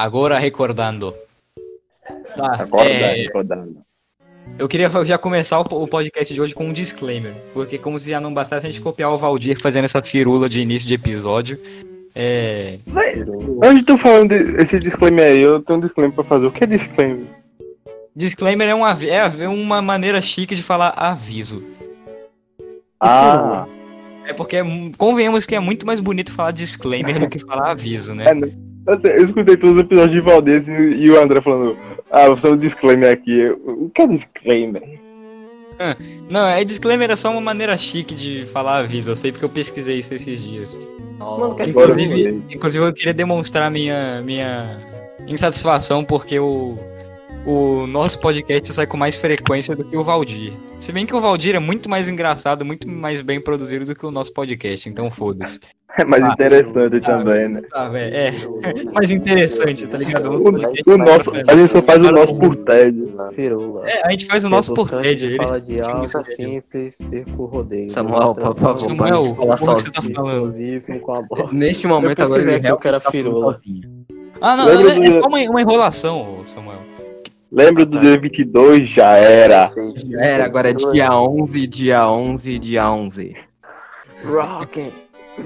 [0.00, 1.14] Agora recordando.
[2.36, 3.78] Tá, Acorda, é, recordando.
[4.58, 7.32] eu queria já começar o po- o podcast de hoje com um disclaimer.
[7.54, 10.60] Porque como se já não bastasse a gente copiar o Valdir fazendo essa firula de
[10.60, 11.58] início de episódio.
[12.14, 12.78] É.
[13.64, 16.44] Antes de tu falando desse disclaimer aí, eu tenho um disclaimer pra fazer.
[16.44, 17.24] O que é disclaimer?
[18.14, 21.64] Disclaimer é uma, avi- é uma maneira chique de falar aviso.
[23.00, 23.66] Ah,
[24.26, 24.62] É porque, é
[24.98, 28.26] convenhamos que é muito mais bonito falar disclaimer do que falar aviso, né?
[28.28, 28.50] é, né?
[28.86, 31.76] Eu, sei, eu escutei todos os episódios de Valdez e, e o André falando,
[32.10, 33.48] ah, vou fazer um disclaimer aqui.
[33.64, 35.00] O que é disclaimer?
[36.28, 39.10] Não, é disclaimer é só uma maneira chique de falar aviso.
[39.10, 40.78] Eu sei porque eu pesquisei isso esses dias.
[41.18, 44.80] Mano, quer Agora eu Inclusive, inclusive eu queria demonstrar minha, minha
[45.26, 46.78] insatisfação porque o,
[47.44, 50.52] o nosso podcast sai com mais frequência do que o Valdir.
[50.78, 54.06] Se bem que o Valdir é muito mais engraçado, muito mais bem produzido do que
[54.06, 55.60] o nosso podcast, então foda-se.
[55.98, 57.62] É mais Ah, interessante também, né?
[57.70, 58.32] Tá, velho, é.
[58.92, 60.30] Mais interessante, tá ligado?
[60.30, 63.14] O, o nosso, a gente só faz o nosso por TED.
[63.32, 63.88] Firula.
[63.88, 65.24] É, a gente faz o nosso por TED.
[65.24, 65.36] Eles...
[65.36, 67.88] Fala de alta, simples, circo, rodeio.
[67.90, 71.00] Samuel, por favor, Samuel, tá sozinho.
[71.00, 71.48] com a bola.
[71.52, 73.56] Neste momento agora ele o que era tá firula.
[74.40, 76.80] Ah, não, Lembra é, é do- só uma, uma enrolação, Samuel.
[77.50, 78.86] Lembra do dia 22?
[78.88, 79.72] Já era.
[79.94, 83.36] Já era, agora é dia 11, dia 11, dia 11.
[84.24, 84.90] Rockin'.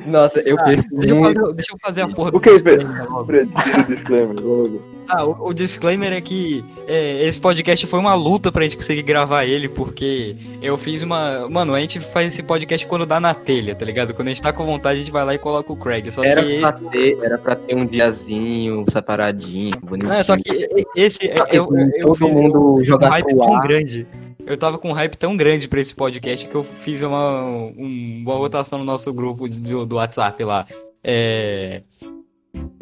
[0.06, 3.10] Nossa, eu Ah, Deixa eu, fazer, deixa eu fazer a porra do O que, disclaimer
[3.10, 3.24] logo.
[3.26, 4.82] Fred, tira o disclaimer logo.
[5.08, 9.02] Ah, o, o disclaimer é que é, esse podcast foi uma luta pra gente conseguir
[9.02, 11.48] gravar ele, porque eu fiz uma.
[11.48, 14.14] Mano, a gente faz esse podcast quando dá na telha, tá ligado?
[14.14, 16.10] Quando a gente tá com vontade, a gente vai lá e coloca o Craig.
[16.12, 16.90] Só Era que pra, esse.
[16.90, 20.12] ter, era pra ter um diazinho separadinho, bonitinho.
[20.12, 21.26] Não, é só que esse.
[21.28, 24.06] é- que eu, eu, eu todo fiz mundo um jogar hype pro tão grande.
[24.46, 28.22] Eu tava com um hype tão grande pra esse podcast que eu fiz uma, um-
[28.24, 30.66] uma votação no nosso grupo do, do WhatsApp lá.
[31.04, 31.82] É.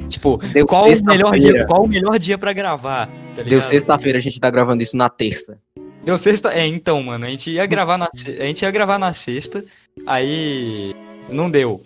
[0.08, 3.08] Tipo, Deu qual o melhor dia, qual o melhor dia pra gravar?
[3.36, 5.58] Tá Deu sexta-feira, a gente tá gravando isso na terça.
[6.04, 6.50] Deu sexta.
[6.54, 9.62] É, então, mano, a gente ia gravar na, a gente ia gravar na sexta,
[10.06, 10.94] aí
[11.28, 11.82] não deu.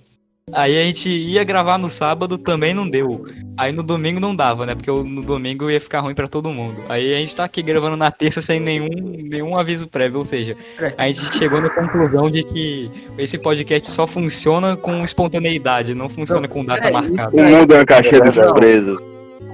[0.50, 3.24] Aí a gente ia gravar no sábado, também não deu.
[3.56, 4.74] Aí no domingo não dava, né?
[4.74, 6.82] Porque no domingo ia ficar ruim pra todo mundo.
[6.88, 10.56] Aí a gente tá aqui gravando na terça sem nenhum, nenhum aviso prévio, ou seja,
[10.98, 16.48] a gente chegou na conclusão de que esse podcast só funciona com espontaneidade, não funciona
[16.48, 17.36] com data é, marcada.
[17.36, 18.44] O mundo é uma caixinha de Não.
[18.46, 18.98] surpresas.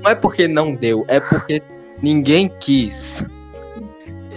[0.02, 1.62] Não é porque não deu, é porque
[2.02, 3.22] ninguém quis.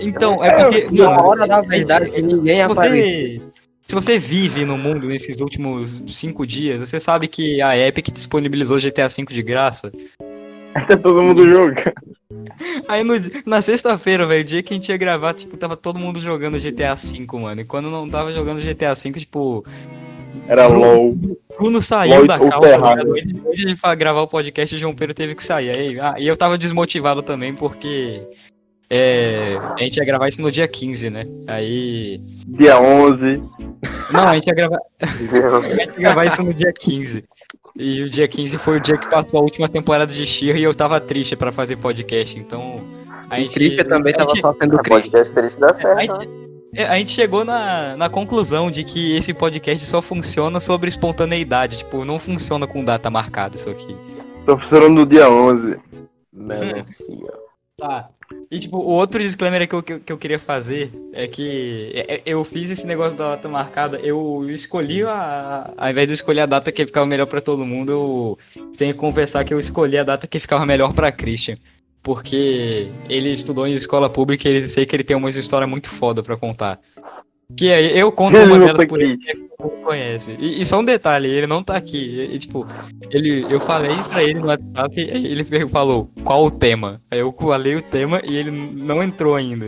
[0.01, 0.89] Então, é porque.
[0.91, 3.50] Na hora da verdade, ninguém se apareceu.
[3.83, 8.79] Se você vive no mundo nesses últimos cinco dias, você sabe que a Epic disponibilizou
[8.79, 9.91] GTA V de graça.
[10.73, 11.93] Aí tá todo mundo jogando.
[12.87, 13.13] Aí no
[13.45, 16.59] na sexta-feira, velho, o dia que a gente ia gravar, tipo, tava todo mundo jogando
[16.59, 17.61] GTA V, mano.
[17.61, 19.65] E quando não tava jogando GTA V, tipo,
[20.47, 21.17] Era LOL.
[21.57, 22.93] Bruno saiu LOL da calma?
[22.93, 25.69] Antes antes de gravar o podcast, o João Pedro teve que sair.
[25.69, 28.21] Aí, ah, e eu tava desmotivado também, porque
[28.93, 31.23] é, a gente ia gravar isso no dia 15, né?
[31.47, 32.19] Aí.
[32.45, 33.41] Dia 11.
[34.11, 34.79] Não, a gente ia gravar.
[34.99, 37.23] a gente ia gravar isso no dia 15.
[37.77, 40.63] E o dia 15 foi o dia que passou a última temporada de Sheer e
[40.63, 42.83] eu tava triste pra fazer podcast, então.
[43.29, 45.09] A E gente, também a tava gente- só sendo A Christian.
[45.11, 46.01] podcast triste dá a certo, né?
[46.01, 46.29] gente,
[46.75, 51.77] é, a gente chegou na, na conclusão de que esse podcast só funciona sobre espontaneidade.
[51.77, 53.95] Tipo, não funciona com data marcada isso aqui.
[54.45, 55.77] Tô funcionando no dia 11.
[56.33, 57.17] Melancia.
[57.77, 58.07] Tá.
[58.49, 61.91] E tipo, o outro disclaimer que eu, que eu- que eu queria fazer é que
[61.93, 65.73] é- é- eu fiz esse negócio da data marcada, eu escolhi a.
[65.77, 68.39] Ao invés de escolher a data que ficava melhor pra todo mundo, eu
[68.77, 71.57] tenho que confessar que eu escolhi a data que ficava melhor pra Christian.
[72.03, 75.89] Porque ele estudou em escola pública e ele sei que ele tem uma história muito
[75.89, 76.79] foda pra contar.
[77.55, 79.19] Que eu conto uma delas por ele,
[79.69, 80.35] conhece.
[80.39, 82.29] E, e só um detalhe, ele não tá aqui.
[82.31, 82.65] E, tipo,
[83.09, 87.01] ele, eu falei pra ele no WhatsApp e ele falou qual o tema.
[87.11, 89.65] Aí eu falei o tema e ele não entrou ainda.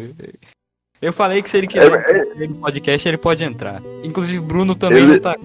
[1.01, 3.81] Eu falei que se ele quiser É, entrar no podcast, ele pode entrar.
[4.03, 5.35] Inclusive, Bruno também Ele- não tá.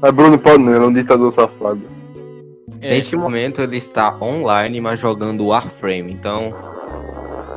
[0.00, 1.82] Mas Bruno pode não, ele é um ditador safado.
[2.80, 6.12] É, Neste momento ele está online, mas jogando Warframe.
[6.12, 6.54] Então,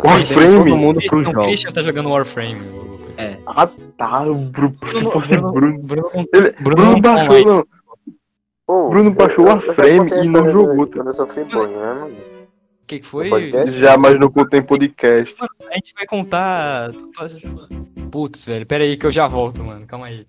[0.04, 0.58] Warframe?
[0.70, 1.44] todo mundo pro jogo.
[1.44, 2.81] Christian tá jogando Warframe.
[3.30, 4.76] O- Ah tá, o Bruno.
[4.86, 5.80] Se Bruno, fosse Bruno, Bruno.
[5.84, 7.66] Bruno Ele, Bruno Bruno, baixou, não.
[8.66, 10.96] Pô, Bruno baixou eu- a frame contei e não jogou, tá?
[10.98, 12.16] Quando eu sofri bullying, né, mano?
[12.16, 13.30] O que, que foi?
[13.78, 15.34] Já, mas não contém podcast.
[15.70, 16.92] A gente vai contar.
[18.12, 19.86] Putz, velho, pera aí que eu já volto, mano.
[19.88, 20.28] Calma aí.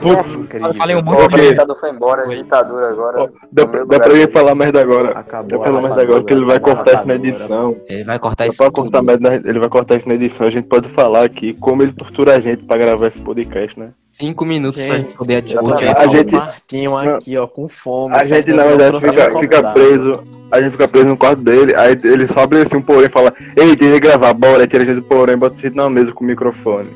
[0.00, 1.50] Putz, Eu falei um O monte de merda.
[1.50, 3.30] ditador foi embora, a ditadura agora.
[3.52, 5.10] Dá, pra- dá pra ele falar merda agora.
[5.10, 5.48] Acabou.
[5.48, 7.76] Dá pra falar merda agora que ele vai cortar isso na edição.
[7.88, 10.46] ele vai cortar isso cortar merda, na- ele vai cortar isso na edição.
[10.46, 13.90] A gente pode falar aqui como ele tortura a gente pra gravar esse podcast, né?
[14.16, 18.14] cinco minutos pra Gente, gente poder tô A gente- no quartinho aqui, ó, com fome.
[18.14, 20.22] A gente, na verdade, fica, fica preso.
[20.52, 23.08] A gente fica preso no quarto dele, aí ele só abre assim um porém e
[23.08, 25.74] fala, ei, tem que gravar, bora, aí tira a gente do porém, bota a gente
[25.74, 26.90] na mesa com o microfone.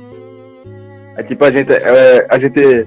[1.18, 2.86] Aí tipo, a gente, é, a gente,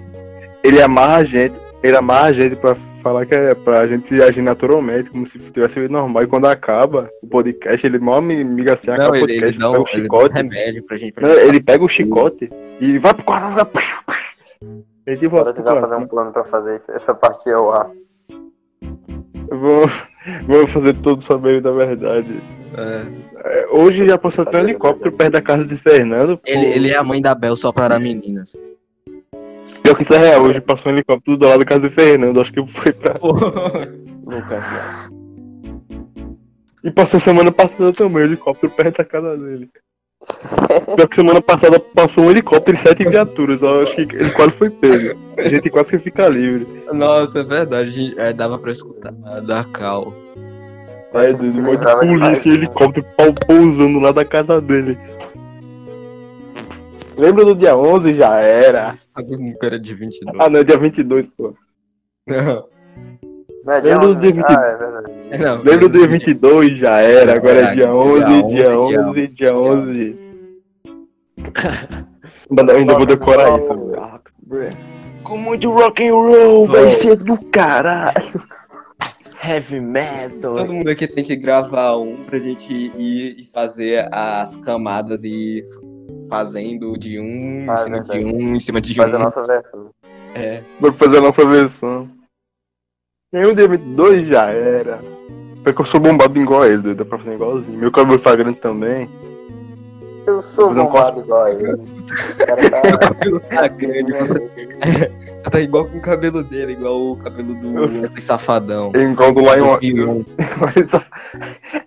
[0.63, 4.41] ele amarra a gente, ele amarra a gente pra falar que é pra gente agir
[4.41, 8.73] naturalmente, como se tivesse vida normal, e quando acaba o podcast, ele mal me miga
[8.73, 10.83] assim, acaba Não, o ele, podcast, ele dá pega um, o ele um chicote, remédio
[10.83, 11.13] pra gente.
[11.13, 11.47] Pra não, gente.
[11.47, 12.49] ele pega o chicote
[12.79, 13.67] e vai pro quarto.
[15.05, 17.89] Ele tipo, Bora tentar fazer um plano pra fazer isso- essa parte ao ar.
[19.49, 20.07] Vamos,
[20.47, 22.41] vamos fazer todos saberem da verdade.
[22.77, 23.30] É.
[23.43, 26.39] É, Hoje já passou até um helicóptero perto da casa de Fernando.
[26.45, 28.57] Ele, ele é a mãe da Bel só para meninas.
[29.81, 32.39] Pior que isso é real, hoje passou um helicóptero do lado da casa de Fernando.
[32.39, 33.15] Acho que foi pra.
[34.25, 34.63] Lucas?
[36.83, 39.69] E passou semana passada também, um helicóptero perto da casa dele.
[40.95, 43.63] Pior que semana passada passou um helicóptero e sete viaturas.
[43.63, 45.19] Eu acho que ele quase foi pego.
[45.37, 46.67] A gente quase que fica livre.
[46.93, 48.13] Nossa, é verdade.
[48.17, 50.13] É, dava pra escutar da Cal.
[51.13, 54.97] Aí, Deus, um monte de polícia e helicóptero pau- pousando lá da casa dele.
[57.17, 58.13] Lembra do dia 11?
[58.13, 58.97] Já era.
[59.17, 60.39] Um cara de 22.
[60.39, 61.53] Ah, não, dia 22, pô.
[62.27, 62.65] Não,
[63.65, 64.19] Não é dia Lembra do 11?
[64.21, 64.43] dia 20?
[64.47, 65.43] Ah, é verdade.
[65.43, 65.55] não.
[65.57, 66.79] Lembra do dia 22?
[66.79, 67.35] Já era.
[67.35, 70.19] Agora é dia Dia 11, 11, dia 11, dia 11.
[72.57, 73.69] Ainda ainda vou decorar isso.
[74.47, 74.77] velho.
[75.23, 78.41] Com muito rock and roll, vai ser do caralho.
[79.43, 80.55] Heavy metal.
[80.55, 85.65] Todo mundo aqui tem que gravar um pra gente ir e fazer as camadas e
[86.29, 88.19] fazendo de um Ah, em cima verdade.
[88.19, 89.21] de um em cima de Faz a um.
[89.21, 89.89] nossa versão.
[90.35, 90.61] É.
[90.79, 92.09] Vou fazer a nossa versão.
[93.33, 94.99] O dia 22 já era.
[95.63, 97.77] Porque eu sou bombado igual a ele, doido, dá pra fazer igualzinho.
[97.77, 99.09] Meu cabelo tá grande também.
[100.31, 101.73] Eu sou um bombado igual a ele.
[101.73, 102.81] O cara tá...
[103.49, 105.11] Tá grande, você
[105.43, 108.93] tá igual com o cabelo dele, igual o cabelo do Safadão.
[108.95, 110.23] É igual do Lion.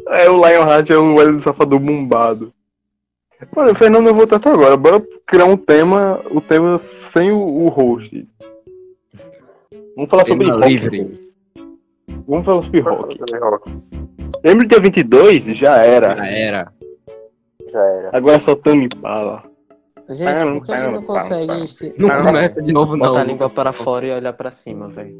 [0.09, 2.53] É o Lionheart é o Wesley Safador bombado.
[3.55, 4.77] Mano, Fernando, eu vou tentar agora.
[4.77, 6.81] Bora criar um tema, o tema
[7.13, 8.27] sem o, o host.
[9.97, 10.69] Vamos falar sobre Tema rock.
[10.69, 11.33] livre.
[12.29, 13.19] Vamos falar sobre rock.
[13.19, 13.71] Sobre rock.
[14.45, 15.45] Lembra do dia 22?
[15.47, 16.17] Já era.
[16.17, 16.73] Já era.
[17.75, 18.11] Já era.
[18.17, 19.43] Agora é só Tami Pala.
[20.09, 23.09] Gente, por que a gente não consegue se- Não Ah, começa de novo, não.
[23.09, 25.19] botar a língua para fora e olhar pra cima, velho?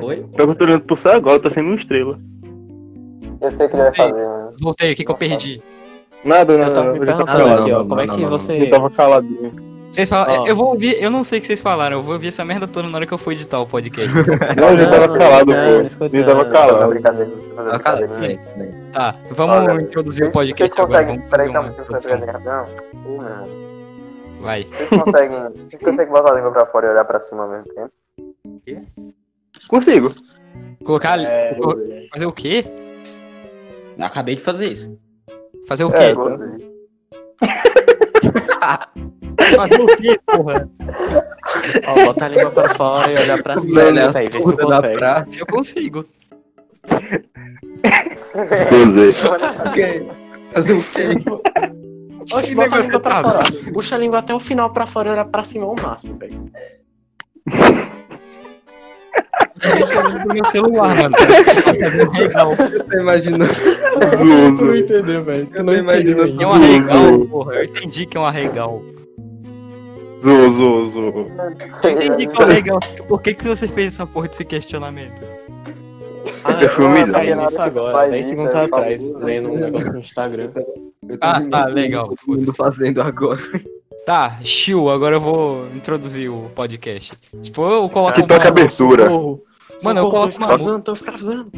[0.00, 0.24] Oi?
[0.38, 2.18] Eu tô olhando pro céu agora, tá sendo uma estrela.
[3.40, 4.52] Eu sei o que ele vai fazer, mano.
[4.60, 5.60] Voltei, o que, que eu perdi?
[6.24, 6.74] Nada, Eu nada.
[6.74, 7.62] tava me eu tava perguntando calado.
[7.62, 8.62] aqui, ó, não, como é que você.
[8.62, 9.52] Eu tava caladinho.
[9.96, 10.46] Vocês falam, Ó.
[10.46, 12.66] eu vou ouvir, eu não sei o que vocês falaram, eu vou ouvir essa merda
[12.68, 14.14] toda na hora que eu for editar o podcast.
[14.14, 16.04] Não, já tava calado, não, pô.
[16.14, 16.88] Eu tava calado.
[16.88, 17.32] brincadeira.
[18.94, 21.04] Ah, tá, vamos Olha, introduzir o Vocês podcast agora.
[21.06, 21.28] conseguem.
[21.30, 21.70] Peraí, calma.
[21.70, 23.48] Uh, meu irmão.
[24.42, 24.64] Vai.
[24.64, 25.38] Vocês conseguem.
[25.70, 27.92] Vocês conseguem botar a língua pra fora e olhar pra cima ao mesmo tempo?
[29.68, 30.14] Consigo.
[30.84, 31.18] Colocar.
[31.20, 31.80] É, colo-
[32.12, 32.66] Fazer o quê?
[33.98, 34.98] Acabei de fazer isso.
[35.66, 36.14] Fazer o É, quê?
[36.14, 36.76] Gostei.
[39.56, 40.68] Fazer o quê, porra?
[41.86, 44.30] Ó, bota a língua para fora e olhar pra cima, né, velho?
[44.30, 45.40] Vê se tu consegue.
[45.40, 46.04] Eu consigo.
[48.70, 49.10] Gozei.
[49.66, 50.08] Ok.
[50.52, 51.24] Fazer o quê?
[52.34, 53.38] Oxe, Que bota a língua pra tá- fora.
[53.40, 53.72] ó.
[53.72, 56.44] Puxa a língua até o final pra fora e olhar pra cima ao máximo, velho.
[59.62, 61.16] Eu tô olhando pro meu celular, mano.
[62.12, 62.52] Regal.
[62.72, 63.44] Eu tô imaginando.
[63.54, 64.76] Zozo.
[64.76, 65.48] entendeu, velho.
[65.54, 66.42] Eu tô imaginando.
[66.42, 67.54] É um arregal, porra.
[67.54, 68.82] Eu entendi que é um arregal.
[70.22, 71.26] Zozo, zozo.
[71.82, 72.80] Eu entendi que arregal.
[73.08, 75.20] Por que, que você fez essa porra desse questionamento?
[76.44, 77.12] Ah, Eu fui eu humilhado.
[77.12, 80.50] caí nisso agora, Faz 10 isso, segundos é atrás, famoso, lendo um negócio no Instagram.
[80.54, 82.56] Eu Ah, tá, legal, foda-se.
[82.56, 83.40] fazendo agora.
[84.04, 87.12] Tá, Chiu, agora eu vou introduzir o podcast.
[87.42, 89.04] Tipo, eu coloco Que toca uma, abertura.
[89.08, 89.42] Socorro.
[89.84, 91.50] Mano, eu coloco uma escravizando, tô escravizando.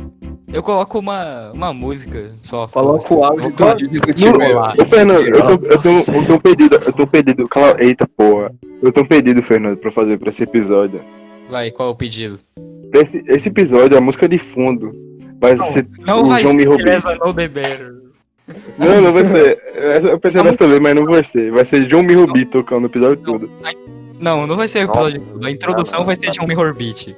[0.52, 2.66] eu coloco uma, uma música só.
[2.66, 4.52] Coloca o áudio do Didi do time.
[4.52, 4.74] lá.
[4.78, 7.48] Ô, Fernando, eu tô, eu, tô, eu tô um pedido, eu tô um pedido.
[7.48, 8.52] Cala, eita porra.
[8.82, 11.00] Eu tô um pedido, Fernando, pra fazer pra esse episódio.
[11.50, 12.38] Vai, qual é o pedido?
[12.90, 14.92] Pra esse, esse episódio, a música de fundo
[15.40, 15.86] vai ser.
[16.00, 17.94] Não o vai João ser The Better.
[18.78, 19.62] Não, não vai ser.
[20.10, 21.50] Eu pensei nessa também, mas não vai ser.
[21.52, 23.50] Vai ser John Mirubi tocando o episódio todo.
[24.18, 25.46] Não, não vai ser o episódio todo.
[25.46, 26.46] A introdução não, vai ser não.
[26.46, 27.14] Mirror Beat.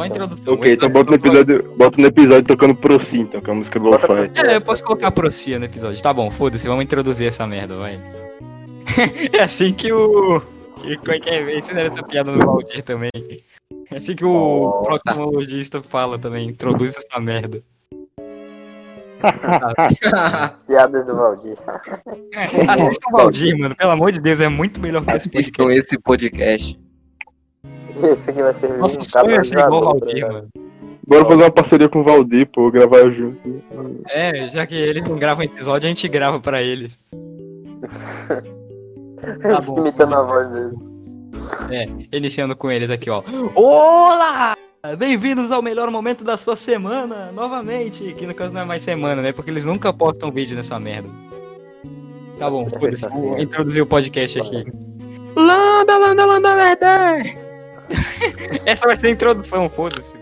[0.00, 0.54] Só a introdução.
[0.54, 3.56] Ok, então bota no episódio, bota no episódio tocando Pro Sim, então, que é a
[3.56, 4.30] música do Lo-Fi.
[4.34, 6.02] É, eu posso colocar Procia no episódio.
[6.02, 8.00] Tá bom, foda-se, vamos introduzir essa merda, vai.
[9.32, 10.40] é assim que o.
[10.76, 11.58] Que, como é que é?
[11.58, 13.10] Ensinaram essa piada no Valdir também.
[13.90, 17.62] É assim que o Oh, proctologista fala também, introduz essa merda.
[20.66, 21.58] Piadas do Valdir.
[22.32, 25.64] É, assistam o Valdir, mano, pelo amor de Deus, é muito melhor que esse Assistam
[25.64, 25.78] podcast.
[25.78, 26.80] esse podcast.
[28.02, 30.48] Esse aqui vai servir Nosso um sonho é ser igual o tá Valdir, mano.
[31.06, 33.62] Bora fazer uma parceria com o Valdir, pô, gravar junto.
[34.08, 37.00] É, já que eles não gravam episódio, a gente grava pra eles.
[39.42, 39.78] Tá bom.
[39.78, 40.74] Imitando a voz dele.
[41.70, 43.22] É, iniciando com eles aqui, ó.
[43.54, 44.56] Olá!
[44.96, 48.14] Bem-vindos ao melhor momento da sua semana, novamente.
[48.14, 49.32] Que no caso não é mais semana, né?
[49.32, 51.10] Porque eles nunca postam vídeo nessa merda.
[52.38, 53.06] Tá bom, foda-se.
[53.10, 54.64] Vou introduzir o podcast aqui.
[55.36, 57.49] Landa, landa, landa, landa!
[58.66, 60.18] Essa vai ser a introdução, foda-se.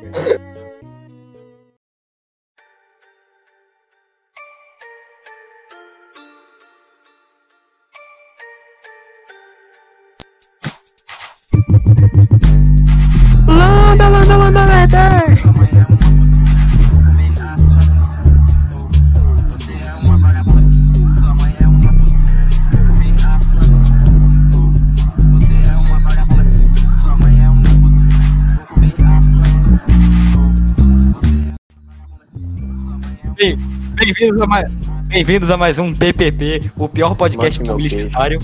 [33.39, 34.69] Bem-vindos a, mais,
[35.07, 38.39] bem-vindos a mais um PPP, o pior podcast Mate publicitário.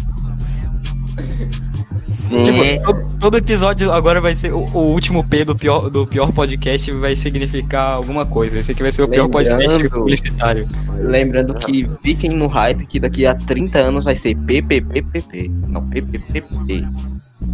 [2.44, 4.52] Tipo, todo, todo episódio agora vai ser.
[4.52, 8.56] O, o último P do pior, do pior podcast vai significar alguma coisa.
[8.60, 10.68] Esse aqui vai ser o pior podcast Lembrando- publicitário.
[10.96, 15.50] Lembrando que fiquem no hype que daqui a 30 anos vai ser PPPPP.
[15.68, 16.86] Não, PPPP.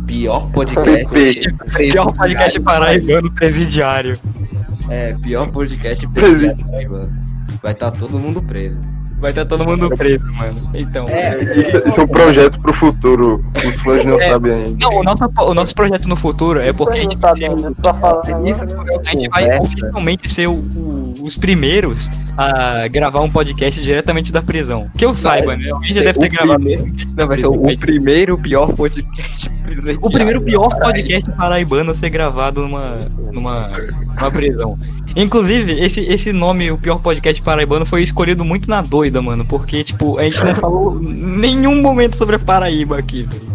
[0.07, 1.55] Pior podcast.
[1.75, 4.19] Pior podcast paraibano presidiário.
[4.91, 6.57] É, pior podcast Presidiário.
[6.57, 7.13] presidiário.
[7.63, 8.81] Vai estar todo mundo preso.
[9.21, 10.71] Vai estar todo mundo preso, mano.
[10.75, 11.07] Então.
[11.57, 13.45] Isso, isso é um projeto pro futuro.
[13.55, 14.29] Os fãs não É.
[14.29, 14.77] sabem ainda.
[14.81, 17.75] Não, o nosso, o nosso projeto no futuro é porque a gente vai ser, Eu
[17.75, 18.49] tô falando.
[18.49, 18.65] Isso
[19.07, 24.41] a gente vai oficialmente ser o- o- os primeiros a gravar um podcast diretamente da
[24.41, 24.91] prisão.
[24.97, 25.69] Que eu saiba, né?
[25.71, 26.65] Alguém já deve ter gravado.
[27.17, 29.51] Não, vai ser o, o primeiro pior podcast.
[30.01, 32.97] O primeiro pior podcast paraibano a ser gravado numa,
[33.33, 33.69] numa,
[34.19, 34.79] numa prisão.
[35.17, 39.45] Inclusive, esse, esse nome, o pior podcast paraibano, foi escolhido muito na doida, mano.
[39.45, 43.51] Porque, tipo, a gente não falou nenhum momento sobre a Paraíba aqui, velho.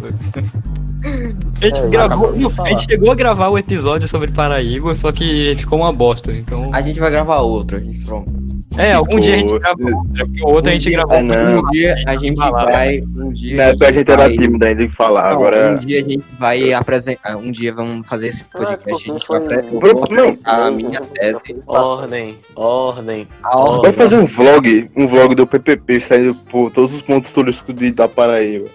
[1.61, 2.33] A gente, É, gravou,
[2.63, 6.33] a gente chegou a gravar o episódio sobre Paraíba, só que ficou uma bosta.
[6.33, 6.69] Então.
[6.73, 8.44] A gente vai gravar outro, a gente pronto.
[8.77, 11.15] É, algum dia a gente grava outra, porque o outro a gente gravou.
[11.15, 11.59] É, não.
[11.61, 13.01] Um dia a gente vai.
[13.01, 15.71] Um dia Na época a gente era vai- tímido ainda de falar, Não, agora.
[15.71, 17.37] Um dia a gente vai apresentar.
[17.37, 19.09] Um dia vamos fazer esse podcast.
[19.09, 21.55] A gente vai apresentar a minha tese.
[21.67, 23.27] Ordem, ordem.
[23.43, 23.81] A ordem.
[23.83, 27.91] Vai fazer um vlog, um vlog do PPP saindo por todos os pontos turísticos de,
[27.91, 28.67] da Paraíba.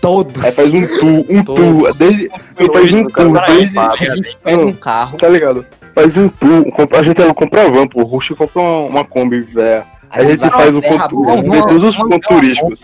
[0.00, 0.44] Todos.
[0.44, 4.72] Aí faz um tour, um tour, desde, faz um tour, desde, A gente pega um
[4.74, 5.16] carro.
[5.18, 5.64] tá ligado?
[5.94, 8.78] Faz um tour, compra- a gente ela compra a van, pô, o Rush compra uma,
[8.86, 9.84] uma Kombi, velho.
[10.10, 12.80] Aí a gente faz o boa, vê todos os pontos turísticos.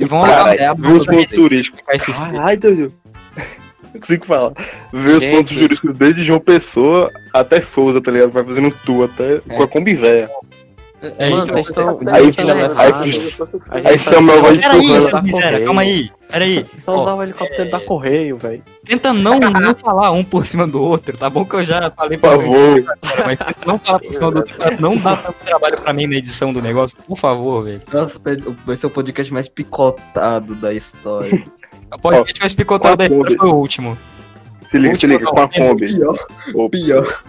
[0.00, 0.54] E vão lá.
[0.54, 1.80] é a Vê os pontos turísticos.
[2.18, 2.92] Caralho, doido.
[3.94, 4.52] Não consigo falar.
[4.92, 8.30] Vê os pontos turísticos desde João Pessoa até Souza, tá ligado?
[8.30, 10.30] Vai fazendo um tour até com a Kombi velha.
[11.00, 15.64] É, Mano, então- vocês estão Aí- aí tá- Samuel vai Peraí, seu miséria, Correio.
[15.64, 16.10] calma aí.
[16.28, 16.66] Peraí.
[16.78, 18.62] Só usar o helicóptero da Correio, velho.
[18.84, 22.18] Tenta não, não falar um por cima do outro, tá bom que eu já falei
[22.18, 22.82] Por pra favor.
[22.82, 25.92] Cara, mas tenta não falar por cima do outro pra não dar tanto trabalho pra
[25.92, 27.80] mim na edição do negócio, por favor, velho.
[27.92, 28.20] Nossa,
[28.66, 31.44] vai ser o podcast mais picotado da história.
[31.94, 33.96] O podcast mais picotado da história foi o último.
[34.70, 35.86] Se liga, se liga, com a Kombi.
[35.94, 37.22] Pior, O pior.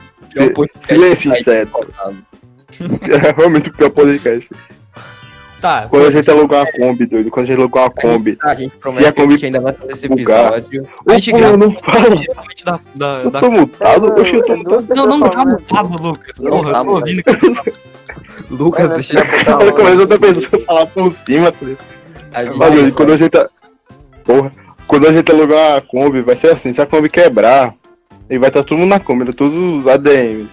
[0.54, 1.88] Podcast Silêncio inseto.
[3.10, 4.50] É realmente o pior podcast.
[5.62, 7.30] Tá, Quando a gente alugou uma Kombi, doido.
[7.30, 8.38] Quando a gente alugou uma Kombi.
[8.42, 10.54] A gente Se a promete que a Kombi gente ainda vai fazer esse bugar.
[10.58, 10.88] episódio.
[11.08, 12.16] A gente grava- não fala.
[12.66, 12.80] da.
[12.96, 14.22] da, Eu tô mutado?
[14.22, 14.86] Oxe, eu tô mutado.
[14.96, 16.40] Não, não tá mutado, Lucas.
[16.40, 17.74] Porra, tá eu tô ouvindo que
[18.50, 22.94] Lucas, deixa eu Aí começa outra pessoa a falar por cima, tá ligado?
[22.94, 23.38] quando a gente.
[24.24, 24.52] Porra.
[24.88, 27.76] Quando a gente alugar a Kombi, vai ser assim: se a Kombi quebrar,
[28.30, 30.48] e vai estar todo mundo na Kombi, todos os ADM.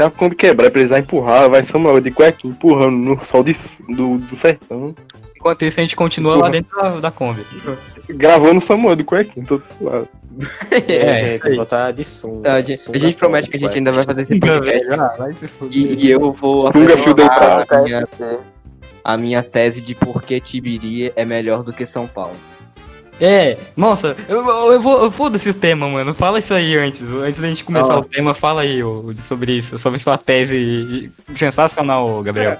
[0.00, 3.54] Se a Kombi quebrar e precisar empurrar, vai Samuel de cuequinha empurrando no sol de,
[3.86, 4.94] do, do sertão.
[5.36, 7.44] enquanto isso a gente continua lá dentro da, da Kombi.
[8.08, 10.08] Gravando o Samuel de cuequinha, todo suave.
[10.88, 12.48] É, É, gente, estar de sunga.
[12.48, 14.90] Tá, a gente, a gente promete que a gente ainda vai fazer esse podcast.
[14.98, 15.18] Ah.
[15.70, 18.04] E, e eu vou apresentar a minha,
[19.04, 22.36] a minha tese de por que Tibiri é melhor do que São Paulo.
[23.20, 25.10] É, nossa, eu, eu, eu vou.
[25.10, 26.14] Foda-se o tema, mano.
[26.14, 27.02] Fala isso aí antes.
[27.12, 27.98] Antes da gente começar Ah.
[28.00, 32.56] o tema, fala aí ô, sobre isso, sobre sua tese sensacional, Gabriel.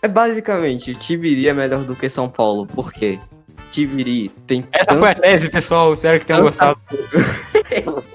[0.00, 2.64] É basicamente, Tibiri é melhor do que São Paulo.
[2.66, 3.18] Por quê?
[3.72, 5.94] Tibiri tem Essa tanto- foi a tese, pessoal.
[5.94, 6.80] Espero que tenham Tanta- gostado.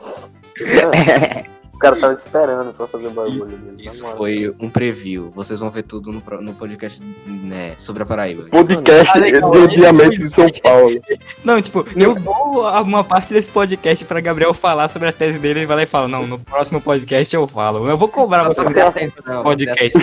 [1.77, 3.73] cara tava esperando pra fazer o bagulho dele.
[3.83, 5.31] na Isso foi um preview.
[5.35, 8.43] Vocês vão ver tudo no, no podcast né, sobre a Paraíba.
[8.49, 9.51] Podcast Ah, legal.
[9.51, 10.89] de odiamento de São Paulo.
[11.43, 15.59] Não, tipo, eu dou uma parte desse podcast pra Gabriel falar sobre a tese dele,
[15.61, 17.87] ele vai lá e fala, não, no próximo podcast eu falo.
[17.89, 19.97] Eu vou cobrar você no Não, podcast.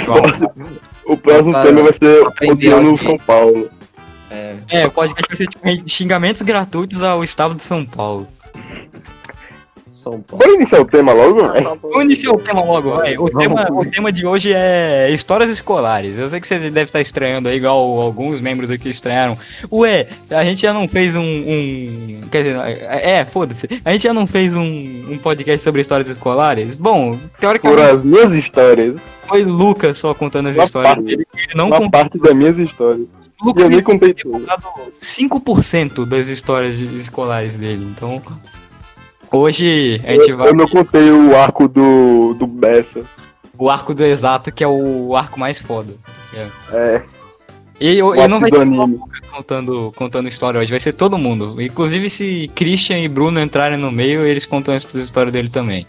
[1.07, 3.03] O próximo tema vai ser aprender odiando.
[3.03, 3.71] São Paulo.
[4.31, 8.29] É, É, o podcast vai ser tipo xingamentos gratuitos ao estado de São Paulo.
[10.01, 10.43] São Paulo.
[10.45, 11.45] Bora iniciar o tema logo?
[11.45, 11.65] Ah, velho?
[11.65, 11.89] tá bom.
[11.91, 13.17] Vamos iniciar o tema logo, vai.
[13.19, 16.19] O tema, o tema de hoje é histórias escolares.
[16.19, 19.37] Eu sei que você deve estar estranhando aí, igual alguns membros aqui estranharam.
[19.71, 21.21] Ué, a gente já não fez um.
[21.23, 23.69] um- quer dizer, é, é, foda-se.
[23.85, 24.63] A gente já não fez um,
[25.11, 26.77] um podcast sobre histórias escolares?
[26.77, 28.97] Bom, Por teoricamente as minhas histórias.
[29.27, 31.07] foi Lucas só contando as Uma histórias parte.
[31.07, 31.27] dele.
[31.35, 31.91] Ele não Uma contou.
[31.91, 33.07] parte das minhas histórias.
[33.43, 34.33] Lucas Eu nem ele contei tudo.
[34.39, 34.65] contado
[35.01, 37.87] 5% das histórias escolares dele.
[37.97, 38.21] Então.
[39.33, 40.49] Hoje a gente Eu, vai.
[40.49, 43.03] eu não contei o arco do, do Bessa.
[43.57, 45.93] O arco do exato, que é o arco mais foda.
[46.73, 47.03] É,
[47.81, 48.89] E eu, o e não vai ter só
[49.33, 51.61] contando, contando história hoje, vai ser todo mundo.
[51.61, 55.87] Inclusive se Christian e Bruno entrarem no meio, eles contam as histórias dele também.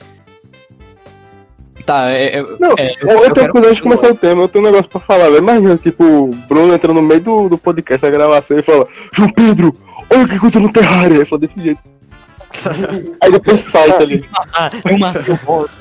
[1.85, 4.63] Tá, é, é- Não, é, eu, eu tenho curiosidade de começar o tema, eu tenho
[4.63, 5.25] um negócio pra falar.
[5.25, 5.37] velho.
[5.39, 9.29] Imagina, tipo, o Bruno entra no meio do, do podcast, a gravação, e fala: João
[9.31, 9.75] Pedro,
[10.09, 11.15] olha o que aconteceu no Terraria.
[11.17, 11.79] Ele fala desse jeito.
[13.21, 14.47] Aí depois sai, ligado?
[14.55, 15.77] Ah, eu matei o boss.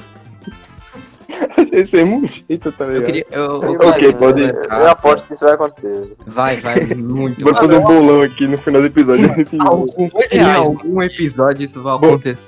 [1.72, 3.06] Esse é muito jeito, tá eu ligado?
[3.06, 3.26] queria.
[3.30, 4.54] Eu, eu Ok, pode ir.
[4.54, 6.16] Eu aposto que isso vai acontecer.
[6.26, 7.44] Vai, vai, muito.
[7.44, 9.30] Bora fazer um bolão aqui no final do episódio.
[9.60, 12.38] Algum, em algum episódio isso vai acontecer.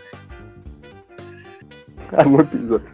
[2.26, 2.86] No episódio.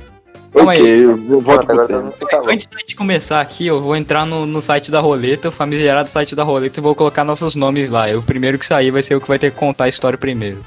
[0.52, 0.80] Calma aí.
[0.80, 2.50] ok, eu vou- volto Pronto, agora calou.
[2.50, 6.08] Antes da gente começar aqui, eu vou entrar no, no site da roleta, o famigerado
[6.08, 8.08] site da roleta, e vou colocar nossos nomes lá.
[8.08, 10.16] E o primeiro que sair vai ser o que vai ter que contar a história
[10.18, 10.64] primeiro.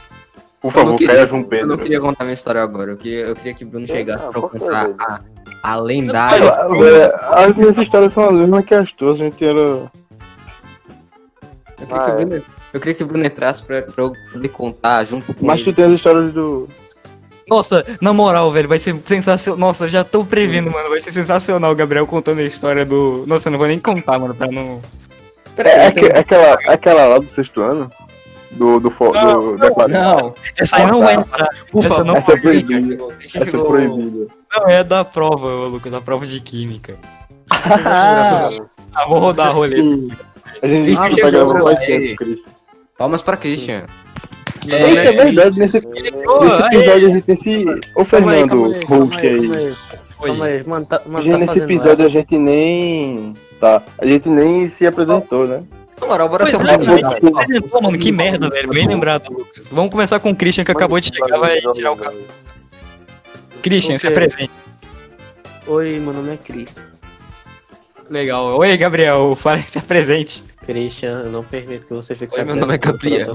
[0.61, 1.77] Por não favor, queria- caia João Eu não Pedro.
[1.79, 2.91] queria contar minha história agora.
[2.91, 5.19] Eu queria, eu queria que Bruno chegasse Ah, pra eu contar a,
[5.63, 6.43] a lendária.
[6.45, 9.59] É, As minhas histórias são as mesmas que as tuas, a gente era.
[9.59, 9.89] Eu
[11.77, 12.25] queria, que Ah, o é.
[12.25, 15.61] Bruno, eu queria que o Bruno entrasse pra, pra eu poder contar junto com Mas
[15.61, 15.71] ele.
[15.71, 16.69] tu tem as histórias do.
[17.49, 19.59] Nossa, na moral, velho, vai ser sensacional.
[19.59, 20.89] Nossa, eu já tô prevendo, mano.
[20.89, 23.25] Vai ser sensacional o Gabriel contando a história do.
[23.27, 24.79] Nossa, eu não vou nem contar, mano, pra não.
[25.57, 27.91] É, aque- aquela, aquela lá do sexto ano?
[28.51, 28.79] Do.
[28.79, 29.99] do, do da quadra.
[29.99, 31.49] Não, Essa aí não vai entrar.
[31.71, 33.07] por Essa não Essa é proibida.
[33.35, 34.27] Essa é proibida.
[34.53, 36.97] Não, é da prova, Lucas, da prova de química.
[37.49, 38.49] Ah,
[38.93, 39.81] Ah, vou rodar a roleta.
[40.61, 41.85] A gente Christian tá gravando mais aí.
[41.85, 42.51] tempo, Christian.
[42.97, 43.85] Palmas pra Christian.
[44.67, 47.65] Eita, é verdade, nesse, Ô, nesse aí, episódio a gente tem esse.
[47.65, 49.73] Ô aí, Fernando, calma aí, calma host aí, aí.
[50.19, 50.53] calma aí.
[50.57, 53.33] Aí, mano, tá, mano, tá nesse episódio a gente nem.
[53.59, 53.81] Tá.
[53.97, 55.63] A gente nem se apresentou, né?
[56.01, 58.69] Na moral, bora ser um é, apresentou, mano, que merda, velho.
[58.69, 59.67] Bem lembrado, Lucas.
[59.67, 62.25] Vamos começar com o Christian, que acabou de chegar, vai tirar o cabelo.
[63.61, 64.51] Christian, se apresente.
[65.67, 66.83] Oi, meu nome é Cristo.
[68.09, 68.57] Legal.
[68.57, 70.43] Oi, Gabriel, fala se apresente.
[70.65, 73.33] Christian, eu não permito que você fique Oi, meu nome é Gabriel.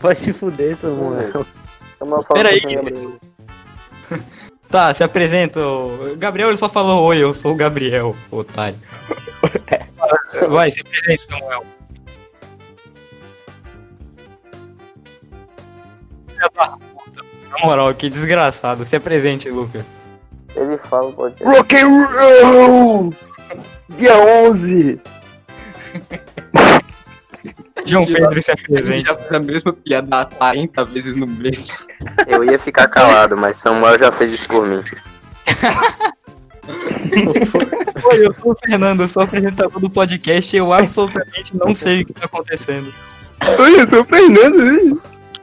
[0.00, 1.38] Vai se fuder, seu moleque.
[2.34, 2.60] Pera aí.
[4.68, 5.60] Tá, se apresenta.
[6.18, 8.76] Gabriel, ele só falou oi, eu sou o Gabriel, otário.
[10.50, 11.73] Vai, se apresenta, Samuel.
[16.54, 17.24] Da puta.
[17.50, 18.84] Na moral, que desgraçado.
[18.84, 19.84] Se apresente, Lucas.
[20.54, 21.56] Ele fala o podcast.
[21.56, 23.14] Rock and roll!
[23.96, 25.00] Dia 11!
[27.86, 29.06] João Pedro, se apresente.
[29.06, 31.68] já fez a mesma piada 40 vezes no mês.
[32.26, 34.80] Eu ia ficar calado, mas Samuel já fez isso por mim.
[38.04, 42.02] Oi, eu sou o Fernando, eu sou apresentador do podcast e eu absolutamente não sei
[42.02, 42.92] o que tá acontecendo.
[43.58, 44.98] Oi, eu sou o Fernando, hein?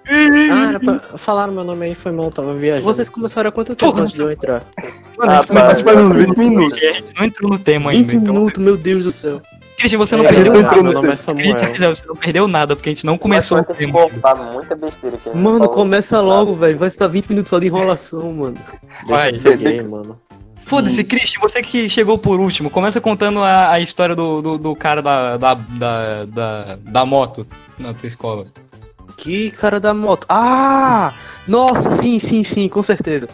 [0.10, 1.00] Ah, era pra...
[1.18, 2.84] Falaram meu nome aí, foi mal, tava viajando.
[2.84, 4.64] Vocês começaram há quanto tempo Porra, antes de eu entrar?
[5.18, 6.74] Mano, Ah, a gente não- Acho que faz uns 20 minutos.
[6.74, 8.34] a gente não entrou no tema ainda, 20 então.
[8.34, 9.42] minutos, meu Deus do céu.
[9.78, 10.76] Christian, você não É, perdeu eu nada.
[10.76, 11.56] meu no- nome é Samuel.
[11.56, 14.10] Christian, você não perdeu nada, porque a gente não começou o tema.
[14.54, 15.36] muita besteira aqui.
[15.38, 16.78] Mano, começa logo, velho.
[16.78, 18.58] Vai ficar 20 minutos só de enrolação, mano.
[19.08, 19.32] Vai.
[19.32, 20.20] Deixa eu ser gay, mano.
[20.66, 24.76] Foda-se, Christian, você que chegou por último, começa contando a, a história do, do, do
[24.76, 27.46] cara da, da, da, da, da moto
[27.80, 28.46] na tua escola.
[29.16, 30.26] Que cara da moto.
[30.30, 31.14] Ah!
[31.48, 33.28] Nossa, sim, sim, sim, com certeza.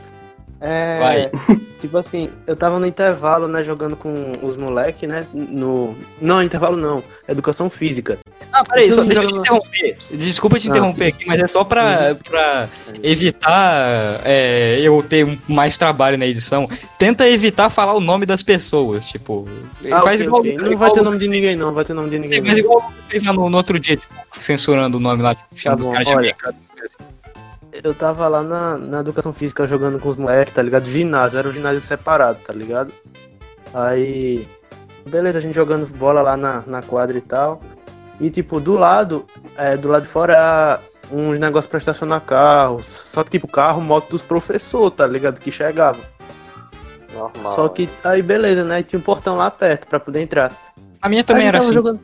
[0.60, 1.00] É.
[1.00, 1.32] Vai.
[1.80, 5.28] Tipo assim, eu tava no intervalo, né, jogando com os moleque, né?
[5.34, 5.96] No.
[6.20, 7.04] Não, intervalo não.
[7.28, 8.18] Educação física.
[8.52, 9.98] Ah, peraí, só Então, deixa eu te joga- interromper.
[10.14, 10.72] Desculpa te Ah.
[10.72, 12.68] interromper aqui, mas é só pra, pra
[13.04, 16.68] evitar é, eu ter mais trabalho na edição.
[16.98, 19.48] Tenta evitar falar o nome das pessoas, tipo.
[19.92, 20.58] Ah, faz ok, igual, ok.
[20.58, 21.74] Não vai ter nome de ninguém, não.
[21.74, 22.42] Vai ter nome de ninguém.
[22.42, 22.60] Mas não.
[22.60, 26.08] igual fez no, no outro dia, tipo, censurando o nome lá, tipo, os bom, caras
[26.08, 26.36] de olha.
[27.84, 30.88] Eu tava lá na, na educação física jogando com os moleques, tá ligado?
[30.90, 32.92] Ginásio, era um ginásio separado, tá ligado?
[33.74, 34.48] Aí,
[35.08, 37.62] beleza, a gente jogando bola lá na, na quadra e tal.
[38.20, 40.80] E tipo, do lado, é, do lado de fora era
[41.12, 42.82] uns negócios pra estacionar carro.
[42.82, 45.40] Só que tipo, carro, moto dos professores, tá ligado?
[45.40, 46.00] Que chegava.
[47.14, 47.56] Normal.
[47.56, 48.80] Só que aí beleza, né?
[48.80, 50.52] E tinha um portão lá perto pra poder entrar.
[51.02, 51.74] A minha Aí também a era assim.
[51.74, 52.02] jogando-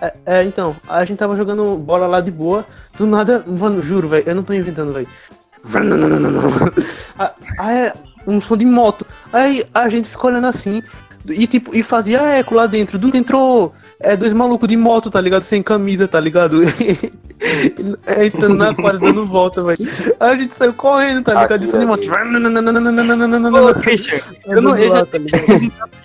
[0.00, 4.08] É, é, então, a gente tava jogando bola lá de boa, do nada, mano, juro,
[4.08, 5.08] velho, eu não tô inventando, velho.
[7.58, 7.92] Aí
[8.26, 9.06] um som de moto.
[9.32, 10.82] Aí a gente ficou olhando assim,
[11.28, 12.98] e tipo, e fazia eco lá dentro.
[12.98, 15.42] Do entrou é, dois malucos de moto, tá ligado?
[15.42, 16.60] Sem camisa, tá ligado?
[18.06, 19.78] É, Entrando na quadra, dando volta, velho.
[20.20, 21.52] Aí a gente saiu correndo, tá ligado?
[21.54, 22.02] Aqui, E som de moto.
[23.82, 25.18] Christian, eu não, eu tá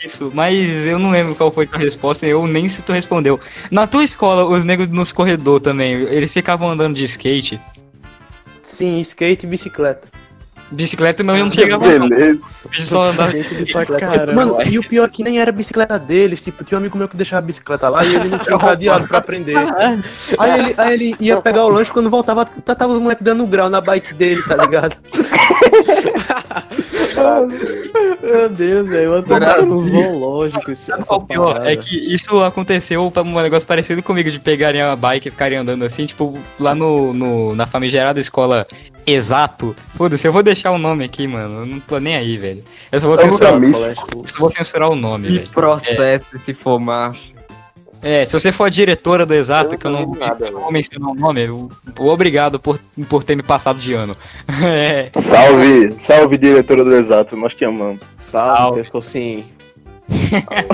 [0.03, 3.39] isso, mas eu não lembro qual foi a tua resposta, eu nem se tu respondeu.
[3.71, 7.62] Na tua escola, os negros nos corredor também, eles ficavam andando de skate,
[8.69, 10.08] Sim, skate e bicicleta.
[10.71, 12.10] Bicicleta, mas eu não chegava não.
[12.10, 12.39] Beleza.
[12.77, 13.32] Eu só andava...
[13.32, 13.97] Bicicleta.
[13.97, 14.34] Caramba.
[14.34, 16.97] Mano, e o pior é que nem era a bicicleta deles, tipo, tinha um amigo
[16.97, 19.55] meu que deixava a bicicleta lá e ele não tinha um cadeado pra aprender.
[20.38, 23.45] Aí ele, aí ele ia pegar o lanche, quando voltava, tá- tava os moleques dando
[23.47, 24.95] grau na bike dele, tá ligado?
[28.21, 30.86] Meu Deus, velho, eu tô no zoológico isso.
[30.88, 31.65] Sabe qual o pior?
[31.65, 35.58] É que isso aconteceu pra um negócio parecido comigo, de pegarem a bike e ficarem
[35.58, 38.67] andando assim, tipo, lá no, no na famigerada escola
[39.13, 39.76] Exato.
[39.95, 41.62] Foda-se, eu vou deixar o nome aqui, mano.
[41.62, 42.63] Eu não tô nem aí, velho.
[42.91, 45.50] Eu só vou censurar, eu só vou censurar o nome, Que velho.
[45.52, 47.34] processo se for macho.
[48.02, 50.62] É, se você for a diretora do Exato, Eu que eu não, nada, eu não
[50.62, 51.69] vou mencionar o nome, eu-
[52.00, 54.15] obrigado por, por ter me passado de ano.
[54.65, 58.00] É, Salve, salve, diretora do Exato, nós te amamos.
[58.15, 58.78] Salve, Salve.
[58.80, 59.45] pescocinho.
[60.10, 60.65] É,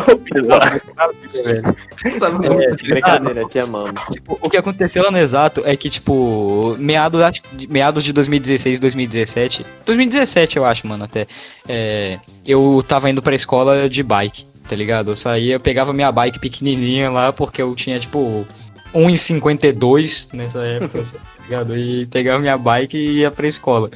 [2.83, 4.01] Brincadeira, te amamos.
[4.11, 7.21] Tipo, o que aconteceu lá no Exato é que, tipo, meados,
[7.69, 11.27] meados de 2016, 2017, 2017 eu acho, mano, até,
[11.67, 15.11] é, eu tava indo pra escola de bike, tá ligado?
[15.11, 18.45] Eu saía, eu pegava minha bike pequenininha lá, porque eu tinha, tipo,
[18.93, 21.77] 1,52 nessa época, assim, tá ligado?
[21.77, 23.89] E pegava minha bike e ia pra escola.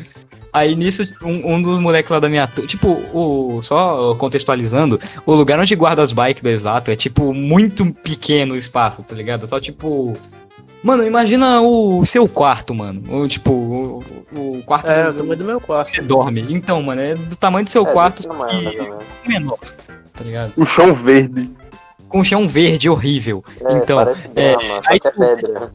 [0.52, 5.34] Aí nisso, um, um dos moleques lá da minha turma, tipo, o, só contextualizando, o
[5.36, 9.46] lugar onde guarda as bikes do Exato é, tipo, muito pequeno o espaço, tá ligado?
[9.48, 10.18] Só, tipo...
[10.82, 13.04] Mano, imagina o seu quarto, mano.
[13.22, 15.90] O, tipo, o, o quarto É, do- o tamanho do meu quarto.
[15.90, 16.46] que você dorme.
[16.50, 19.04] Então, mano, é do tamanho do seu É, quarto, só que menos.
[19.28, 19.60] menor,
[20.14, 20.54] tá ligado?
[20.56, 21.50] O chão verde.
[22.08, 23.44] Com chão verde horrível.
[23.60, 25.72] É, Então, parece grama, aí só que é pedra.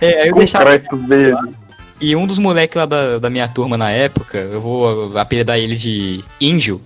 [0.00, 1.56] É, aí eu deixava verde.
[2.00, 5.74] E um dos moleques lá da, da minha turma na época, eu vou apelidar ele
[5.74, 6.80] de Índio,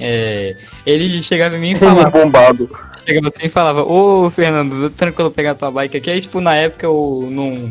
[0.00, 2.70] é, ele chegava em mim e falava, bombado.
[3.06, 6.10] chegava assim e falava, ô Fernando, tranquilo pegar tua bike aqui.
[6.10, 7.70] Aí, tipo, na época eu não,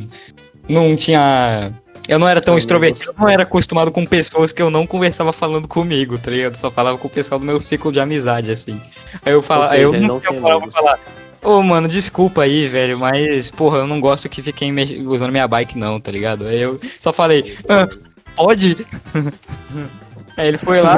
[0.67, 1.73] não tinha.
[2.07, 5.31] Eu não era tão extrovertido, eu não era acostumado com pessoas que eu não conversava
[5.31, 6.55] falando comigo, tá ligado?
[6.55, 8.81] Só falava com o pessoal do meu ciclo de amizade, assim.
[9.23, 10.73] Aí eu falava, aí eu não não pra amigos.
[10.73, 10.99] falar.
[11.41, 15.47] Ô, mano, desculpa aí, velho, mas, porra, eu não gosto que fiquem mex- usando minha
[15.47, 16.45] bike, não, tá ligado?
[16.45, 17.87] Aí eu só falei, ah,
[18.35, 18.75] pode?
[20.37, 20.97] Aí ele foi lá,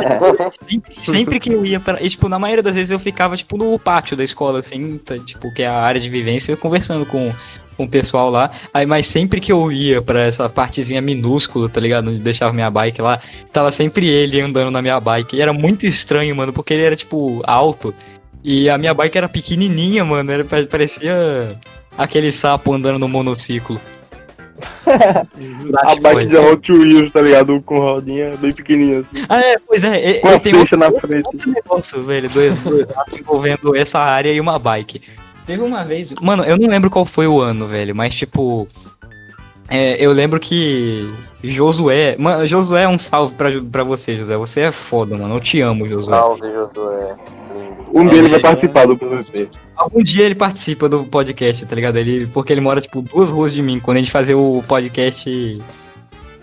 [0.69, 2.01] sempre, sempre que eu ia pra.
[2.01, 5.17] E, tipo, na maioria das vezes eu ficava, tipo, no pátio da escola, assim, tá,
[5.17, 7.33] tipo, que é a área de vivência, conversando com,
[7.75, 8.51] com o pessoal lá.
[8.71, 12.09] Aí, mas sempre que eu ia pra essa partezinha minúscula, tá ligado?
[12.11, 13.19] Onde deixava minha bike lá,
[13.51, 15.35] tava sempre ele andando na minha bike.
[15.35, 17.95] E era muito estranho, mano, porque ele era, tipo, alto.
[18.43, 20.31] E a minha bike era pequenininha, mano.
[20.31, 21.59] Era, parecia
[21.97, 23.79] aquele sapo andando no monociclo.
[24.85, 27.61] A bike de Hot Wheels, tá ligado?
[27.61, 29.25] Com rodinha bem pequenininha assim.
[29.27, 30.19] Ah, é, pois é.
[30.19, 31.25] Com a flecha na frente.
[31.25, 35.01] outro negócio, velho, do, do, envolvendo essa área e uma bike.
[35.45, 36.13] Teve uma vez.
[36.21, 38.67] Mano, eu não lembro qual foi o ano, velho, mas tipo.
[39.71, 41.09] É, eu lembro que
[41.43, 42.15] Josué.
[42.19, 44.35] Mano, Josué é um salve pra, pra você, José.
[44.37, 45.35] Você é foda, mano.
[45.35, 46.13] Eu te amo, Josué.
[46.15, 47.15] Salve, Josué.
[47.93, 49.49] Um dia ele vai participar do PVP.
[49.75, 51.97] Algum dia ele participa do podcast, tá ligado?
[51.97, 53.79] Ele, porque ele mora, tipo, duas ruas de mim.
[53.79, 55.61] Quando a gente fazer o podcast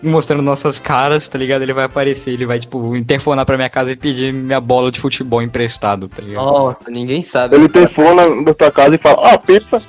[0.01, 1.61] mostrando nossas caras, tá ligado?
[1.61, 4.99] Ele vai aparecer, ele vai, tipo, interfonar pra minha casa e pedir minha bola de
[4.99, 6.45] futebol emprestado, tá ligado?
[6.45, 7.55] Nossa, ninguém sabe.
[7.55, 9.79] Ele telefona na tua casa e fala, ah, pipa.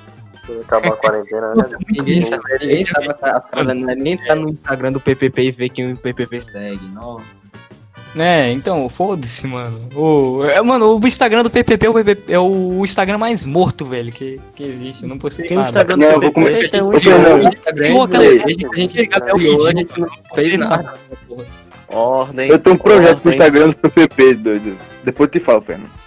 [0.50, 1.64] Quando acabar a quarentena, né?
[1.90, 3.94] Ninguém sabe, ninguém sabe as coisas, né?
[3.94, 6.84] nem tá no Instagram do PPP e vê quem o PPP segue.
[6.94, 7.40] Nossa.
[8.16, 9.88] É, então, foda-se, mano.
[9.94, 13.84] O, é, mano, o Instagram do PPP é o, PPP é o Instagram mais morto,
[13.84, 15.04] velho, que, que existe.
[15.04, 15.68] Eu não postei Tem o nada.
[15.70, 18.06] Instagram Não, eu do vou PPP, comer- tem um Ô, Fernando, Instagram,
[18.42, 19.78] desde que a gente Gabriel criou, a pediu.
[19.78, 20.94] gente não fez nada.
[21.88, 22.48] Ordem.
[22.50, 23.32] Eu tenho um projeto pro ordem.
[23.32, 24.76] Instagram do PPP, doido.
[25.04, 25.99] Depois eu te falo, Fernando.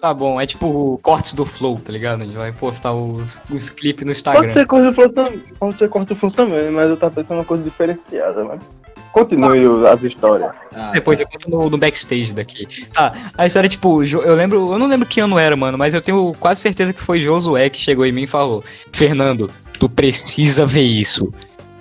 [0.00, 2.22] Tá bom, é tipo cortes do Flow, tá ligado?
[2.22, 4.52] A gente vai postar os, os clipes no Pode Instagram.
[4.52, 5.40] ser corte do flow também.
[5.58, 8.60] Pode ser corte do flow também, mas eu tava pensando uma coisa diferenciada, mas.
[9.12, 10.54] Continue o- as histórias.
[10.72, 12.66] Ah, Depois eu conto no, no backstage daqui.
[12.92, 15.94] Tá, a história, tipo, Jo- eu lembro, eu não lembro que ano era, mano, mas
[15.94, 19.88] eu tenho quase certeza que foi Josué que chegou em mim e falou: Fernando, tu
[19.88, 21.32] precisa ver isso.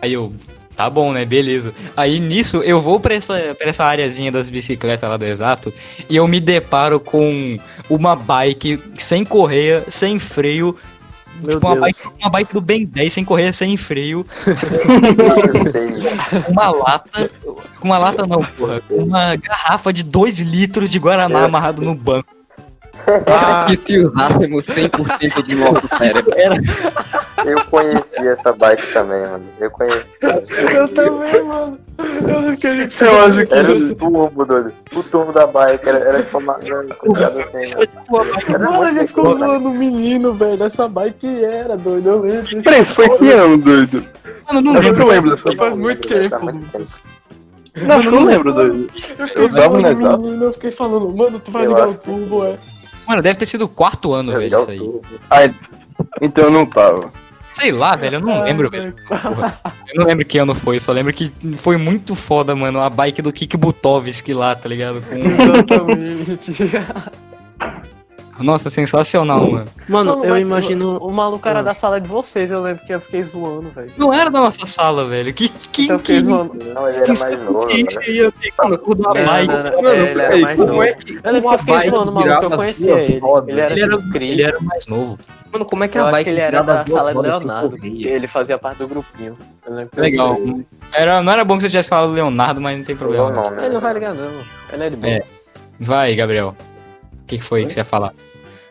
[0.01, 0.33] Aí eu,
[0.77, 1.25] tá bom, né?
[1.25, 1.73] Beleza.
[1.97, 5.73] Aí nisso eu vou pra essa, pra essa areazinha das bicicletas lá do exato
[6.07, 7.57] e eu me deparo com
[7.89, 10.75] uma bike sem correia, sem freio.
[11.41, 14.25] Meu tipo, uma bike, uma bike do Ben 10 sem correia, sem freio,
[16.49, 17.29] uma lata.
[17.81, 18.81] Uma lata não, porra.
[18.89, 21.45] Uma garrafa de 2 litros de Guaraná É.
[21.45, 22.27] amarrado no banco.
[23.27, 26.31] Ah, E se usássemos 100% de nosso cérebro?
[26.35, 26.55] Era,
[27.45, 29.43] Eu conheci essa bike também, mano.
[29.59, 30.05] Eu conheci.
[30.73, 31.79] eu também, mano.
[31.99, 33.53] Eu lembro que a gente Eu acho que.
[33.53, 34.73] Era o turbo, doido.
[34.93, 36.55] O turbo da bike era, era tipo uma.
[36.57, 41.77] Assim, era tipo Mano, a muito gente ficou zoando o menino, velho, dessa bike era,
[41.77, 42.09] doido.
[42.09, 42.61] Eu lembro.
[42.63, 44.03] Peraí, isso foi que ano, doido?
[44.51, 44.99] Mano, não Eu lembro.
[44.99, 45.57] não lembro dessa.
[45.57, 46.43] Faz muito Faz tempo.
[46.43, 46.87] muito tempo.
[47.77, 48.87] Não, eu não lembro, doido.
[49.19, 52.43] Eu fiquei Eu zoando menino, eu fiquei falando, mano, tu vai Eu ligar o turbo,
[52.45, 52.57] é.
[53.07, 54.91] Mano, deve ter sido o quarto ano, Eu velho, isso aí.
[55.29, 55.55] Ai,
[56.21, 57.11] então eu não tava.
[57.53, 58.93] Sei lá, velho, eu não lembro, velho.
[59.07, 59.59] Porra.
[59.87, 63.21] Eu não lembro que ano foi, só lembro que foi muito foda, mano, a bike
[63.21, 65.01] do Kik Butovski lá, tá ligado?
[65.01, 66.51] Com- Exatamente.
[68.39, 69.67] Nossa, sensacional, mano.
[69.87, 70.97] Mano, eu mas imagino.
[70.99, 71.63] O, o maluco era Ah.
[71.63, 73.91] da sala de vocês, eu lembro que eu fiquei zoando, velho.
[73.97, 75.33] Não era da nossa sala, velho.
[75.33, 76.53] Que que Então eu fiquei que, zoando.
[76.73, 77.67] Não, ele era que mais novo.
[77.67, 77.75] né?
[78.07, 78.31] ia
[78.95, 79.47] da Não, bike?
[79.47, 80.83] não, não, Mano, ele era mais como novo.
[80.83, 83.21] é que Eu lembro que eu fiquei zoando o maluco, eu conhecia ele.
[83.47, 85.17] Ele era Ele era, tipo ele era mais novo.
[85.51, 87.29] Mano, como é que Eu a acho bike que ele era da sala de sem
[87.29, 87.77] Leonardo.
[87.83, 89.37] Ele fazia parte do grupinho.
[89.65, 90.37] Eu lembro que eu Legal.
[90.93, 93.25] Era, não era bom que você tivesse falado Leonardo, mas não tem problema.
[93.27, 93.43] o não.
[93.43, 93.57] nome.
[93.57, 93.69] Ele né?
[93.69, 94.43] não vai ligar, não.
[94.73, 95.13] Ele é de boa.
[95.13, 95.23] É.
[95.79, 96.55] Vai, Gabriel.
[97.23, 98.13] O que, que foi que você ia falar?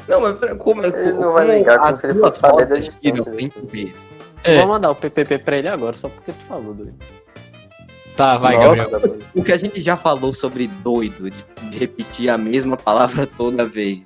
[0.09, 2.66] Não, mas pera, como é Ele não vai ligar como as se ele fosse saber
[2.66, 3.31] da distância.
[3.33, 3.53] sem?
[4.45, 4.59] É.
[4.59, 6.95] Vou mandar o PPP pra ele agora, só porque tu falou, doido.
[8.16, 8.77] Tá, vai, Nossa.
[8.77, 9.19] Gabriel.
[9.35, 13.66] O que a gente já falou sobre doido, de, de repetir a mesma palavra toda
[13.66, 14.01] vez.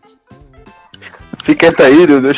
[1.44, 2.32] Fica aí, doido.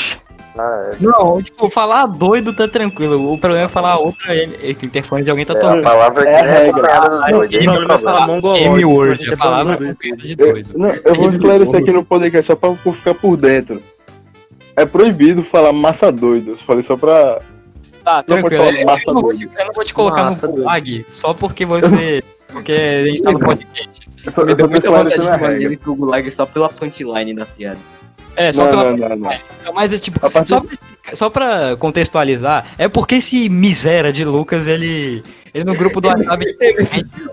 [0.59, 0.97] Ah, é.
[1.01, 3.33] Não, tipo, falar doido tá tranquilo.
[3.33, 4.35] O problema é falar outra.
[4.37, 5.83] Eita, o interfone de alguém tá É, a tocando.
[5.83, 6.89] palavra que É a é regra.
[6.93, 8.29] é o Não, vai falar.
[8.59, 10.79] M-word, a é palavra completa de doido.
[10.79, 13.83] não, eu vou esclarecer aqui no podcast só pra ficar por dentro.
[14.77, 16.51] É proibido falar massa doido.
[16.53, 17.41] Eu falei só pra.
[18.05, 18.65] Tá, Não pode tranquilo.
[18.65, 19.49] falar Eu, massa eu não vou doido.
[19.51, 22.23] te, eu não vou te colocar Massa no flag só porque você.
[22.49, 24.11] Porque a gente tá no podcast.
[24.25, 25.63] Eu só, Me eu deu só tô muita vontade de a regra.
[25.65, 27.79] ele pro gulag só pela punchline da piada.
[28.37, 28.85] É, só Não, pela.
[28.97, 29.17] não, não,
[29.65, 29.73] não.
[29.75, 30.19] Mas é tipo.
[30.31, 30.77] Partir Só pra,
[31.15, 35.23] só pra contextualizar, é porque esse miséria de Lucas, ele.
[35.55, 36.47] Ele no grupo do WhatsApp.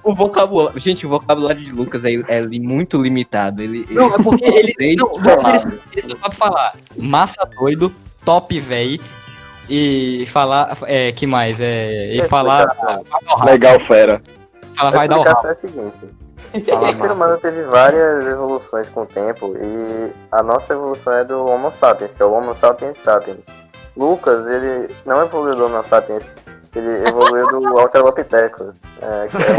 [0.03, 0.77] O vocabulário.
[0.79, 3.61] Gente, o vocabulário de Lucas é, é muito limitado.
[3.61, 4.43] Ele, Não, é porque
[4.77, 4.95] ele.
[4.97, 7.93] Não, ele, ele só sabe falar massa doido,
[8.25, 8.99] top véi.
[9.69, 10.77] E falar.
[10.83, 11.61] É, que mais?
[11.61, 12.15] É.
[12.15, 12.67] E Tem falar.
[13.37, 13.45] o.
[13.45, 14.21] Legal, fera.
[14.75, 15.47] Fala, A vai dar o rabo.
[15.47, 15.93] é a seguinte.
[16.67, 21.23] Fala O ser humano teve várias evoluções com o tempo e a nossa evolução é
[21.23, 23.39] do Homo sapiens, que é o Homo sapiens sapiens.
[23.95, 26.37] Lucas, ele não evoluiu do Homo sapiens,
[26.75, 29.51] ele evoluiu do Australopithecus, é, que é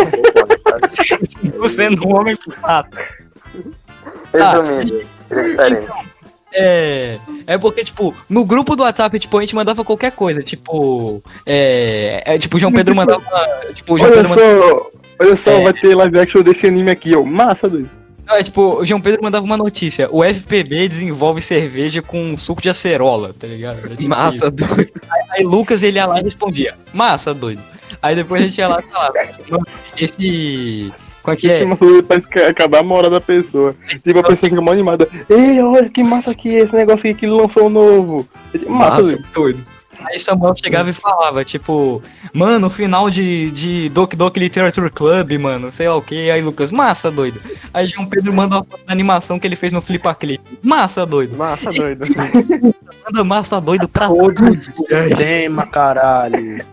[1.53, 1.68] um
[2.07, 2.98] não é um homem chato.
[4.33, 4.94] Resumindo,
[5.31, 5.92] ele é diferente.
[6.53, 7.18] É.
[7.46, 10.42] É porque, tipo, no grupo do WhatsApp, tipo, a gente mandava qualquer coisa.
[10.42, 11.22] Tipo.
[11.46, 12.22] É.
[12.26, 13.22] é tipo, o João Pedro mandava.
[13.74, 14.99] Tipo, o João Olha Pedro mandava.
[15.20, 15.62] Olha só, É.
[15.62, 17.22] vai ter live action desse anime aqui, ó.
[17.22, 17.90] Massa, doido.
[18.26, 20.09] Não, é, tipo, o João Pedro mandava uma notícia.
[20.12, 23.78] O FPB desenvolve cerveja com suco de acerola, tá ligado?
[23.78, 24.09] Era tipo isso.
[24.09, 24.92] Massa doido.
[25.30, 27.61] Aí Lucas ele ia lá e respondia, massa, doido.
[28.00, 29.12] Aí depois a gente ia lá e falava,
[29.50, 29.66] "Mano,
[29.98, 30.92] esse.
[31.22, 31.66] Qual é que Esse é?
[31.66, 33.74] massa parece que acabar a moral da pessoa.
[33.88, 35.06] Tipo, a pessoa fica mó animada.
[35.28, 38.26] Ei, olha que massa que é esse negócio aqui que ele lançou novo.
[38.68, 39.24] Massa, doido.
[39.35, 39.66] doido.
[40.04, 45.32] Aí Samuel chegava e falava, tipo, mano, o final de, de Doc Doc Literature Club,
[45.38, 46.30] mano, sei lá o que.
[46.30, 47.40] Aí Lucas, massa, doido.
[47.72, 50.42] Aí João Pedro manda uma foto da animação que ele fez no Flipa Clip.
[50.62, 51.36] Massa, doido.
[51.36, 52.04] Massa, doido.
[53.06, 54.34] Manda massa, doido pra todo.
[55.16, 56.64] Tema, caralho.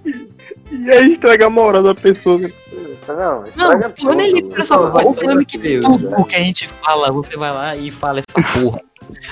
[0.72, 2.38] E aí estraga a moral da pessoa.
[3.08, 4.54] Não, Não, eu nem ligo tudo.
[4.54, 5.06] pra essa porra.
[5.08, 8.20] O problema é que Deus, tudo que a gente fala, você vai lá e fala
[8.20, 8.82] essa porra.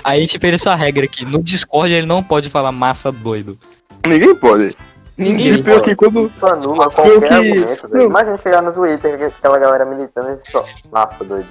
[0.04, 1.26] Aí a gente fez essa regra aqui.
[1.26, 3.60] No Discord ele não pode falar massa doido.
[4.08, 4.76] Ninguém pode.
[5.18, 6.26] Ninguém E pior que quando.
[6.26, 8.06] Isso anula qualquer eu que- argumento, velho.
[8.06, 10.64] Imagina chegar no Twitter, que aquela galera militando e só.
[10.92, 11.48] Nossa, doido.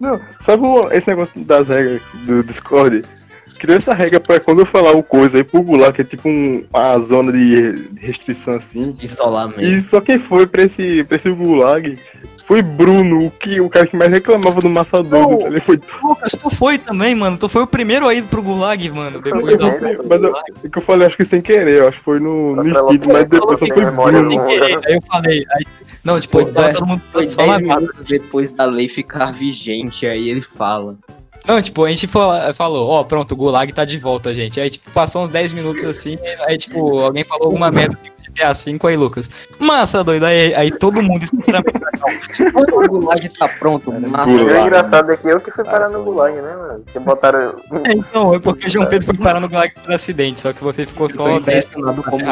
[0.00, 3.04] Não, sabe o- esse negócio das regras do Discord?
[3.60, 6.66] Criou essa regra pra quando eu falar o coisa aí pular, que é tipo um,
[6.74, 8.92] uma zona de restrição assim.
[9.00, 9.62] Isolamento.
[9.62, 11.96] E só quem foi pra esse, pra esse gulag
[12.46, 15.38] Foi Bruno, o, que, o cara que mais reclamava do massa doido.
[15.38, 15.46] tá?
[15.46, 17.38] Ele foi Lucas, tu foi também, mano.
[17.38, 19.18] Tu foi o primeiro a ir pro Gulag, mano.
[19.20, 22.04] Depois também, Mas eu, é que eu falei, acho que sem querer, eu acho que
[22.04, 24.30] foi no, no mas depois só foi Bruno.
[24.30, 24.78] Sem querer.
[24.86, 25.44] Aí eu falei.
[25.56, 25.64] Aí,
[26.04, 29.32] não, tipo, Foi- tava todo mundo Foi só 10 na minutos depois da lei ficar
[29.32, 30.96] vigente, aí ele fala.
[31.46, 34.60] Não, tipo, a gente fala- falou, ó, pronto, o Gulag tá de volta, gente.
[34.60, 38.52] Aí, tipo, passou uns 10 minutos assim, aí, tipo, alguém falou alguma merda assim, GTA
[38.52, 39.30] V, aí, Lucas.
[39.58, 40.24] Massa, doido.
[40.24, 41.62] Aí, aí todo mundo escuta
[42.54, 44.30] O gulag tá pronto, massa.
[44.30, 46.04] E o engraçado é que eu que fui parar no.
[46.04, 46.84] Gulag, né, mano?
[46.92, 47.54] Que botaram.
[47.88, 51.08] Então, é porque João Pedro foi parar no Gulag por acidente, só que você ficou
[51.08, 52.24] só tô 10 impressionado como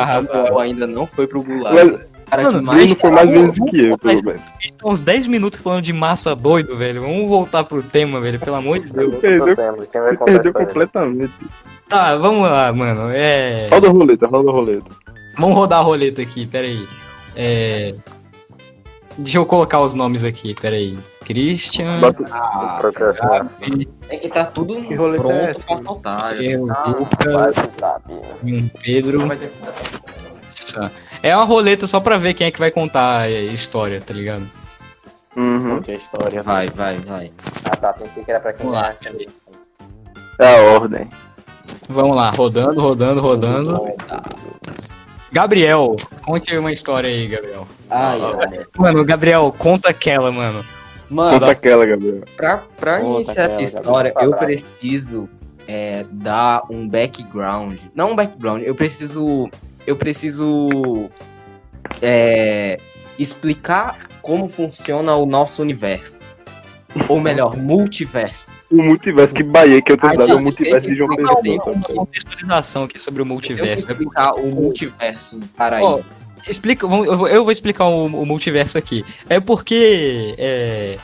[0.54, 1.74] o ainda não foi pro gulag.
[1.74, 4.42] Mas Cara, Mano, que Bruno mais foi mais vamos- vezes que eu, pelo menos.
[4.84, 7.02] uns 10 minutos falando de massa doido, velho.
[7.02, 9.16] Vamos voltar pro tema, velho, pelo amor de Deus.
[9.16, 9.54] Perdeu-
[10.24, 11.32] perdeu completamente.
[11.90, 13.10] Tá, vamos lá, mano.
[13.12, 13.68] É.
[13.70, 14.86] Roda a roleta, roda a roleta.
[15.38, 16.86] Vamos rodar a roleta aqui, peraí.
[17.34, 17.94] É.
[19.18, 20.98] Deixa eu colocar os nomes aqui, peraí.
[21.24, 22.00] Christian.
[22.00, 22.80] Bota- Ah,
[24.08, 26.42] é que tá tudo Que roleta pronto é essa, pra soltar.
[26.42, 26.84] Eu, Ah,
[28.44, 29.26] e um Pedro.
[29.26, 30.90] Nossa.
[31.22, 34.50] É uma roleta só pra ver quem é que vai contar a história, tá ligado?
[35.36, 35.76] Uhum.
[35.76, 36.42] Conte a história.
[36.42, 37.32] Vai, vai, vai.
[37.64, 38.94] Ah tá, pensei que era pra quem Vamos lá.
[40.38, 41.08] É a ordem.
[41.88, 43.80] Vamos lá, rodando, rodando, rodando.
[45.32, 47.66] Gabriel, conte uma história aí, Gabriel.
[47.88, 48.66] Ai, ai.
[48.76, 50.64] Mano, Gabriel, conta aquela, mano.
[51.08, 52.22] Mano, Conta aquela, Gabriel.
[52.36, 54.30] pra, pra Conta iniciar essa aquela, história, Gabriel.
[54.32, 55.28] eu preciso
[55.68, 57.78] é, dar um background.
[57.94, 59.50] Não um background, eu preciso.
[59.86, 60.68] Eu preciso.
[62.00, 62.78] é,
[63.18, 66.20] explicar como funciona o nosso universo.
[67.08, 68.46] Ou melhor, multiverso.
[68.72, 71.14] O multiverso que Bahia, que é outra Ai, cidade, é o multiverso tem de João
[71.14, 71.34] Pessoa.
[71.36, 71.76] sabe?
[71.90, 73.86] Uma contextualização aqui sobre o Eu vou multiverso.
[73.86, 73.92] né?
[73.92, 76.04] explicar o multiverso para aí.
[76.48, 79.04] Explica, eu vou, eu vou explicar o, o multiverso aqui.
[79.28, 80.96] É porque, é,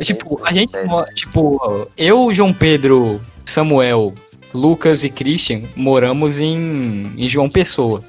[0.00, 0.72] tipo, a gente,
[1.14, 4.14] tipo, eu, João Pedro, Samuel,
[4.52, 8.02] Lucas e Christian moramos em, em João Pessoa.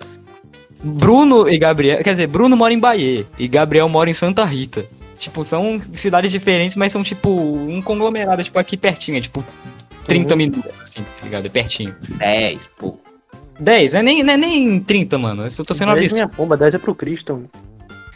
[0.83, 4.85] Bruno e Gabriel, quer dizer, Bruno mora em Bahia e Gabriel mora em Santa Rita.
[5.21, 9.45] Tipo, são cidades diferentes, mas são tipo um conglomerado, tipo, aqui pertinho, é, tipo
[10.07, 11.45] 30 minutos, assim, tá ligado?
[11.45, 11.95] É pertinho.
[12.17, 12.97] 10, pô.
[13.59, 15.45] 10, é nem, não é nem 30, mano.
[15.45, 16.13] Eu tô sendo 10 absurdo.
[16.15, 17.33] minha pomba, 10 é pro Cristo.
[17.33, 17.49] mano.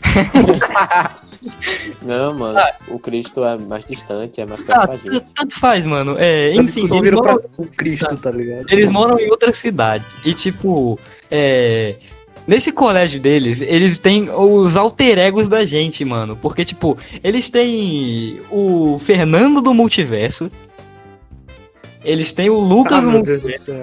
[2.02, 2.74] Não, mano, Ah.
[2.88, 5.20] o Cristo é mais distante, é mais perto Ah, pra gente.
[5.36, 6.16] tanto faz, mano.
[6.18, 8.66] É, A enfim, eles moram, pra o Cristo, tá ligado?
[8.72, 10.04] eles moram em outra cidade.
[10.24, 11.96] E, tipo, é,
[12.48, 16.36] nesse colégio deles, eles têm os alter egos da gente, mano.
[16.36, 20.52] Porque, tipo, eles têm o Fernando do Multiverso.
[22.04, 23.76] Eles têm o Lucas Ah, do Deus Multiverso.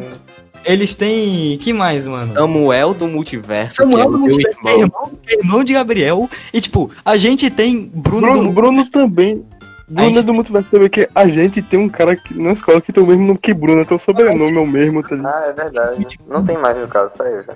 [0.64, 1.58] Eles têm.
[1.58, 2.34] que mais, mano?
[2.34, 4.80] Samuel do multiverso, Samuel que é do Multiverso, é irmão.
[4.84, 6.30] irmão, é irmão de Gabriel.
[6.54, 9.44] E, tipo, a gente tem Bruno, do Bruno, Bruno também.
[9.88, 12.80] Bruno gente- é do multiverso também, que a gente tem um cara que, na escola
[12.80, 15.16] que tem o mesmo nome que Bruno, então o sobrenome é o mesmo, tá?
[15.16, 16.06] Ah, é verdade.
[16.28, 17.54] Não tem mais no caso, saiu já.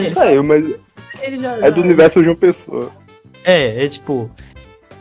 [0.00, 0.64] Ele saiu, mas
[1.20, 2.90] Ele já- é do universo João Pessoa.
[3.44, 4.30] É, é tipo.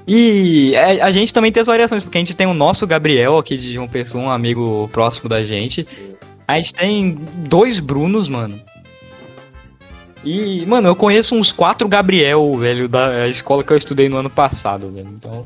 [0.08, 3.38] E a, a gente também tem as variações, porque a gente tem o nosso Gabriel
[3.38, 5.88] aqui de João Pessoa, um amigo próximo da gente.
[6.48, 8.60] A gente tem dois Brunos, mano.
[10.24, 14.30] E, mano, eu conheço uns quatro Gabriel, velho, da escola que eu estudei no ano
[14.30, 15.10] passado, velho.
[15.18, 15.46] Então,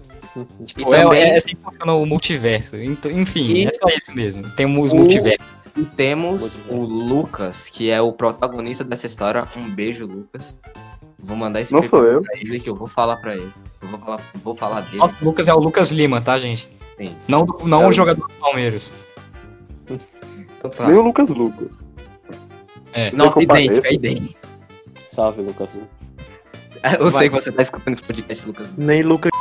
[0.65, 2.75] tipo, é, também- é assim que funciona o multiverso.
[2.77, 4.43] Então, enfim, E- é só isso mesmo.
[4.51, 5.45] Temos O- multiversos.
[5.77, 9.47] E temos o Lucas, que é o protagonista dessa história.
[9.55, 10.57] Um beijo, Lucas.
[11.19, 12.21] Vou mandar esse Não beijo sou eu.
[12.23, 13.53] pra ele que eu vou falar pra ele.
[13.81, 14.97] Eu vou falar, vou falar dele.
[14.97, 16.67] Nossa, o Lucas é o Lucas Lima, tá, gente?
[16.97, 17.15] Sim.
[17.27, 18.91] Não, não É o jogador do Palmeiras.
[19.87, 20.87] Então tá.
[20.87, 21.67] Nem o Lucas Lucas.
[22.93, 23.11] É.
[23.11, 24.39] Nossa, Você idêntico, é idêntico.
[25.07, 25.69] Salve, Lucas.
[25.75, 27.21] Eu Vai.
[27.21, 28.67] sei que você tá escutando esse podcast, Lucas.
[28.77, 29.31] Nem Lucas.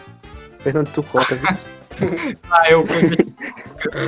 [0.60, 1.77] Fernando Tucota, viu?
[2.50, 2.84] Ah, eu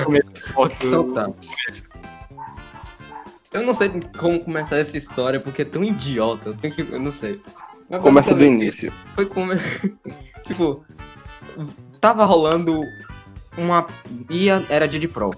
[0.04, 0.74] comecei de foto.
[0.86, 1.30] Então tá.
[3.52, 6.50] Eu não sei como começar essa história porque é tão idiota.
[6.50, 7.40] Eu, tenho que, eu não sei.
[7.88, 8.92] Mas Começa do início.
[9.14, 9.52] Foi como.
[10.46, 10.84] tipo,
[12.00, 12.80] tava rolando
[13.58, 13.86] uma.
[14.30, 15.36] Ia, era dia de prova.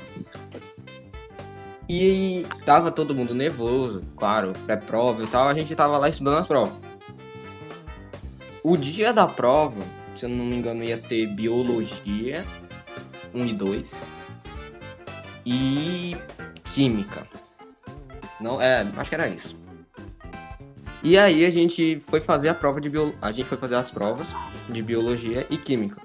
[1.89, 5.49] E tava todo mundo nervoso, claro, pré-prova e tal.
[5.49, 6.75] A gente tava lá estudando as provas.
[8.63, 9.83] O dia da prova,
[10.23, 12.45] se eu não me engano, ia ter biologia
[13.35, 13.91] 1 e 2
[15.45, 16.17] e
[16.73, 17.27] química.
[18.41, 19.57] Não, é, acho que era isso.
[21.03, 23.13] E aí a gente foi fazer a prova de bio...
[23.21, 24.29] a gente foi fazer as provas
[24.69, 26.01] de biologia e química.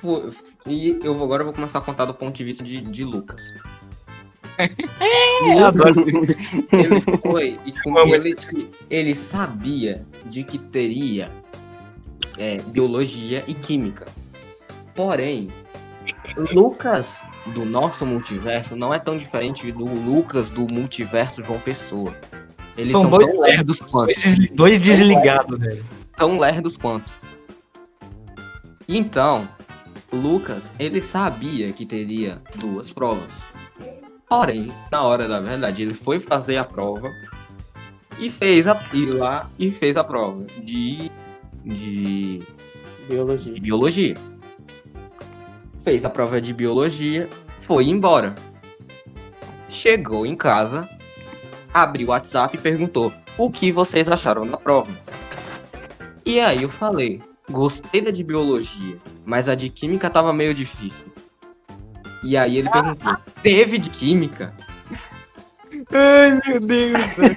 [0.00, 0.32] Foi-
[0.66, 3.52] E eu agora vou começar a contar do ponto de vista de, de Lucas.
[6.72, 8.34] Ele foi e com Amo ele,
[8.90, 11.30] ele sabia de que teria
[12.38, 14.06] é, biologia e química.
[14.94, 15.50] Porém,
[16.52, 22.14] Lucas do nosso multiverso não é tão diferente do Lucas do multiverso João Pessoa.
[22.76, 24.14] Eles São são, dois lerdos quanto.
[24.54, 25.84] Dois desligados, velho.
[26.16, 27.12] Tão lerdos quanto.
[28.88, 29.48] Então,
[30.12, 33.34] Lucas, ele sabia que teria duas provas.
[34.28, 37.10] Porém, na hora da verdade, ele foi fazer a prova
[38.18, 41.10] e fez a e lá e fez a prova de
[41.68, 42.42] de
[43.08, 43.52] Biologia.
[43.54, 44.14] de biologia.
[45.82, 47.28] Fez a prova de biologia,
[47.60, 48.34] foi embora.
[49.68, 50.86] Chegou em casa,
[51.72, 54.92] abriu o WhatsApp e perguntou: "O que vocês acharam da prova?"
[56.26, 61.10] E aí eu falei: "Gostei da de biologia, mas a de química tava meio difícil."
[62.22, 64.52] E aí ele perguntou: "Teve de química?"
[65.92, 67.36] Ai, meu Deus, velho.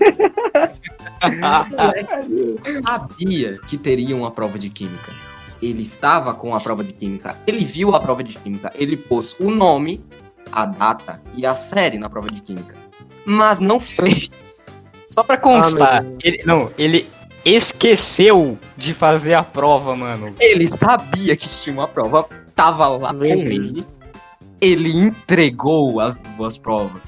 [2.85, 5.11] sabia que teria uma prova de química.
[5.61, 7.35] Ele estava com a prova de química.
[7.45, 8.71] Ele viu a prova de química.
[8.75, 10.03] Ele pôs o nome,
[10.51, 12.75] a data e a série na prova de química.
[13.25, 14.31] Mas não fez.
[15.07, 17.07] Só pra constar, Ah, ele, não, ele
[17.45, 20.33] esqueceu de fazer a prova, mano.
[20.39, 22.27] Ele sabia que tinha uma prova.
[22.55, 23.49] Tava lá Meu com Deus.
[23.49, 23.85] ele.
[24.59, 27.01] Ele entregou as duas provas.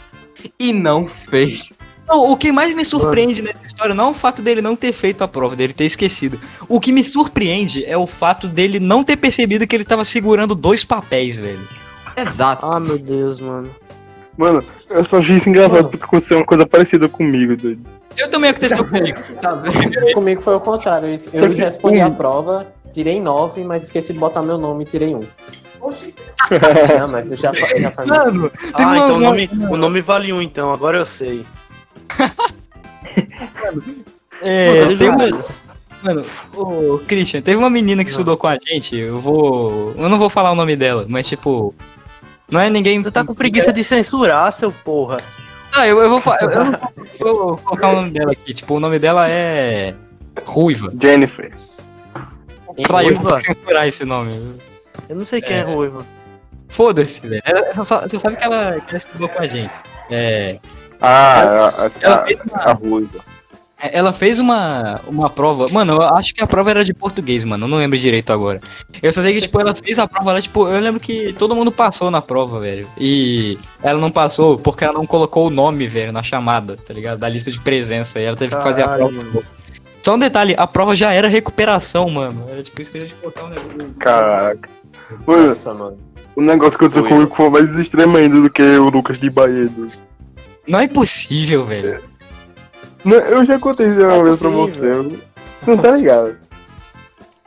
[0.60, 1.74] E não fez.
[2.08, 4.92] Não, o que mais me surpreende nessa história não é o fato dele não ter
[4.92, 6.38] feito a prova, dele ter esquecido.
[6.68, 10.54] O que me surpreende é o fato dele não ter percebido que ele tava segurando
[10.54, 11.66] dois papéis, velho.
[12.18, 12.72] Exato.
[12.72, 13.70] Ah, meu Deus, mano.
[14.38, 15.90] Mano, eu só achei isso engraçado Mano.
[15.90, 17.86] porque aconteceu uma coisa parecida comigo, doido.
[18.18, 19.18] Eu também aconteceu comigo.
[19.42, 20.14] Tá vendo?
[20.14, 21.08] Comigo foi o contrário.
[21.32, 25.16] Eu- Eu respondi a prova, tirei nove, mas esqueci de botar meu nome e tirei
[25.16, 25.24] um.
[27.00, 28.10] Não, mas eu já, já falei.
[28.12, 30.72] Mano, Ah, então o nome, o nome vale um, então.
[30.74, 31.46] Agora eu sei.
[34.42, 35.26] é, Mano, tem uma.
[36.04, 36.26] Mano,
[36.56, 39.94] ô, Christian, teve uma menina que estudou com a gente, eu vou.
[39.98, 41.74] Eu não vou falar o nome dela, mas tipo.
[42.50, 43.02] Não é ninguém.
[43.02, 45.22] Tu tá com preguiça de censurar, seu porra.
[45.74, 46.80] Ah, eu, eu vou fa- eu, eu não
[47.20, 48.54] vou colocar o nome dela aqui.
[48.54, 49.96] Tipo, o nome dela é.
[50.46, 50.94] Ruiva.
[51.02, 51.52] Jennifer.
[52.84, 53.40] Pra eu Ruiva?
[53.40, 54.56] censurar esse nome.
[55.10, 56.06] Eu não sei quem é, Ruiva.
[56.70, 57.42] Foda-se, velho.
[57.46, 59.72] Ela- Você sabe que ela, que ela estudou com a gente.
[60.10, 60.60] É.
[61.00, 63.18] Ah, a, Ela a, fez a, uma, Ruiva.
[63.78, 65.66] ela fez uma, uma prova.
[65.72, 67.66] Mano, eu acho que a prova era de português, mano.
[67.66, 68.62] Eu não lembro direito agora.
[69.02, 71.56] Eu só sei que, tipo, ela fez a prova lá, tipo, eu lembro que todo
[71.56, 72.88] mundo passou na prova, velho.
[72.98, 77.20] E ela não passou porque ela não colocou o nome, velho, na chamada, tá ligado?
[77.20, 78.20] Da lista de presença.
[78.20, 79.46] E ela teve que fazer a Caralho, prova.
[80.02, 82.46] Só um detalhe, a prova já era recuperação, mano.
[82.50, 83.94] Era tipo, esqueci de colocar um negócio.
[84.00, 84.70] Caraca.
[85.26, 85.98] Mano, Nossa, mano.
[86.36, 89.70] o negócio que aconteceu comigo foi mais extremo ainda do que o Lucas de Bahia.
[90.68, 92.02] Não é possível, velho.
[93.04, 94.92] Não, eu já contei isso uma É vez pra você.
[95.68, 96.38] Não tá ligado?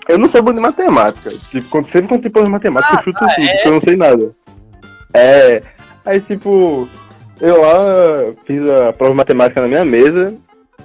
[0.08, 1.30] Eu não sou bom de matemática.
[1.30, 4.34] Tipo, sempre quando tem prova de matemática, eu chuto tudo, porque eu não sei nada.
[5.12, 5.62] É.
[6.04, 6.88] Aí, tipo,
[7.40, 10.34] eu lá fiz a prova de matemática na minha mesa.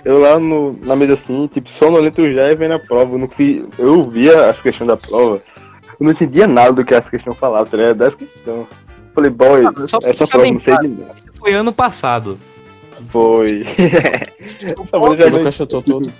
[0.03, 3.13] Eu lá no, na mesa assim, tipo, sonolento já e vendo a prova.
[3.13, 5.41] Eu, não consegui, eu via as questões da prova.
[6.01, 7.97] Eu não entendia nada do que as questões falavam, tá ligado?
[7.97, 8.65] Das questões.
[9.13, 11.13] Falei, boy, Mano, só essa prova não sei de nada.
[11.15, 12.39] Isso foi ano passado.
[13.07, 13.63] Foi.
[14.39, 16.11] Essa O já chutou tudo.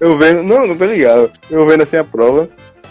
[0.00, 1.30] Eu vendo, não, não tô ligado.
[1.50, 2.48] Eu vendo assim a prova,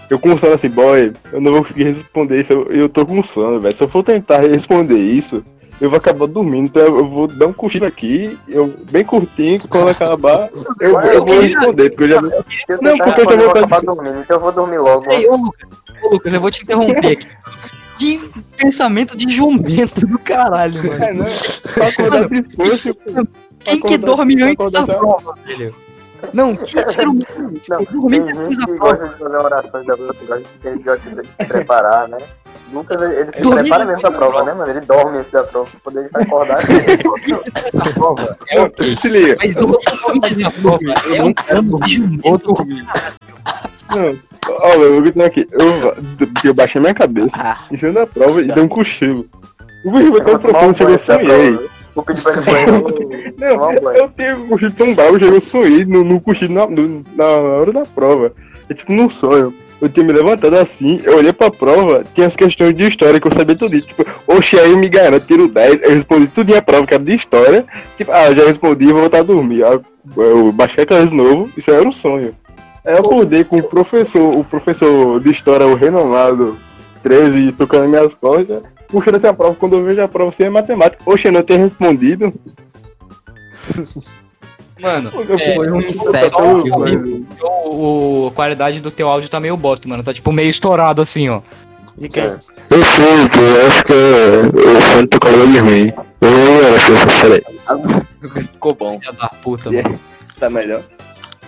[0.07, 3.23] eu com sono assim, boy, eu não vou conseguir responder isso, eu, eu tô com
[3.23, 3.73] sono, velho.
[3.73, 5.43] Se eu for tentar responder isso,
[5.81, 9.89] eu vou acabar dormindo, então eu vou dar um cochilo aqui, eu bem curtinho, quando
[9.89, 10.49] acabar,
[10.79, 12.17] eu, eu vou responder, porque eu já.
[12.69, 14.77] Eu Não, porque eu já eu vou vou acabar fazer- dormindo, então eu vou dormir
[14.77, 15.11] logo.
[15.11, 15.69] Ei, ô Lucas,
[16.03, 17.27] ô, Lucas, eu vou te interromper aqui.
[17.97, 21.03] Que pensamento de jumento do caralho, mano.
[21.03, 21.25] É, não,
[21.73, 23.27] pra acordar depois, tipo,
[23.59, 25.73] Quem que dorme antes da prova, velho?
[26.33, 27.25] Não, que ser humano
[27.69, 28.91] Não, eu dormi tem depois gente da que prova.
[28.97, 30.03] gosta de fazer orações da que
[30.73, 32.17] de, que gosta de se preparar, né?
[32.73, 34.71] Lucas, ele, se Dormir prepara mesmo da prova, né, mano?
[34.71, 36.57] Ele dorme antes da prova pra poder acordar.
[36.57, 38.37] da prova.
[38.49, 38.95] É ok.
[38.95, 39.35] Se liga.
[39.37, 39.77] Mas dormir
[40.09, 40.79] antes da prova
[41.15, 42.55] é um plano de jumento.
[43.91, 45.47] Não, ó, eu vou aqui.
[45.51, 45.95] Eu,
[46.43, 49.25] eu baixei minha cabeça em cima da prova e dei um cochilo.
[49.85, 51.69] O foi tão profundo que eu sonhei.
[51.93, 53.35] Vou pedir pra ele.
[53.37, 57.03] Não, um eu tenho um cochilo tão bravo, eu sonhei no, no cochilo na, no-
[57.15, 58.33] na hora da prova.
[58.69, 59.53] É tipo num sonho.
[59.81, 63.27] Eu tinha me levantado assim, eu olhei pra prova, tinha as questões de história que
[63.27, 63.87] eu sabia tudo isso.
[63.87, 67.13] Tipo, oxe, aí me garanto, tiro 10, eu respondi tudo a prova que era de
[67.13, 67.65] história.
[67.97, 69.63] Tipo, ah, já respondi, vou voltar a dormir.
[69.63, 69.79] Aí
[70.17, 72.33] eu baixei a cabeça de novo, isso era um sonho.
[72.85, 76.57] Aí eu acordei com o professor, o professor de história, o renomado
[77.03, 79.55] 13, tocando minhas costas, puxando essa prova.
[79.55, 82.33] Quando eu vejo a prova sem matemática, oxe, eu não tenho respondido.
[84.79, 86.35] Mano, Foi um só inseto
[87.65, 90.03] o- qualidade do teu áudio tá meio bosta, mano.
[90.03, 91.41] Tá tipo meio estourado assim, ó.
[92.01, 92.37] É.
[92.69, 95.93] Eu sei, pô, eu acho que o fone tocou de ruim.
[96.19, 98.99] Eu não era assim, Ficou bom.
[98.99, 99.89] Filha da puta, Yeah.
[99.89, 100.01] mano.
[100.37, 100.83] Tá melhor?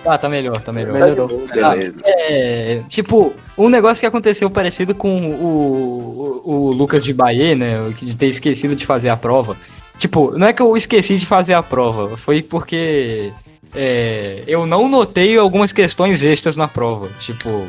[0.03, 0.93] Tá, tá melhor, tá melhor.
[0.93, 1.47] Melhorou.
[1.53, 1.95] Beleza.
[2.05, 7.91] É, tipo, um negócio que aconteceu parecido com o, o, o Lucas de Bahia, né?
[7.97, 9.57] que De ter esquecido de fazer a prova.
[9.97, 13.33] Tipo, não é que eu esqueci de fazer a prova, foi porque
[13.73, 17.09] é, eu não notei algumas questões extras na prova.
[17.19, 17.67] Tipo,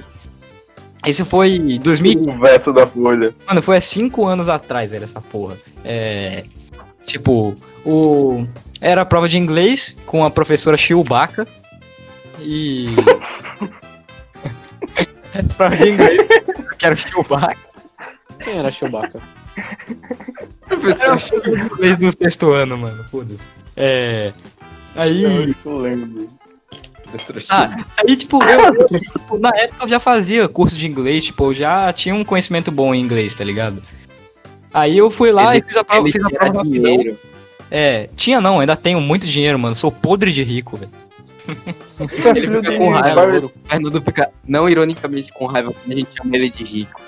[1.07, 3.35] isso foi em 2000, O verso da folha.
[3.47, 5.57] Mano, foi há cinco anos atrás, velho, essa porra.
[5.85, 6.45] É.
[7.05, 7.55] Tipo,
[7.85, 8.47] o.
[8.81, 11.47] Era a prova de inglês com a professora Chewbacca.
[12.41, 12.89] E.
[15.57, 16.21] prova de inglês,
[16.79, 17.69] que era Chewbacca.
[18.43, 19.21] Quem era Chewbacca?
[20.69, 23.47] Professor de inglês do sexto ano, mano, foda-se.
[23.77, 24.33] É.
[24.95, 25.23] Aí.
[25.65, 26.29] Eu lembro.
[27.49, 31.55] Ah, aí, tipo, eu, tipo, na época eu já fazia curso de inglês, tipo, eu
[31.55, 33.83] já tinha um conhecimento bom em inglês, tá ligado?
[34.75, 36.65] Aí eu fui lá Ele- e fiz a prova, fiz a prova rapidão.
[36.97, 37.19] dinheiro.
[37.71, 39.75] É, tinha não, ainda tenho muito dinheiro, mano.
[39.75, 40.93] Sou podre de rico, velho.
[42.37, 43.47] Ele fica com raiva.
[43.47, 47.01] O Fernando fica, não ironicamente, com raiva quando a gente chama ele de rico.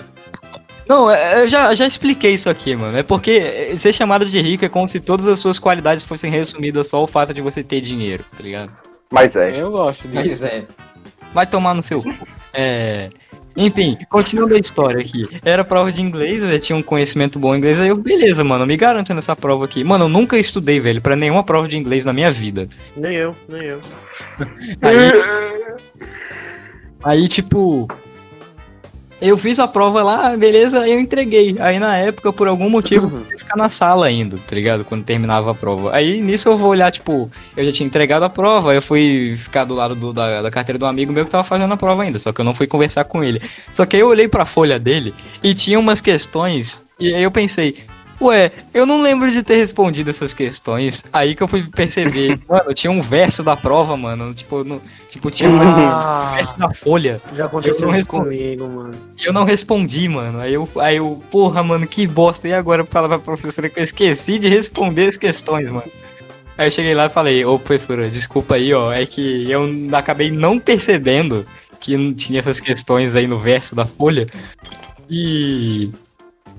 [0.91, 2.97] Não, é, eu já, já expliquei isso aqui, mano.
[2.97, 6.29] É porque é, ser chamado de rico é como se todas as suas qualidades fossem
[6.29, 8.73] resumidas só ao fato de você ter dinheiro, tá ligado?
[9.09, 9.61] Mas é.
[9.61, 10.31] Eu gosto disso.
[10.31, 10.65] Mas é.
[11.33, 12.27] Vai tomar no seu cu.
[12.53, 13.09] É.
[13.55, 15.29] Enfim, continuando a história aqui.
[15.45, 18.67] Era prova de inglês, eu tinha um conhecimento bom em inglês, aí eu, beleza, mano,
[18.67, 19.85] me garanto nessa prova aqui.
[19.85, 22.67] Mano, eu nunca estudei, velho, pra nenhuma prova de inglês na minha vida.
[22.97, 23.79] Nem eu, nem eu.
[24.81, 25.77] Aí,
[27.01, 27.87] aí, tipo,
[29.21, 31.55] eu fiz a prova lá, beleza, eu entreguei.
[31.59, 34.83] Aí na época, por algum motivo, eu ia ficar na sala ainda, tá ligado?
[34.83, 35.95] Quando terminava a prova.
[35.95, 39.63] Aí nisso eu vou olhar, tipo, eu já tinha entregado a prova, eu fui ficar
[39.65, 42.17] do lado do- da, da carteira do amigo meu que tava fazendo a prova ainda,
[42.19, 43.41] só que eu não fui conversar com ele.
[43.71, 45.13] Só que aí eu olhei pra folha dele
[45.43, 47.77] e tinha umas questões, e aí eu pensei.
[48.21, 51.03] Ué, eu não lembro de ter respondido essas questões.
[51.11, 54.33] Aí que eu fui perceber, mano, tinha um verso da prova, mano.
[54.33, 57.19] Tipo, no, tipo tinha um Ah, verso da folha.
[57.35, 58.23] já aconteceu Eu não isso respondi.
[58.37, 58.93] comigo, mano.
[59.19, 60.39] E eu não respondi, mano.
[60.39, 62.47] Aí eu, aí eu, porra, mano, que bosta.
[62.47, 65.91] E agora falar pra professora que eu esqueci de responder as questões, mano.
[66.57, 68.91] Aí eu cheguei lá e falei, ô professora, desculpa aí, ó.
[68.93, 69.63] É que eu
[69.93, 71.43] acabei não percebendo
[71.79, 74.27] que não tinha essas questões aí no verso da folha.
[75.09, 75.89] E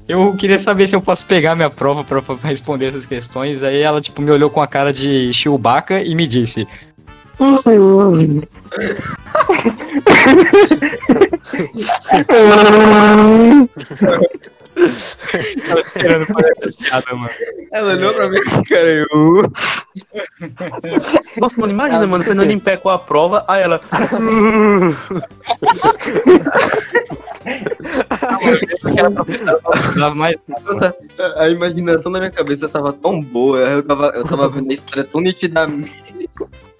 [0.08, 3.62] eu queria saber se eu posso pegar minha prova pra, pra responder essas questões.
[3.62, 6.66] Aí ela, tipo, me olhou com a cara de Chewbacca e me disse.
[15.68, 16.26] Tava esperando
[16.62, 17.30] essa piada, mano.
[17.72, 19.52] Ela olhou pra mim e cara, eu...
[21.36, 23.80] Nossa, mano, imagina, Ah, mano, você Fernando em pé com a prova, aí ela.
[28.84, 29.60] Aquela professora
[29.98, 30.36] dava mais.
[31.36, 35.04] A imaginação da minha cabeça tava tão boa, eu tava, eu tava vendo a história
[35.04, 36.28] tão nitidamente.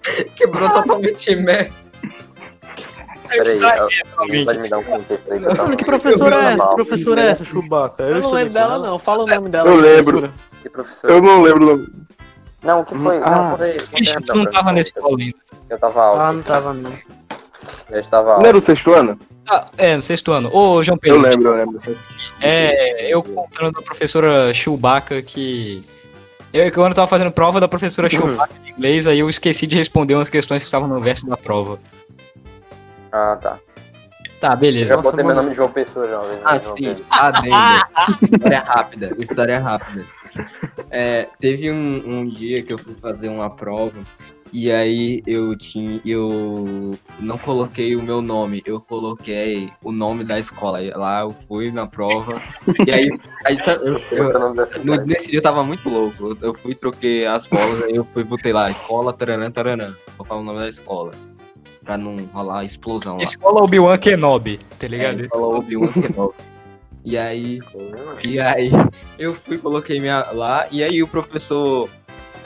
[0.35, 1.91] Quebrou totalmente imerso.
[3.29, 6.67] Peraí, pode me dar um contexto aí eu Mano, que professora é essa?
[6.67, 8.03] Que professora é essa, Chewbacca?
[8.03, 8.87] Eu não estudei lembro dela, ela.
[8.87, 8.99] não.
[8.99, 9.69] Fala o nome dela.
[9.69, 10.19] Eu lembro.
[10.19, 10.33] professora.
[10.61, 11.09] Que professor?
[11.09, 11.87] Eu não lembro o nome.
[12.61, 13.17] Não, o que foi?
[13.17, 13.29] Ah.
[13.31, 15.35] Não, rapidão tu não pra tava na escola ainda.
[15.69, 16.19] Eu tava alto.
[16.21, 16.91] Ah, não tava, não.
[17.89, 18.45] Eu estava Não alto.
[18.45, 19.19] era o sexto ano?
[19.49, 20.49] Ah, é, no sexto ano.
[20.55, 21.21] Ô, João Eu Pedro.
[21.21, 21.81] lembro, eu lembro.
[22.39, 25.83] É, eu contando da professora Chewbacca que.
[26.53, 29.75] Eu, quando eu tava fazendo prova da professora Chewbacca de inglês, aí eu esqueci de
[29.75, 31.79] responder umas questões que estavam no verso da prova.
[33.11, 33.59] Ah, tá.
[34.39, 34.89] Tá, Eu beleza.
[34.89, 36.21] já Nossa, botei meu nome de João Pessoa já.
[36.21, 37.05] né, Ah, João sim, Pedro.
[37.09, 37.55] adendo.
[38.23, 40.05] História rápida, história rápida.
[40.91, 43.93] É, teve um, um dia que eu fui fazer uma prova
[44.53, 45.99] e aí eu tinha.
[46.05, 50.79] Eu não coloquei o meu nome, eu coloquei o nome da escola.
[50.95, 52.39] Lá eu fui na prova.
[52.87, 53.09] E aí.
[53.45, 55.09] aí eu- eu- nome dessa no- cidade.
[55.11, 56.27] nesse dia eu tava muito louco.
[56.29, 59.95] Eu, eu fui troquei as bolas, aí eu fui botei lá, escola, taranã, taranã.
[60.17, 61.13] Vou falar o nome da escola.
[61.83, 63.23] Pra não rolar explosão lá.
[63.23, 65.19] Escola Obi-Wan Kenobi, tá É, ligado?
[65.19, 66.35] ele falou Obi-Wan Kenobi.
[67.05, 67.59] E aí,
[68.25, 68.71] e aí
[69.19, 71.89] eu fui, coloquei minha lá, e aí o professor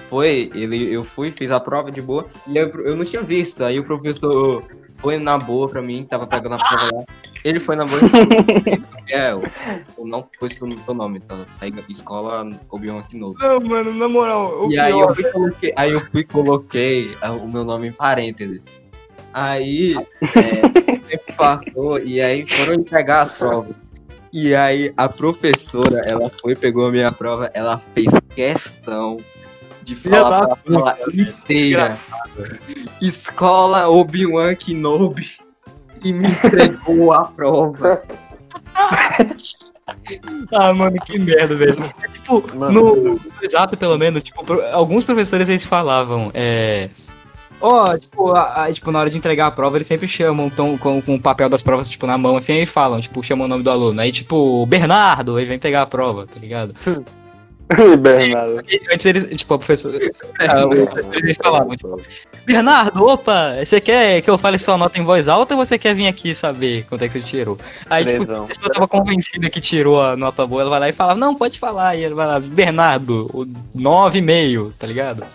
[0.09, 3.63] foi, ele, eu fui, fiz a prova de boa, e eu, eu não tinha visto,
[3.63, 4.63] aí o professor
[4.97, 7.03] foi na boa pra mim, tava pegando a prova lá,
[7.43, 8.01] ele foi na boa
[9.07, 9.43] e é, eu,
[9.97, 11.45] eu não pus o teu nome, tá?
[11.61, 13.39] Aí, escola Obi-Wan Kenobi.
[13.39, 14.69] Não, mano, na moral.
[14.69, 18.65] E aí eu fui coloquei, aí eu fui coloquei o meu nome em parênteses.
[19.33, 23.75] Aí é, o passou e aí foram entregar as provas.
[24.33, 29.17] E aí a professora, ela foi, pegou a minha prova, ela fez questão
[29.87, 31.97] de falar da a fala inteira.
[33.01, 35.31] Escola Obi-Wan Kenobi
[36.03, 38.01] e me entregou a prova.
[40.53, 41.77] Ah, mano, que merda, velho.
[42.13, 42.95] Tipo, Mano.
[42.95, 46.89] no exato, pelo menos, tipo, pro- alguns professores eles falavam, é.
[47.61, 50.77] Ó, tipo, a- a- tipo, na hora de entregar a prova, eles sempre chamam tão,
[50.77, 53.47] com, com o papel das provas, tipo, na mão, assim, aí falam, tipo, chamam o
[53.47, 53.99] nome do aluno.
[54.01, 56.73] Aí, tipo, Bernardo, aí vem pegar a prova, tá ligado?
[57.99, 58.59] Bernardo.
[58.93, 59.97] Antes eles, tipo, a professora.
[60.39, 60.63] ah,
[61.13, 62.01] eles falavam, tipo,
[62.45, 65.93] Bernardo, opa, você quer que eu fale sua nota em voz alta ou você quer
[65.93, 67.57] vir aqui saber quanto é que você tirou?
[67.89, 68.45] Aí, tipo, Presão.
[68.45, 71.35] a pessoa tava convencida que tirou a nota boa, ela vai lá e fala, não,
[71.35, 71.95] pode falar.
[71.95, 73.45] E ele vai lá, Bernardo, o
[73.77, 75.25] 9,5, tá ligado?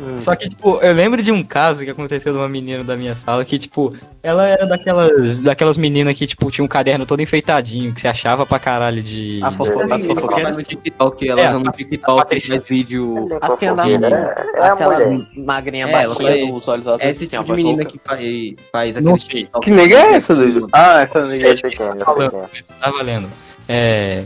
[0.00, 0.20] Hum.
[0.20, 3.14] Só que, tipo, eu lembro de um caso que aconteceu de uma menina da minha
[3.14, 7.92] sala que, tipo, ela era daquelas, daquelas meninas que, tipo, tinha um caderno todo enfeitadinho,
[7.92, 9.38] que se achava pra caralho de.
[9.42, 10.50] A fofo- a Ela fofoqueira.
[10.52, 12.56] no TikTok, ela É, no a TikTok Patrícia.
[12.56, 13.28] faz vídeo.
[13.40, 15.26] As que andava É, é a aquela mulher.
[15.36, 17.84] magrinha É, ela baixinha dos olhos É azuis esse que tinha a tipo de menina
[17.84, 19.40] que faz, faz Não aquele sei.
[19.42, 19.64] TikTok.
[19.64, 20.68] Que nega é essa, Dudu?
[20.72, 21.46] Ah, essa nega.
[21.48, 22.48] Eu pequeno, eu pequeno.
[22.80, 23.28] Tá valendo.
[23.68, 24.24] É.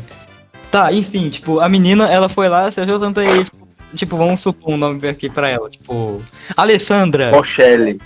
[0.70, 3.65] Tá, enfim, tipo, a menina, ela foi lá, se achou tanto aí, tipo,
[3.96, 6.22] tipo, vamos supor um nome aqui pra ela, tipo.
[6.56, 7.30] Alessandra.
[7.30, 8.00] Rochelle.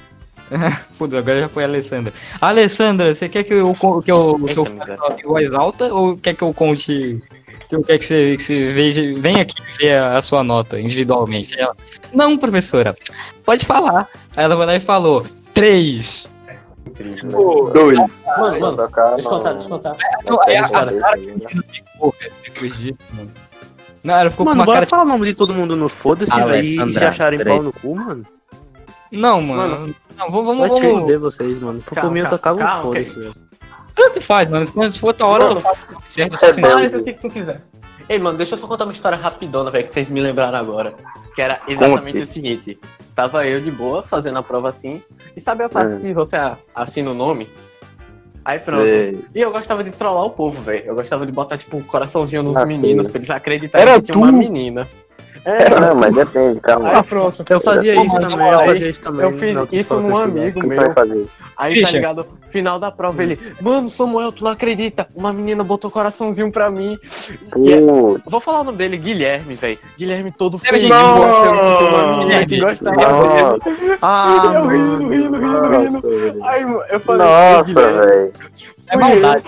[0.98, 2.12] Fudeu, agora já foi a Alessandra.
[2.40, 4.10] Alessandra, você quer que eu, que eu, que
[4.58, 7.22] eu fale em voz alta ou quer que eu conte.
[7.68, 9.00] Que eu quer que você, que você veja.
[9.18, 11.56] Venha aqui ver a, a sua nota individualmente.
[11.58, 11.76] Ela,
[12.12, 12.96] não, professora,
[13.44, 14.08] pode falar.
[14.36, 15.24] Aí ela vai lá e falou:
[15.54, 16.28] três.
[17.30, 17.96] Pô, Dois.
[17.98, 19.96] Mano, mano, Tocar deixa eu no- contar, deixa eu contar.
[20.26, 22.14] não, aí a, a Cara, cara que a menina ficou,
[24.02, 24.90] Não, ela ficou Mano, com uma bora cara.
[24.90, 27.94] falar o nome de todo mundo no foda-se, velho, e se acharem pau no cu,
[27.94, 28.26] mano.
[29.12, 29.94] Não, mano.
[30.16, 31.20] Não, vamos, Vai vamos, se vamos.
[31.20, 31.82] vocês, mano.
[31.82, 33.34] Por mim eu calma, tocava um foda-se, velho.
[33.94, 34.64] Tanto faz, mano.
[34.64, 36.36] Se for outra hora, eu tô falando certo.
[36.38, 36.68] só É assim, bom.
[36.70, 37.60] Faz o que tu quiser.
[38.08, 40.94] Ei, mano, deixa eu só contar uma história rapidona, velho, que vocês me lembraram agora.
[41.34, 42.22] Que era exatamente Conte.
[42.22, 42.80] o seguinte.
[43.14, 45.02] Tava eu de boa, fazendo a prova assim.
[45.36, 46.00] E sabe a parte Hum.
[46.00, 46.36] que você
[46.74, 47.48] assina o nome?
[48.44, 48.82] Aí pronto.
[48.84, 49.24] Sei.
[49.34, 50.84] E eu gostava de trollar o povo, velho.
[50.86, 53.12] Eu gostava de botar, tipo, um coraçãozinho nos Ah, meninos, sim.
[53.12, 54.36] pra eles acreditarem Era que tinha uma tu?
[54.38, 54.88] menina.
[55.44, 56.96] É, Não, mas depende, calma.
[56.98, 57.44] aí pronto.
[57.48, 59.20] Eu fazia Pô, isso também, eu fazia isso também.
[59.26, 60.80] Eu fiz isso num eu amigo meu.
[61.56, 61.86] Aí, Christian.
[61.86, 62.26] tá ligado?
[62.50, 63.38] Final da prova, ele.
[63.60, 65.06] Mano, Samuel, tu não acredita?
[65.14, 66.98] Uma menina botou coraçãozinho pra mim.
[67.56, 67.80] E é-
[68.26, 69.78] Vou falar o nome dele, Guilherme, velho.
[69.96, 72.78] Guilherme todo feliz, de menina que Guilherme.
[72.78, 73.98] gostava dele.
[74.02, 75.08] Ah, Eu rindo, mano.
[75.08, 76.02] rindo, rindo, rindo.
[76.38, 78.32] nossa, Aí eu falei, Nossa, velho.
[78.88, 79.44] É maldade.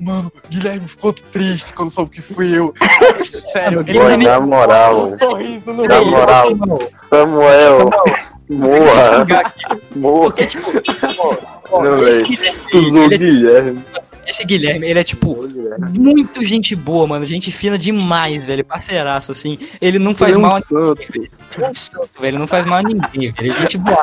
[0.00, 2.72] Mano, Guilherme ficou triste quando soube que fui eu.
[3.52, 6.46] Sério, ele Pô, me na moral, um sorriso no Na moral.
[6.46, 7.90] É Samuel, Samuel,
[8.48, 10.32] morra, Porque, morra.
[10.46, 10.82] tipo,
[11.18, 11.36] ó,
[11.70, 12.24] ó, Não, velho.
[12.26, 13.84] Guilherme, Usou ele é- Guilherme.
[14.30, 15.36] Esse Guilherme, ele é tipo
[15.98, 17.24] muito gente boa, mano.
[17.26, 18.64] Gente fina demais, velho.
[18.64, 19.58] Parceiraço, assim.
[19.80, 21.30] Ele não faz Ele é um mal a ninguém.
[21.56, 22.26] Ele é um santo, velho.
[22.30, 23.34] Ele não faz mal a ninguém, velho.
[23.38, 24.00] Ele é gente boa.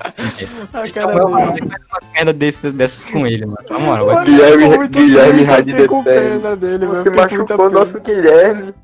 [0.00, 0.68] assim, velho.
[0.72, 1.68] A Então, cara eu dele.
[1.68, 3.58] faz uma merda dessas, dessas com ele, mano.
[3.70, 6.40] Na moral, vai Guilherme- Guilherme triste, eu Radid fiquei com Eterno.
[6.40, 6.90] pena dele, velho.
[6.96, 8.74] Você machucou o nosso Guilherme.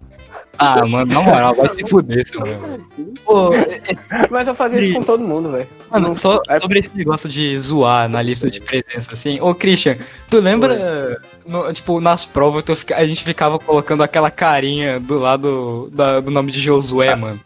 [0.59, 2.87] Ah, mano, na moral, vai se fuder, seu mano.
[3.25, 3.81] Pô, é-
[4.31, 5.67] Mas eu fazia isso com todo mundo, velho.
[5.91, 9.41] Mano, só é- sobre esse negócio de zoar na lista de presença, assim.
[9.41, 9.97] Ô, Christian,
[10.31, 15.19] tu lembra, no- tipo, nas provas tu fica- a gente ficava colocando aquela carinha do
[15.19, 17.41] lado da- do nome de Josué, mano?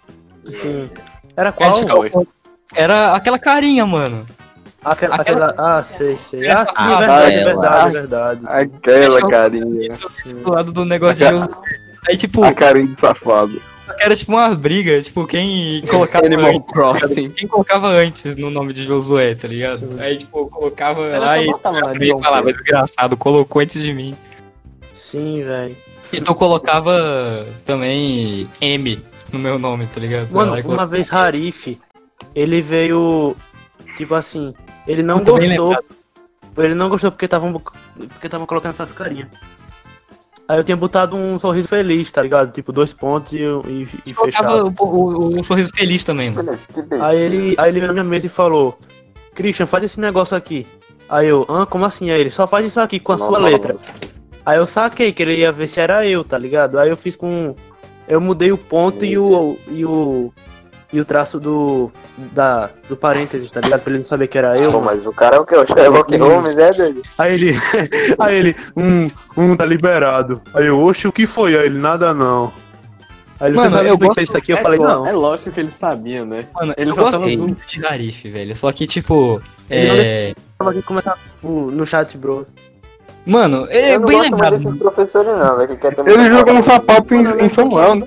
[0.44, 0.90] Sim.
[1.36, 1.72] Era A qual?
[1.72, 2.28] gente ficava colo-
[2.74, 4.26] Era aquela carinha, mano.
[4.84, 5.54] Aquela, aquela-.
[5.56, 6.48] Ah, sei, sei.
[6.48, 7.44] Ah, sim, Ah, verdade, aquela.
[7.44, 8.46] verdade, verdade.
[8.46, 9.98] Aquela carinha.
[10.44, 11.85] Do lado do negócio de Josué.
[12.08, 13.60] Aí, tipo, A carinha de safado.
[14.00, 17.30] era tipo uma briga, tipo, quem colocava Animal antes, Crossing.
[17.30, 19.78] quem colocava antes no nome de Josué, tá ligado?
[19.78, 19.96] Sim.
[19.98, 24.16] Aí, tipo, eu colocava Ela lá e abria e falava, desgraçado, colocou antes de mim.
[24.92, 25.76] Sim, velho.
[26.12, 29.02] E tu colocava também M
[29.32, 30.32] no meu nome, tá ligado?
[30.32, 31.78] Mano, uma vez Harif,
[32.34, 33.36] ele veio.
[33.96, 34.54] Tipo assim,
[34.86, 35.76] ele não gostou.
[36.58, 39.28] Ele não gostou porque estavam porque colocando essas carinhas.
[40.48, 42.52] Aí eu tinha botado um sorriso feliz, tá ligado?
[42.52, 44.72] Tipo, dois pontos e, e, e fechado.
[44.78, 46.44] o, o, o sorriso feliz também, mano.
[46.44, 47.04] Beleza, que beijo.
[47.04, 48.78] Aí ele, aí ele veio na minha mesa e falou:
[49.34, 50.66] Christian, faz esse negócio aqui.
[51.08, 52.10] Aí eu, ah, como assim?
[52.10, 53.74] Aí ele, só faz isso aqui com a sua letra.
[54.44, 56.78] Aí eu saquei que ele ia ver se era eu, tá ligado?
[56.78, 57.56] Aí eu fiz com.
[58.06, 59.58] Eu mudei o ponto e o.
[59.68, 60.32] e o.
[60.96, 61.92] E o traço do.
[62.32, 63.82] Da, do parênteses, tá ligado?
[63.82, 64.72] Pra ele não saber que era eu.
[64.72, 65.54] Pô, mas o cara é o que?
[65.54, 67.02] O Sherlock Holmes, é, doido?
[67.18, 67.54] Aí ele.
[68.18, 68.56] aí ele.
[68.74, 70.40] Um, um tá liberado.
[70.54, 71.54] Aí eu, oxe, o que foi?
[71.54, 72.50] Aí ele, nada não.
[73.38, 74.54] Aí ele, Mano, sabe eu gosto- isso aqui?
[74.54, 75.06] Eu é, falei, não.
[75.06, 76.46] É lógico que ele sabia, né?
[76.54, 78.56] Mano, Ele eu só gosto tava muito de Garif, velho.
[78.56, 79.42] Só que, tipo.
[79.68, 80.34] Ele É...
[80.56, 82.46] Tava aqui começar no chat, bro.
[83.26, 84.52] Mano, é Eu não bem gosto lembrado.
[84.52, 87.96] desses professores, não, velho, que quer ter Ele jogou um sapato em, em São Paulo,
[88.00, 88.06] né?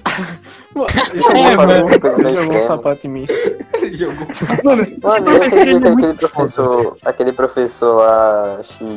[0.76, 3.28] É, Jogou, jogou um sapato em mim.
[3.92, 4.28] Jogou.
[4.64, 8.88] Mano, Mano, eu acredito que aquele professor, aquele professor lá, X,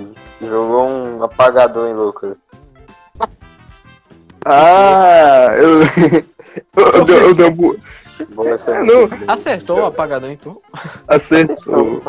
[0.41, 2.37] jogou um apagador em Lucas.
[4.45, 6.23] Ah, eu.
[6.77, 7.81] Eu, eu, eu, eu um bu- Boa, foi
[8.31, 8.45] Não.
[8.45, 9.25] muito bem.
[9.29, 10.61] Acertou o apagador em tu?
[11.09, 12.03] acertou.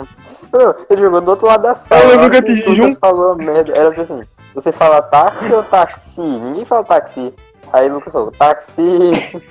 [0.51, 2.03] Não, ele jogou do outro lado da sala.
[2.03, 3.73] Eu eu te o Lucas jun- falou merda.
[3.75, 6.21] Era tipo assim, você fala táxi ou táxi?
[6.21, 7.33] Ninguém fala táxi.
[7.71, 9.41] Aí o Lucas falou, táxi.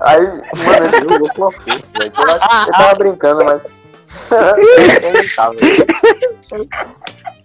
[0.00, 2.12] Aí, mano, ele jogou com uma força, velho.
[2.66, 3.62] Eu tava brincando, mas.
[4.30, 5.54] eu não tava.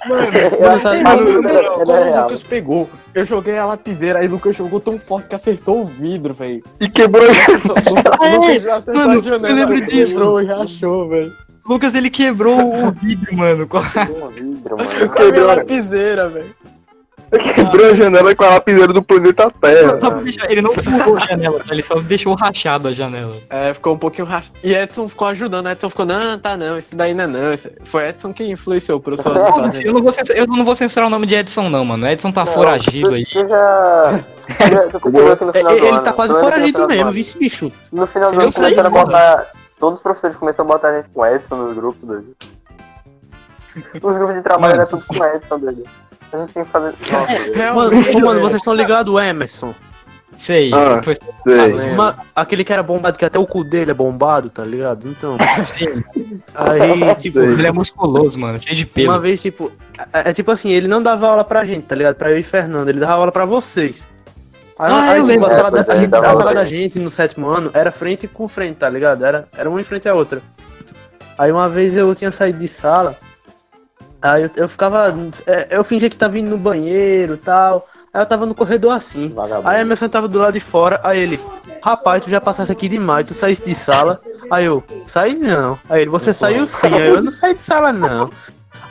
[0.01, 2.21] Que Mano, ele era quando o.
[2.23, 5.85] Lucas pegou, eu joguei a lapiseira, aí o Lucas jogou tão forte que acertou o
[5.85, 6.63] vidro, velho.
[6.79, 7.23] E quebrou.
[7.25, 10.13] O Lucas acertou mano, a eu janela, lembro disso.
[10.15, 11.33] quebrou e rachou, velho.
[11.67, 13.67] Lucas ele quebrou o vidro, mano.
[13.73, 14.89] a- Um vidro, mano.
[14.89, 15.47] Com a Quebrou.
[15.47, 16.55] lapiseira, velho.
[17.29, 19.99] Quebrou a janela com a lapiseira do planeta Terra.
[19.99, 21.73] Só deixar, ele não furou a janela, tá?
[21.73, 23.35] ele só deixou rachado a janela.
[23.49, 24.57] É, ficou um pouquinho rachado.
[24.63, 27.51] E Edson ficou ajudando, Edson ficou, não, tá não, esse daí não é não.
[27.53, 29.87] esse- Foi Edson quem influenciou o professor Não, fazer.
[29.87, 32.07] eu, não vou censurar, eu não vou censurar o nome de Edson, não, mano.
[32.07, 33.25] Edson tá foragido aí.
[33.33, 34.23] Já.
[34.49, 34.63] É,
[35.75, 37.71] Ele ano, tá quase no foragido mesmo, ano- vice bicho.
[37.91, 39.47] No final do ano começaram a botar.
[39.79, 42.35] Todos os professores começaram a botar a gente com Edson nos grupos, doido.
[44.01, 45.83] Os grupos de trabalho eram tudo com Edson, doido.
[46.33, 46.93] A gente tem que fazer.
[47.11, 48.25] Nossa, doido.
[48.25, 49.73] Mano, vocês estão ligados, o Emerson?
[50.37, 50.71] Sei.
[50.73, 51.01] Ah.
[51.03, 51.93] Foi Sei.
[51.95, 55.07] Ma- aquele que era bombado, que até o cu dele é bombado, tá ligado?
[55.07, 56.03] Então, Sim.
[56.53, 57.49] aí, tipo, Sei.
[57.53, 59.09] Ele é musculoso, mano, cheio de pelo.
[59.09, 59.71] uma vez, tipo,
[60.13, 62.15] é, é tipo assim, ele não dava aula pra gente, tá ligado?
[62.15, 64.07] Pra eu e Fernando, ele dava aula pra vocês.
[64.77, 65.45] Aí, Ah, aí, eu tipo, lembro.
[65.47, 67.91] a sala, É, da, é, gente- dava a sala da gente no sétimo ano era
[67.91, 69.25] frente com frente, tá ligado?
[69.25, 70.39] Era, era uma em frente à outra.
[71.35, 73.17] Aí uma vez eu tinha saído de sala,
[74.21, 75.13] aí eu, eu ficava.
[75.45, 77.87] é, Eu fingia que tava indo no banheiro e tal.
[78.13, 79.29] Aí eu tava no corredor assim.
[79.29, 79.67] Vagabundo.
[79.67, 81.39] Aí a Emerson tava do lado de fora, aí ele,
[81.83, 84.19] rapaz, tu já passasse aqui demais, tu saísse de sala.
[84.49, 85.77] Aí eu, saí não.
[85.89, 86.87] Aí ele, você saiu sim.
[86.87, 88.29] Aí eu, não saí de sala não.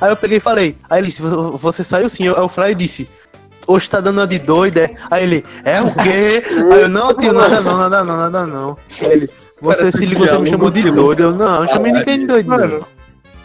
[0.00, 2.28] Aí eu peguei e falei, aí ele disse, "Você- saiu sim.
[2.28, 3.08] Aí eu falei e disse,
[3.66, 4.94] hoje tá dando uma de doida, é?
[5.10, 6.42] Aí ele, é o quê?
[6.72, 8.76] Aí eu, não, tio, nada não, nada não, nada não.
[9.00, 11.22] Aí ele, você Cara, se ligou, você me chamou de doido.
[11.22, 12.86] Eu, não, eu chamei ninguém de doido.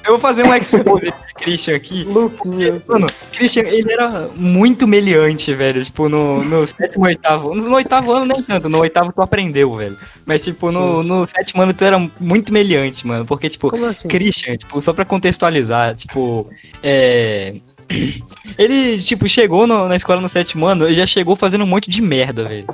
[0.04, 2.04] Eu vou fazer um expose de Christian aqui.
[2.04, 2.82] Louquinha.
[2.88, 5.84] Mano, Christian, ele era muito meliante, velho.
[5.84, 7.54] Tipo, no, no sétimo, oitavo.
[7.54, 9.98] No oitavo ano nem tanto, no oitavo tu aprendeu, velho.
[10.26, 13.26] Mas, tipo, no, no sétimo ano tu era muito meliante, mano.
[13.26, 14.08] Porque, tipo, Como assim?
[14.08, 16.50] Christian, tipo, só pra contextualizar, tipo,
[16.82, 17.56] é.
[18.58, 21.90] Ele, tipo, chegou no- na escola no sétimo ano e já chegou fazendo um monte
[21.90, 22.68] de merda, velho.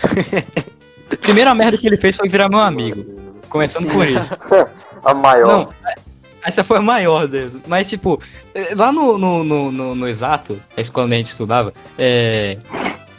[0.00, 3.04] A primeira merda que ele fez foi virar meu amigo.
[3.48, 4.32] Começando por isso.
[5.04, 5.48] A maior.
[5.48, 5.74] Não,
[6.44, 7.54] essa foi a maior deles.
[7.66, 8.20] Mas, tipo,
[8.54, 12.58] eh, lá no, no, no, no- no Exato, a escola onde a gente estudava, é,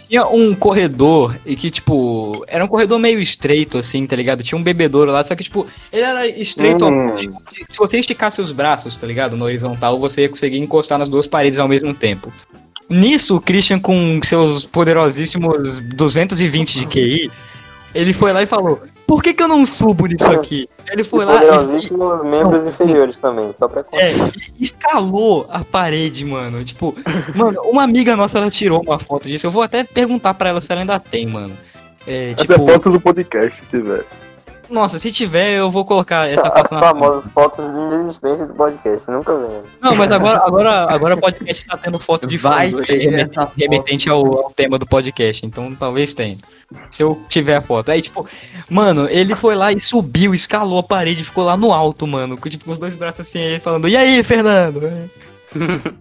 [0.07, 4.43] tinha um corredor e que, tipo, era um corredor meio estreito, assim, tá ligado?
[4.43, 6.86] Tinha um bebedouro lá, só que, tipo, ele era estreito.
[6.86, 7.15] Hum.
[7.69, 9.36] Se você esticasse os braços, tá ligado?
[9.36, 12.32] No horizontal, você ia conseguir encostar nas duas paredes ao mesmo tempo.
[12.89, 17.32] Nisso, o Christian, com seus poderosíssimos 220 de QI,
[17.95, 20.67] ele foi lá e falou: Por que, que eu não subo nisso aqui?
[20.91, 24.31] Ele foi E lá e, poderosíssimos membros inferiores também, só pra é, constar.
[24.59, 26.63] escalou a parede, mano.
[26.63, 26.95] Tipo,
[27.35, 29.45] mano, uma amiga nossa, ela tirou uma foto disso.
[29.47, 31.55] Eu vou até perguntar pra ela se ela ainda tem, mano.
[32.07, 34.05] É, Essa tipo, é foto do podcast, se tiver.
[34.74, 36.80] Nossa, se tiver, eu vou colocar essa As foto na.
[36.80, 39.69] famosas fotos inexistentes do podcast, nunca vi.
[39.82, 43.32] Não, mas agora, agora, agora o podcast tá tendo foto de Vai fundo ter remetente,
[43.32, 43.53] essa foto.
[43.57, 46.38] remetente ao, ao tema do podcast, então talvez tenha.
[46.89, 47.91] Se eu tiver a foto.
[47.91, 48.28] Aí, tipo,
[48.69, 52.49] mano, ele foi lá e subiu, escalou a parede, ficou lá no alto, mano, com,
[52.49, 54.82] tipo, com os dois braços assim, falando, e aí, Fernando?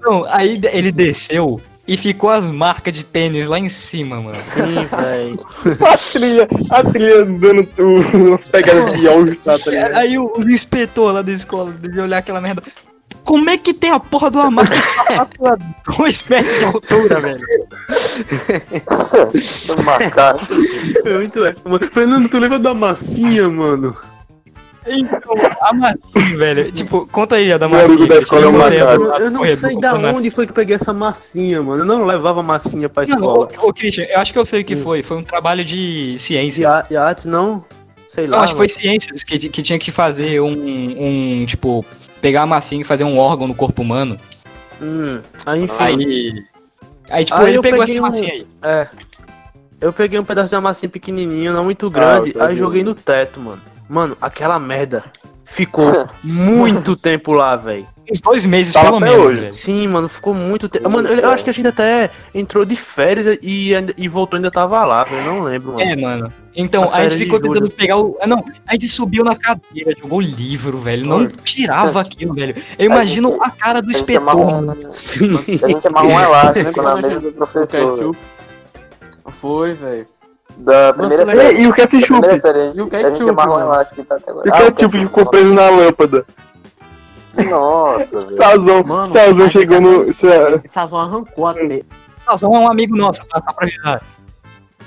[0.00, 4.38] Não, aí de- ele desceu e ficou as marcas de tênis lá em cima, mano.
[4.38, 5.40] Sim, velho.
[5.88, 7.66] A trilha, a trilha dando
[8.12, 9.96] umas pegadas de áudio, tá, tá ligado?
[9.96, 12.62] Aí o, os inspetor lá da escola devia olhar aquela merda.
[13.24, 15.56] Como é que tem a porra uma marca de sapato a
[15.96, 17.46] dois metros de altura, velho?
[19.66, 20.46] Do macaco.
[21.04, 21.54] É muito é.
[21.64, 23.96] Mano, Fernando, tu lembra da massinha, mano?
[24.90, 26.72] Então, a massinha, velho.
[26.72, 28.08] Tipo, conta aí a da Meu amigo massinha.
[28.08, 29.02] da escola é um eu macaco.
[29.22, 31.82] Eu não corredor, sei da onde foi que eu peguei essa massinha, mano.
[31.82, 33.48] Eu não levava massinha pra Não, escola.
[33.58, 35.02] ô, ô, Christian, eu acho que eu sei o que foi.
[35.02, 36.84] Foi um trabalho de ciências.
[36.90, 37.64] e a artes não?
[38.06, 38.38] Sei lá.
[38.38, 41.84] Não, acho que foi ciências que, que tinha que fazer um, um, tipo,
[42.22, 44.18] pegar a massinha e fazer um órgão no corpo humano.
[44.80, 45.74] Hum, aí, enfim.
[45.78, 46.44] Aí.
[47.10, 48.46] Aí, tipo, Aí ele eu pegou essa peguei um- massinha aí.
[48.62, 48.86] É.
[49.80, 53.38] Eu peguei um pedaço de massinha pequenininho, não muito grande, eu aí joguei no teto,
[53.38, 53.62] mano.
[53.88, 55.02] Mano, aquela merda
[55.44, 57.86] ficou muito tempo lá, velho.
[58.10, 59.52] uns dois meses, Tá pelo menos, hoje.
[59.52, 60.90] Sim, mano, ficou muito tempo.
[60.90, 64.84] Mano, eu acho que a gente até entrou de férias e, e voltou ainda tava
[64.84, 65.22] lá, velho.
[65.22, 65.80] Eu não lembro, mano.
[65.82, 66.32] É, mano.
[66.54, 67.52] Então, a gente ficou julho.
[67.54, 68.18] tentando pegar o.
[68.20, 68.44] Ah, não.
[68.66, 71.06] A gente subiu na cadeira, jogou livro, velho.
[71.06, 72.54] Não tirava aquilo, velho.
[72.78, 74.76] Eu imagino a cara do A gente inspetor, amarrou mano.
[74.84, 75.34] um, Sim.
[75.62, 78.16] a gente amarrou um elástico na mesa do O professor.
[79.30, 80.06] Foi, velho.
[80.58, 81.58] Da primeira Nossa, série.
[81.62, 82.38] E, o da ketchup?
[82.40, 84.46] série, E o ketchup, tá até agora.
[84.46, 86.26] E o Ah, ketchup ficou preso na lâmpada.
[87.48, 88.36] Nossa, velho.
[88.36, 90.08] Sazão, Mano, Sazão a chegou no.
[90.08, 91.84] Isso é, Sazão arrancou a te...
[92.24, 93.40] Sazão é um amigo nosso, tá?
[93.40, 94.02] Só pra avisar.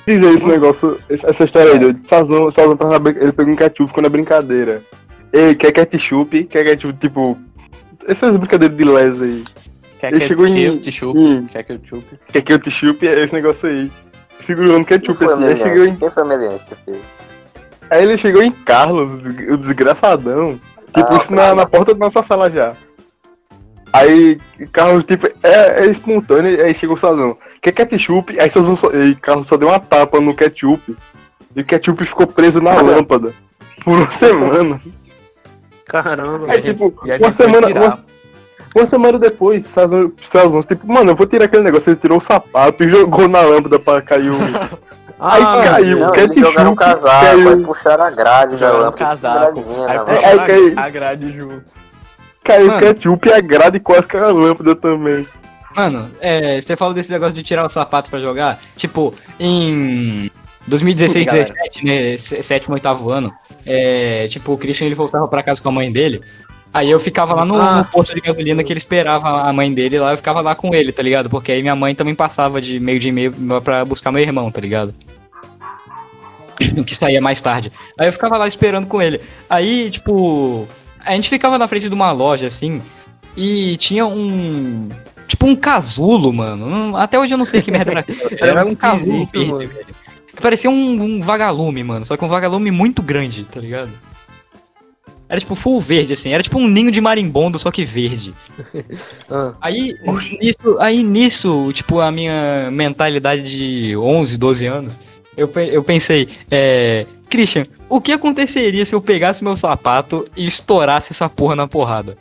[0.06, 4.04] dizer esse negócio, essa história aí, Sazão tava na brin- ele pegou um ketchup, ficou
[4.04, 4.84] na brincadeira.
[5.32, 6.44] Ei, quer ketchup?
[6.46, 7.38] Quer ketchup, tipo.
[8.06, 9.44] Essas brincadeiras de les aí.
[10.00, 11.18] Quer Ele chegou em- ketchup?
[11.18, 12.06] em- Quer ketchup?
[12.34, 13.08] Quer ketchup?
[13.08, 13.92] É esse negócio aí.
[14.46, 15.46] Segurando Quem ketchup foi assim.
[15.46, 16.24] Aí, chegou em, Quem foi
[16.68, 17.02] que fez?
[17.90, 19.20] aí ele chegou em Carlos,
[19.50, 20.60] o desgraçadão.
[20.94, 22.74] Tipo, Ah, isso na, na porta da nossa sala já.
[23.94, 24.40] Aí
[24.72, 27.38] Carlos, tipo, é, é espontâneo, aí chegou o Sazão.
[27.62, 28.40] Quer ketchup?
[28.40, 30.96] Aí Sazão só, e Carlos só deu uma tapa no ketchup.
[31.56, 33.34] E o ketchup ficou preso na lâmpada.
[33.84, 34.82] Por uma semana.
[35.86, 37.68] Caramba, Aí, tipo, E uma semana.
[37.68, 38.06] Uma,
[38.80, 41.90] uma semana depois, Sazão, Sazão, tipo, mano, eu vou tirar aquele negócio.
[41.90, 44.36] Ele tirou o sapato e jogou na lâmpada pra cair o.
[45.24, 46.00] Aí Ah, caiu.
[46.00, 47.50] Não, eles jogaram um casaco, caiu.
[47.50, 49.06] aí puxaram a grade da Jogaram um lâmpada.
[49.06, 49.60] casaco.
[49.88, 50.74] Aí na puxaram Aí caiu.
[50.76, 51.64] a, a grade junto.
[52.44, 52.80] Caiu Mano.
[52.80, 55.28] ketchup e a grade quase caiu a lâmpada também.
[55.76, 58.60] Mano, é, você falou desse negócio de tirar o sapato pra jogar.
[58.76, 60.30] Tipo, em
[60.68, 61.46] 2016, Galera.
[61.46, 62.18] 17, né?
[62.18, 63.32] sé- Sétimo, oitavo ano.
[63.64, 66.22] É, tipo, o Christian ele voltava pra casa com a mãe dele.
[66.74, 67.78] Aí eu ficava lá no, Ah.
[67.80, 70.74] no posto de gasolina que ele esperava a mãe dele lá, eu ficava lá com
[70.74, 71.30] ele, tá ligado?
[71.30, 74.62] Porque aí minha mãe também passava de meio de meio pra buscar meu irmão, tá
[74.62, 74.94] ligado?
[76.86, 77.72] Que saía mais tarde.
[78.00, 79.20] Aí eu ficava lá esperando com ele.
[79.50, 80.68] Aí, tipo,
[81.04, 82.82] a gente ficava na frente de uma loja assim,
[83.36, 84.90] e tinha um.
[85.28, 86.96] Tipo um casulo, mano.
[86.98, 88.00] Até hoje eu não sei que merda era.
[88.02, 88.20] aquilo.
[88.40, 89.86] Era Era um casulo verde, velho.
[90.42, 92.04] Parecia um, um vagalume, mano.
[92.06, 93.92] Só que um vagalume muito grande, tá ligado?
[95.32, 96.34] Era tipo full verde, assim.
[96.34, 98.34] Era tipo um ninho de marimbondo, só que verde.
[99.32, 99.96] Ah, Aí
[100.42, 105.00] nisso, aí nisso, tipo, a minha mentalidade de 11, 12 anos,
[105.38, 107.06] eu, eu pensei, é.
[107.30, 112.18] Christian, o que aconteceria se eu pegasse meu sapato e estourasse essa porra na porrada?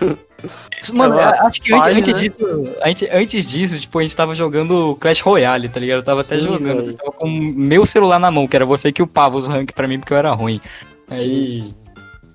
[0.94, 2.20] Mano, É uma a- acho que antes, falha, antes né?
[2.20, 5.98] disso, antes, antes disso, tipo, a gente tava jogando Clash Royale, tá ligado?
[5.98, 6.90] Eu tava até Sim, jogando, velho.
[6.90, 9.72] eu tava com o meu celular na mão, que era você que upava os rank
[9.72, 10.60] pra mim porque eu era ruim.
[11.10, 11.74] Aí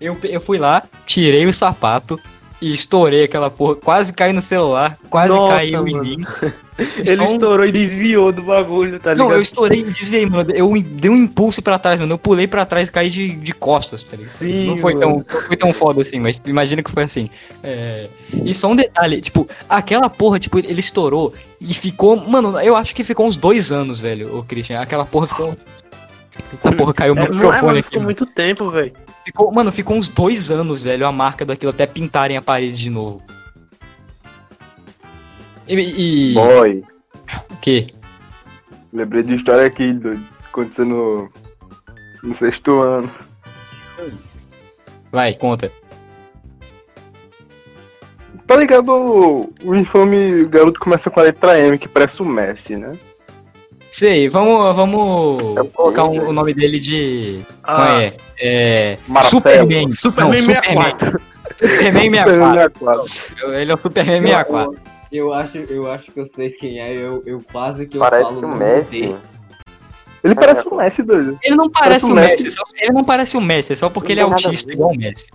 [0.03, 2.19] eu, eu fui lá, tirei o sapato
[2.61, 6.03] e estourei aquela porra, quase caí no celular, quase Nossa, caiu em mano.
[6.03, 6.17] mim.
[6.97, 9.27] Ele Só um- estourou e desviou do bagulho, tá ligado?
[9.27, 10.49] Não, eu estourei e desviei, mano.
[10.51, 12.13] Eu dei um impulso pra trás, mano.
[12.13, 14.31] Eu pulei pra trás e caí de, de costas, tá ligado?
[14.31, 17.29] Sim, não foi, tão, não foi tão foda assim, mas imagina que foi assim.
[17.61, 18.09] É...
[18.43, 21.31] E só um detalhe, tipo, aquela porra, tipo, ele estourou
[21.61, 22.15] e ficou.
[22.27, 24.79] Mano, eu acho que ficou uns dois anos, velho, o Christian.
[24.79, 25.55] Aquela porra ficou.
[26.51, 27.87] Eita porra, caiu É, meu não é, microfone mano, aqui.
[27.89, 28.93] ficou muito tempo, velho.
[29.25, 32.89] Ficou, mano, ficou uns dois anos, velho, a marca daquilo até pintarem a parede de
[32.89, 33.21] novo.
[35.67, 36.31] E.
[36.31, 36.33] e...
[36.33, 36.83] Boy,
[37.51, 37.87] O quê?
[38.91, 40.23] lembrei de história aqui, doido.
[40.49, 40.89] Acontecendo
[42.21, 43.09] no, no sexto ano.
[45.11, 45.71] Vai, conta.
[48.45, 52.75] Tá ligado o, o infame garoto começa com a letra M, que parece o Messi,
[52.75, 52.97] né?
[53.93, 57.41] Sei, vamos, vamos É colocar um- o nome dele de.
[57.63, 58.13] Ah, Qual é?
[58.39, 58.97] É.
[59.07, 59.41] Marcelo.
[59.41, 59.91] Superman.
[59.95, 61.11] Superman Não, 64.
[61.59, 62.69] Superman 64.
[62.73, 63.53] 64.
[63.53, 64.75] Ele é o Superman 64.
[65.11, 68.33] Eu acho, eu acho que eu sei quem é, eu, eu quase que eu Parece
[68.33, 69.01] falo o Messi.
[69.01, 69.17] dele.
[70.23, 71.37] Ele parece o Messi, doido.
[71.43, 72.51] Ele não parece Parece o Messi, Messi.
[72.57, 75.27] só- ele não parece o Messi, é só porque ele é autista igual o Messi.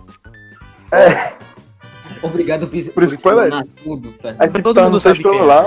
[2.21, 4.13] Obrigado por, Por isso que foi explanar tudo?
[4.37, 5.43] Aí tipo, Todo tá mundo sabe quem é.
[5.43, 5.65] lá.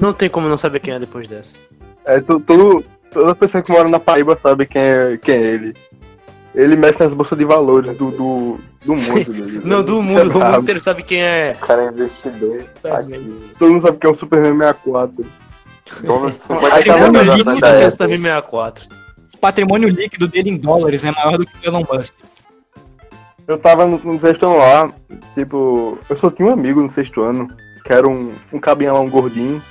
[0.00, 1.58] Não tem como não saber quem é depois dessa.
[2.06, 5.74] É, to- todo, toda pessoa que mora na Paraíba sabe quem é, quem é ele.
[6.54, 9.24] Ele mexe nas bolsas de valores do, do, do mundo.
[9.34, 9.60] doido.
[9.66, 11.54] Não, do mundo, é o mundo inteiro sabe quem é.
[11.60, 12.64] O cara é investidor.
[12.84, 13.40] ativo.
[13.58, 15.26] Todo mundo sabe quem é o Superman 64.
[16.02, 17.86] Dono de 50 Aí tá casas vendo da ali, da Todo mundo sabe quem é
[17.86, 17.90] o.
[17.90, 18.84] Superman 64.
[19.34, 22.14] O patrimônio líquido dele em dólares é maior do que o Elon Musk.
[23.46, 24.90] Eu tava no, no sexto ano lá,
[25.34, 27.48] tipo, eu só tinha um amigo no sexto ano,
[27.84, 29.62] que era um, um cabinha lá, um gordinho.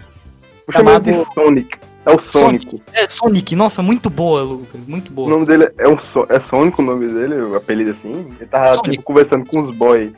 [0.67, 1.77] Eu Chamado- de Sonic.
[2.05, 2.81] É o Sonic.
[2.93, 5.29] É, Sonic, nossa, muito boa, Lucas, muito O boa.
[5.29, 8.11] nome dele é, o so é Sonic o nome dele, o apelido assim.
[8.39, 8.91] Ele tava Sonic.
[8.91, 10.11] tipo, conversando com os boys.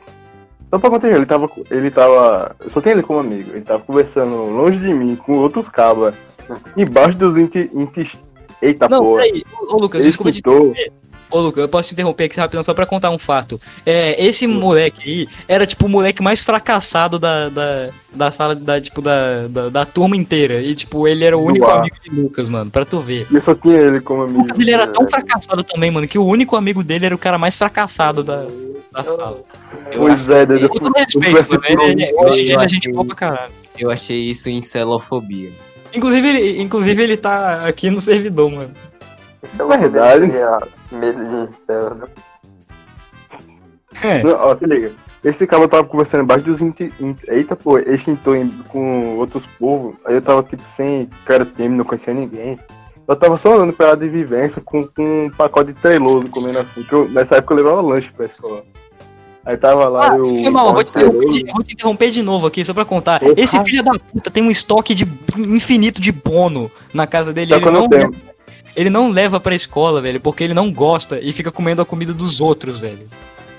[0.70, 1.50] Só pra contar, ele tava.
[1.70, 2.54] Ele tava.
[2.60, 3.50] Eu só tenho ele como amigo.
[3.52, 6.14] Ele tava conversando longe de mim, com outros cabas.
[6.76, 7.70] Embaixo dos inti.
[7.72, 8.18] inti
[8.60, 9.22] eita Não, porra.
[9.22, 10.54] peraí, ô, Lucas, Ele desculpa escutou.
[10.72, 10.92] interromper.
[11.30, 13.60] Ô, Lucas, eu posso te interromper aqui rapidão só pra contar um fato.
[13.84, 18.80] É, esse moleque aí era, tipo, o moleque mais fracassado da, da, da sala, da,
[18.80, 20.60] tipo, da, da, da turma inteira.
[20.62, 21.78] E, tipo, ele era o único Uau.
[21.78, 23.26] amigo de Lucas, mano, pra tu ver.
[23.30, 24.38] E eu só tinha ele como amigo.
[24.38, 27.36] Lucas, ele era tão fracassado também, mano, que o único amigo dele era o cara
[27.36, 28.46] mais fracassado da,
[28.90, 29.42] da sala.
[29.94, 30.68] Pois é, Dedo.
[30.70, 33.52] Com todo respeito, mano, ele, ele, hoje em dia é gente boa pra caralho.
[33.78, 35.52] Eu achei isso em celofobia.
[35.94, 38.70] Inclusive ele, inclusive, ele tá aqui no servidor, mano.
[39.42, 40.32] Isso É verdade.
[40.90, 42.08] Medo de inferno.
[44.02, 44.22] É.
[44.22, 44.92] Não, ó, se liga.
[45.24, 46.60] Esse cara tava conversando embaixo dos.
[46.60, 46.92] Inti...
[47.00, 48.36] in- Eita, pô, extintor
[48.68, 49.94] com outros povos.
[50.04, 52.58] Aí eu tava, tipo, sem cara time, não conhecia ninguém.
[53.06, 56.82] Eu tava só andando pra de vivência com, com um pacote de treloso comendo assim.
[56.82, 58.62] Que eu- nessa época eu levava lanche pra escola.
[59.44, 60.24] Aí tava lá, eu.
[60.26, 63.18] Irmão, eu vou te, interromper de, vou te interromper de novo aqui, só pra contar.
[63.18, 63.32] Porra.
[63.36, 65.08] Esse filho da puta tem um estoque de
[65.38, 67.50] infinito de bono na casa dele.
[67.52, 68.10] Só Ele eu não tenho.
[68.78, 72.14] Ele não leva pra escola, velho, porque ele não gosta e fica comendo a comida
[72.14, 73.06] dos outros, velho.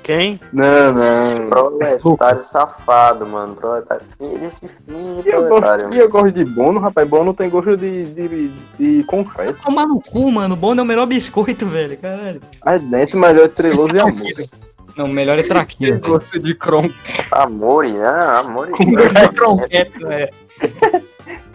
[0.02, 0.40] Quem?
[0.54, 2.00] Não, não.
[2.00, 3.54] Proletário safado, mano.
[3.54, 4.04] Proletário.
[4.18, 5.86] Filho desse filho de E eu, proletário.
[5.86, 7.08] gosto, eu gosto de bono, rapaz.
[7.08, 8.48] Bono tem gosto de, de,
[8.80, 9.62] de confete.
[9.62, 10.56] Tomar no cu, mano.
[10.56, 11.96] O bono é o melhor biscoito, velho.
[11.98, 12.42] Caralho.
[12.64, 14.14] Aí dentro, mas é treloso e amor.
[14.98, 16.02] Não, o melhor é traquina, velho.
[16.14, 16.90] Gosto de cron.
[17.32, 18.08] Amore, né?
[18.40, 18.72] Amore.
[19.22, 20.30] É croquete, velho.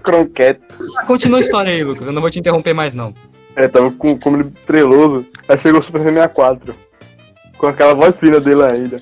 [0.03, 0.61] Cronquete.
[0.99, 2.07] Ah, Continua a história aí, Lucas.
[2.07, 3.13] Eu não vou te interromper mais, não.
[3.57, 5.27] É, tava com, com ele treloso.
[5.49, 6.75] Aí chegou o Super 64.
[7.57, 8.97] Com aquela voz fina dele ainda.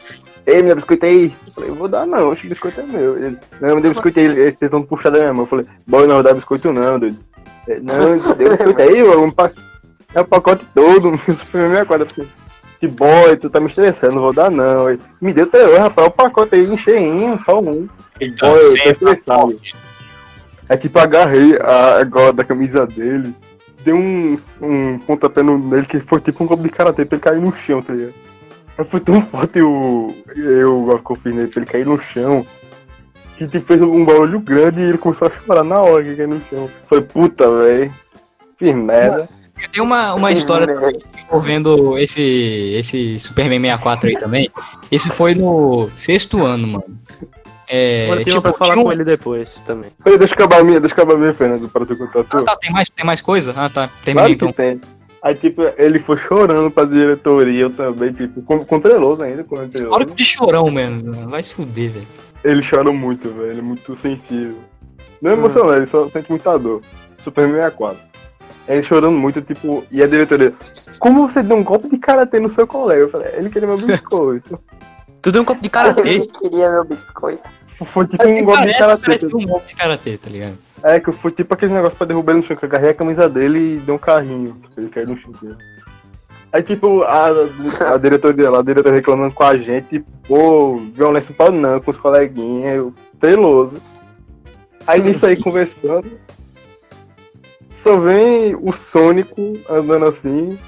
[0.47, 1.35] Ei, me dá biscoito aí.
[1.47, 3.17] Eu falei, vou dar não, acho que biscoito é meu.
[3.17, 4.27] Ele, não, me deu biscoito aí.
[4.27, 5.45] Eles tentam puxar da minha mão.
[5.45, 7.19] Eu falei, boy, não, dá biscoito não, doido.
[7.67, 9.33] Ele, Não, deu biscoito aí, mano.
[10.15, 12.03] É o pacote todo, Super 64.
[12.03, 12.31] Eu falei,
[12.81, 14.91] que boy, tu tá me estressando, não vou dar não.
[14.91, 17.89] Ele, me deu treloso, rapaz, o pacote aí cheinho, só um.
[18.21, 19.61] Então, Boy, eu tô estressado.
[20.69, 23.35] É tipo, agarrei a a gola da camisa dele,
[23.85, 27.23] dei um, um pontapé no, nele que foi tipo um golpe de karatê pra ele
[27.23, 28.15] cair no chão, tá ligado?
[28.79, 30.15] Aí foi tão forte o.
[30.35, 32.47] Eu que eu fiz nele pra ele cair no chão.
[33.37, 36.29] Que tipo, fez um barulho grande e ele começou a chorar na hora que caiu
[36.29, 36.71] no chão.
[36.89, 37.93] Foi puta, velho.
[38.59, 39.29] Fiz merda.
[39.71, 44.51] Tem uma, uma história também envolvendo esse, esse Superman 64 aí também.
[44.91, 46.99] Esse foi no sexto ano, mano.
[47.75, 49.91] É, tem tipo, pra falar um- com ele depois também.
[50.05, 52.19] Peraí, deixa eu acabar a minha, deixa eu acabar a minha, Fernando, para tu contar
[52.21, 53.55] a Ah, tá, tem mais, tem mais coisa?
[53.57, 53.89] Ah, tá.
[54.05, 54.79] Terminei Claro que então.
[54.79, 54.81] tem.
[55.23, 59.57] Aí, tipo, ele foi chorando pra diretoria, eu também, tipo, com, com treloso ainda, com
[59.69, 59.95] treloso.
[59.95, 61.31] Hora de chorão, mano.
[61.31, 62.07] Vai se fuder, velho.
[62.45, 63.51] Ele chora muito, velho.
[63.53, 64.57] Ele é muito sensível.
[65.23, 65.39] Não é Hum.
[65.39, 66.83] emocionado, ele só sente muita dor.
[67.23, 67.97] Super 64.
[68.69, 70.53] Ele chorando muito, tipo, e a diretoria.
[70.99, 73.01] Como você deu um golpe de karatê no seu colega?
[73.03, 74.59] Eu falei, ele queria meu biscoito.
[75.23, 76.01] Tu deu um copo de karatê.
[76.09, 77.49] Ele queria meu biscoito.
[77.85, 79.03] Foi tipo um golpe de karatê.
[79.07, 80.59] parece um golpe de karatê, tá ligado?
[80.83, 82.95] É, que foi tipo aquele negócio pra derrubar ele no chão, que eu agarrei a
[82.95, 84.55] camisa dele e dei um carrinho.
[84.55, 85.33] pra Ele cair no chão.
[86.53, 87.29] Aí, tipo, a,
[87.95, 91.91] a diretoria lá, a diretoria reclamando com a gente, tipo, pô, violência para não, com
[91.91, 93.81] os coleguinhas, eu, treloso.
[94.87, 96.19] Aí nisso aí conversando,
[97.71, 100.59] só vem o Sônico andando assim.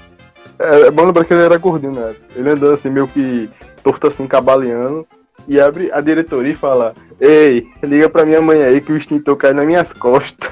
[0.57, 2.15] É, é bom lembrar que ele era gordinho, né?
[2.35, 3.49] Ele andando assim, meio que
[3.83, 5.05] torto assim, cabaleando.
[5.47, 9.35] E abre a diretoria e fala: Ei, liga pra minha mãe aí que o extintor
[9.37, 10.49] cai nas minhas costas.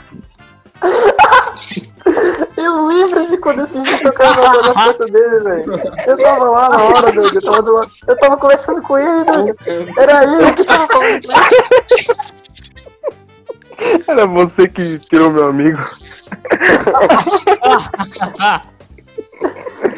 [2.55, 5.81] Eu lembro de quando esse vídeo tocava na na foto dele, velho.
[6.07, 7.35] Eu tava lá na hora, doido.
[7.35, 9.57] Eu tava, do lado- eu tava conversando com ele, doido.
[9.97, 11.27] Era ele que tava falando ele.
[14.07, 15.79] Era você que tirou meu amigo.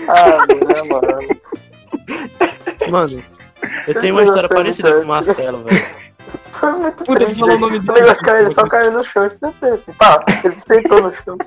[0.07, 0.55] Ah, né,
[0.89, 1.19] mano.
[2.89, 3.23] Mano,
[3.87, 5.85] eu tenho uma história parecida com o Marcelo, velho.
[6.59, 7.99] Foi muito Puta, triste, falou o nome O dele.
[8.01, 9.27] negócio caiu, ele só caiu no chão.
[9.27, 9.93] isso é assim.
[9.97, 11.37] Pá, ele sentou no chão.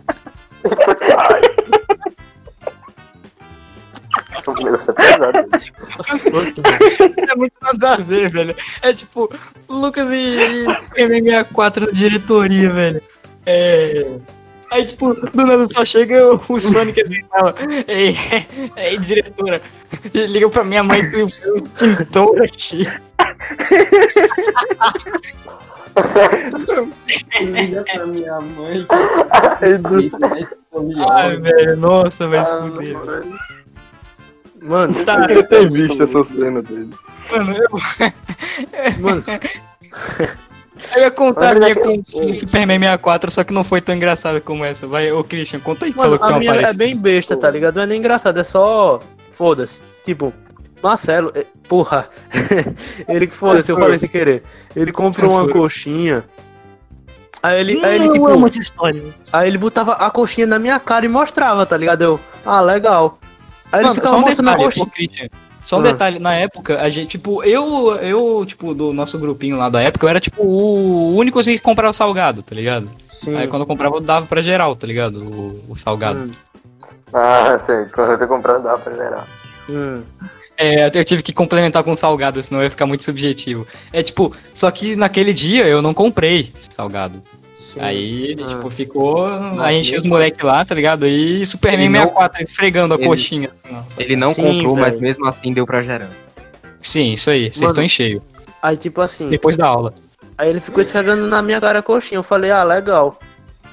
[4.47, 4.53] O
[6.67, 7.31] é.
[7.31, 8.55] É muito nada a ver, velho.
[8.83, 9.31] É tipo,
[9.69, 10.65] Lucas e
[10.97, 13.03] M64 na diretoria, velho.
[13.47, 14.19] É.
[14.71, 17.55] Aí, tipo, do nada só chega o o Sonic assim e fala:
[17.87, 18.15] Ei,
[18.77, 19.63] ei, diretora,
[20.15, 22.87] liga pra minha mãe que eu um pintor aqui.
[27.41, 28.95] Liga pra minha mãe que
[31.11, 32.97] Ai, velho, nossa, vai se Ah, fuder.
[34.63, 35.05] mano.
[35.05, 36.91] Tá, Eu ter visto essa cena dele.
[37.33, 37.69] mano, eu,
[39.01, 39.23] mano,
[40.95, 44.41] eu ia contar a minha com o Superman 64, só que não foi tão engraçada
[44.41, 44.87] como essa.
[44.87, 46.79] Vai, ô Christian, conta aí que mano, falou que a minha é aparece.
[46.79, 47.77] bem besta, tá ligado?
[47.77, 49.01] Não é nem engraçado, é só.
[49.31, 49.83] Foda-se.
[50.05, 50.33] Tipo,
[50.83, 52.09] Marcelo, é- porra.
[53.09, 54.43] ele que foda-se, eu falei sem querer.
[54.75, 56.25] Ele comprou uma coxinha.
[57.43, 59.03] Aí ele, aí ele eu tipo, amo essa história.
[59.33, 62.03] aí ele botava a coxinha na minha cara e mostrava, tá ligado?
[62.03, 63.19] Eu, ah, legal.
[63.71, 65.31] Aí ele Mano, ficava só um mostrando a coxinha.
[65.65, 65.83] Só um Ah.
[65.83, 70.07] detalhe, na época, a gente, tipo, eu, eu, tipo, do nosso grupinho lá da época,
[70.07, 72.89] eu era, tipo, o único assim, que comprava salgado, tá ligado?
[73.07, 73.37] Sim.
[73.37, 75.23] Aí quando eu comprava, eu dava pra geral, tá ligado?
[75.23, 76.21] O, o salgado.
[76.23, 76.31] Hum,
[77.13, 77.91] Ah, sim.
[77.95, 79.27] Quando eu tô comprando, dá pra geral.
[79.69, 80.03] hum.
[80.61, 83.65] É, eu tive que complementar com salgado, senão ia ficar muito subjetivo.
[83.93, 87.23] É tipo, só que naquele dia eu não comprei salgado.
[87.59, 87.81] Sim.
[87.81, 88.47] Aí, Ah.
[88.47, 89.27] tipo, ficou.
[89.61, 91.05] Aí enchi os moleques lá, tá ligado?
[91.05, 93.51] Aí Superman Ele não- 64 esfregando a ele- coxinha.
[93.65, 94.01] Assim.
[94.01, 95.03] Ele não Sim, comprou, mas velho.
[95.03, 96.09] mesmo assim deu pra gerar.
[96.81, 98.23] Sim, isso aí, vocês estão em cheio.
[98.63, 99.93] Aí, tipo assim, Depois da aula.
[100.37, 102.19] aí ele ficou esfregando na minha cara a coxinha.
[102.19, 103.19] Eu falei, ah, legal.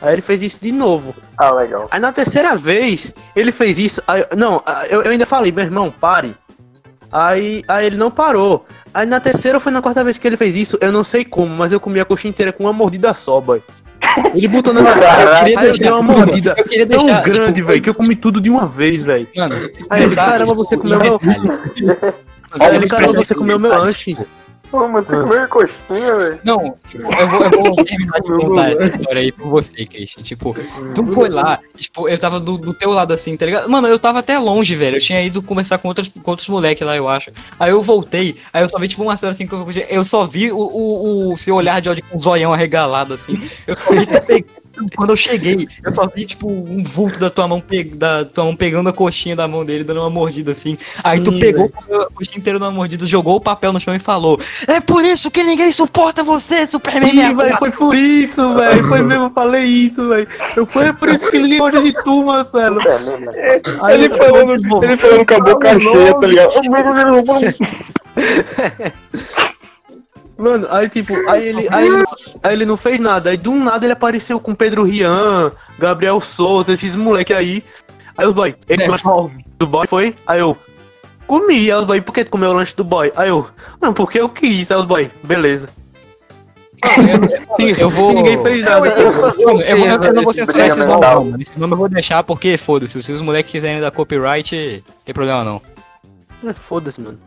[0.01, 1.15] Aí ele fez isso de novo.
[1.37, 1.87] Ah, legal.
[1.91, 4.01] Aí na terceira vez, ele fez isso.
[4.07, 6.35] aí- não, eu, eu ainda falei, meu irmão, pare.
[7.11, 8.65] Aí, aí ele não parou.
[8.95, 11.25] Aí na terceira ou foi na quarta vez que ele fez isso, eu não sei
[11.25, 13.61] como, mas eu comi a coxinha inteira com uma mordida só, boy.
[14.33, 17.21] Ele botou na minha cara, aí eu dei uma mordida Eu queria tão deixar.
[17.21, 19.27] grande, tipo, velho, que eu comi tudo de uma vez, velho.
[19.89, 21.19] Aí ele, deixar, caramba, tipo, você em comeu meu.
[22.57, 24.17] Aí ele, caramba, você comeu meu lanche.
[24.75, 26.39] Pô, mano, tu comeu coxinha, velho.
[26.43, 30.21] Não, eu vou, eu vou terminar de contar essa história aí pra você, Christian.
[30.21, 30.53] Tipo,
[30.93, 33.69] tu foi lá, tipo, eu tava do, do teu lado assim, tá ligado?
[33.69, 34.97] Mano, eu tava até longe, velho.
[34.97, 37.31] Eu tinha ido conversar com outros, com outros moleques lá, eu acho.
[37.57, 40.25] Aí eu voltei, aí eu só vi, tipo, uma cena assim, que eu, eu só
[40.25, 43.41] vi o, o, o seu olhar de ódio com o zoião arregalado, assim.
[43.65, 44.05] Eu só vi
[44.43, 44.45] tu
[44.95, 47.83] Quando eu cheguei, eu só vi, tipo, um vulto da tua mão, pe...
[47.83, 50.77] da tua mão pegando a coxinha da mão dele, dando uma mordida assim.
[51.03, 53.99] Aí tu Sim, pegou a coxinha inteira numa mordida, jogou o papel no chão e
[53.99, 58.87] falou: É por isso que ninguém suporta você, Superman Sim, velho, foi por isso, velho.
[58.87, 60.27] Foi mesmo, eu falei isso, velho.
[60.67, 62.79] Foi por isso que ninguém gosta de tu, Marcelo.
[62.81, 63.61] É?
[63.81, 64.53] Aí Ele falando,
[64.83, 66.51] ele falando com a boca cheia, tá ligado?
[70.37, 72.03] Mano, aí tipo, aí ele, aí, ele,
[72.43, 73.29] aí ele não fez nada.
[73.29, 77.63] Aí do nada ele apareceu com Pedro Rian, Gabriel Souza, esses moleque aí.
[78.17, 80.15] Aí os boy, ele comeu o lanche do boy, foi?
[80.27, 80.57] Aí eu,
[81.25, 81.71] comi.
[81.71, 83.11] Aí os boy, por que tu comeu o lanche do boy?
[83.15, 83.49] Aí eu,
[83.81, 84.71] não, porque eu quis.
[84.71, 85.69] Aí os boy, beleza.
[87.79, 88.13] Eu vou.
[88.13, 88.87] Ninguém fez nada.
[88.89, 89.61] Eu, vou,
[90.03, 91.41] eu não vou censurar esses nomes, não, mano.
[91.41, 95.43] Esse nome eu vou deixar porque, foda-se, se os moleques quiserem dar copyright, tem problema
[95.43, 95.61] não.
[96.47, 97.17] É, Foda-se, mano.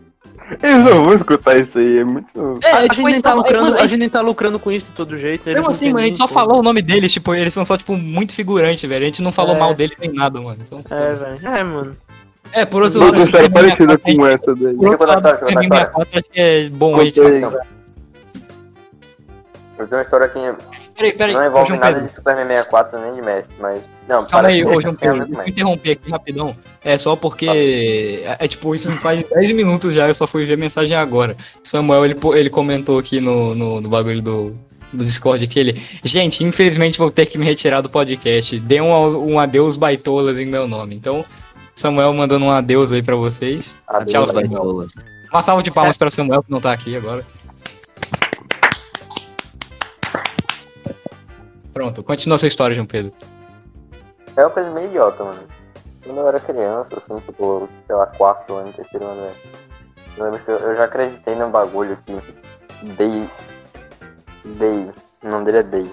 [0.63, 2.59] Eles não vão escutar isso aí, é muito.
[2.63, 4.97] É, a, gente nem tá lucrando, mano, a gente nem tá lucrando com isso de
[4.97, 5.47] todo jeito.
[5.47, 7.65] eles Mesmo não assim, mano, a gente só falou o nome deles, tipo, eles são
[7.65, 9.03] só, tipo, muito figurantes, velho.
[9.03, 9.59] A gente não falou É.
[9.59, 10.59] mal deles nem nada, mano.
[10.67, 10.83] Então.
[10.91, 11.47] É, velho.
[11.47, 11.97] É, mano.
[12.53, 14.75] é, por outro Outra lado, história Superman parecida 64, com essa daí.
[14.75, 15.93] Por outro lado, contar, deixa eu Superman contar.
[15.93, 17.21] 64 acho que é bom a gente.
[19.79, 19.85] Contei.
[19.85, 22.07] Eu tenho uma história que Peraí, peraí, não envolve nada Pedro.
[22.07, 23.81] de Superman 64 nem de Messi, mas.
[24.09, 26.57] Não, Calma aí, ô João Pedro, vou interromper aqui rapidão.
[26.83, 27.47] É só porque.
[28.25, 31.37] É, é, tipo, isso faz 10 minutos já, eu só fui ver a mensagem agora.
[31.63, 34.57] Samuel, ele, ele comentou aqui no, no, no bagulho do,
[34.93, 35.83] do Discord que ele.
[36.03, 38.59] Gente, infelizmente vou ter que me retirar do podcast.
[38.59, 40.95] Dê um, um adeus baitolas em meu nome.
[40.95, 41.25] Então,
[41.75, 43.77] Samuel mandando um adeus aí pra vocês.
[43.87, 44.29] Adeus, Tchau.
[44.29, 44.87] Samuel.
[45.31, 47.25] Uma salva de palmas para Samuel que não tá aqui agora.
[51.79, 53.13] Pronto, continua sua história, João Pedro.
[54.37, 55.45] É uma coisa meio idiota, mano.
[56.03, 59.35] Quando eu era criança, assim, tipo, sei lá, quarto ano, terceiro ano, né?
[60.17, 62.21] Eu lembro que eu, já acreditei num bagulho que
[62.95, 63.31] Day.
[64.45, 64.91] Day.
[65.23, 65.91] O nome dele é Day.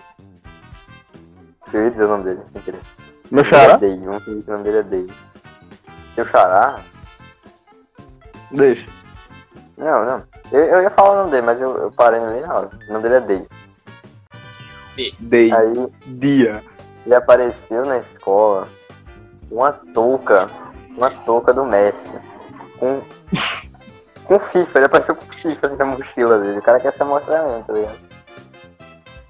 [1.71, 2.81] Eu ia dizer o nome dele, sem querer.
[3.29, 3.77] Meu dele é xará?
[3.77, 5.13] Day, vamos fingir que o nome dele é Day.
[6.15, 6.79] Seu xará?
[8.49, 8.89] Deixa.
[9.77, 10.23] Não, não.
[10.51, 12.69] Eu, eu ia falar o nome dele, mas eu, eu parei no meio na hora.
[12.89, 13.47] O nome dele é Day.
[15.19, 15.51] Dei.
[15.51, 16.63] Aí Dia.
[17.05, 18.67] ele apareceu na escola
[19.49, 20.49] com uma touca,
[20.97, 22.11] uma touca do Messi.
[22.79, 23.01] Com,
[24.25, 26.59] com FIFA, ele apareceu com FIFA na mochila dele.
[26.59, 27.97] O cara quer se mostrar mesmo, tá ligado?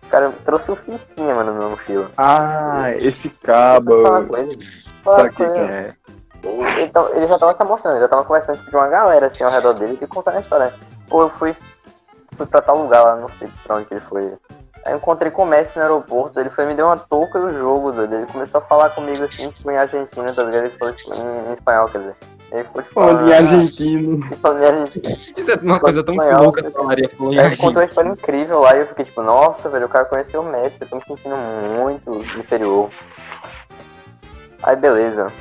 [0.04, 2.10] O cara trouxe o Fifinha, mano, na mochila.
[2.18, 4.04] Ah, esse cabo.
[4.28, 4.58] coisa.
[5.06, 5.64] Uma Sabe quem coisa.
[5.64, 5.96] é?
[6.44, 9.44] Ele, ele ele já tava se mostrando, ele já tava conversando com uma galera assim
[9.44, 10.74] ao redor dele e contando a história.
[11.10, 11.56] Pô, eu fui,
[12.38, 14.34] fui pra tal lugar lá, não sei pra onde que ele foi.
[14.86, 17.52] Aí eu encontrei com o Messi no aeroporto, ele foi me deu uma touca do
[17.52, 18.14] jogo, doido.
[18.14, 20.66] Ele começou a falar comigo assim, tipo, em Argentina, tá ligado?
[20.66, 22.16] Ele falou tipo, em, em espanhol, quer dizer.
[22.52, 22.94] Ele ficou tipo.
[22.94, 24.26] Falando em argentino.
[24.30, 25.04] ele falou em argentino.
[25.06, 27.06] Isso é uma coisa tão Espanhol, louca que eu falaria.
[27.06, 27.72] Ele contou Argentina.
[27.72, 30.78] uma história incrível lá e eu fiquei tipo, nossa, velho, o cara conheceu o Messi,
[30.80, 32.92] eu tô me sentindo muito inferior.
[34.62, 35.34] Aí beleza.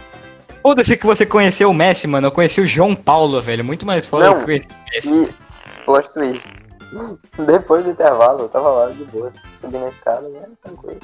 [0.63, 2.29] Foda-se que você conheceu o Messi, mano.
[2.29, 3.63] Eu conheci o João Paulo, velho.
[3.63, 4.33] Muito mais foda Não.
[4.33, 5.15] do que conheci o Messi.
[5.15, 6.64] E plot twist.
[7.47, 10.47] Depois do intervalo, eu tava lá de boa, subindo a escada, né?
[10.63, 11.01] Tranquilo.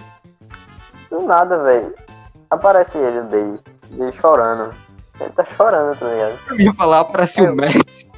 [1.11, 1.95] Do nada, velho.
[2.51, 3.59] Aparece ele, o Day.
[3.91, 4.75] Day chorando.
[5.21, 6.39] Ele tá chorando, tá ligado?
[6.51, 8.11] Eu ia falar pra o Messi.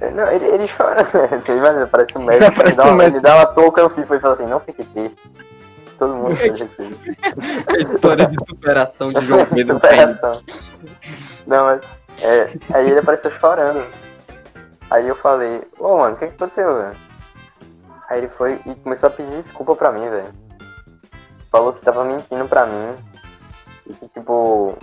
[0.00, 1.42] É, Não, ele, ele chora, né?
[1.48, 4.20] Imagina, aparece o médico, ele dá, o uma, ele dá uma touca no FIFA e
[4.20, 5.16] fala assim, não fique triste.
[5.98, 6.68] Todo mundo fez isso.
[7.66, 10.32] A história de superação de João Pedro Superação.
[11.46, 11.80] Não, mas
[12.22, 13.82] É, aí ele apareceu chorando.
[14.90, 16.96] Aí eu falei, ô mano, o que, que aconteceu, velho?
[18.08, 20.28] Aí ele foi e começou a pedir desculpa pra mim, velho.
[21.50, 22.94] Falou que tava mentindo pra mim.
[23.88, 24.74] E que tipo.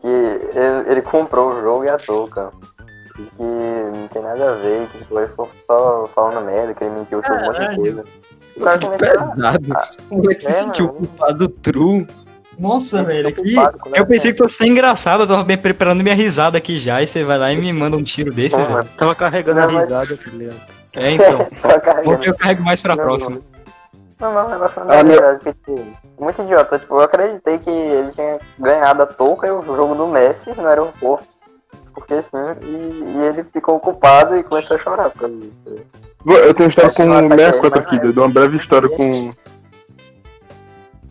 [0.00, 2.52] Que ele, ele comprou o jogo e a touca.
[3.18, 3.42] E que
[3.98, 7.22] não tem nada a ver, que tipo, ele ficou só falando merda, que ele mentiu
[7.24, 8.04] sobre um monte de coisa.
[8.56, 10.02] O cara Que começou a- pesado.
[10.10, 10.98] O moleque se É, sentiu mano.
[10.98, 12.06] culpado true.
[12.58, 13.54] Nossa, velho, aqui.
[13.54, 17.02] quando Eu pensei que fosse ser engraçado, eu tava bem preparando minha risada aqui já,
[17.02, 18.84] e você vai lá e me manda um tiro desse, velho.
[18.96, 20.60] Tava carregando Não, a mas- risada, tá ligado?
[20.94, 21.46] É, então.
[22.04, 23.38] Porque eu carrego mais pra Não, próxima.
[24.18, 25.86] Não, mas o negócio não Ah, é meu- verdade, porque, tipo,
[26.18, 26.78] muito idiota.
[26.78, 30.66] Tipo, eu acreditei que ele tinha ganhado a touca e o jogo do Messi no
[30.66, 31.26] aeroporto.
[31.94, 35.52] Porque assim, e, e ele ficou culpado e começou a chorar por causa disso.
[36.26, 38.88] Eu tenho uma história com Ah, o 64 bem, aqui, mas- dou uma breve história
[38.88, 39.30] com.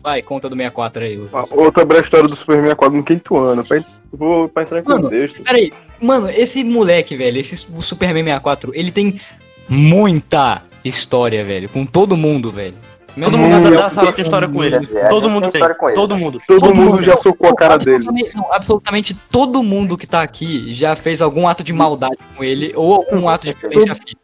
[0.06, 1.50] Vai, conta do 64 aí, Lucas.
[1.50, 3.64] Outra breve história do Super 64 no quinto ano.
[3.66, 3.78] Pra,
[4.12, 5.42] vou pra entrar em Mano, contexto.
[5.42, 9.20] Peraí, mano, esse moleque, velho, esse Superman 64, ele tem
[9.68, 12.76] muita história, velho, com todo mundo, velho.
[13.20, 14.86] Todo mundo da- sala tem história com ele.
[15.08, 15.60] Todo mundo tem tem.
[15.60, 15.96] história com ele.
[15.96, 16.38] Todo mundo.
[16.46, 18.04] Todo, mundo já socou a cara dele.
[18.36, 22.72] Não, absolutamente todo mundo que tá aqui já fez algum ato de maldade com ele
[22.76, 24.20] ou algum ato de violência física.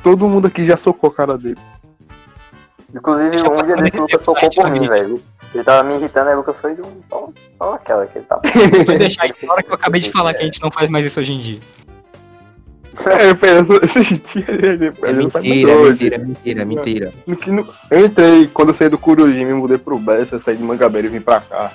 [0.00, 1.58] Todo mundo aqui já socou a cara dele.
[2.94, 5.22] Inclusive, um dia desse nesse Lucas gente por mim, velho.
[5.54, 6.92] Ele tava me irritando, aí o Lucas foi de um.
[7.08, 8.42] Só, só aquela que ele tava.
[8.86, 10.88] Vou deixar aí, na hora que eu acabei de falar que a gente não faz
[10.88, 11.60] mais isso hoje em dia.
[13.04, 17.12] É, eu penso, esse dia ele, É mentira, é mentira, é mentira, é mentira.
[17.46, 21.06] No- Eu entrei, quando eu saí do Curuji, me mudei pro Bessa, saí de Mangabeira
[21.06, 21.72] e vim pra cá.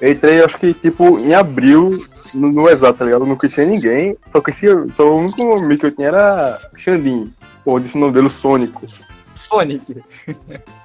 [0.00, 1.88] Eu entrei, acho que, tipo, em abril,
[2.34, 3.22] no, no exato, tá ligado?
[3.22, 7.32] Eu não conhecia ninguém, só conhecia, só o único amigo que eu tinha era Xandin.
[7.64, 8.86] Pô, disse o nome dele, o Sônico.
[9.44, 10.02] Sonic,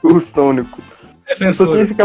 [0.04, 0.82] O Sônico.
[1.28, 1.82] é censura.
[1.82, 1.96] esse.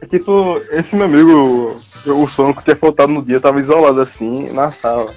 [0.00, 4.70] É tipo, esse meu amigo, o Sônico, tinha faltado no dia, tava isolado assim, na
[4.70, 5.14] sala.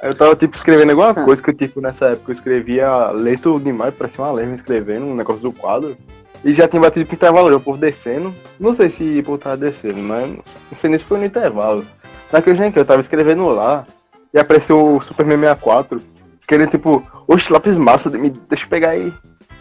[0.00, 3.58] Aí eu tava, tipo, escrevendo alguma coisa que eu, tipo, nessa época eu escrevia lento
[3.58, 5.96] demais, parecia uma leva escrevendo um negócio do quadro.
[6.44, 8.32] E já tinha batido pro intervalo, o povo descendo.
[8.60, 11.84] Não sei se o povo tava descendo, mas não sei nem se foi no intervalo.
[12.32, 13.84] Naquele dia que eu tava escrevendo lá,
[14.32, 16.00] e apareceu o Superman 64,
[16.48, 19.06] querendo, tipo, oxe, lápis massa, me deixa eu pegar aí.
[19.06, 19.12] Eu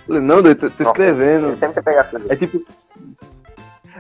[0.08, 1.48] Falei, não, doido, tô, tô Nossa, escrevendo.
[1.48, 2.26] Ele sempre quer pegar tudo.
[2.30, 2.66] É tipo.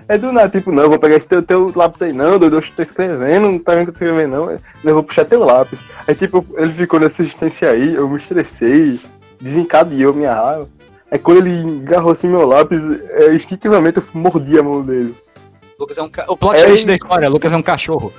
[0.09, 2.55] É do nada, tipo, não, eu vou pegar esse teu, teu lápis aí, não, doido,
[2.55, 4.51] eu tô escrevendo, não tá vendo que eu tô escrevendo, não.
[4.51, 5.81] Eu vou puxar teu lápis.
[6.07, 9.01] Aí, tipo, ele ficou nessa existência aí, eu me estressei,
[9.41, 10.69] desencadeou minha raiva.
[11.11, 12.80] Aí, quando ele agarrou assim meu lápis,
[13.11, 15.14] é, instintivamente eu mordi a mão dele.
[15.77, 16.26] Lucas é um ca...
[16.30, 18.14] O plot É, twist da história, Lucas é um cachorro.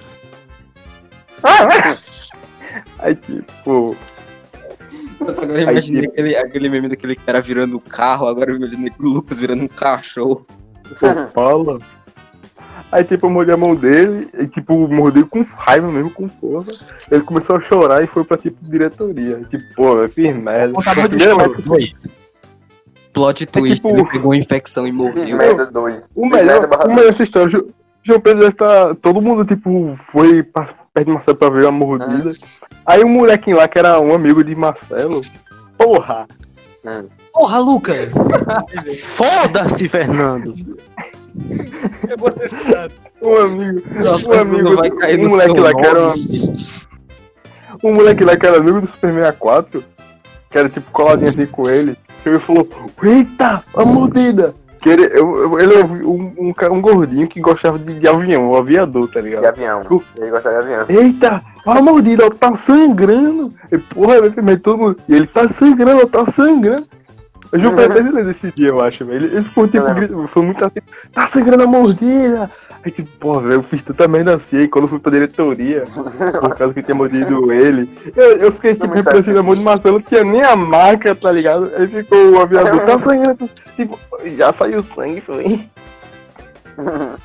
[2.99, 3.97] Aí, tipo,
[5.21, 8.93] Nossa, agora imaginei tipo- aquele, aquele meme daquele cara virando o carro, agora eu imaginei
[8.99, 10.47] o Lucas virando um cachorro.
[11.01, 11.79] pô, fala.
[12.91, 16.87] Aí, tipo, eu mordi a mão dele, e, tipo, mordi com raiva mesmo, com força.
[17.11, 19.43] Ele começou a chorar e foi pra, tipo, diretoria.
[19.51, 20.73] Tipo, pô, eu fiz merda.
[23.13, 25.37] Plot twist, tipo- ele pegou infecção e morreu.
[25.37, 26.09] merda 2.
[26.15, 27.63] O melhor, o melhor dessa história,
[28.03, 28.95] João Pedro deve estar.
[28.97, 32.29] Todo mundo, tipo, foi pra, perto de Marcelo pra ver a mordida.
[32.87, 35.21] Aí um molequinho lá, que era um amigo de Marcelo,
[35.77, 36.27] porra!
[37.33, 38.15] Porra, Lucas!
[39.03, 40.55] Foda-se, Fernando!
[42.09, 42.31] Eu vou.
[43.23, 43.83] Um amigo.
[44.03, 44.77] Nossa, um amigo.
[44.77, 46.01] vai cair Um moleque lá que era.
[46.01, 46.57] nome.
[47.83, 49.85] Um moleque lá que era amigo do Super 64,
[50.51, 52.69] que era tipo coladinho assim com ele, chegou e falou:
[53.03, 54.55] Eita, a mordida!
[54.89, 58.57] Que ele, eu, ele é um, um, um gordinho que gostava de, de avião, um
[58.57, 59.43] aviador, tá ligado?
[59.43, 60.03] De avião.
[60.17, 60.87] Ele gosta de avião.
[60.89, 63.53] Eita, olha a mordida, ó, tá sangrando.
[63.71, 64.97] E, porra, mas todo mundo.
[65.07, 66.87] E ele tá sangrando, ó, tá sangrando.
[67.53, 69.27] Eu juro pra ele desse dia, eu acho, velho.
[69.27, 70.81] Ele, ele ficou tipo, gritando, foi muito assim,
[71.13, 72.51] tá sangrando a mordida.
[72.85, 75.85] Aí tipo, porra, velho, eu fiz tanta merda assim, quando eu fui pra diretoria,
[76.41, 79.63] por causa que tinha mordido ele, eu, eu fiquei tipo, Muito representando na mão de
[79.63, 81.71] Marcelo, não tinha nem a marca, tá ligado?
[81.77, 83.99] Aí ficou o aviador, tá sangrando, tipo,
[84.37, 85.69] já saiu sangue, foi.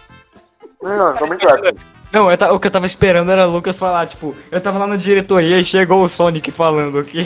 [0.81, 1.79] Não, tô brincando.
[2.11, 4.85] Não, eu o que eu tava esperando era o Lucas falar, tipo, eu tava lá
[4.85, 7.23] na diretoria e chegou o Sonic falando que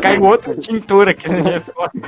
[0.00, 2.00] caiu outra tintura aqui na minha costas.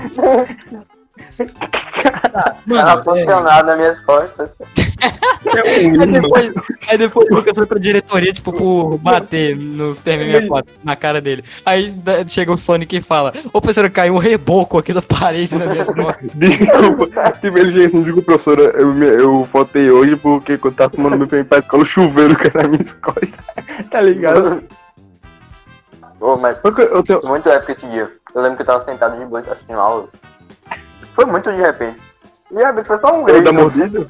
[2.33, 4.51] Tava Mano, é, posicionado nas minhas costas.
[5.67, 6.51] aí, depois,
[6.89, 11.21] aí depois o Lucas foi pra diretoria, tipo, por bater no Superman 64 na cara
[11.21, 11.45] dele.
[11.67, 15.57] Aí da- chega o Sonic e fala, ô professor, caiu um reboco aqui da parede
[15.57, 16.31] nas minhas costas.
[16.35, 20.91] Desculpa, tipo, ele chega assim, desculpa, professora, eu, me- eu faltei hoje porque quando tava
[20.91, 23.31] tomando meu PM pra escola, o chuveiro caiu nas minhas costas,
[23.91, 24.63] tá ligado?
[26.21, 28.11] Ô, mas eu tenho- muito épico esse dia.
[28.35, 30.09] Eu lembro que eu tava sentado de boa assistindo aula.
[31.15, 32.01] Foi muito de repente.
[32.51, 33.45] De repente foi só um Eu grito.
[33.45, 34.09] da mordida?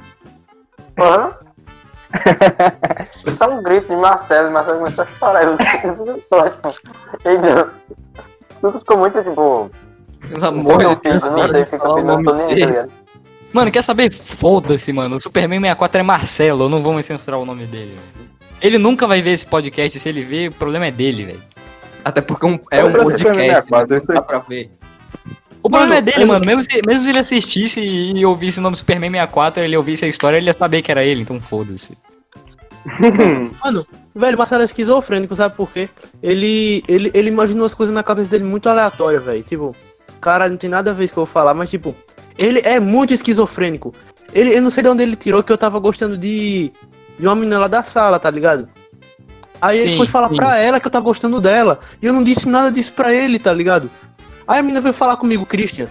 [0.99, 1.33] Aham.
[3.35, 5.43] Só um grito de Marcelo, e Marcelo começou a chorar.
[5.43, 5.57] Eu
[7.25, 7.71] Ele
[8.61, 9.71] Lucas ficou muito tipo.
[10.29, 12.91] Pelo amor de Deus, não sei, fica pedindo, tô nem tá ligado?
[13.53, 14.11] Mano, quer saber?
[14.13, 15.15] Foda-se, mano.
[15.17, 17.99] O Superman 64 é Marcelo, eu não vou mais censurar o nome dele.
[18.61, 21.41] Ele nunca vai ver esse podcast, se ele ver, o problema é dele, velho.
[22.05, 24.01] Até porque um- é um podcast, 64, né?
[24.07, 24.71] dá pra ver.
[25.63, 26.45] O problema Mano, é dele, mano.
[26.45, 30.09] Mesmo se, mesmo se ele assistisse e ouvisse o nome Superman 64, ele ouvisse a
[30.09, 31.97] história, ele ia saber que era ele, então foda-se.
[33.63, 35.89] Mano, velho, o Marcelo é esquizofrênico, sabe por quê?
[36.21, 39.41] Ele, ele, ele imaginou as coisas na cabeça dele muito aleatórias, velho.
[39.41, 39.73] Tipo,
[40.19, 41.95] cara, não tem nada a ver com isso que eu vou falar, mas tipo,
[42.37, 43.95] ele é muito esquizofrênico.
[44.33, 46.73] Ele, eu não sei de onde ele tirou que eu tava gostando de,
[47.17, 48.67] de uma menina lá da sala, tá ligado?
[49.61, 50.35] Aí ele Sim, foi falar sim.
[50.35, 51.79] pra ela que eu tava gostando dela.
[52.01, 53.89] E eu não disse nada disso pra ele, tá ligado?
[54.47, 55.87] Aí a menina veio falar comigo, Christian.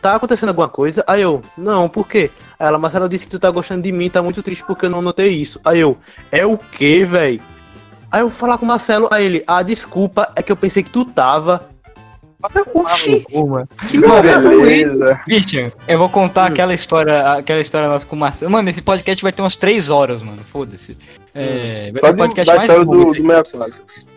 [0.00, 1.04] Tá acontecendo alguma coisa?
[1.06, 2.30] Aí eu, não, por quê?
[2.58, 4.90] Aí ela, Marcelo disse que tu tá gostando de mim, tá muito triste porque eu
[4.90, 5.60] não notei isso.
[5.64, 5.98] Aí eu,
[6.32, 7.40] é o quê, véi?
[8.10, 10.82] Aí eu vou falar com o Marcelo, aí ele, ah, desculpa, é que eu pensei
[10.82, 11.68] que tu tava.
[12.54, 13.26] Eu, Oxi,
[13.90, 14.86] que merda é esse?
[14.86, 15.20] Beleza.
[15.26, 16.52] Christian, eu vou contar Hum.
[16.52, 18.50] aquela história, aquela história nossa com o Marcelo.
[18.50, 20.42] Mano, esse podcast vai ter umas 3 horas, mano.
[20.50, 20.96] Foda-se.
[21.34, 22.96] É, vai Só ser o de podcast mais longo.
[22.96, 24.08] do, do 64.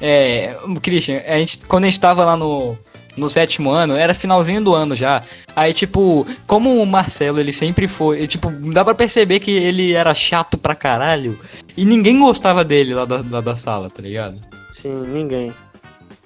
[0.00, 2.78] É, Christian, a gente, quando a gente tava lá no,
[3.16, 5.22] no sétimo ano, era finalzinho do ano já.
[5.56, 8.26] Aí, tipo, como o Marcelo, ele sempre foi.
[8.26, 11.38] Tipo, dá pra perceber que ele era chato pra caralho.
[11.76, 14.40] E ninguém gostava dele lá da, lá da sala, tá ligado?
[14.72, 15.52] Sim, ninguém.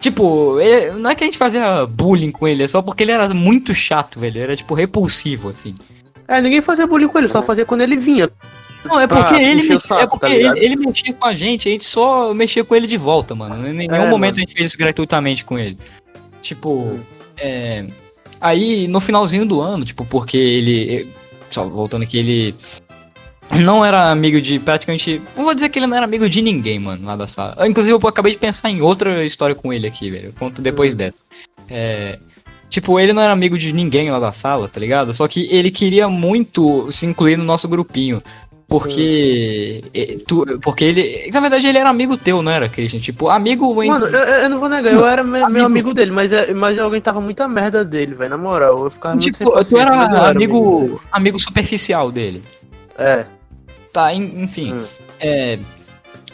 [0.01, 3.13] Tipo, é- não é que a gente fazia bullying com ele, é só porque ele
[3.13, 4.41] era muito chato, velho.
[4.41, 5.75] Era, tipo, repulsivo, assim.
[6.29, 8.29] É, ninguém fazia bullying com ele, só fazia quando ele vinha.
[8.85, 11.25] Não, é porque ele, encher o me- saco, é porque tá ele, ele mexia com
[11.27, 13.67] a gente, a gente só mexia com ele de volta, mano.
[13.67, 14.37] Em nenhum É, momento mano.
[14.37, 15.79] a gente fez isso gratuitamente com ele.
[16.45, 17.01] Tipo,
[17.39, 17.87] é.
[18.39, 21.09] Aí no finalzinho do ano, tipo, porque ele.
[21.51, 22.55] Só voltando aqui, ele.
[23.63, 25.23] Não era amigo de praticamente.
[25.35, 27.67] Não vou dizer que ele não era amigo de ninguém, mano, lá da sala.
[27.67, 30.27] Inclusive, eu acabei de pensar em outra história com ele aqui, velho.
[30.27, 30.99] Eu conto depois Hum.
[30.99, 31.23] dessa.
[31.69, 32.19] É.
[32.69, 35.15] Tipo, ele não era amigo de ninguém lá da sala, tá ligado?
[35.15, 38.23] Só que ele queria muito se incluir no nosso grupinho.
[38.69, 39.83] Porque.
[40.27, 41.31] Tu, porque ele.
[41.33, 43.01] Na verdade, ele era amigo teu, não era, Christian?
[43.01, 43.83] Tipo, amigo.
[43.83, 45.53] em- Mano, eu, eu não vou negar, eu era me- amigo.
[45.53, 48.85] meu amigo dele, mas, é- mas alguém tava muita merda dele, velho, na moral.
[48.85, 50.99] Eu ficava muito sem tipo, tu era eu amigo, dele.
[51.13, 52.43] amigo superficial dele.
[52.99, 53.25] É,
[53.93, 54.73] Tá, en- enfim.
[54.75, 54.85] Hum.
[55.21, 55.59] É.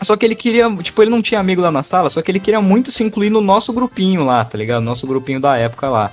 [0.03, 0.71] Só que ele queria.
[0.77, 3.29] Tipo, ele não tinha amigo lá na sala, só que ele queria muito se incluir
[3.29, 4.83] no nosso grupinho lá, tá ligado?
[4.83, 6.11] Nosso grupinho da época lá.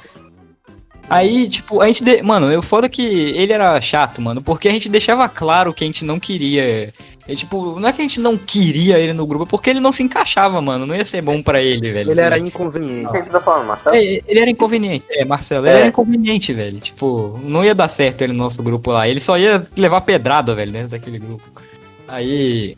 [1.09, 2.03] Aí, tipo, a gente.
[2.03, 5.84] de- Mano, eu foda que ele era chato, mano, porque a gente deixava claro que
[5.84, 6.91] a gente não queria.
[7.25, 9.79] E, tipo, não é que a gente não queria ele no grupo, é porque ele
[9.79, 10.85] não se encaixava, mano.
[10.85, 12.11] Não ia ser bom pra ele, velho.
[12.11, 12.47] ele era assim.
[12.47, 13.09] inconveniente.
[13.11, 13.95] Quem você tá falando, Marcelo?
[13.95, 15.79] É, ele era inconveniente, é, Marcelo, ele É.
[15.79, 16.79] era inconveniente, velho.
[16.81, 19.07] Tipo, não ia dar certo ele no nosso grupo lá.
[19.07, 21.43] Ele só ia levar pedrada, velho, dentro daquele grupo.
[22.07, 22.75] Aí.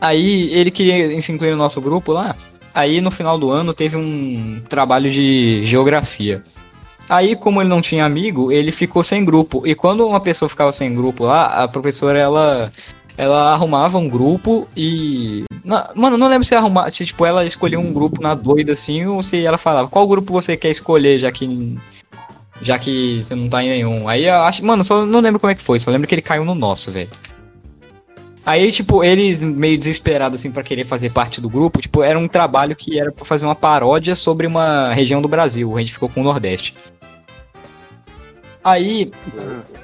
[0.00, 2.34] Aí ele queria se incluir no nosso grupo lá.
[2.74, 6.42] Aí no final do ano teve um trabalho de geografia.
[7.08, 9.66] Aí, como ele não tinha amigo, ele ficou sem grupo.
[9.66, 12.72] E quando uma pessoa ficava sem grupo lá, a professora ela
[13.18, 15.44] ela arrumava um grupo e.
[15.94, 19.22] Mano, não lembro se arrumar, se tipo ela escolhia um grupo na doida assim ou
[19.22, 21.76] se ela falava qual grupo você quer escolher, já que
[22.62, 24.08] já que você não tá em nenhum.
[24.08, 26.22] Aí eu acho, mano, só não lembro como é que foi, só lembro que ele
[26.22, 27.10] caiu no nosso, velho.
[28.44, 32.26] Aí, tipo, eles meio desesperados assim pra querer fazer parte do grupo, tipo, era um
[32.26, 35.76] trabalho que era pra fazer uma paródia sobre uma região do Brasil.
[35.76, 36.74] A gente ficou com o Nordeste.
[38.62, 39.10] Aí,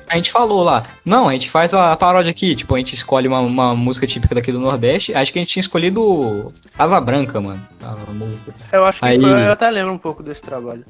[0.08, 3.26] a gente falou lá, não, a gente faz a paródia aqui, tipo, a gente escolhe
[3.26, 5.14] uma, uma música típica daqui do Nordeste.
[5.14, 7.66] Acho que a gente tinha escolhido Asa Branca, mano.
[7.82, 8.54] A música.
[8.72, 10.84] Eu acho que Aí- foi, eu até lembro um pouco desse trabalho.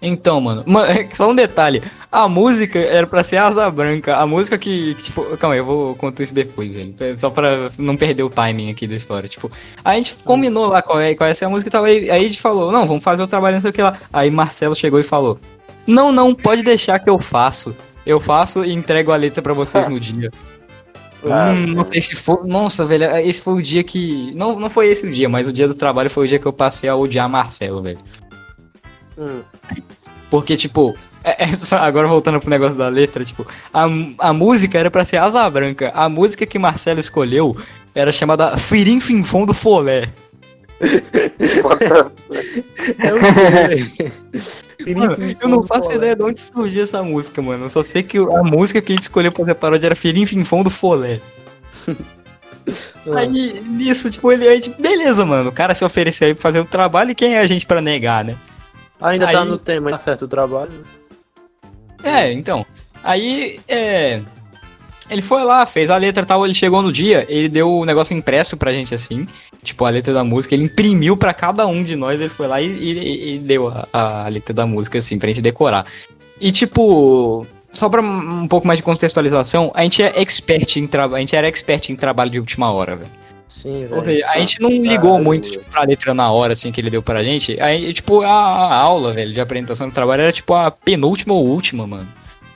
[0.00, 1.82] Então, mano, ma- só um detalhe.
[2.10, 4.16] A música era pra ser Asa Branca.
[4.16, 6.94] A música que, que, tipo, calma aí, eu vou contar isso depois, velho.
[7.16, 9.28] Só pra não perder o timing aqui da história.
[9.28, 9.50] Tipo,
[9.84, 11.84] a gente combinou lá qual é, qual é essa música e tal.
[11.84, 13.98] Aí, aí a gente falou, não, vamos fazer o trabalho, não sei o que lá.
[14.12, 15.38] Aí Marcelo chegou e falou:
[15.86, 17.76] Não, não, pode deixar que eu faço.
[18.06, 20.30] Eu faço e entrego a letra pra vocês no dia.
[21.28, 22.46] Ah, Hum, não sei se foi.
[22.46, 24.32] Nossa, velho, esse foi o dia que.
[24.36, 26.46] Não, não foi esse o dia, mas o dia do trabalho foi o dia que
[26.46, 27.98] eu passei a odiar Marcelo, velho.
[29.18, 29.42] Hum.
[30.30, 33.84] Porque, tipo, é- é só- agora voltando pro negócio da letra, tipo, a,
[34.18, 35.90] a música era pra ser Asa Branca.
[35.94, 37.56] A música que Marcelo escolheu
[37.94, 40.08] era chamada Firim Finfon do Folé.
[42.98, 43.18] É o
[44.98, 47.64] Mano, eu não faço ideia de onde surgiu essa música, mano.
[47.64, 49.96] Eu só sei que a música que a gente escolheu pra fazer a paródia era
[49.96, 51.20] Firim Finfon do Folé.
[53.16, 55.48] Aí, nisso, tipo, ele, a gente, beleza, mano.
[55.48, 57.80] O cara se ofereceu aí pra fazer o trabalho e quem é a gente pra
[57.80, 58.36] negar, né?
[59.00, 60.84] Ainda tá Aí- no tema, tá certo o trabalho.
[62.02, 62.64] É, então.
[63.02, 64.22] Aí, é.
[65.10, 67.84] Ele foi lá, fez a letra e tal, ele chegou no dia, ele deu o
[67.86, 69.26] negócio impresso pra gente assim,
[69.62, 72.60] tipo a letra da música, ele imprimiu pra cada um de nós, ele foi lá
[72.60, 73.88] e, e- e deu a,
[74.24, 75.86] a letra da música assim, pra gente decorar.
[76.38, 81.16] E tipo, só pra um pouco mais de contextualização, a gente é expert em trabalho,
[81.16, 83.10] a gente era expert em trabalho de última hora, velho.
[83.48, 84.04] Sim, velho.
[84.04, 87.02] seja, a gente não ligou muito tipo, pra letra na hora, assim, que ele deu
[87.02, 87.58] pra gente.
[87.60, 91.46] Aí, tipo, a, a aula, velho, de apresentação do trabalho era, tipo, a penúltima ou
[91.46, 92.06] última, mano.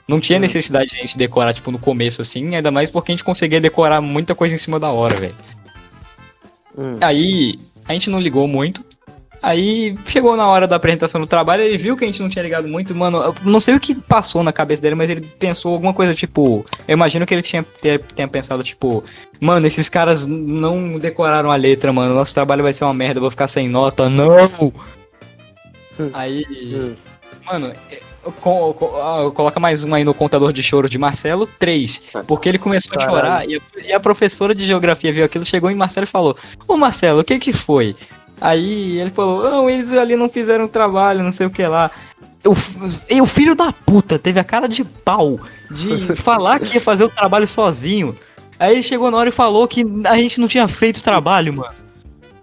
[0.07, 3.13] Não tinha necessidade de a gente decorar, tipo, no começo, assim, ainda mais porque a
[3.13, 5.35] gente conseguia decorar muita coisa em cima da hora, velho.
[6.77, 6.97] Hum.
[7.01, 8.85] Aí, a gente não ligou muito.
[9.43, 12.41] Aí, chegou na hora da apresentação do trabalho, ele viu que a gente não tinha
[12.41, 13.21] ligado muito, mano.
[13.21, 16.65] Eu não sei o que passou na cabeça dele, mas ele pensou alguma coisa, tipo...
[16.87, 17.61] Eu imagino que ele tinha,
[18.15, 19.03] tenha pensado, tipo...
[19.41, 22.15] Mano, esses caras não decoraram a letra, mano.
[22.15, 24.09] Nosso trabalho vai ser uma merda, eu vou ficar sem nota.
[24.09, 24.71] Não!
[25.99, 26.09] Hum.
[26.13, 26.45] Aí...
[26.73, 26.95] Hum.
[27.45, 27.73] Mano,
[28.39, 32.03] co- co- ah, coloca mais um aí no contador de choro de Marcelo, três.
[32.25, 33.17] Porque ele começou a Caralho.
[33.17, 36.37] chorar e a, e a professora de geografia viu aquilo, chegou em Marcelo e falou:
[36.65, 37.97] Ô Marcelo, o que que foi?
[38.41, 41.89] Aí ele falou: Não, eles ali não fizeram trabalho, não sei o que lá.
[42.45, 42.53] O,
[43.09, 45.39] e o filho da puta teve a cara de pau
[45.71, 48.15] de falar que ia fazer o trabalho sozinho.
[48.59, 51.53] Aí ele chegou na hora e falou que a gente não tinha feito o trabalho,
[51.53, 51.73] mano.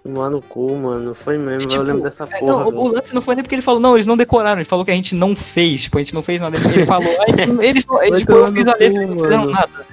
[0.03, 1.13] Mano, cu, mano.
[1.13, 2.51] Foi mesmo, E, eu tipo, lembro dessa É, porra.
[2.51, 4.65] não, o- o lance não foi nem porque ele falou, não, eles não decoraram, ele
[4.67, 6.57] falou que a gente não fez, tipo, a gente não fez nada.
[6.57, 7.25] Ele falou, "Ah,
[7.63, 9.85] eles, Vai tipo, eu fiz a letra, eles não fizeram nada.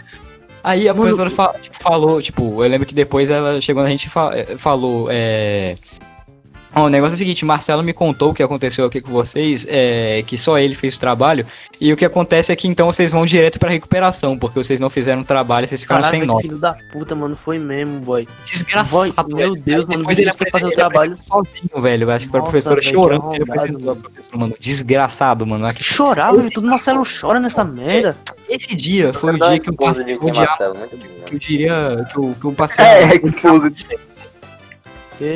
[0.62, 3.88] Aí a Mano, professora fa- tipo, falou, tipo, eu lembro que depois ela chegou na
[3.90, 5.76] gente e fa- eh, falou, é.
[6.84, 10.22] O negócio é o seguinte, Marcelo me contou o que aconteceu aqui com vocês, é,
[10.26, 11.44] que só ele fez o trabalho,
[11.80, 14.88] e o que acontece é que então vocês vão direto pra recuperação, porque vocês não
[14.90, 16.42] fizeram o trabalho, vocês ficaram Caralho, sem nota.
[16.42, 17.36] filho da puta, mano.
[17.36, 18.26] Foi mesmo, boy.
[18.44, 18.88] Desgraçado.
[18.90, 19.54] Voz- meu.
[19.56, 21.14] Deus, mano, Depois ele que ia fazer o trabalho.
[21.20, 22.10] sozinho, velho.
[22.10, 23.20] Acho que foi a professora velho, chorando.
[23.30, 24.54] que Ele arrombado, apresentou a professora, mano.
[24.58, 25.66] Desgraçado, mano.
[25.66, 26.50] Aqui- Chorar, velho.
[26.50, 28.16] Tudo Marcelo chora nessa merda.
[28.48, 32.06] Esse dia foi o dia que eu passei Que eu diria.
[32.10, 33.08] Que eu, que eu passei É, a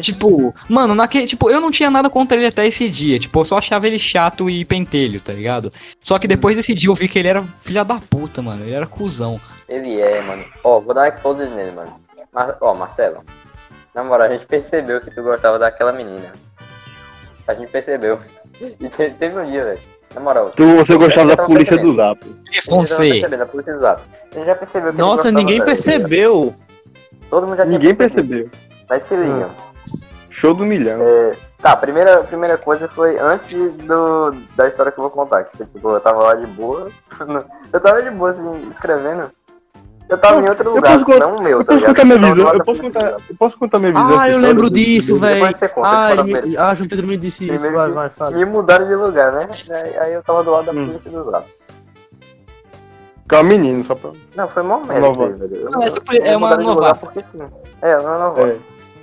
[0.01, 1.27] Tipo, mano, naquele.
[1.27, 3.19] Tipo, eu não tinha nada contra ele até esse dia.
[3.19, 5.73] Tipo, eu só achava ele chato e pentelho, tá ligado?
[6.03, 8.65] Só que depois desse dia eu vi que ele era filha da puta, mano.
[8.65, 9.41] Ele era cuzão.
[9.69, 10.45] Ele é, mano.
[10.63, 11.97] Ó, vou dar uma exposed nele, mano.
[12.33, 12.57] Mar...
[12.61, 13.25] Ó, Marcelo.
[13.95, 16.33] Na moral, a gente percebeu que tu gostava daquela menina.
[17.47, 18.19] A gente percebeu.
[18.61, 19.81] E te- teve um dia, velho.
[20.15, 20.51] Na moral.
[20.51, 21.93] Tu, você gostava da polícia do.
[21.95, 22.21] Zap.
[22.69, 23.11] Você.
[23.11, 24.03] percebendo, a polícia exato.
[24.31, 26.55] A gente já percebeu que Nossa, ninguém percebeu.
[27.29, 28.51] Todo mundo já tinha Ninguém percebeu.
[28.89, 29.51] Mas se liga.
[30.43, 31.01] Show do milhão.
[31.01, 35.11] É, tá, a primeira, a primeira coisa foi antes do, da história que eu vou
[35.13, 35.45] contar.
[35.45, 36.89] Que tipo, eu tava lá de boa.
[37.73, 39.31] eu tava de boa, assim, escrevendo.
[40.09, 41.95] Eu tava em outro Eu lugar, posso contar- não o meu, Eu tá posso ligado?
[41.95, 42.45] contar minha visão.
[42.45, 44.19] lado Eu da posso contar, eu posso contar minha visão.
[44.19, 45.45] Ah, eu lembro disso, velho.
[45.85, 46.09] Ah,
[46.59, 47.71] ah, João Pedro me disse isso.
[47.71, 48.37] Vai, vai, fala.
[48.37, 49.47] Me mudaram de lugar, né?
[49.85, 50.87] Aí, aí eu tava do lado da Hum.
[50.89, 51.45] polícia do lado.
[53.29, 54.11] Que é um menino, só pra.
[54.35, 55.57] Não, foi uma merda aí, velho.
[55.57, 57.07] Eu- Não, essa eu- foi- é uma novata.
[57.07, 57.39] Porque sim.
[57.81, 58.49] É, uma novata.
[58.49, 58.57] É.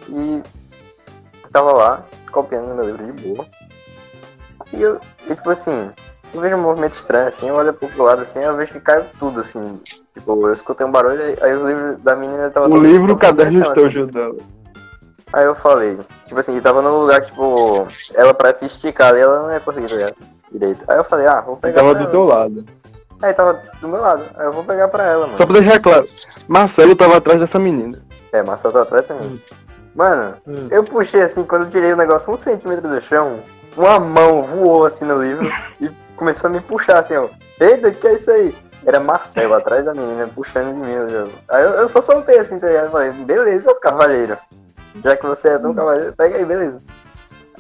[0.09, 0.43] E eu
[1.51, 3.45] tava lá, copiando meu livro de boa.
[4.73, 5.89] E eu, e, tipo assim,
[6.34, 9.05] eu vejo um movimento estranho, assim, eu olho pro lado assim, eu vejo que caiu
[9.19, 9.81] tudo, assim.
[10.13, 12.67] Tipo, eu escutei um barulho, aí, aí o livro da menina tava.
[12.67, 13.85] O todo- livro, o todo caderno assim.
[13.85, 14.41] ajudando.
[15.31, 19.43] Aí eu falei, tipo assim, tava num lugar, tipo, ela pra se esticar ali, ela
[19.43, 20.11] não ia conseguir pegar
[20.51, 20.84] direito.
[20.88, 22.65] Aí eu falei, ah, vou Ele pegar tava pra do teu lado.
[23.21, 25.38] Aí tava do meu lado, aí eu vou pegar pra ela, mano.
[25.38, 26.03] Só pra deixar claro.
[26.47, 28.01] Marcelo tava atrás dessa menina.
[28.31, 29.41] É, só tá atrás também.
[29.99, 30.69] Mano, Hum.
[30.71, 33.41] eu puxei assim, quando eu tirei o negócio um centímetro do chão,
[33.76, 35.45] uma mão voou assim no livro
[35.81, 37.27] e começou a me puxar assim, ó.
[37.59, 38.55] Eita, que é isso aí?
[38.85, 41.31] Era Marcelo atrás da menina, puxando de mim o jogo.
[41.49, 42.85] Aí eu, eu só soltei assim, tá ligado?
[42.85, 44.38] Eu falei, beleza, cavaleiro.
[45.03, 46.81] Já que você é tão cavaleiro, pega aí, beleza.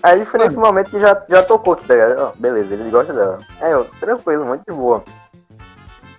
[0.01, 2.19] Aí foi nesse momento que já, já tocou aqui, tá ligado?
[2.19, 3.39] Ó, beleza, ele gosta dela.
[3.59, 5.03] Aí eu, tranquilo, muito de boa.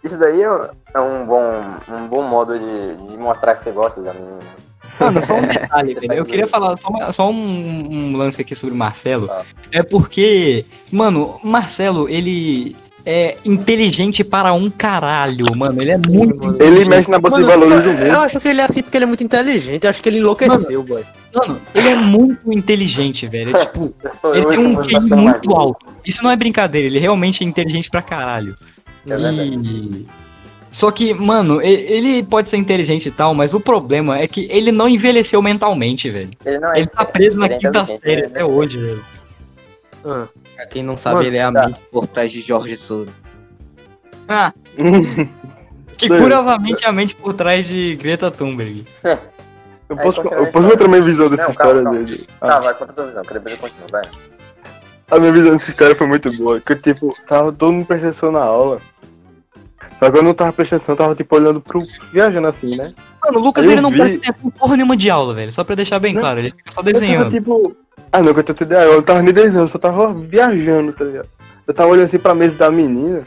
[0.05, 4.03] Isso daí é, é um, bom, um bom modo de, de mostrar que você gosta
[4.03, 4.70] da menina.
[5.01, 6.13] Mano, só um detalhe, velho.
[6.13, 9.27] Eu queria falar só, uma- só um, um lance aqui sobre o Marcelo.
[9.29, 9.43] Tá.
[9.73, 15.81] É porque, mano, o Marcelo, ele é inteligente para um caralho, mano.
[15.81, 16.53] Ele é muito mano.
[16.53, 16.81] inteligente.
[16.83, 18.17] Ele mexe na bolsa de Mano, valores do eu mundo.
[18.25, 19.85] acho que ele é assim porque ele é muito inteligente.
[19.85, 21.03] Eu acho que ele enlouqueceu, boy.
[21.35, 23.57] Mano, ele é muito inteligente, velho.
[23.57, 23.95] É tipo,
[24.35, 25.87] ele eu tem um QI muito alto.
[26.05, 28.55] Isso não é brincadeira, ele realmente é inteligente pra caralho.
[29.07, 30.07] É verdade.
[30.71, 34.71] Só que, mano, ele pode ser inteligente e tal, mas o problema é que ele
[34.71, 36.31] não envelheceu mentalmente, velho.
[36.45, 39.05] Ele não é Ele tá preso na é quinta inteligente, série é até hoje, velho.
[40.05, 41.67] Ah, Pra quem não sabe, Mano, ele é a tá.
[41.67, 43.13] mente por trás de Jorge Soros.
[44.29, 44.53] Ah,
[45.99, 48.87] que curiosamente é a mente por trás de Greta Thunberg.
[49.03, 52.19] Eu Aí, posso, eu posso contar minha visão dessa Não, história calma, dele.
[52.41, 54.03] Tá, Ah, vai, conta a tua visão, que depois eu continuo, vai.
[55.11, 56.61] a minha visão dessa história foi muito boa.
[56.61, 58.81] Que tipo, tava todo mundo prestando atenção na aula.
[60.01, 61.79] Só que eu não tava prestando atenção, eu tava tipo olhando pro.
[62.11, 62.91] viajando assim, né?
[63.23, 63.99] Mano, o Lucas Eu ele não vi.
[63.99, 65.53] presta atenção porra nenhuma de aula, velho.
[65.53, 66.23] Só pra deixar bem Não.
[66.23, 67.31] claro, ele fica só Eu tava desenhando.
[67.31, 67.77] tipo.
[68.11, 68.81] Ah não, que eu tô entendendo.
[68.81, 71.29] Eu não tava nem desenhando, eu só tava viajando, tá ligado?
[71.67, 73.23] Eu tava olhando assim pra mesa da menina.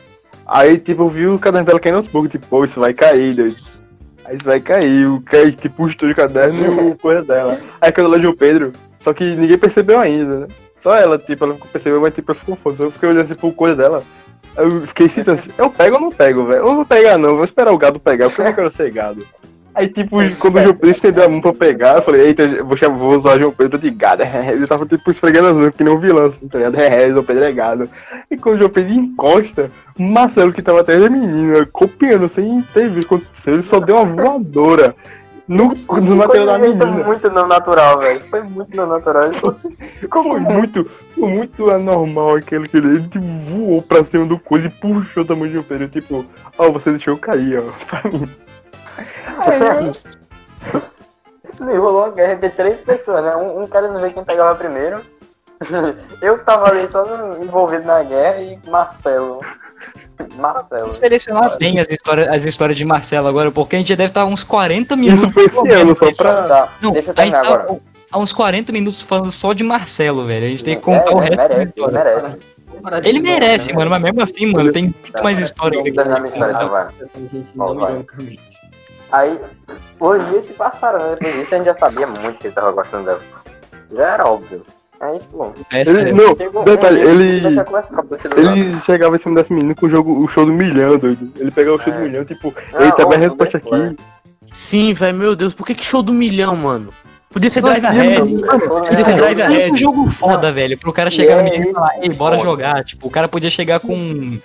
[0.47, 3.35] Aí, tipo, eu vi o caderno dela caindo aos poucos, tipo, pô, isso vai cair,
[3.35, 3.53] doido.
[4.25, 7.59] Aí isso vai cair, o que tipo, o de caderno e o coisa dela.
[7.79, 10.47] Aí quando ela viu o Pedro, só que ninguém percebeu ainda, né?
[10.79, 12.83] Só ela, tipo, ela percebeu, mas tipo, ela ficou foda.
[12.83, 14.03] Eu fiquei olhando assim pro coisa dela.
[14.55, 16.59] Eu fiquei citando assim, eu pego ou não pego, velho?
[16.59, 18.91] Eu não vou pegar não, vou esperar o gado pegar, porque eu não quero ser
[18.91, 19.25] gado.
[19.75, 23.15] Aí, tipo, quando o João Pedro estendeu a mão pra pegar, eu falei, eita, vou,
[23.15, 24.21] usar o João Pedro de gado.
[24.51, 26.75] Ele tava, tipo, esfregando as mãos, que nem um vilão, assim, tá ligado?
[26.83, 27.89] É, João Pedro é gado.
[28.29, 32.87] E quando o João Pedro encosta, Marcelo, que tava atrás da menina, copiando, sem ter
[32.87, 34.95] visto o que aconteceu, ele só deu uma voadora
[35.47, 36.85] no, no material da Foi menina.
[37.05, 38.21] muito não natural, velho.
[38.29, 39.23] Foi muito não natural.
[39.25, 39.75] Assim,
[40.11, 44.71] Foi muito, foi muito anormal aquele que ele, tipo, voou pra cima do coisa e
[44.71, 46.25] puxou o João Pedro, tipo,
[46.57, 48.29] ó, você deixou eu cair, ó, pra mim.
[51.59, 53.35] Aí, rolou uma guerra entre três pessoas, né?
[53.35, 55.01] Um, um cara não vê quem pegava primeiro.
[56.21, 59.41] Eu tava ali só no- envolvido na guerra e Marcelo.
[60.37, 60.93] Marcelo.
[60.93, 64.25] Selecionar bem as histórias, as histórias de Marcelo agora, porque a gente já deve estar
[64.25, 65.23] uns 40 minutos.
[65.23, 66.41] Isso foi esse ano, só pra...
[66.43, 67.81] Tá, Não, deixa eu a gente terminar tá agora.
[68.11, 70.45] há uns 40 minutos falando só de Marcelo, velho.
[70.45, 72.03] A gente tem que contar É, o resto da merece, história.
[72.03, 72.37] merece.
[73.07, 76.39] Ele merece, mano, mas mesmo assim, mano, tem muito mais história que ironicamente.
[79.11, 79.39] Aí,
[79.99, 81.09] os dias se passaram, né?
[81.15, 83.21] Depois disso a gente já sabia muito que ele tava gostando dela.
[83.91, 84.65] Já era óbvio.
[85.03, 85.53] Aí, bom.
[85.71, 86.15] É Ele, sério.
[86.15, 87.39] não, Chegou um detalhe, que ele...
[87.41, 87.49] do.
[88.37, 91.29] Ele chegava em cima desse menino com o, jogo, o show do milhão, doido.
[91.37, 92.03] Ele pegava o show do É.
[92.03, 93.81] milhão, tipo, Não, eita, ô, minha resposta depois.
[93.91, 93.97] aqui.
[94.53, 96.93] Sim, velho, meu Deus, por que, que show do milhão, mano?
[97.33, 98.21] Podia ser Drive Ahead.
[98.21, 99.79] Podia ser É, Drive É um Ahead.
[99.79, 102.47] jogo foda, velho, pro cara chegar É no menino e falar, ei, bora foda.
[102.49, 102.83] jogar.
[102.85, 104.39] Tipo, o cara podia chegar com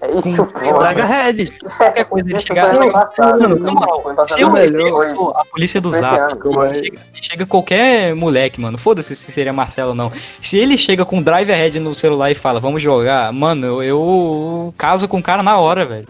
[0.00, 0.78] É isso, com- pô.
[0.80, 1.52] Drive Ahead.
[1.78, 2.76] qualquer coisa, ele chegar.
[2.90, 3.40] passado.
[3.40, 6.74] Mano, na moral, passado Se eu, sou a polícia do Zap, é?
[6.74, 8.76] chega, chega qualquer moleque, mano.
[8.76, 10.10] Foda-se se seria Marcelo ou não.
[10.40, 14.74] Se ele chega com Drive Ahead no celular e fala, vamos jogar, mano, eu, eu
[14.76, 16.06] caso com o cara na hora, velho.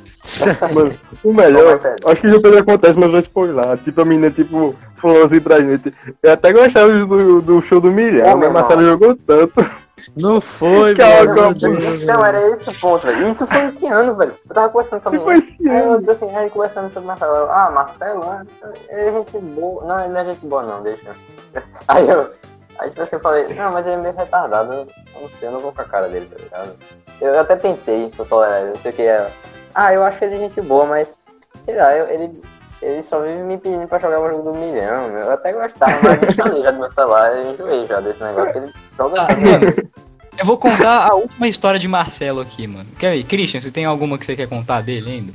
[0.74, 1.74] Mano, o melhor,
[2.06, 3.76] acho que já acontece, mas vou spoiler.
[3.78, 5.93] Tipo, a menina, tipo, falou assim pra gente.
[6.23, 9.55] Eu até gostava do, do show do milhão, Ô, mas Marcela jogou tanto.
[10.20, 12.07] Não foi, Deus.
[12.07, 13.31] Não, era esse o ponto, velho.
[13.31, 14.35] Isso foi esse ano, velho.
[14.49, 15.31] Eu tava conversando com a menina.
[15.31, 15.99] foi esse Aí eu ano.
[16.07, 17.37] disse assim, aí conversando sobre Marcelo.
[17.37, 18.43] eu, Ah, Marcelo, ah,
[18.89, 19.85] é gente boa.
[19.85, 21.11] Não, ele não é gente boa não, deixa.
[21.89, 22.31] Aí eu.
[22.79, 24.87] Aí tipo assim, eu falei, não, mas ele é meio retardado, eu
[25.20, 26.77] não sei, eu não vou com a cara dele, tá ligado?
[27.20, 29.31] Eu até tentei isso, tolerar, não sei o que é.
[29.74, 31.16] Ah, eu acho ele gente boa, mas.
[31.65, 32.43] Sei lá, eu- ele.
[32.82, 35.06] Ele só vive me pedindo pra jogar o jogo do milhão.
[35.06, 38.56] Eu até gostava, mas eu instalei já do meu celular, eu enjoei já desse negócio.
[38.56, 39.90] Ele joga Ah, mano,
[40.36, 42.88] eu vou contar a última história de Marcelo aqui, mano.
[42.98, 43.22] Quer ver?
[43.22, 45.32] Christian, você tem alguma que você quer contar dele ainda?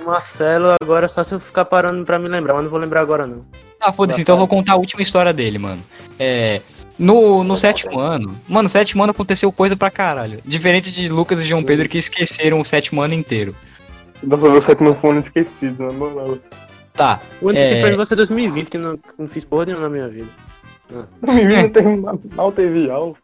[0.00, 2.78] O Marcelo agora é só se eu ficar parando pra me lembrar, mas não vou
[2.78, 3.44] lembrar agora não.
[3.80, 5.82] Ah, foda-se, então eu vou contar a última história dele, mano.
[6.18, 6.62] É.
[6.98, 8.38] No, no sétimo ano.
[8.48, 10.40] Mano, no sétimo ano aconteceu coisa pra caralho.
[10.44, 11.66] Diferente de Lucas e João Sim.
[11.66, 13.54] Pedro que esqueceram o sétimo ano inteiro.
[14.22, 16.38] Nossa, meu sétimo fone esquecido, na moral.
[16.98, 17.20] Tá.
[17.40, 17.62] O ano É.
[17.74, 20.08] que pra mim vai ser 2020, que eu não, não fiz porra nenhuma na minha
[20.08, 20.28] vida.
[21.22, 21.96] No menino tem
[22.34, 23.14] mal- teve aula.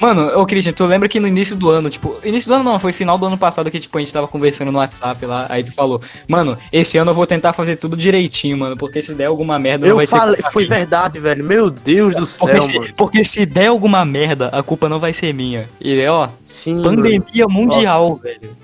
[0.00, 2.78] Mano, ô Christian, tu lembra que no início do ano, tipo, início do ano não,
[2.78, 5.64] foi final do ano passado que, tipo, a gente tava conversando no WhatsApp lá, aí
[5.64, 9.24] tu falou, mano, esse ano eu vou tentar fazer tudo direitinho, mano, porque se der
[9.26, 10.76] alguma merda não Eu vai falei, ser culpa foi minha.
[10.78, 11.44] verdade, velho.
[11.44, 12.94] Meu Deus do céu, Porque se, mano.
[12.96, 15.68] porque se der alguma merda, a culpa não vai ser minha.
[15.80, 16.84] E ó, Sim, mano.
[17.02, 18.56] pandemia mundial, velho.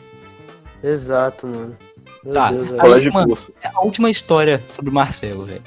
[0.83, 1.77] Exato, mano.
[2.33, 2.51] Tá.
[2.51, 2.71] Deus,
[3.13, 3.53] mano, curso.
[3.63, 5.63] É a última história sobre o Marcelo, velho.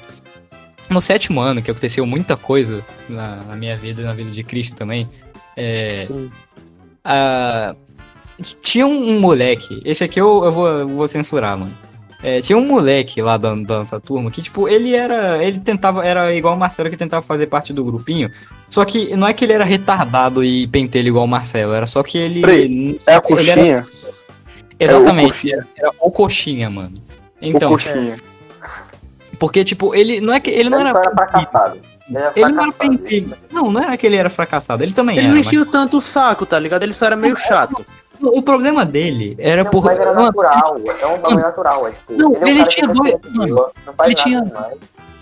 [0.90, 4.42] No sétimo ano, que aconteceu muita coisa na, na minha vida e na vida de
[4.42, 5.08] Cristo também,
[5.56, 6.30] é, Sim.
[7.04, 7.74] ah,
[8.62, 11.76] tinha um, um moleque, esse aqui eu, eu vou, eu vou censurar, mano.
[12.20, 15.40] É, tinha um moleque lá da, da nossa turma que, tipo, ele era.
[15.44, 16.04] Ele tentava.
[16.04, 18.28] Era igual o Marcelo que tentava fazer parte do grupinho.
[18.68, 22.02] Só que não é que ele era retardado e pentelho igual o Marcelo, era só
[22.02, 22.40] que ele.
[22.40, 23.82] Peraí, É a ele era- coxinha?
[24.78, 25.56] Exatamente, coxinha.
[25.76, 26.94] era o coxinha, mano.
[27.40, 28.16] Então, o coxinha.
[29.38, 30.98] porque, tipo, ele não é que ele não Ele era.
[30.98, 31.80] só era fracassado.
[32.08, 32.72] Ele era Ele não era.
[33.52, 35.34] Não, não era que ele era fracassado, ele também Ele era.
[35.34, 36.82] não mas- enchia tanto o saco, tá ligado?
[36.82, 37.84] Ele só era meio chato.
[38.20, 39.84] O problema dele era Não, por.
[39.84, 41.86] mas era Mano, natural, é um bagulho natural.
[41.86, 44.42] É, tipo, Não, é um ele tinha sempre dois- mano, não faz ele nada tinha-
[44.42, 44.78] demais.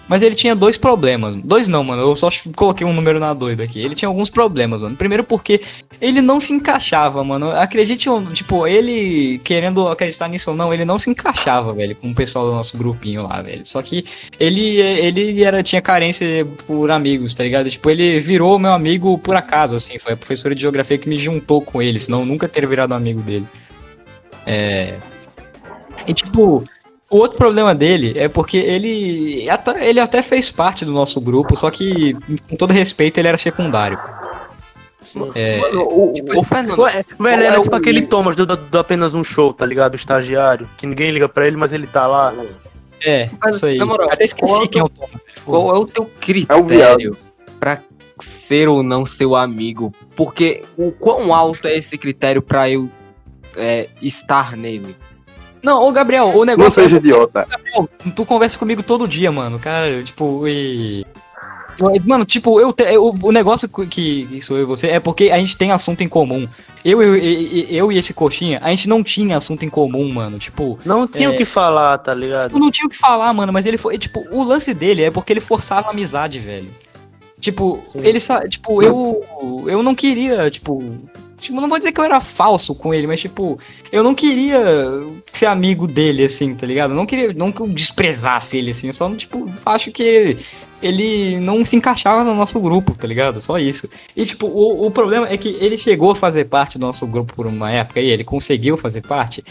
[0.09, 1.35] Mas ele tinha dois problemas.
[1.37, 2.03] Dois não, mano.
[2.03, 3.81] Eu só coloquei um número na doida aqui.
[3.81, 4.97] Ele tinha alguns problemas, mano.
[4.97, 5.61] Primeiro porque
[6.01, 7.51] ele não se encaixava, mano.
[7.51, 12.11] Acredite ou tipo, ele querendo acreditar nisso ou não, ele não se encaixava, velho, com
[12.11, 13.67] o pessoal do nosso grupinho lá, velho.
[13.67, 14.05] Só que
[14.39, 17.69] ele ele era tinha carência por amigos, tá ligado?
[17.69, 19.99] Tipo, ele virou meu amigo por acaso, assim.
[19.99, 22.95] Foi a professora de geografia que me juntou com ele, senão eu nunca teria virado
[22.95, 23.47] amigo dele.
[24.47, 24.95] É.
[26.07, 26.63] E tipo,
[27.11, 31.57] o outro problema dele é porque ele até, ele até fez parte do nosso grupo,
[31.57, 32.15] só que,
[32.49, 33.99] com todo respeito, ele era secundário.
[35.01, 35.31] Sim.
[35.37, 36.81] É, Mano, o, tipo, o Fernando.
[36.81, 39.53] Ué, velho, era qual é tipo o- aquele Thomas do, do- do apenas um show,
[39.53, 39.93] tá ligado?
[39.93, 40.69] O estagiário.
[40.77, 42.35] Que ninguém liga pra ele, mas ele tá lá.
[43.05, 43.79] é, Mas, isso aí.
[43.79, 45.21] na moral, até esqueci qual- quem é o Thomas.
[45.45, 46.11] Qual é o teu
[46.49, 47.17] É o critério
[47.61, 47.81] pra
[48.21, 49.95] ser ou não seu amigo?
[50.17, 52.91] Porque o quão alto é esse critério pra eu
[53.55, 54.97] é, estar nele?
[55.67, 57.45] Não, ô Gabriel, o Não negócio seja idiota.
[57.51, 59.59] Gabriel, tu conversa comigo todo dia, mano.
[59.59, 61.05] Cara, tipo, e.
[62.07, 65.31] Mano, tipo, eu te- eu- o negócio que, que sou eu e você é porque
[65.31, 66.47] a gente tem assunto em comum.
[66.85, 70.39] Eu, eu, eu, eu e esse coxinha, a gente não tinha assunto em comum, mano.
[70.39, 71.37] Tipo, Não tinha o É.
[71.37, 72.53] que falar, tá ligado?
[72.55, 73.99] eu não tinha o que falar, mano, mas ele foi.
[73.99, 76.71] Tipo, o lance dele é porque ele forçava a amizade, velho.
[77.41, 78.01] Tipo, Sim.
[78.03, 79.65] ele sa- Tipo, eu.
[79.69, 80.83] Eu não queria, tipo.
[81.39, 83.59] Tipo, não vou dizer que eu era falso com ele, mas tipo,
[83.93, 84.59] eu não queria
[85.33, 86.95] ser amigo dele, assim, tá ligado?
[86.95, 90.37] Não queria, não que eu desprezasse ele, assim, eu só, tipo, acho que
[90.83, 93.41] ele não se encaixava no nosso grupo, tá ligado?
[93.41, 93.89] Só isso.
[94.15, 97.35] E, tipo, o, o problema é que ele chegou a fazer parte do nosso grupo
[97.35, 99.43] por uma época e ele conseguiu fazer parte.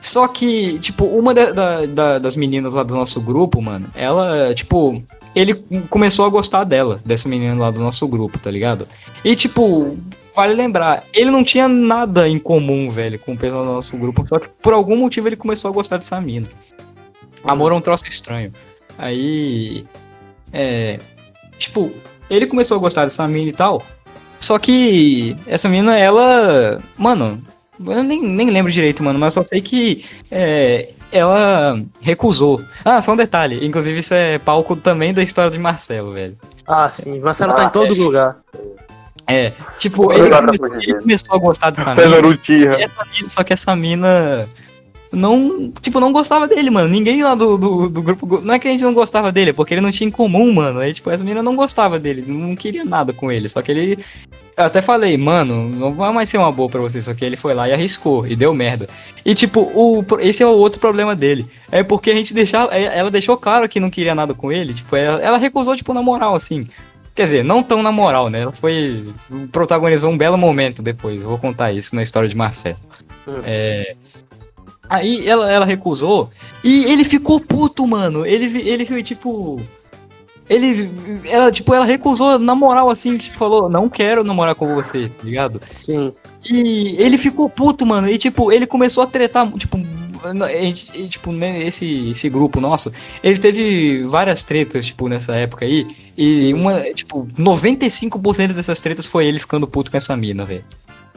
[0.00, 4.52] Só que, tipo, uma da- da- da- das meninas lá do nosso grupo, mano, ela,
[4.54, 5.00] tipo,
[5.34, 5.54] ele
[5.88, 8.86] começou a gostar dela, dessa menina lá do nosso grupo, tá ligado?
[9.24, 9.96] E, tipo,
[10.34, 14.26] vale lembrar, ele não tinha nada em comum, velho, com o pessoal do nosso grupo,
[14.26, 16.48] só que por algum motivo ele começou a gostar dessa mina.
[17.44, 18.52] Amor é um troço estranho.
[18.98, 19.86] Aí,
[20.52, 20.98] é,
[21.58, 21.90] tipo,
[22.30, 23.82] ele começou a gostar dessa mina e tal,
[24.38, 27.42] só que essa mina, ela, mano,
[27.84, 32.62] eu nem, nem lembro direito, mano, mas só sei que é, ela recusou.
[32.84, 36.36] Ah, só um detalhe, inclusive isso é palco também da história de Marcelo, velho.
[36.66, 37.20] Ah, sim.
[37.20, 38.38] Marcelo tá Ah, em todo lugar.
[39.26, 42.16] É, tipo, ele, dá pra come- fugir ele começou a gostar dessa mina,
[42.74, 44.48] essa só que essa mina
[45.12, 46.88] não, tipo, não gostava dele, mano.
[46.88, 49.52] Ninguém lá do, do, do grupo, não é que a gente não gostava dele, é
[49.52, 50.80] porque ele não tinha em comum, mano.
[50.80, 53.98] Aí, tipo, essa mina não gostava dele, não queria nada com ele, só que ele
[54.54, 57.36] eu até falei, mano, não vai mais ser uma boa pra você, só que ele
[57.36, 58.86] foi lá e arriscou, e deu merda.
[59.24, 61.46] E tipo, o, esse é o outro problema dele.
[61.70, 64.74] É porque a gente deixava, é- ela deixou claro que não queria nada com ele,
[64.74, 66.66] tipo, ela, ela recusou, tipo, na moral, assim.
[67.14, 68.42] Quer dizer, não tão na moral, né?
[68.42, 69.12] Ela foi.
[69.50, 71.22] protagonizou um belo momento depois.
[71.22, 72.78] Eu vou contar isso na história de Marcelo.
[73.26, 73.42] Hum.
[73.44, 73.96] É.
[74.88, 76.30] Aí ela, ela recusou
[76.62, 78.26] e ele ficou puto, mano.
[78.26, 79.60] Ele, ele foi tipo.
[80.48, 80.90] Ele.
[81.24, 85.24] Ela, tipo, ela recusou na moral, assim, que falou, não quero namorar com você, tá
[85.24, 85.60] ligado?
[85.70, 86.12] Sim.
[86.44, 88.08] E ele ficou puto, mano.
[88.08, 89.78] E tipo, ele começou a tretar, tipo,
[90.24, 92.92] a gente- e, tipo, né, esse, esse grupo nosso,
[93.22, 95.86] ele teve várias tretas, tipo, nessa época aí.
[96.16, 100.64] E uma, tipo, 95% dessas tretas foi ele ficando puto com essa mina, velho.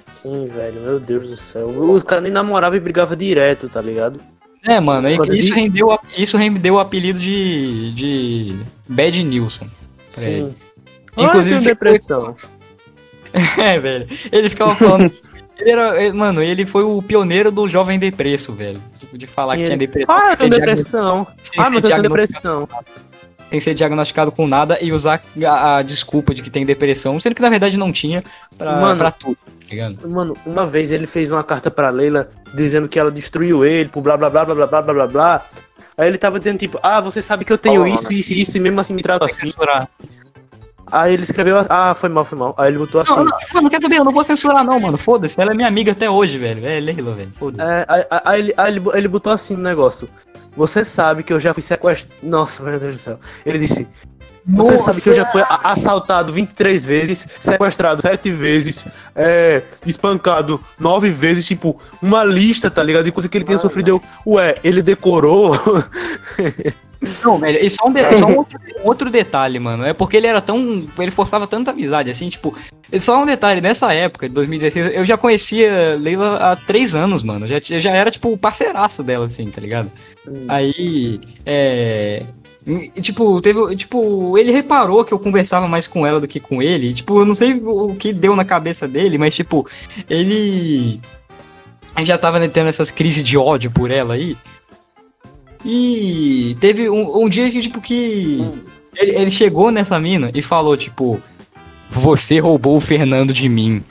[0.06, 0.82] Sim, velho.
[0.82, 1.68] Meu Deus do céu.
[1.70, 4.20] Os caras nem namoravam e brigavam direto, tá ligado?
[4.68, 8.56] É, mano, isso, de- rendeu, isso rendeu o apelido de, de
[8.88, 9.66] Bad Nilson.
[9.66, 9.72] Ele.
[10.08, 10.56] Sim.
[11.18, 12.36] Eu Inclusive, depressão.
[13.58, 14.08] É, velho.
[14.32, 15.08] Ele ficava falando.
[15.58, 18.82] ele era, ele- mano, ele foi o pioneiro do jovem depresso, velho.
[19.00, 20.16] Tipo, de falar Sim, que tinha depressão.
[20.16, 21.28] Ah, eu tenho depressão.
[21.58, 22.70] Ah, mas eu tenho depressão.
[23.50, 27.36] Sem ser diagnosticado com nada e usar a, a desculpa de que tem depressão, sendo
[27.36, 28.24] que na verdade não tinha
[28.58, 28.98] pra, Mano.
[28.98, 29.38] pra tudo,
[29.70, 30.08] tá?
[30.08, 34.02] Mano, uma vez ele fez uma carta pra Leila dizendo que ela destruiu ele, por
[34.02, 35.46] blá blá blá blá blá blá blá blá blá.
[35.98, 38.42] Aí ele tava dizendo, tipo, ah, você sabe que eu tenho Oh, isso, isso e
[38.42, 39.48] isso, e mesmo assim me trata assim.
[39.48, 39.88] censurar.
[40.92, 42.54] Aí ele escreveu, ah, foi mal, foi mal.
[42.58, 43.16] Aí ele botou assim.
[43.16, 43.98] Não, não, mano, quer saber?
[43.98, 44.98] Eu não vou censurar, não, mano.
[44.98, 46.66] Foda-se, ela é minha amiga até hoje, velho.
[46.66, 47.32] É Leila, velho.
[47.38, 47.72] Foda-se.
[47.72, 50.08] É, aí, aí- ele, aí ele, botou assim no negócio.
[50.56, 52.16] Você sabe que eu já fui sequestrado.
[52.22, 53.20] Nossa, meu Deus do céu.
[53.46, 53.88] Ele disse:
[54.48, 54.86] Você Nossa.
[54.86, 58.86] sabe que eu já fui assaltado 23 vezes, sequestrado 7 vezes,
[59.16, 63.06] é, espancado 9 vezes, tipo, uma lista, tá ligado?
[63.06, 63.90] De coisa que ele tinha sofrido.
[63.90, 65.58] Eu, ué, ele decorou.
[67.24, 69.86] Não, velho, e só um, de- só um outro, um outro detalhe, mano.
[69.86, 70.60] É porque ele era tão.
[70.98, 72.56] Ele forçava tanta amizade, assim, tipo.
[73.00, 77.48] Só um detalhe, nessa época, de 2016, eu já conhecia Leila há três anos, mano.
[77.48, 79.92] Já, eu já era, tipo, parceiraço dela, assim, tá ligado?
[80.48, 81.20] Aí.
[81.46, 82.24] É.
[82.66, 83.76] e, Tipo, teve.
[83.76, 86.90] Tipo, ele reparou que eu conversava mais com ela do que com ele.
[86.90, 89.68] e, Tipo, eu não sei o que deu na cabeça dele, mas, tipo,
[90.10, 91.00] ele.
[91.98, 94.36] Ele já tava tendo essas crises de ódio por ela aí.
[95.66, 98.40] E teve um, um dia que, tipo, que
[98.96, 101.20] ele, ele chegou nessa mina e falou, tipo,
[101.90, 103.84] você roubou o Fernando de mim.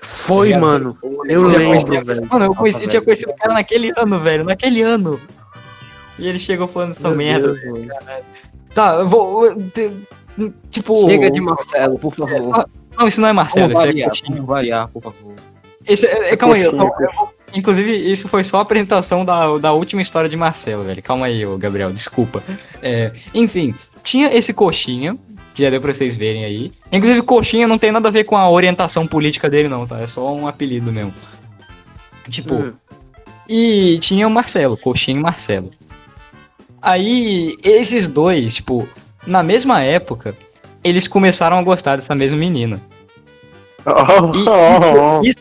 [0.00, 0.92] Foi, mano.
[1.04, 2.28] Eu Eu lembro, conhecia- velho.
[2.28, 5.20] Mano, eu, conheci, eu tinha conhecido o cara naquele ano, velho, naquele ano.
[6.18, 7.52] E ele chegou falando essa Meu merda.
[7.52, 7.86] Deus.
[8.74, 9.46] Tá, eu vou.
[9.46, 9.62] eu
[10.70, 11.04] Tipo.
[11.08, 12.66] Chega de Marcelo, por favor.
[12.98, 14.32] Não, isso não é Marcelo, Vamos isso é variar, Coutinho.
[14.34, 15.34] vamos variar, por favor.
[15.86, 16.72] É, é, calma aí, eu-
[17.54, 21.02] inclusive, isso foi só a apresentação da, da última história de Marcelo, velho.
[21.02, 22.42] Calma aí, ô, Gabriel, desculpa.
[22.82, 25.16] É, enfim, tinha esse coxinha,
[25.54, 26.72] que já deu pra vocês verem aí.
[26.90, 30.00] Inclusive, coxinha não tem nada a ver com a orientação política dele, não, tá?
[30.00, 31.12] É só um apelido mesmo.
[32.28, 32.72] Tipo, Hum.
[33.48, 35.68] e tinha o Marcelo, Coxinha e Marcelo.
[36.80, 38.88] Aí, esses dois, tipo,
[39.26, 40.34] na mesma época,
[40.82, 42.80] eles começaram a gostar dessa mesma menina.
[43.84, 45.38] E, Oh, isso,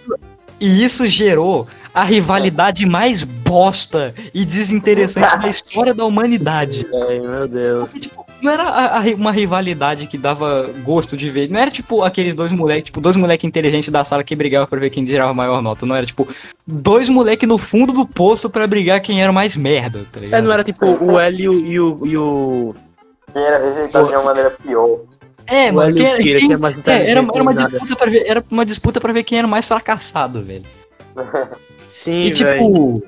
[0.61, 6.85] e isso gerou a rivalidade mais bosta e desinteressante da história da humanidade.
[7.09, 7.79] Ai, meu Deus.
[7.91, 11.49] Porque, tipo, não era a- a uma rivalidade que dava gosto de ver.
[11.49, 14.79] Não era tipo aqueles dois moleques, tipo, dois moleques inteligentes da sala que brigavam pra
[14.79, 15.85] ver quem tirava a maior nota.
[15.85, 16.25] Não era tipo
[16.65, 20.39] dois moleques no fundo do poço pra brigar quem era mais merda, tá ligado?
[20.39, 21.53] É, não era tipo o L e o.
[21.65, 22.75] E o, e o...
[23.33, 24.99] Quem era rejeitado de uma maneira pior.
[25.47, 27.41] É, o mano, quem era, Kira, quem- que é mais é, era, era uma que
[27.59, 27.67] nada.
[27.67, 30.63] disputa pra ver, era uma disputa para ver quem era mais fracassado, velho.
[31.87, 33.03] Sim, E tipo,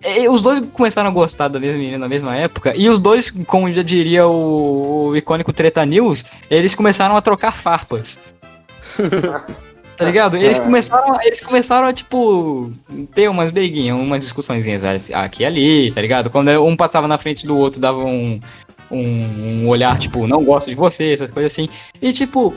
[0.00, 3.30] é, os dois começaram a gostar da mesma menina na mesma época, e os dois,
[3.46, 8.20] como já diria o, o icônico Treta News, eles começaram a trocar farpas.
[9.96, 10.36] tá ligado?
[10.36, 12.72] Eles começaram, a- eles começaram a, tipo,
[13.14, 16.30] ter umas briguinhas, umas discussõezinhas aqui e ali, tá ligado?
[16.30, 18.40] Quando um passava na frente do outro, dava um,
[18.90, 21.68] um, um olhar, tipo, não gosto de você, essas coisas assim.
[22.00, 22.54] E, tipo,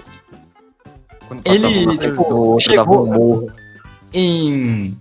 [1.46, 3.50] Ele, tipo, chegou-
[4.14, 4.98] em,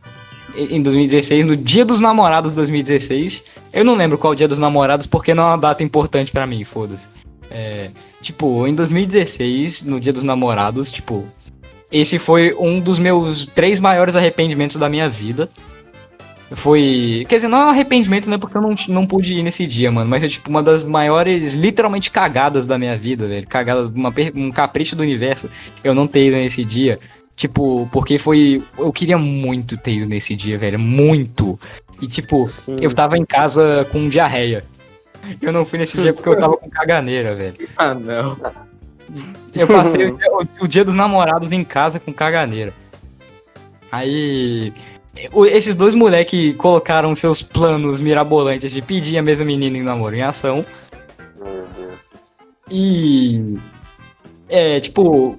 [0.57, 3.45] em 2016, no dia dos namorados de 2016.
[3.73, 6.63] Eu não lembro qual dia dos namorados, porque não é uma data importante pra mim,
[6.65, 7.09] foda-se.
[7.51, 7.91] É,
[8.23, 11.25] tipo, em 2016, no dia dos namorados, tipo,
[11.91, 15.49] esse foi um dos meus três maiores arrependimentos da minha vida.
[16.53, 17.25] Foi.
[17.29, 18.37] Quer dizer, não é um arrependimento, né?
[18.37, 20.11] Porque eu não, não pude ir nesse dia, mano.
[20.11, 23.47] Mas é tipo uma das maiores, literalmente, cagadas da minha vida, velho.
[23.47, 25.49] Cagada, uma, um capricho do universo.
[25.85, 26.99] Eu não ter ido nesse dia.
[27.37, 28.63] Tipo, porque foi.
[28.77, 30.79] Eu queria muito ter ido nesse dia, velho.
[30.79, 31.59] Muito.
[32.03, 32.77] E tipo, Sim.
[32.81, 34.65] eu tava em casa com diarreia.
[35.41, 37.55] Eu não fui nesse dia porque eu tava com caganeira, velho.
[37.77, 38.37] Ah, não.
[39.55, 42.75] Eu passei o dia, o- o dia dos namorados em casa com caganeira.
[43.93, 44.73] Aí.
[45.51, 50.23] Esses dois moleques colocaram seus planos mirabolantes de pedir a mesma menina em namoro em
[50.23, 50.65] ação.
[51.39, 51.99] Meu Deus.
[52.71, 53.59] E.
[54.49, 55.39] É, tipo.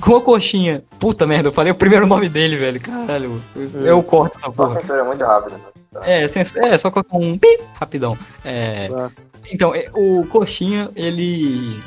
[0.00, 0.82] Com a coxinha.
[0.98, 2.80] Puta merda, eu falei o primeiro nome dele, velho.
[2.80, 3.40] Caralho.
[3.54, 4.80] Eu, eu corto essa porra.
[4.80, 5.22] censura muito
[5.52, 5.60] né?
[6.02, 8.18] É, sens- é, só colocar um pi rapidão.
[8.44, 9.10] É, Tá.
[9.52, 11.80] então, é, o Coxinha, ele.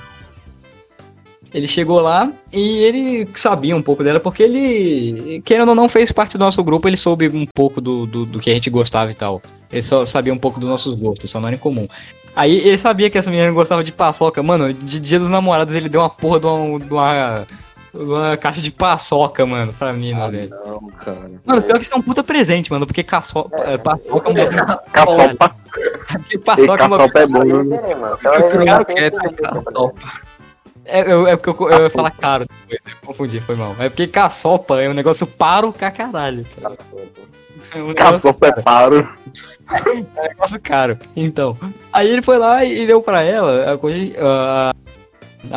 [1.53, 6.11] Ele chegou lá e ele sabia um pouco dela, porque ele, querendo ou não, fez
[6.11, 9.09] parte do nosso grupo, ele soube um pouco do, do, do que a gente gostava
[9.11, 9.41] e tal.
[9.71, 11.87] Ele só sabia um pouco dos nossos gostos, só não era em comum.
[12.35, 14.43] Aí ele sabia que essa menina gostava de paçoca.
[14.43, 17.47] Mano, de dia dos namorados ele deu uma porra de uma, de uma,
[17.93, 20.49] de uma caixa de paçoca, mano, pra mina, Ah, velho.
[20.65, 21.31] não, cara.
[21.45, 23.49] Mano, pior que isso é um puta presente, mano, porque caço...
[23.53, 25.55] é, paçoca é um bagulho Caçopa.
[26.13, 27.95] porque paçoca é uma caçopa é bom, né?
[27.95, 28.17] Mano.
[28.17, 30.26] Se ela Eu revelar quero assim, que é eu fico caçopa.
[30.87, 32.93] É, eu- é porque eu, eu ia falar caro depois, né?
[33.05, 33.75] confundi, foi mal.
[33.79, 36.45] É porque caçopa é um negócio paro ca caralho.
[36.61, 36.71] tá?
[37.73, 39.07] É um Caçopa é paro.
[39.69, 40.97] é um negócio caro.
[41.15, 41.57] Então,
[41.91, 44.73] aí ele foi lá e deu pra ela a, coisa, a,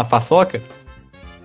[0.00, 0.60] a paçoca.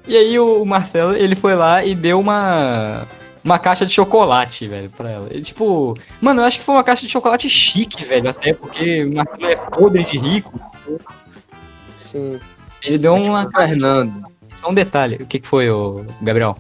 [0.08, 3.08] E aí o Marcelo, ele foi lá e deu uma
[3.44, 5.28] uma caixa de chocolate, velho, pra ela.
[5.30, 9.04] Ele, tipo, mano, eu acho que foi uma caixa de chocolate chique, velho, até porque
[9.06, 10.60] o Marcelo é podre de rico.
[11.98, 12.40] Sim.
[12.86, 14.24] Ele deu uma Fernando.
[14.62, 16.56] Só um detalhe, o que, que foi, o Gabriel?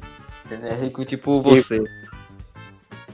[0.51, 1.81] Ele é rico tipo você.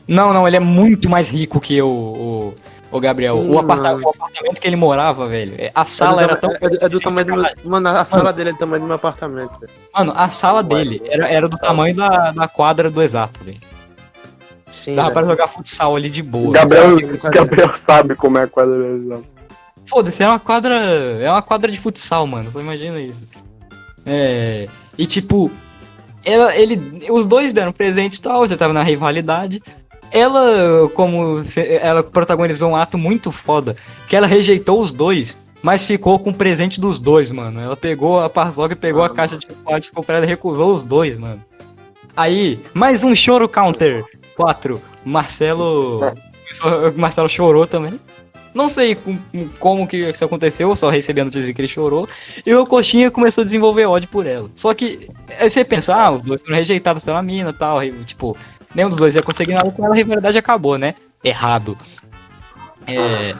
[0.07, 2.55] Não, não, ele é muito mais rico que eu, o,
[2.91, 3.37] o Gabriel.
[3.41, 4.03] Sim, o, aparta- mano.
[4.05, 5.53] o apartamento que ele morava, velho.
[5.57, 6.51] é- A É do, sala era tão.
[6.51, 7.45] é, do- é do tamanho do meu.
[7.65, 9.59] Mano, a sala dele é do tamanho do meu apartamento.
[9.59, 9.71] velho.
[9.95, 13.59] Mano, a sala dele era, era do tamanho da, da quadra do exato, velho.
[14.69, 14.95] Sim.
[14.95, 15.31] Dava pra velho.
[15.33, 16.53] jogar futsal ali de boa.
[16.53, 16.91] Gabriel.
[17.31, 18.75] Gabriel sabe como é a quadra
[19.91, 20.75] Foda-se, é uma quadra.
[21.19, 22.49] É uma quadra de futsal, mano.
[22.49, 23.25] Só imagina isso.
[24.05, 24.69] É.
[24.97, 25.51] E tipo,
[26.23, 29.61] ela, ele, os dois deram presente e tal, você tava na rivalidade.
[30.09, 33.75] Ela, como se- ela protagonizou um ato muito foda,
[34.07, 37.59] que ela rejeitou os dois, mas ficou com o presente dos dois, mano.
[37.59, 38.29] Ela pegou a
[38.71, 41.43] e pegou a caixa de chocolate comprou ela e recusou os dois, mano.
[42.15, 44.05] Aí, mais um choro counter.
[44.37, 44.81] 4.
[45.05, 45.99] Marcelo.
[46.95, 47.99] Marcelo chorou também.
[48.53, 49.17] Não sei com-
[49.59, 52.07] como que isso aconteceu, eu só recebi a notícia de que ele chorou.
[52.45, 54.49] E o Coxinha começou a desenvolver ódio por ela.
[54.55, 55.07] Só que,
[55.39, 57.81] aí você pensa, ah, os dois foram rejeitados pela mina e tal.
[57.83, 58.35] e, tipo,
[58.75, 60.95] nenhum dos dois ia conseguir nada com ela, a rivalidade acabou, né?
[61.23, 61.77] Errado.
[62.87, 63.35] É.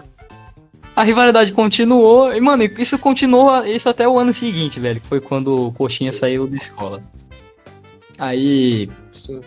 [0.95, 5.19] A rivalidade continuou, e, mano, isso continuou isso até o ano seguinte, velho, que foi
[5.19, 7.01] quando o Coxinha saiu da escola.
[8.19, 9.41] Aí, Sim.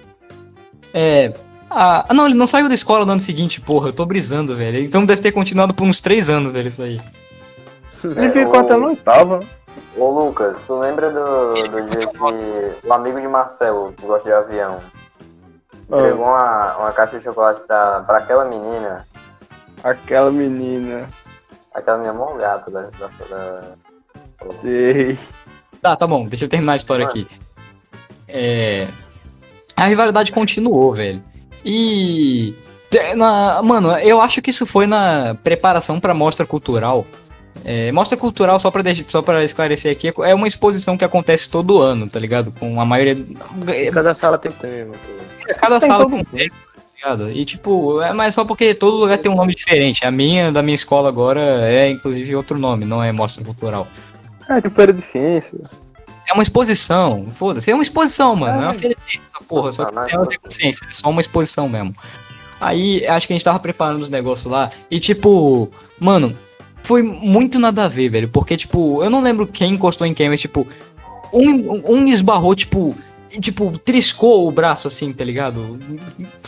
[0.93, 1.33] é.
[1.77, 4.79] Ah, não, ele não saiu da escola no ano seguinte, porra, eu tô brisando, velho.
[4.79, 7.01] Então deve ter continuado por uns três anos, velho, isso aí.
[8.05, 9.41] Ele ficou até no oitavo.
[9.97, 14.33] Ô Lucas, tu lembra do, do dia que o amigo de Marcelo, que gosta de
[14.35, 14.81] avião,
[15.91, 15.99] Ah.
[15.99, 19.07] entregou uma, uma caixa de chocolate pra, pra aquela menina,
[19.83, 21.09] Aquela menina.
[21.75, 23.63] aquela menina mó gata da, da, da-
[24.63, 25.19] Sei.
[25.81, 27.27] Tá, tá bom, deixa eu terminar a história aqui.
[28.29, 28.89] É.
[29.77, 31.23] A rivalidade continuou, velho.
[31.65, 32.55] E.
[33.17, 37.05] Na, mano, eu acho que isso foi na preparação pra mostra cultural.
[37.65, 41.49] É, mostra cultural, só pra, deixar, só pra esclarecer aqui, é uma exposição que acontece
[41.49, 42.53] todo ano, tá ligado?
[42.53, 43.17] Com a maioria.
[43.93, 44.95] Cada sala tem tema.
[45.59, 47.31] Cada Tem sala com um tema, tá ligado?
[47.31, 50.05] E tipo, é mas só porque todo lugar tem um nome diferente.
[50.05, 53.87] A minha, da minha escola agora, é inclusive outro nome, não é mostra cultural.
[54.49, 55.59] É, tipo, era de ciência.
[56.29, 58.63] É uma exposição, foda-se, é uma exposição, mano.
[58.63, 60.93] É uma feira de ciência, porra, só que é tem a ver com ciência, é
[60.93, 61.95] só uma exposição mesmo.
[62.61, 65.69] Aí, acho que a gente tava preparando os negócios lá, e tipo,
[65.99, 66.37] mano,
[66.83, 70.29] foi muito nada a ver, velho, porque, tipo, eu não lembro quem encostou em quem,
[70.29, 70.67] mas, tipo,
[71.33, 72.95] um, um esbarrou, tipo,
[73.41, 75.79] tipo, triscou o braço, assim, tá ligado?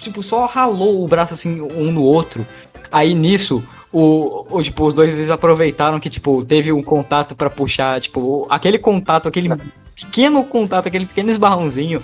[0.00, 2.46] Tipo, só ralou o braço, assim, um no outro.
[2.92, 7.50] Aí, nisso, o, o, tipo, os dois eles aproveitaram que, tipo, teve um contato pra
[7.50, 9.50] puxar, tipo, aquele contato, aquele
[9.94, 12.02] pequeno contato, aquele pequeno esbarrãozinho,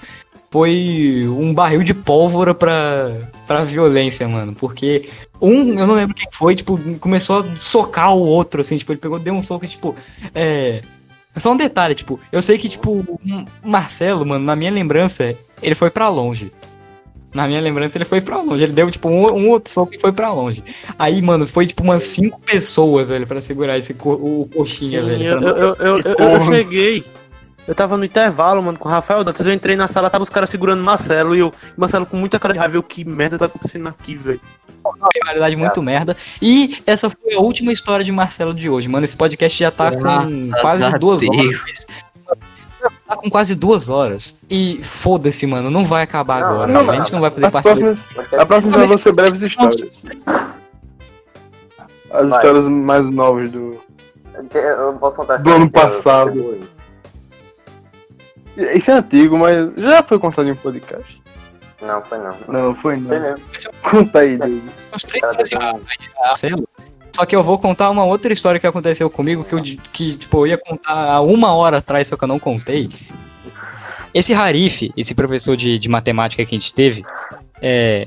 [0.53, 3.11] foi um barril de pólvora pra,
[3.47, 4.55] pra violência, mano.
[4.55, 5.09] Porque
[5.41, 9.01] um, eu não lembro quem foi, tipo, começou a socar o outro, assim, tipo, ele
[9.01, 9.97] pegou, deu um soco, e, tipo,
[10.35, 10.83] é.
[11.39, 13.17] Só um detalhe, tipo, eu sei que, tipo, o
[13.67, 16.53] Marcelo, mano, na minha lembrança, ele foi pra longe.
[17.33, 18.63] Na minha lembrança, ele foi pra longe.
[18.63, 20.63] Ele deu, tipo, um, um outro soco e foi pra longe.
[20.99, 25.07] Aí, mano, foi, tipo, umas cinco pessoas, velho, pra segurar esse co o coxinha, Sim,
[25.07, 25.25] velho.
[25.25, 27.03] eu, eu, eu, eu- eu cheguei.
[27.67, 29.47] Eu tava no intervalo, mano, com o Rafael Dantas.
[29.47, 31.35] Eu entrei na sala, tava os caras segurando o Marcelo.
[31.37, 32.77] E eu, Marcelo com muita cara de raiva.
[32.77, 34.41] Eu, que merda tá acontecendo aqui, velho?
[35.15, 36.17] rivalidade muito merda.
[36.41, 39.05] E essa foi a última história de Marcelo de hoje, mano.
[39.05, 41.37] Esse podcast já tá com quase duas Deus.
[41.37, 41.87] horas.
[43.07, 44.37] Tá com quase duas horas.
[44.51, 46.73] E foda-se, mano, não vai acabar Não, agora.
[46.73, 47.99] não, não, a gente não vai poder próximas,
[48.37, 49.89] a próxima vão ser breves histórias.
[52.11, 52.39] As Vai.
[52.41, 53.81] histórias mais novas do.
[54.53, 56.61] Eu posso contar Do ano que eu- passado.
[58.57, 61.23] Isso é antigo, mas já foi contado em um podcast.
[61.81, 62.37] Não, foi não.
[62.49, 63.21] Não, foi Foi não.
[63.21, 63.45] mesmo.
[63.83, 64.63] Conta aí, David.
[64.63, 65.81] Um-
[66.25, 66.69] Marcelo.
[67.15, 69.63] Só que eu vou contar uma outra história que aconteceu comigo que eu
[69.93, 72.89] que, tipo, eu ia contar há uma hora atrás, só que eu não contei.
[74.15, 77.05] Esse Harif, esse professor de, de matemática que a gente teve,
[77.61, 78.07] é.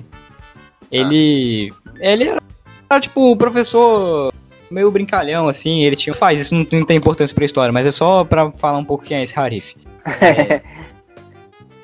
[0.91, 1.71] Ele.
[1.99, 2.41] Ele era,
[2.89, 4.31] era, tipo, um professor
[4.71, 5.83] meio brincalhão, assim.
[5.83, 6.13] Ele tinha.
[6.13, 9.03] Faz, isso não, não tem importância pra história, mas é só pra falar um pouco
[9.03, 9.75] quem é esse Harif.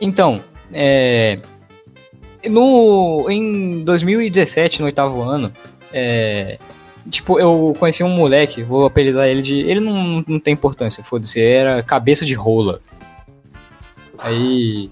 [0.02, 0.42] Então,
[0.74, 1.38] é.
[2.50, 5.54] No, em 2017, no oitavo ano,
[5.94, 6.58] é,
[7.08, 9.60] tipo, eu conheci um moleque, vou apelidar ele de.
[9.60, 12.82] Ele não, não tem importância, foda-se, era cabeça de rola.
[14.18, 14.90] Aí.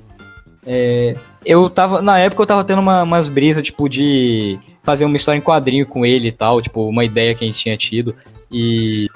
[0.65, 2.03] é, eu tava.
[2.03, 5.87] Na época eu tava tendo uma, umas brisas, tipo, de fazer uma história em quadrinho
[5.87, 8.13] com ele e tal, tipo, uma ideia que a gente tinha tido.
[8.51, 9.07] E.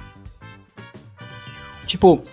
[1.85, 2.23] Tipo.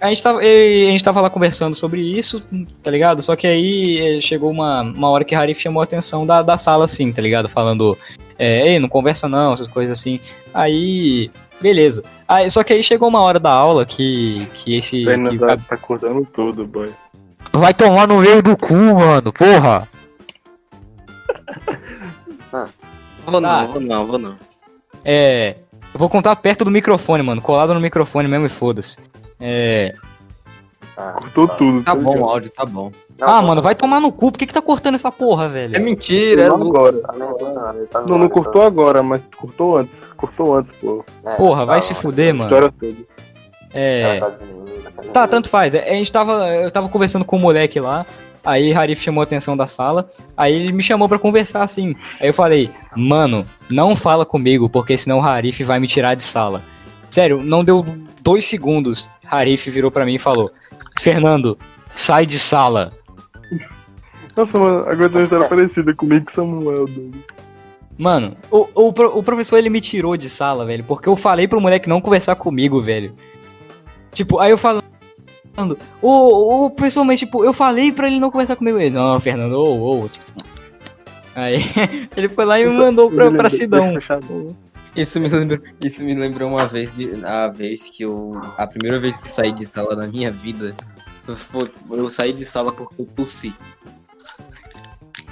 [0.00, 2.42] A gente, tava, a gente tava lá conversando sobre isso,
[2.82, 3.22] tá ligado?
[3.22, 6.56] Só que aí eh, chegou uma, uma hora que Harif chamou a atenção da, da
[6.56, 7.48] sala, assim, tá ligado?
[7.50, 7.98] Falando,
[8.38, 10.18] é, ei, não conversa não, essas coisas assim.
[10.54, 12.02] Aí, beleza.
[12.26, 15.04] Aí, só que aí chegou uma hora da aula que, que esse.
[15.04, 16.90] Que- tá, tá cortando tudo, boy.
[17.52, 19.86] Vai tomar no meio do cu, mano, porra!
[23.26, 23.40] Vou Tá.
[23.40, 24.32] não, vou não, vou não.
[25.04, 25.56] É.
[25.92, 27.40] Eu vou contar perto do microfone, mano.
[27.42, 28.96] Colado no microfone mesmo e foda-se.
[29.40, 29.94] É.
[30.96, 31.54] Ah, Cortou tá.
[31.54, 31.82] tudo.
[31.82, 32.92] Tá bom o áudio, tá bom.
[33.18, 34.30] Não, Ah, tô- mano, vai tomar no cu.
[34.32, 35.74] Por que, que tá cortando essa porra, velho?
[35.76, 36.92] É mentira, é agora.
[37.00, 37.14] Tá
[37.74, 40.00] ele tá no Não, não áudio, cortou agora, mas cortou antes.
[40.16, 41.04] Cortou antes, pô.
[41.22, 42.00] tá- é, Porra, vai tá se bom.
[42.00, 42.50] fuder, mano.
[42.50, 42.96] História toda.
[43.72, 44.20] É.
[44.20, 45.74] Tá tá Tá, tanto faz.
[45.74, 46.46] É, A gente tava.
[46.48, 48.04] Eu tava conversando com o moleque lá.
[48.44, 50.08] Aí Harif chamou a atenção da sala.
[50.36, 51.94] Aí ele me chamou pra conversar assim.
[52.20, 56.22] Aí eu falei, mano, não fala comigo, porque senão o Harif vai me tirar de
[56.22, 56.62] sala.
[57.10, 57.84] Sério, não deu
[58.22, 59.10] dois segundos.
[59.28, 60.50] Harif virou pra mim e falou:
[60.98, 61.58] Fernando,
[61.88, 62.92] sai de sala.
[64.36, 67.18] Nossa, mano, agora tem uma história parecida comigo com Samuel, doido.
[67.98, 71.60] Mano, o, o, o professor ele me tirou de sala, velho, porque eu falei pro
[71.60, 73.14] moleque não conversar comigo, velho.
[74.12, 74.82] Tipo, aí eu falando,
[76.00, 78.78] o, o professor, mas tipo, eu falei pra ele não conversar comigo.
[78.78, 80.10] Ele, não, Fernando, ô, ô.
[81.32, 81.62] Aí
[82.16, 83.94] ele foi lá e me mandou pra, pra Sidão.
[84.96, 88.98] Isso me lembrou, isso me lembrou uma vez, de- a vez que eu, a primeira
[88.98, 90.74] vez que eu saí de sala na minha vida,
[91.50, 93.54] foi- eu saí de sala porque eu tossi.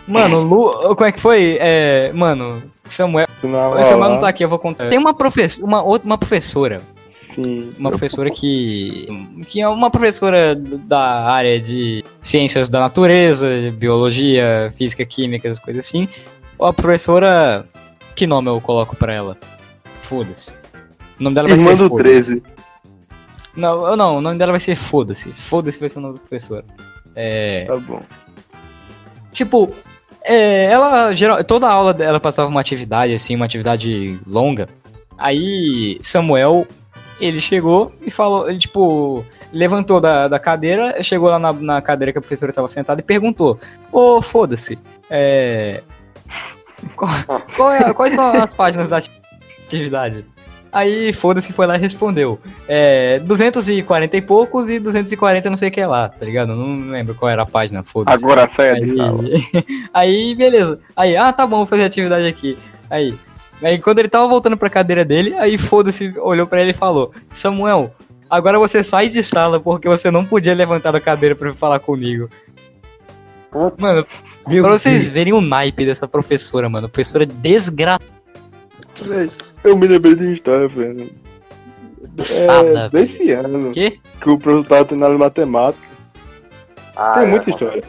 [0.07, 1.59] Mano, Lu, como é que foi?
[1.61, 4.89] É, mano, Samuel, Na o Samuel não tá aqui, eu vou contar.
[4.89, 7.75] Tem uma professora, uma outra, uma professora, Sim.
[7.79, 9.07] uma professora que
[9.47, 15.85] que é uma professora da área de ciências da natureza, biologia, física, química, essas coisas
[15.85, 16.09] assim.
[16.61, 17.67] A professora,
[18.19, 19.39] que nome eu coloco pra ela?
[20.03, 20.53] Foda-se.
[21.21, 22.41] O nome dela vai Irmã ser do Foda-se.
[22.41, 22.43] 13.
[23.55, 25.33] Não, não, o nome dela vai ser Foda-se.
[25.33, 26.65] Foda-se vai ser o nome da professora.
[27.15, 27.65] É.
[27.67, 28.01] Tá bom.
[29.33, 29.73] Tipo,
[30.25, 34.69] é, ela geral, toda aula dela passava uma atividade assim, uma atividade longa.
[35.17, 36.67] Aí Samuel,
[37.21, 42.11] ele chegou e falou, ele tipo, levantou da, da cadeira, chegou lá na, na cadeira
[42.11, 43.61] que a professora estava sentada e perguntou:
[43.93, 44.77] "Ô, foda-se,
[45.09, 45.85] é
[46.97, 47.11] qual,
[47.57, 49.11] qual é- quais são as páginas da ati-
[49.65, 50.25] atividade?"
[50.71, 52.39] Aí, foda-se, foi lá e respondeu.
[52.69, 56.55] É, 240 e poucos e 240 não sei o que lá, tá ligado?
[56.55, 58.23] Não lembro qual era a página, foda-se.
[58.23, 59.23] Agora saia de Aí, sala.
[59.95, 60.79] aí, beleza.
[60.95, 62.59] Aí, ah, tá bom, vou fazer atividade aqui.
[62.91, 63.19] Aí,
[63.63, 67.13] aí quando ele tava voltando pra cadeira dele, aí foda-se, olhou pra ele e falou:
[67.33, 67.91] Samuel,
[68.29, 72.29] agora você sai de sala porque você não podia levantar da cadeira pra falar comigo.
[73.51, 74.07] Puta.
[74.57, 76.89] Mano, pra vocês verem o naipe dessa professora, mano.
[76.89, 78.05] Professora desgraçada.
[79.03, 79.31] Véi,
[79.65, 81.11] Eu me lembrei de uma história, velho.
[82.19, 82.91] É, velho.
[82.91, 83.99] desse ano, Quê?
[84.21, 85.87] que o professor tava de matemática.
[86.97, 87.27] Ah, Tem é.
[87.31, 87.83] muita história.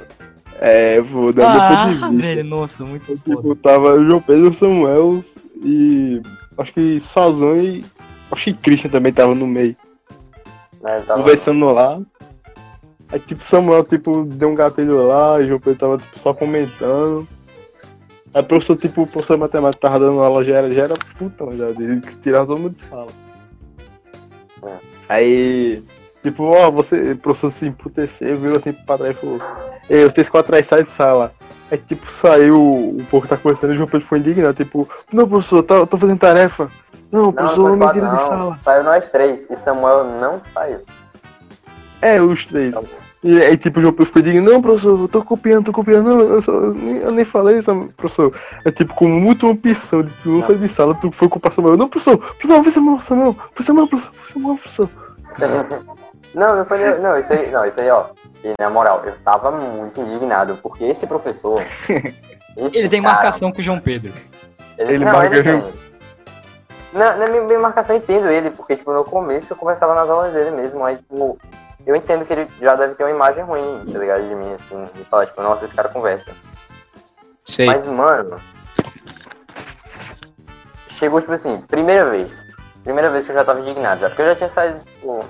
[0.62, 2.36] É, eu vou dar Ah, meu ponto de vista.
[2.36, 3.22] velho, nossa, muito foda.
[3.36, 5.24] Tipo, tava o João Pedro Samuel
[5.64, 6.22] e
[6.58, 7.86] acho que Sazon e
[8.32, 9.76] acho que Christian também tava no meio,
[10.82, 12.00] Né, tava- conversando lá.
[13.12, 17.28] Aí tipo, Samuel tipo, deu um gatilho lá, e João Pedro tava tipo, só comentando.
[18.34, 20.96] Aí o professor, tipo, o professor de matemática tava dando aula, já era, já era
[21.18, 23.08] puta, já, ele quis tirar todo mundo de sala.
[24.64, 24.78] É.
[25.10, 25.84] Aí,
[26.22, 29.40] tipo, ó, você, o professor se emputeceu, virou assim pra trás e falou,
[29.90, 31.32] Ei, vocês quatro aí saem de sala.
[31.72, 35.28] Aí, tipo, saiu, o povo tá conversando e o João Pedro foi indignado, tipo, não,
[35.28, 36.70] professor, tá, eu tô fazendo tarefa.
[37.12, 38.60] Não, Não, professor, não me tira de sala.
[38.64, 39.50] Saiu nós três.
[39.50, 40.82] E Samuel não saiu.
[42.02, 42.74] É, os três.
[43.22, 46.20] E aí, tipo, o João Pedro indignado, não, professor, eu tô copiando, tô copiando, não,
[46.22, 48.34] eu, só, eu, nem, eu nem falei isso, professor.
[48.64, 51.76] É tipo, com muita opção, de tu não sair de sala, tu foi culpar Samuel.
[51.76, 54.90] Não, professor, professor, foi Samuel, Samuel, foi Samuel, professor, foi Samuel, professor.
[56.36, 56.78] Não, não foi.
[57.00, 58.06] Não, isso aí, não, isso aí, ó.
[58.44, 61.64] E na moral, eu tava muito indignado, porque esse professor.
[61.90, 64.14] esse Ele tem cara, marcação com o João Pedro.
[64.78, 65.64] Ele, Ele não, marca ele junto.
[65.66, 65.74] tem.
[66.94, 69.96] Não, não é minha- minha marcação, eu entendo ele, porque, tipo, no começo eu conversava
[69.96, 71.40] nas aulas dele mesmo, aí, tipo,
[71.90, 74.84] eu entendo que ele já deve ter uma imagem ruim, tá ligado, de mim, assim,
[74.94, 76.32] de falar, tipo, nossa, esse cara conversa.
[77.44, 77.66] Sei.
[77.66, 78.40] Mas, mano,
[80.92, 82.46] chegou, tipo assim, primeira vez,
[82.84, 85.26] primeira vez que eu já tava indignado, já, porque eu já tinha saído, tipo,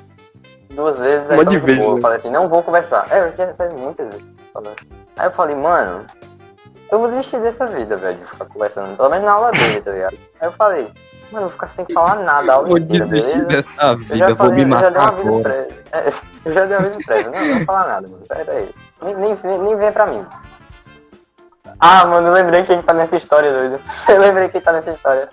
[0.72, 2.02] duas vezes, aí Uma de vez, boa, eu né?
[2.02, 3.08] falei assim, não vou conversar.
[3.10, 4.26] É, eu já tinha saído muitas vezes.
[5.16, 6.06] Aí eu falei, mano,
[6.92, 9.92] eu vou desistir dessa vida, velho, de ficar conversando, pelo menos na aula dele, tá
[9.92, 10.18] ligado?
[10.42, 10.92] Aí eu falei,
[11.32, 13.46] mano, eu vou ficar sem falar nada aula Vou desistir beleza?
[13.46, 15.68] dessa Eu vida, já, vou me eu já dei uma matar agora.
[15.92, 16.14] É,
[16.46, 17.32] eu já dei um aviso prévio.
[17.32, 18.24] Não, não vou falar nada, mano.
[18.28, 18.70] Pera aí.
[19.02, 20.26] Nem, nem, nem vem pra mim.
[21.80, 23.80] Ah, mano, eu lembrei quem tá nessa história, doido.
[24.10, 25.30] Eu lembrei quem tá nessa história.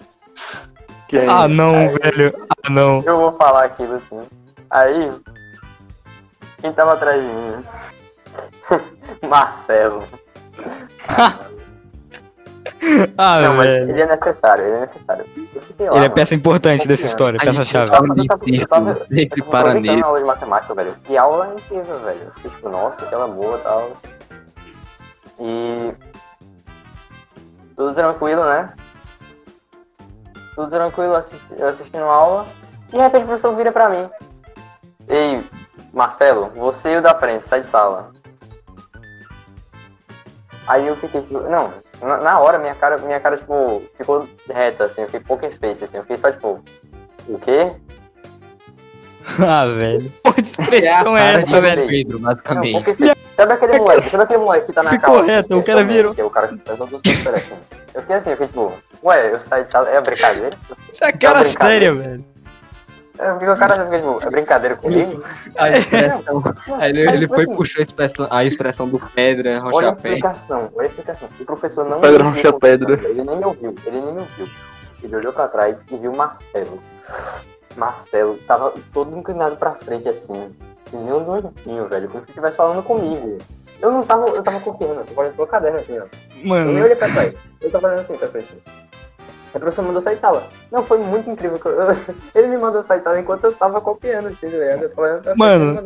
[1.09, 1.29] Quem?
[1.29, 2.47] Ah, não, velho.
[2.51, 3.03] Ah, não.
[3.05, 4.21] Eu vou falar aquilo assim.
[4.71, 5.13] Aí,
[6.59, 7.65] quem tava atrás de mim?
[9.29, 10.05] Marcelo.
[13.19, 13.91] Ah, Não, mas velho.
[13.91, 15.25] ele é necessário, ele é necessário.
[15.25, 16.11] Lá, Ele é mano.
[16.11, 17.07] peça importante dessa Confiante.
[17.07, 17.91] história, A peça gente chave.
[17.91, 18.91] tava Eu tava-
[19.69, 20.95] aproveitando a aula de matemática, velho.
[21.05, 22.21] Que aula incrível, velho.
[22.25, 23.91] Eu fiquei tipo, nossa, aquela boa e tal.
[25.41, 25.95] E.
[27.77, 28.73] Tudo tranquilo, né?
[30.55, 32.47] Tudo tranquilo, assisti- eu assistindo a aula.
[32.89, 34.09] E de repente o professor vira pra mim.
[35.09, 35.45] Ei,
[35.93, 38.11] Marcelo, você e o da frente, sai de sala.
[40.67, 44.85] Aí eu fiquei tipo, não, na, na hora minha cara, minha cara, tipo, ficou reta,
[44.85, 46.63] assim, eu fiquei poker face, assim, eu fiquei só tipo,
[47.29, 47.73] o quê?
[49.41, 50.13] Ah, velho.
[50.23, 51.87] Pô, É expressão é cara essa, velho?
[51.89, 52.73] Pedro, Não, basicamente.
[52.79, 53.17] poker face.
[53.37, 55.27] Sabe aquele moleque, sabe aquele moleque que tá na Ficou calça?
[55.33, 56.15] reto, o é cara virou.
[56.15, 57.01] Que é o cara que faz todo
[57.35, 57.55] assim.
[57.93, 60.57] Eu fiquei assim, eu fiquei tipo, ué, eu saí de sala, é brincadeira?
[60.93, 61.49] Isso é cara brincadeira.
[61.51, 62.25] séria, velho.
[63.19, 65.25] O cara fiquei, tipo, é brincadeira comigo?
[65.57, 66.43] A expressão.
[66.79, 69.63] Aí ele, ele foi assim, e puxou a expressão, a expressão do Pedra, Olha a
[69.63, 70.13] Rocha Pé.
[70.15, 71.29] explicação, olha a explicação.
[71.41, 72.93] O professor não Pedra, me rocha, pedra.
[73.09, 74.49] Ele nem me ouviu, ele nem me ouviu.
[75.03, 76.83] Ele olhou pra trás e viu o Marcelo.
[77.77, 80.51] Marcelo tava todo inclinado pra frente assim,
[80.87, 83.39] que nem um doidinho, velho, como se estivesse falando comigo.
[83.81, 86.03] Eu não tava, eu tava copiando, eu tava olhando pro caderno assim, ó.
[86.03, 88.63] Eu nem Mano, olhei pra trás, eu tava olhando assim pra frente.
[89.57, 90.47] Aí O professor mandou sair de sala.
[90.71, 91.59] Não, foi muito incrível.
[92.35, 94.83] Ele me mandou sair de sala enquanto eu tava copiando, assim, tá ligado?
[94.83, 95.83] Eu falei, "Eu- Mano.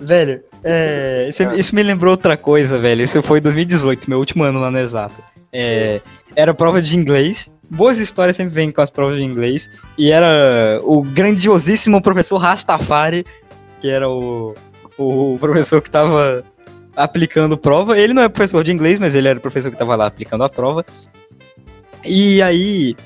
[0.00, 3.02] Velho, é, isso, isso me lembrou outra coisa, velho.
[3.04, 5.14] Isso foi em 2018, meu último ano lá no Exato.
[5.52, 6.00] É,
[6.34, 7.54] era prova de inglês.
[7.70, 9.70] Boas histórias sempre vêm com as provas de inglês.
[9.96, 13.24] E era o grandiosíssimo professor Rastafari,
[13.80, 14.54] que era o,
[14.98, 16.42] o professor que tava
[16.96, 17.96] aplicando prova.
[17.96, 20.42] Ele não é professor de inglês, mas ele era o professor que tava lá aplicando
[20.42, 20.84] a prova.
[22.04, 22.96] E aí,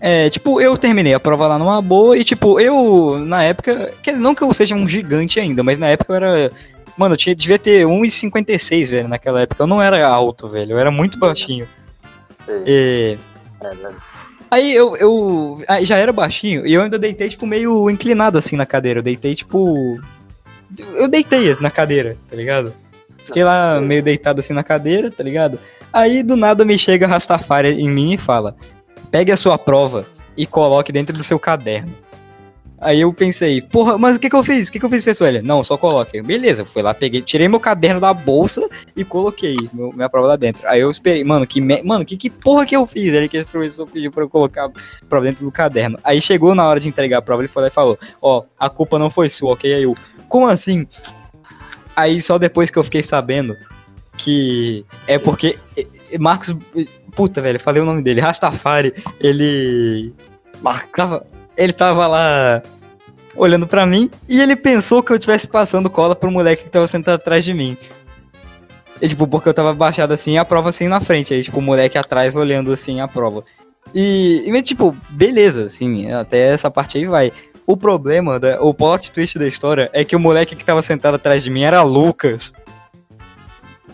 [0.00, 4.34] é, tipo, eu terminei a prova lá numa boa e, tipo, eu, na época, não
[4.34, 6.52] que eu seja um gigante ainda, mas na época eu era.
[6.96, 9.62] Mano, eu tinha, devia ter 1,56, velho, naquela época.
[9.62, 11.68] Eu não era alto, velho, eu era muito baixinho.
[12.66, 13.18] E,
[13.60, 13.94] É, né?
[14.50, 18.56] aí eu, eu aí já era baixinho e eu ainda deitei, tipo, meio inclinado assim
[18.56, 19.00] na cadeira.
[19.00, 20.00] Eu deitei, tipo.
[20.94, 22.72] Eu deitei na cadeira, tá ligado?
[23.26, 25.58] Fiquei lá meio deitado assim na cadeira, tá ligado?
[25.92, 28.56] Aí do nada me chega Rastafari em mim e fala:
[29.10, 31.92] pegue a sua prova e coloque dentro do seu caderno.
[32.78, 34.68] Aí eu pensei, porra, mas o que que eu fiz?
[34.68, 35.28] O que que eu fiz, pessoal?
[35.28, 36.20] Ele, não, só coloque.
[36.20, 40.36] Beleza, fui lá, peguei, tirei meu caderno da bolsa e coloquei meu- minha prova lá
[40.36, 40.68] dentro.
[40.68, 43.14] Aí eu esperei, mano, que, me- mano, que, que porra que eu fiz?
[43.14, 44.70] Ele que esse professor pediu pra eu colocar a
[45.08, 45.98] prova dentro do caderno.
[46.04, 48.68] Aí chegou na hora de entregar a prova, ele foi lá e falou, ó, a
[48.68, 49.72] culpa não foi sua, ok?
[49.72, 49.96] Aí eu,
[50.28, 50.86] como assim?
[51.96, 53.56] Aí só depois que eu fiquei sabendo
[54.16, 55.58] que é porque
[56.20, 56.54] Marcos,
[57.14, 60.12] puta, velho, falei o nome dele, Rastafari, ele
[60.62, 60.92] Marcos.
[60.94, 62.62] tava, ele tava lá
[63.34, 66.86] olhando pra mim e ele pensou que eu tivesse passando cola pro moleque que tava
[66.86, 67.76] sentado atrás de mim.
[69.00, 71.34] E, tipo, porque eu tava baixado assim e a prova assim na frente.
[71.34, 73.44] Aí, tipo, o moleque atrás olhando assim a prova.
[73.94, 77.32] E, e tipo, beleza, assim, até essa parte aí vai.
[77.66, 81.16] O problema, da, o plot twist da história é que o moleque que tava sentado
[81.16, 82.52] atrás de mim era Lucas.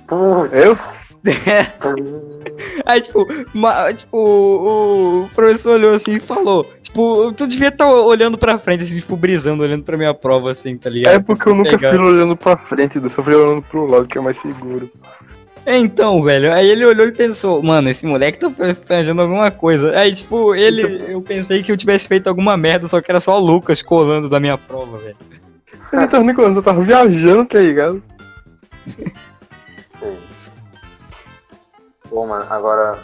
[0.07, 0.79] Putz, Eu?
[2.85, 8.37] Aí, tipo, ma- tipo, o, professor olhou assim e falou: Tipo, tu devia estar olhando
[8.37, 11.15] pra frente, assim, tipo, brisando, olhando pra minha prova, assim, tá ligado?
[11.15, 11.91] É porque eu nunca Pegar.
[11.91, 14.91] fui olhando pra frente, eu só fui olhando pro lado, que é mais seguro.
[15.65, 18.51] Então, velho, aí ele olhou e pensou, mano, esse moleque tá
[18.85, 19.97] fazendo alguma coisa.
[19.97, 23.39] Aí, tipo, ele, eu pensei que eu tivesse feito alguma merda, só que era só
[23.39, 25.17] o Lucas colando da minha prova, velho.
[25.93, 28.03] Ele tava nem colando, eu tava viajando, tá ligado?
[32.09, 32.99] Pô, mano, agora.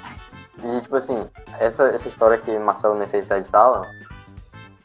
[0.62, 1.26] E tipo assim,
[1.60, 3.86] essa, essa história que Marcelo me fez sair de sala.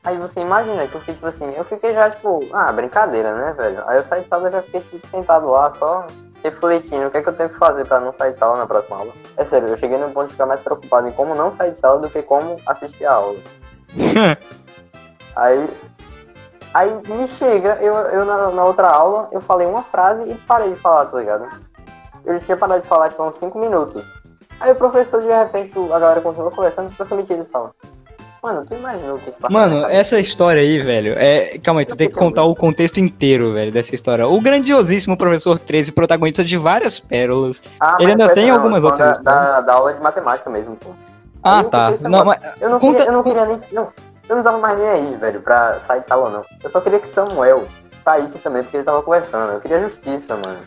[0.03, 3.53] Aí você imagina que eu fiquei, tipo assim, eu fiquei já, tipo, ah, brincadeira, né,
[3.53, 3.83] velho?
[3.87, 6.05] Aí eu saí de sala e já fiquei tipo, sentado lá, só
[6.43, 8.67] refletindo o que é que eu tenho que fazer pra não sair de sala na
[8.67, 9.13] próxima aula.
[9.37, 11.77] É sério, eu cheguei no ponto de ficar mais preocupado em como não sair de
[11.77, 13.39] sala do que como assistir a aula.
[15.35, 15.69] Aí.
[16.73, 20.73] Aí me chega, eu, eu na, na outra aula, eu falei uma frase e parei
[20.73, 21.47] de falar, tá ligado?
[22.25, 24.03] Eu tinha parado de falar tipo uns 5 minutos.
[24.59, 27.75] Aí o professor, de repente, a galera continuou conversando, o professor me tira de sala.
[28.43, 31.57] Mano, tu imaginou o que Mano, essa história aí, velho, é.
[31.59, 34.27] Calma aí, tu tem que contar o contexto inteiro, velho, dessa história.
[34.27, 37.63] O grandiosíssimo professor 13, protagonista de várias pérolas.
[37.79, 40.89] Ah, ele ainda tem não, algumas outras Da, da, da aula de matemática mesmo, pô.
[41.41, 41.93] Ah, eu tá.
[42.01, 42.39] Não, mas.
[42.59, 43.61] Eu não, Conta- queria, eu não queria nem.
[43.71, 43.87] Não,
[44.27, 46.43] eu não tava mais nem aí, velho, pra sair de sala, não.
[46.61, 47.63] Eu só queria que Samuel
[48.03, 49.53] saísse também, porque ele tava conversando.
[49.53, 50.59] Eu queria justiça, mano.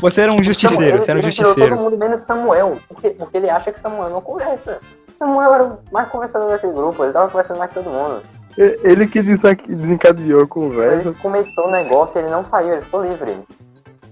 [0.00, 1.76] Você era um justiceiro, você era um justiceiro.
[1.76, 4.80] todo mundo menos Samuel, porque, porque ele acha que Samuel não conversa.
[5.18, 8.22] Samuel era o mais conversador daquele grupo, ele tava conversando mais que todo mundo.
[8.56, 11.08] Ele que desencadeou a conversa.
[11.08, 13.38] Ele começou o negócio e ele não saiu, ele ficou livre.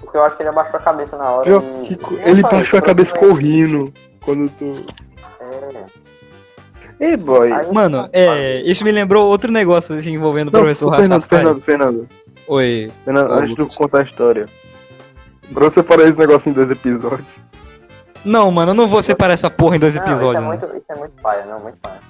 [0.00, 1.94] Porque eu acho que ele abaixou a cabeça na hora Eu- e...
[1.96, 3.92] co- ele baixou a cabeça correndo
[4.24, 4.84] quando tu.
[5.40, 5.84] É.
[6.98, 7.52] Ei, boy.
[7.52, 8.60] Aí- Mano, é.
[8.62, 11.42] Isso me lembrou outro negócio assim, envolvendo o Não, professor Fernando, Rastafari.
[11.44, 12.08] Fernando, Fernando.
[12.48, 12.90] Oi.
[13.04, 14.46] Fernando, Ô, antes de tu contar a história.
[15.54, 17.28] Pra você parar esse negócio em dois episódios.
[18.24, 20.60] Não, mano, eu não vou separar essa porra em dois Não, episódios, isso é, mano.
[20.60, 22.00] muito, isso é muito paia, não, muito paia.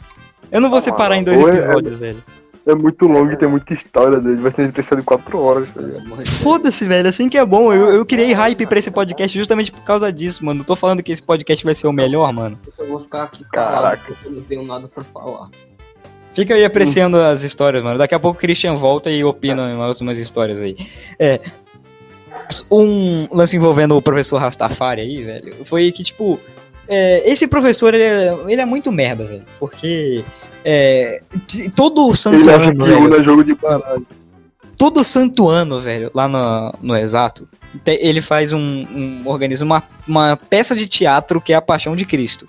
[0.51, 1.41] Eu não vou Tá, separar em mano.
[1.41, 2.23] dois Ou é- episódios, velho.
[2.65, 4.37] É muito longo e tem muita história dele.
[4.41, 6.25] Vai ser um especial de 4 horas, tá ligado?
[6.27, 7.73] Foda-se, velho, assim que é bom.
[7.73, 10.59] Eu, eu criei hype pra esse podcast justamente por causa disso, mano.
[10.59, 12.57] Não tô falando que esse podcast vai ser o melhor, mano.
[12.79, 14.03] Eu vou ficar aqui calado, Caraca.
[14.07, 15.49] porque eu não tenho nada pra falar.
[16.33, 17.99] Fica aí apreciando as histórias, mano.
[17.99, 20.77] Daqui a pouco o Christian volta e opina em mais umas histórias aí.
[21.19, 21.41] É.
[22.71, 26.39] Um lance envolvendo o professor Rastafari aí, velho, foi que, tipo,
[26.89, 29.45] é, esse professor, ele é, ele é muito merda, velho.
[29.59, 30.25] Porque
[30.65, 31.23] é,
[31.75, 34.07] todo santo Ele acha ano, velho, Uno é jogo de baralho.
[34.77, 37.49] todo santo ano, velho, lá no, no Exato,
[37.87, 42.05] ele faz um, um organiza uma, uma peça de teatro que é a Paixão de
[42.05, 42.49] Cristo.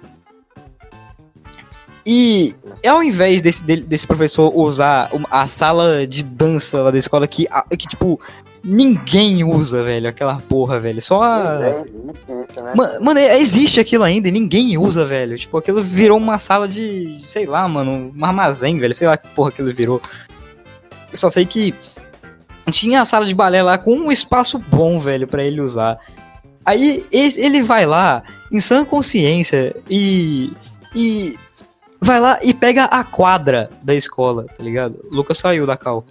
[2.06, 2.54] E
[2.86, 7.48] ao invés desse, desse professor usar a sala de dança lá da escola que,
[7.78, 8.20] que tipo,
[8.64, 11.02] ninguém usa, velho, aquela porra, velho.
[11.02, 11.60] Só a...
[11.62, 12.74] É, né?
[12.76, 15.38] Ma- Mano, é- existe aquilo ainda e ninguém usa, velho.
[15.38, 18.94] Tipo, aquilo virou uma sala de, sei lá, mano, um armazém, velho.
[18.94, 20.02] Sei lá que porra aquilo virou.
[21.12, 21.76] Eu só sei que
[22.72, 26.00] tinha a sala de balé lá com um espaço bom, velho, pra ele usar.
[26.66, 30.54] Aí ele vai lá, em sã consciência, e.
[30.96, 31.36] e.
[32.00, 35.04] vai lá e pega a quadra da escola, tá ligado?
[35.12, 36.06] O Lucas saiu da cal.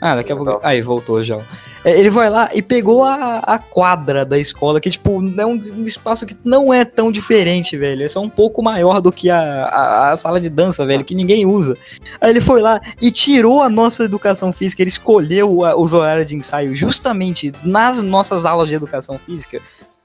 [0.00, 0.60] Ah, daqui a pouco.
[0.62, 1.40] Aí, voltou já.
[1.84, 5.54] É, ele vai lá e pegou a, a quadra da escola, que, tipo, é um,
[5.54, 8.04] um espaço que não é tão diferente, velho.
[8.04, 11.14] É só um pouco maior do que a, a, a sala de dança, velho, que
[11.16, 11.76] ninguém usa.
[12.20, 16.26] Aí ele foi lá e tirou a nossa educação física, ele escolheu a- os horários
[16.26, 19.60] de ensaio justamente nas nossas aulas de educação física.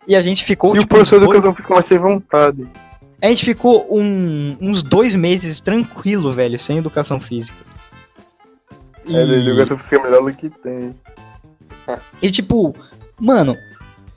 [0.07, 0.75] E a gente ficou.
[0.75, 2.65] E o tipo, professor de educação fica mais sem vontade.
[3.21, 7.59] a gente ficou um- uns dois meses tranquilo, velho, sem educação física.
[9.05, 10.95] E, É, a educação fica melhor do que tem.
[12.21, 12.75] e, tipo,
[13.19, 13.57] mano,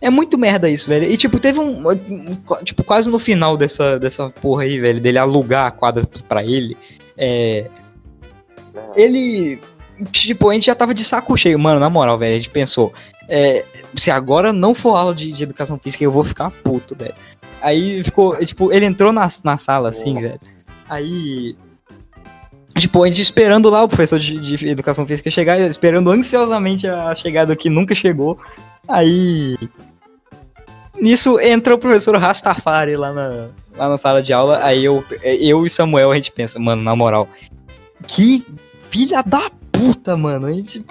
[0.01, 1.05] é muito merda isso, velho.
[1.11, 1.89] E tipo, teve um.
[1.91, 6.45] um- Tipo, quase no final dessa, dessa porra aí, velho, dele alugar a quadra pra
[6.45, 6.77] ele.
[7.17, 7.69] É.
[8.95, 9.61] Ele.
[10.13, 12.35] Tipo, a gente já tava de saco cheio, mano, na moral, velho.
[12.35, 12.93] A gente pensou.
[13.29, 13.65] é,
[13.97, 17.15] se agora não for aula de, de educação física, eu vou ficar puto, velho.
[17.61, 20.39] Aí ficou, tipo, ele entrou na, na sala assim, velho.
[20.89, 21.57] Aí.
[22.79, 27.15] Tipo, a gente esperando lá o professor de, de educação física chegar, esperando ansiosamente a
[27.15, 28.39] chegada que nunca chegou.
[28.87, 29.57] Aí.
[31.01, 34.63] Nisso entra o professor Rastafari lá na, lá na sala de aula.
[34.63, 37.29] Aí eu, eu e Samuel a gente pensa, mano, na moral,
[38.07, 38.45] que
[38.91, 40.47] filha da puta, mano.
[40.47, 40.85] A gente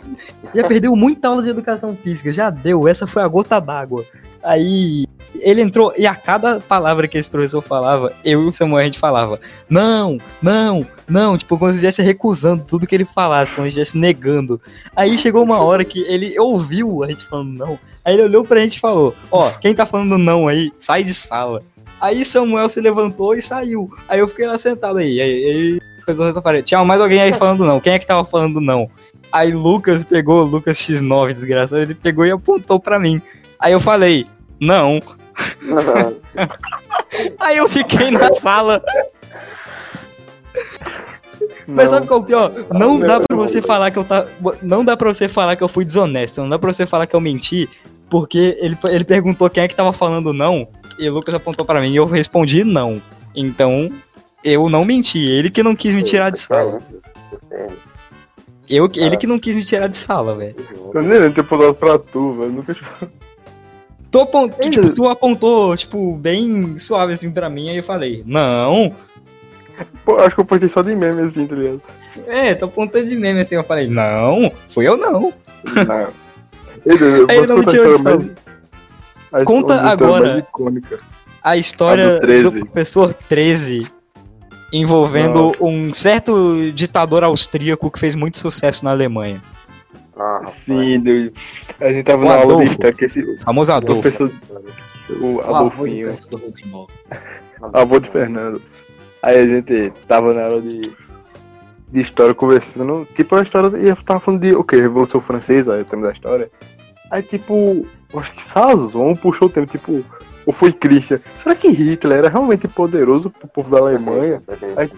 [0.54, 2.88] já perdeu muita aula de educação física, já deu.
[2.88, 4.06] Essa foi a gota d'água.
[4.44, 5.05] Aí
[5.42, 8.86] ele entrou e a cada palavra que esse professor falava, eu e o Samuel a
[8.86, 9.40] gente falava:
[9.70, 11.38] Não, não, não.
[11.38, 14.60] Tipo, como se estivesse recusando tudo que ele falasse, como se estivesse negando.
[14.96, 17.80] Aí chegou uma hora que ele ouviu a gente falando não.
[18.04, 21.14] Aí ele olhou pra gente e falou: Ó, quem tá falando não aí, sai de
[21.14, 21.62] sala.
[22.00, 23.90] Aí Samuel se levantou e saiu.
[24.08, 25.20] Aí eu fiquei lá sentado aí.
[25.20, 25.80] Aí, aí.
[26.64, 27.80] Tinha mais alguém aí falando não.
[27.80, 28.88] Quem é que tava falando não?
[29.32, 33.20] Aí Lucas pegou, Lucas X9, desgraçado, ele pegou e apontou pra mim.
[33.60, 34.26] Aí eu falei,
[34.60, 35.02] não.
[37.40, 38.84] Aí eu fiquei na sala.
[41.68, 42.66] Mas sabe qual que é o pior?
[42.72, 44.26] Não dá pra você falar que eu tá,
[44.62, 47.16] não dá para você falar que eu fui desonesto, não dá pra você falar que
[47.16, 47.68] eu menti,
[48.10, 50.68] porque ele, ele perguntou quem é que tava falando não,
[51.00, 53.02] e o Lucas apontou pra mim e eu respondi não.
[53.36, 53.92] Então,
[54.44, 56.80] eu não menti, ele que não quis me tirar de sala.
[58.70, 60.56] Eu, ele que não quis me tirar de sala, velho.
[60.94, 62.52] Eu nem lembro de ter apontado pra tu, velho.
[62.52, 62.76] Nunca
[64.12, 64.70] Tu, apont...
[64.70, 68.94] tipo, tu apontou, tipo, bem suave assim pra mim, aí eu falei, não.
[70.06, 71.82] Pô, acho que eu postei só de meme assim, tá ligado?
[72.28, 75.34] É, tô apontando de meme assim, eu falei, não, fui eu não.
[75.86, 76.08] Não.
[77.30, 78.46] Aí ele não me tirou de história mais-
[79.32, 80.48] a Conta agora.
[81.44, 82.44] A história A do 13.
[82.52, 83.88] do professor 13
[84.72, 85.64] envolvendo Nossa.
[85.64, 89.44] um certo ditador austríaco que fez muito sucesso na Alemanha.
[90.18, 91.32] Ah, Sim, Deus.
[91.80, 92.72] A gente tava O na aula de Adolfo.
[92.72, 94.02] história, que esse O famoso o Adolfo.
[94.02, 94.32] professor,
[95.10, 96.90] o O avô de Adolfinho, futebol.
[97.74, 98.62] avô de Fernando.
[99.22, 100.92] Aí a gente tava na aula de,
[101.92, 104.78] de história conversando, tipo a história, e eu tava falando de, o quê?
[104.78, 106.50] Revolução Francesa, aí o tema da história.
[107.12, 110.04] Aí tipo, eu acho que Sazon puxou o tema, tipo,
[110.46, 111.20] ou foi Christian.
[111.44, 114.42] Será que Hitler era realmente poderoso pro povo da Alemanha?
[114.78, 114.92] Aí-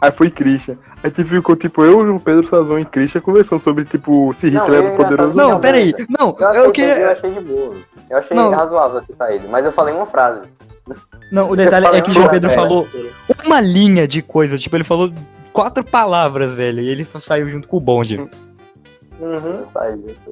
[0.00, 0.76] Aí foi Christian.
[1.02, 4.68] Aí tipo, ficou tipo eu, João Pedro Sazon e Christian conversando sobre tipo se Hitler
[4.68, 5.34] ele era já poderoso.
[5.34, 5.94] Não, peraí.
[6.18, 7.10] Não, Eu, achei, eu eu queria.
[7.12, 7.74] achei de boa.
[8.08, 8.50] Eu achei Não.
[8.50, 10.40] razoável ter saído, mas eu falei uma frase.
[11.30, 12.88] Não, o detalhe é que o Eu João Pedro falou
[13.44, 14.58] uma linha de coisa.
[14.58, 15.12] Tipo, ele falou
[15.52, 16.80] quatro palavras, velho.
[16.80, 18.28] E ele saiu junto com o bonde.
[19.20, 19.64] Uhum.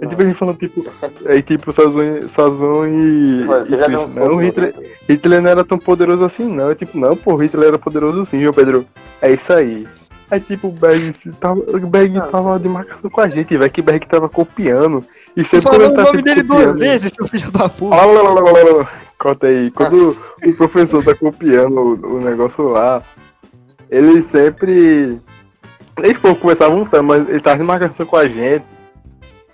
[0.00, 0.84] É tipo a gente falando tipo,
[1.26, 4.08] aí tipo Sazon, Sazon e, Você e já deu um.
[4.08, 4.36] Não.
[4.42, 4.74] Hitler,
[5.08, 6.70] Hitler não era tão poderoso assim, não.
[6.70, 8.86] É tipo, não, pô, Hitler era poderoso sim, João Pedro.
[9.20, 9.86] É isso aí.
[10.30, 12.22] Aí tipo, o Berg tava, o Berg Ah.
[12.28, 15.04] tava de marcação com a gente, velho, que Berg tava copiando.
[15.36, 17.50] E Você sempre falou ele o tá nome sempre dele duas copiando- vezes, seu filho
[17.50, 17.94] da puta.
[17.96, 18.90] Lá, lá, lá, lá, lá, lá.
[19.18, 19.70] Corta aí.
[19.72, 23.02] Quando o professor tá copiando o, o negócio lá,
[23.90, 25.18] ele sempre.
[26.00, 28.64] Eles pouco conversavam tanto, mas ele tava de marcação com a gente.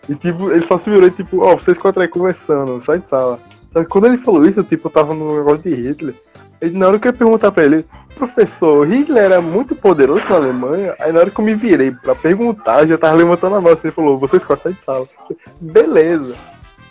[0.08, 3.08] E tipo, ele só se virou e tipo, ó, vocês quatro aí conversando, sai de
[3.08, 3.38] sala.
[3.72, 6.14] Só que quando ele falou isso, tipo, eu tava no negócio de Hitler.
[6.60, 7.84] Ele, na hora que eu ia perguntar pra ele,
[8.16, 10.94] professor, Hitler era muito poderoso na Alemanha?
[11.00, 13.72] Aí na hora que eu me virei pra perguntar, já tava levantando a mão.
[13.72, 15.06] Ele falou, vocês quatro sai de sala.
[15.60, 16.34] Beleza.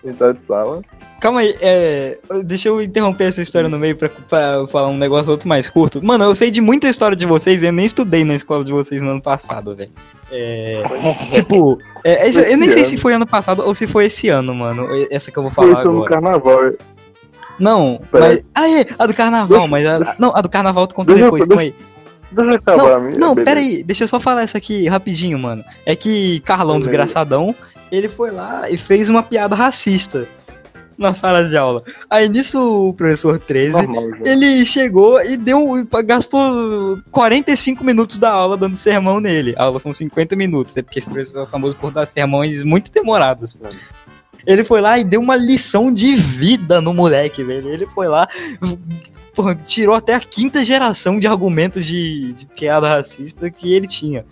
[0.04, 0.82] De sala.
[1.22, 5.32] Calma aí, é, deixa eu interromper essa história no meio pra, pra falar um negócio
[5.32, 6.04] outro mais curto.
[6.04, 9.02] Mano, eu sei de muita história de vocês, eu nem estudei na escola de vocês
[9.02, 9.92] no ano passado, velho.
[10.30, 10.84] É,
[11.32, 14.54] tipo, é, esse- eu nem sei se foi ano passado ou se foi esse ano,
[14.54, 16.10] mano, essa que eu vou Foi falar isso no agora.
[16.14, 16.60] carnaval.
[17.60, 18.44] Não, Pera mas.
[18.54, 19.86] Ah, é, a do carnaval, mas.
[19.86, 21.74] A, não, a do carnaval tu conta depois, calma aí.
[22.32, 23.18] Deixa eu acabar minha.
[23.20, 23.46] Não, beleza.
[23.46, 25.64] pera aí, deixa eu só falar isso aqui rapidinho, mano.
[25.86, 26.90] É que Carlão Beleza.
[26.90, 27.56] desgraçadão,
[27.94, 30.28] ele foi lá e fez uma piada racista
[30.98, 31.84] na sala de aula.
[32.10, 38.57] Aí nisso o professor 13, Normal, ele chegou e deu gastou 45 minutos da aula
[38.57, 39.53] dando sermão nele.
[39.57, 42.91] A aula são 50 minutos, é porque esse professor é famoso por dar sermões muito
[42.91, 43.60] demorados.
[44.45, 47.70] Ele foi lá e deu uma lição de vida no moleque, velho.
[47.70, 48.28] Ele foi lá,
[49.34, 54.26] porra, tirou até a quinta geração de argumentos de, de piada racista que ele tinha.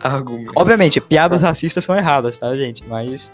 [0.00, 0.52] Argumento.
[0.56, 2.84] Obviamente, piadas racistas são erradas, tá, gente?
[2.86, 3.30] Mas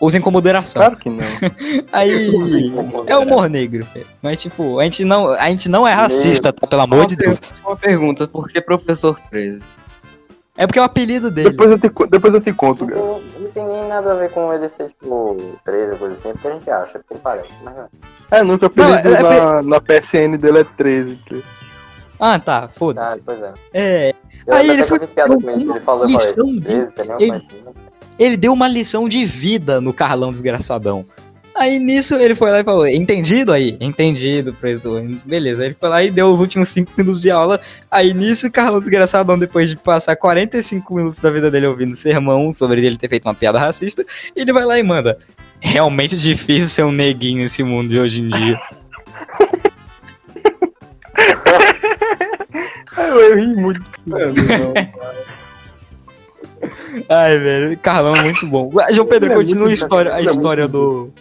[0.00, 0.80] usem com moderação.
[0.80, 1.24] Claro que não.
[1.92, 2.72] Aí
[3.06, 4.06] é humor negro, velho.
[4.22, 6.66] mas tipo, a gente não, a gente não é racista, tá?
[6.66, 7.38] Pelo amor de Deus.
[7.64, 9.62] Uma pergunta, por que professor 13?
[10.56, 11.50] É porque é o apelido dele.
[11.50, 13.00] Depois eu te, depois eu te conto, Não cara.
[13.02, 16.32] tem, não tem nem nada a ver com ele ser, tipo, 13 ou coisa assim,
[16.32, 17.48] porque a gente acha, porque ele parece.
[17.64, 17.88] Mas, não.
[18.30, 21.18] É, nunca Não, apelido é- na, na PSN dele é 13.
[22.20, 23.20] Ah, tá, ah, foda-se.
[23.20, 23.52] pois é.
[23.72, 24.14] É,
[24.46, 27.16] Eu Aí ele foi- eu com ele, ele falou, lição falei, de- 13, tem nem
[27.18, 27.46] ele-
[28.18, 31.04] ele deu uma lição de vida no Carlão desgraçadão.
[31.54, 33.76] Aí nisso ele foi lá e falou: Entendido aí?
[33.80, 35.00] Entendido, professor.
[35.24, 35.62] Beleza.
[35.62, 37.60] Aí ele foi lá e deu os últimos 5 minutos de aula.
[37.90, 42.52] Aí nisso, o Carlão desgraçadão, depois de passar 45 minutos da vida dele ouvindo sermão
[42.52, 44.04] sobre ele ter feito uma piada racista,
[44.34, 45.16] ele vai lá e manda.
[45.60, 48.60] Realmente difícil ser um neguinho nesse mundo de hoje em dia.
[52.98, 53.82] Eu, eu ri muito.
[57.08, 58.70] Ai, velho, Carlão é muito bom.
[58.92, 61.12] João Pedro, é continua a história, a é história do.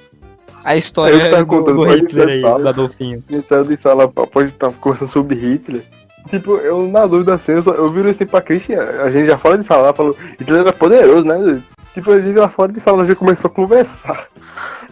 [0.63, 2.57] A Eu história tava do, contando, do pode Hitler aí, tentar.
[2.57, 3.23] do Adolfinho.
[3.29, 5.83] A gente saiu de sala após estar conversando sobre Hitler.
[6.29, 9.37] Tipo, eu na dúvida assim, eu, só, eu viro assim pra Christian, a gente já
[9.37, 11.61] fora de sala lá, falou, Hitler era poderoso, né?
[11.93, 14.27] Tipo, a gente lá fora de sala já começou a conversar.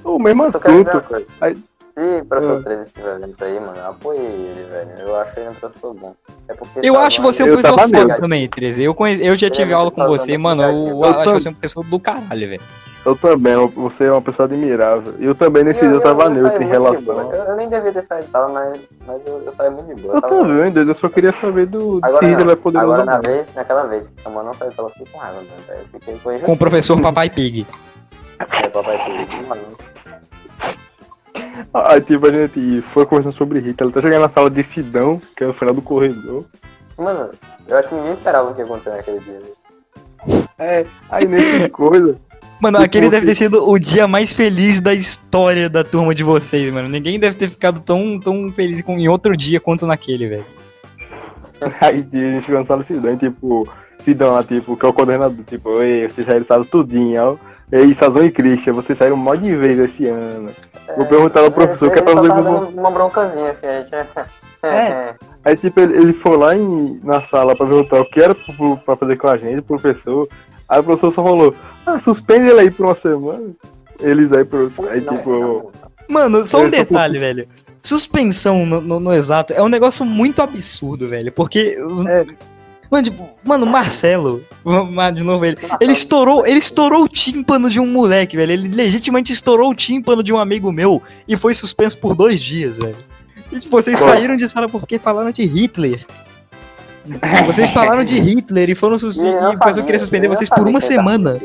[0.03, 1.03] O mesmo assunto.
[1.39, 2.63] Aí- Se o professor Ah.
[2.63, 4.89] 13 estiver vendo isso aí, mano, apoie ele, velho.
[4.99, 6.15] Eu acho ele um professor bom.
[6.47, 8.81] É porque Eu tá acho você um Eu professor tava foda também, 13.
[8.83, 10.63] Eu, conheci, eu já Ele tive é aula com você, mano.
[10.63, 12.61] Eu, eu acho Eu você um pessoa do caralho, velho.
[13.03, 15.15] Eu também, eu- você é uma pessoa admirável.
[15.17, 17.31] E eu também nesse dia eu tava neutro em relação.
[17.33, 20.15] Eu, eu nem devia ter saído sala, mas, mas eu, eu saí muito de boa.
[20.15, 23.05] Eu tava- também, doido, eu só queria saber do se Agora, Hitler é poderoso Agora
[23.05, 25.39] na vez, naquela vez que a mãe não saiu eu fiquei com raiva.
[25.69, 27.65] Eu fiquei com Com o professor Papai Pig.
[28.39, 29.61] É, papai feliz, mano.
[31.73, 35.21] Aí tipo, a gente foi conversando sobre Hitler, ele tá chegando na sala de Sidão,
[35.35, 36.45] que é no final do corredor.
[36.97, 37.31] Mano,
[37.67, 39.39] eu acho que ninguém esperava o que aconteceu naquele dia.
[39.39, 40.43] né?
[40.59, 42.15] É, aí nesse coisa,
[42.61, 46.23] Mano, Tipo, aquele deve ter sido o dia mais feliz da história da turma de
[46.23, 46.87] vocês, mano.
[46.87, 50.45] Ninguém deve ter ficado tão, tão feliz com, em outro dia quanto naquele, velho.
[51.81, 53.67] Aí a gente sala de Sidão, e tipo,
[54.05, 57.51] Sidão lá, tipo, que é o coordenador, tipo, ei, vocês saíram sala tudinho, ó.
[57.71, 60.51] Ei, Sazão e Christian, vocês saíram mó de vez esse ano.
[60.97, 63.95] Vou perguntar ao professor, que é pra fazer uma broncazinha assim, a gente.
[64.61, 65.15] É.
[65.43, 68.77] Aí, tipo, ele, ele foi lá em, na sala pra perguntar o que era pro,
[68.77, 70.27] pra fazer com a gente, o professor.
[70.71, 71.53] Aí o professor só falou,
[71.85, 73.49] ah, suspende ele aí por uma semana.
[73.99, 74.89] Eles aí, professor.
[74.89, 75.71] Aí, Não, tipo, não.
[76.09, 77.47] Mano, só um Eu tô detalhe, velho.
[77.81, 81.31] Suspensão no, no- no exato é um negócio muito absurdo, velho.
[81.31, 81.75] Porque.
[82.09, 82.25] É.
[82.89, 85.57] Mano, tipo, mano, Marcelo, vamos lá de novo ele.
[85.79, 88.51] Ele estourou, ele estourou o tímpano de um moleque, velho.
[88.51, 92.77] Ele legitimamente estourou o tímpano de um amigo meu e foi suspenso por dois dias,
[92.77, 92.97] velho.
[93.51, 94.07] E tipo, vocês Pô.
[94.09, 96.05] saíram de sala porque falaram de Hitler.
[97.47, 99.17] Vocês falaram de Hitler e foram sus...
[99.17, 101.39] E não e sabia, queria suspender vocês por uma semana.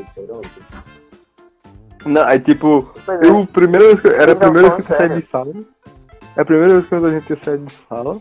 [2.05, 3.27] não, aí, tipo, Pois é.
[3.27, 5.53] eu, primeira vez que, era a Então, primeira vez que eu falando saí de sala.
[6.37, 8.19] É a primeira vez que a gente tinha saído de sala.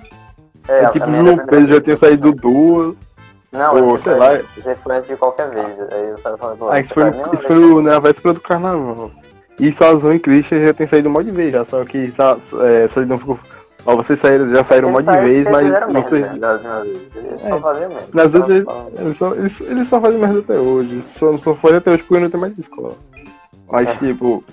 [0.68, 2.96] É, a tipo, primeira- o Pedro já tinha saído duas.
[3.52, 4.40] Não, ou, sei lá.
[4.56, 5.80] Você foi antes de qualquer vez.
[5.92, 6.36] Aí eu só
[6.70, 9.12] Aí você isso foi, nenhuma isso foi na véspera do carnaval.
[9.60, 12.38] E Sazão e Christian já tem saído um monte de vez já, só que Sa-
[12.64, 12.88] é,
[13.18, 13.40] ficou.
[13.86, 16.22] Ó, vocês saíram, já saíram um monte de vez, mas vocês.
[16.40, 16.60] né,
[17.44, 17.50] É.
[18.14, 21.04] Nas ele- Só- Eles só, eles, eles só fazem merda até hoje.
[21.20, 22.96] Só não só fazem até hoje porque não tem mais escola.
[23.70, 23.94] Mas, É.
[23.96, 24.44] tipo,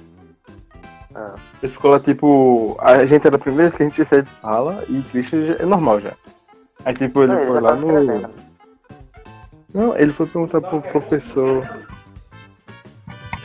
[1.15, 1.35] Ah.
[1.63, 4.23] ele ficou lá, tipo, a gente era a primeira vez que a gente ia sair
[4.23, 6.13] de sala e já- é normal já.
[6.85, 8.29] Aí, tipo, ele Não, foi já lá tá escrevendo.
[9.75, 9.81] no.
[9.83, 11.71] Não, ele foi perguntar pro professor.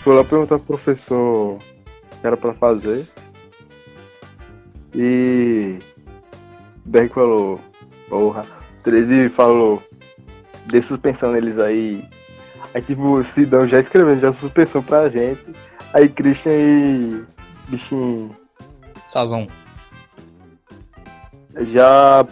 [0.04, 1.60] Foi lá perguntar pro professor o
[2.20, 3.08] que era pra fazer.
[4.98, 5.78] E.
[6.86, 7.60] Derek falou,
[8.10, 8.44] porra.
[8.84, 9.84] 13 falou,
[10.66, 12.04] dê suspensão neles aí.
[12.74, 15.44] Aí tipo, o Sidão já escrevendo já suspensão pra gente.
[15.94, 17.24] Aí Christian e.
[17.68, 18.36] Bichinho
[19.08, 19.48] Sazon.
[21.72, 22.26] já.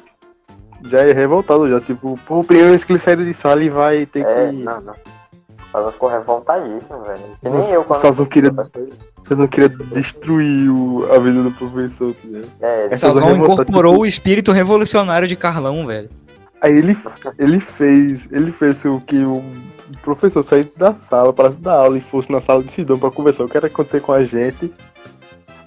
[0.84, 4.24] Já é revoltado já, tipo, pô, primeira vez que ele de sala e vai ter
[4.26, 4.56] É, que.
[4.58, 4.94] não, não.
[5.72, 7.22] Só ficou revoltadíssimo, velho.
[7.42, 8.02] Que nem eu quando.
[8.02, 8.52] Sazon queria-
[9.26, 9.34] essa.
[9.34, 12.48] Eu não queria destruir o- a vida do professor, tá ligado?
[12.62, 16.10] É, ele- Sazon incorporou tipo- o espírito revolucionário de Carlão, velho.
[16.62, 16.98] Aí ele,
[17.38, 18.28] ele fez.
[18.32, 19.44] Ele fez o que o
[20.02, 23.44] professor sair da sala para dar aula e fosse na sala de Sidão pra conversar
[23.44, 24.74] o que era acontecer com a gente.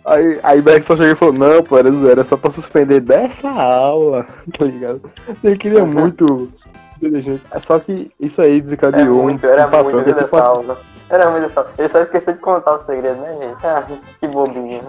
[0.04, 3.00] Aí, aí Berg só chegou e falou, não, pô, era zero, é só pra suspender
[3.00, 4.26] dessa aula,
[4.56, 5.02] tá ligado?
[5.44, 6.48] Ele queria muito
[6.96, 7.42] inteligente.
[7.50, 10.40] É só que isso aí desencadeou muito, um, era um papel muito que é dessa
[10.40, 10.80] aula.
[11.10, 11.72] Era muito dessa aula.
[11.78, 13.66] Ele só esqueceu de contar o segredo, né, gente?
[13.66, 13.84] Ah,
[14.20, 14.82] que bobinho.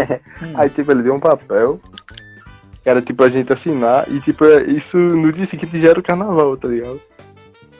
[0.54, 1.80] Aí, tipo, ele deu um papel.
[2.84, 4.08] Era, tipo, a gente assinar.
[4.08, 7.00] E, tipo, é- isso no dia seguinte já era o carnaval, tá ligado?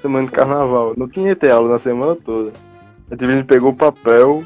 [0.02, 0.94] Semana de carnaval.
[0.96, 2.52] Não tinha ter aula na semana toda.
[3.10, 4.42] Aí, tipo, a gente pegou o papel.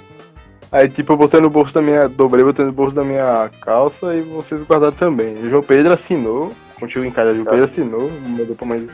[0.70, 2.08] Aí, tipo, eu botei no bolso da minha.
[2.08, 4.14] Dobrei, botei no bolso da minha calça.
[4.14, 5.34] E vocês guardaram também.
[5.34, 6.52] O João Pedro assinou.
[6.78, 8.10] Contigo em casa, o João Pedro assinou.
[8.26, 8.88] Mandou pra mãe.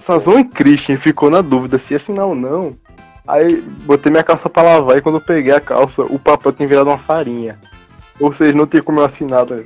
[0.00, 2.74] Sazon e Christian ficou na dúvida se ia assinar ou não.
[3.26, 6.68] Aí botei minha calça pra lavar e quando eu peguei a calça, o papel tinha
[6.68, 7.58] virado uma farinha.
[8.20, 9.46] Ou seja, não tinha como eu assinar.
[9.46, 9.56] Tá?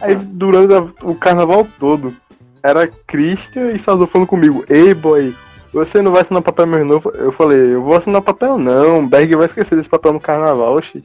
[0.00, 2.14] Aí durante a- o carnaval todo,
[2.62, 5.34] era Christian e Sazon falando comigo, ei boy,
[5.72, 7.10] você não vai assinar papel mais novo?
[7.14, 11.02] Eu falei, eu vou assinar papel não, Berg vai esquecer desse papel no carnaval, oxi.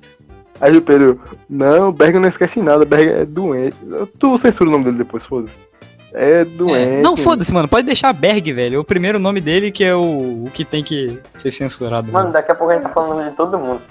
[0.59, 1.19] Aí o Pedro,
[1.49, 3.77] não, Berg não esquece nada, Berg é doente.
[4.19, 5.53] Tu censura o nome dele depois, foda-se.
[6.19, 6.95] É doente.
[6.95, 7.67] É, Não, foda-se, mano.
[7.67, 8.77] Pode deixar Berg, velho.
[8.77, 12.11] É o primeiro nome dele que é o, o que tem que ser censurado.
[12.11, 13.81] Mano, daqui a pouco a gente tá falando o nome de todo mundo.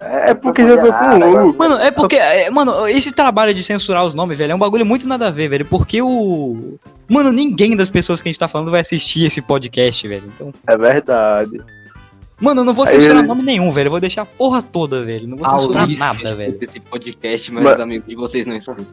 [0.00, 1.56] É porque já tô com longo.
[1.58, 2.16] Mano, é porque.
[2.16, 5.30] é, mano, esse trabalho de censurar os nomes, velho, é um bagulho muito nada a
[5.30, 5.64] ver, velho.
[5.66, 6.78] Porque o.
[7.08, 10.24] Mano, ninguém das pessoas que a gente tá falando vai assistir esse podcast, velho.
[10.34, 10.52] Então.
[10.66, 11.60] É verdade.
[12.40, 13.86] Mano, eu não vou censurar ele- nome nenhum, velho.
[13.86, 15.26] Eu vou deixar a porra toda, velho.
[15.26, 16.58] Não vou censurar Aulice, nada, velho.
[16.60, 18.86] Esse podcast, mas Mas- os amigos de vocês não escutam.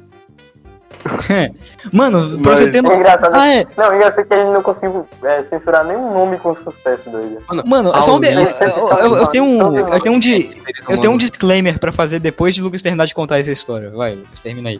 [1.93, 2.79] Mano, pra Mas- você ter.
[2.79, 3.33] É no- engraçado.
[3.35, 3.65] Ah, é.
[3.77, 7.09] Não, o engraçado é que a gente não conseguiu é, censurar nenhum nome com sucesso,
[7.09, 7.37] doido.
[7.65, 9.77] Mano, é só um de- eu, eu- eu- tenho um.
[9.77, 10.49] Eu tenho um de.
[10.89, 13.91] Eu tenho um disclaimer pra fazer depois de Lucas terminar de contar essa história.
[13.91, 14.79] Vai, Lucas, termina aí.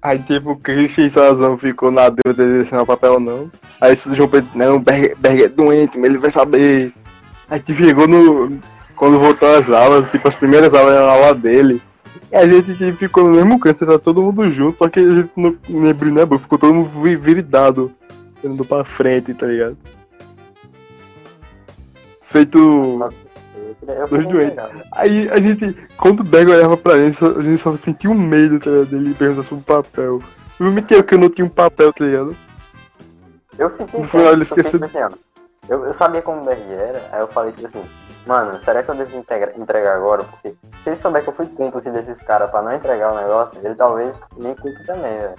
[0.00, 3.50] Aí, tipo, o Christian Sazão ficou na dúvida de assinar o papel ou não.
[3.80, 6.92] Aí o João Pedro, não, Berg, Berg é doente, mas ele vai saber.
[7.50, 8.58] Aí tipo, chegou no.
[8.94, 11.82] Quando voltou às aulas, tipo, as primeiras aulas eram a aula dele.
[12.30, 15.30] E a gente ficou no mesmo canto, tá todo mundo junto, só que a gente
[15.36, 17.92] não abriu nem abriu, ficou todo mundo vi- viridado,
[18.44, 19.76] indo pra frente, tá ligado?
[22.22, 23.10] Feito.
[24.10, 24.58] Dois doentes.
[24.92, 28.14] Aí a gente, quando o Berg olhava pra gente, só- a gente só sentia um
[28.14, 30.22] medo tá ligado, dele perguntar sobre o papel.
[30.60, 32.36] Eu me que eu não tinha um papel, tá ligado?
[33.58, 34.98] Eu fiquei No final ele esqueceu assim,
[35.68, 37.82] eu, eu sabia como o BR era, aí eu falei tipo assim,
[38.28, 39.24] mano, será que eu devo
[39.56, 40.22] entregar agora?
[40.22, 43.58] Porque se ele souber que eu fui cúmplice desses caras pra não entregar o negócio,
[43.64, 45.34] ele talvez me culpe também, velho.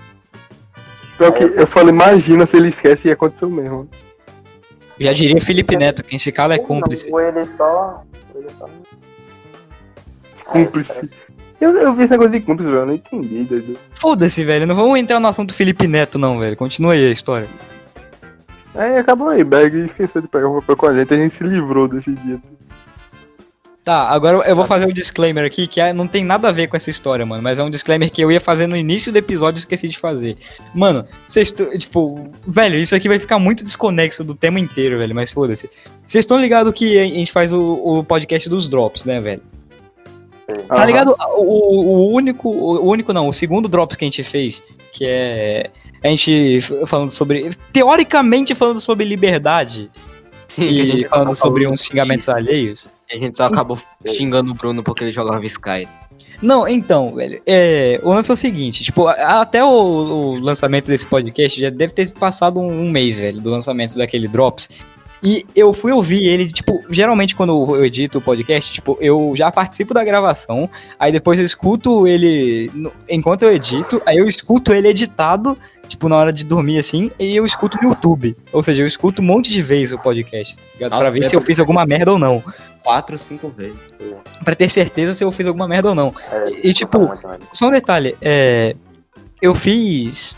[1.18, 3.88] Pior que eu falei, imagina se ele esquece e aconteceu mesmo.
[5.00, 7.10] Já diria Felipe Neto, quem se cala é cúmplice.
[7.12, 8.04] Ou ele só.
[8.36, 8.66] Ele só...
[8.66, 11.10] É, Cúmplice.
[11.62, 13.78] Eu, eu vi esse negócio de cúmplice, velho, eu não entendi, doido.
[13.94, 14.66] Foda-se, velho.
[14.66, 16.58] Não vamos entrar no assunto Felipe Neto, não, velho.
[16.58, 17.48] Continua aí a história.
[18.76, 21.44] Aí acabou aí, Berg esqueceu de pegar o papel com a gente, a gente se
[21.44, 22.40] livrou desse dia.
[23.90, 26.68] Tá, agora eu vou fazer um disclaimer aqui que é- não tem nada a ver
[26.68, 27.42] com essa história, mano.
[27.42, 29.98] Mas é um disclaimer que eu ia fazer no início do episódio e esqueci de
[29.98, 30.38] fazer.
[30.76, 31.50] Mano, vocês.
[31.50, 35.16] Tipo, velho, isso aqui vai ficar muito desconexo do tema inteiro, velho.
[35.16, 35.68] Mas foda-se.
[36.06, 39.42] Vocês estão ligados que a gente faz o, o podcast dos drops, né, velho?
[40.68, 41.16] Tá ligado?
[41.36, 42.48] O, o único.
[42.48, 44.62] O único não, o segundo drops que a gente fez,
[44.92, 45.72] que é.
[46.04, 47.50] A gente falando sobre.
[47.74, 49.90] Teoricamente falando sobre liberdade.
[50.48, 52.88] Sim, e falando sobre uns xingamentos alheios.
[53.12, 53.78] A gente só acabou
[54.08, 55.88] xingando o Bruno porque ele jogava Sky.
[56.42, 61.06] Não, então, velho, é, o lance é o seguinte, tipo, até o, o lançamento desse
[61.06, 64.70] podcast já deve ter passado um, um mês, velho, do lançamento daquele Drops.
[65.22, 69.52] E eu fui ouvir ele, tipo, geralmente quando eu edito o podcast, tipo, eu já
[69.52, 74.72] participo da gravação, aí depois eu escuto ele no- enquanto eu edito, aí eu escuto
[74.72, 75.58] ele editado,
[75.90, 78.38] tipo, na hora de dormir assim, e eu escuto no YouTube.
[78.54, 80.92] Ou seja, eu escuto um monte de vezes o podcast, tá ligado?
[80.92, 82.42] Nossa, pra ver é se eu fiz alguma merda ou não.
[82.84, 83.78] Quatro, cinco vezes.
[84.44, 86.14] Pra ter certeza se eu fiz alguma merda ou não.
[86.32, 87.10] É, E, tipo.
[87.54, 88.76] Só um detalhe, é,
[89.42, 90.36] eu fiz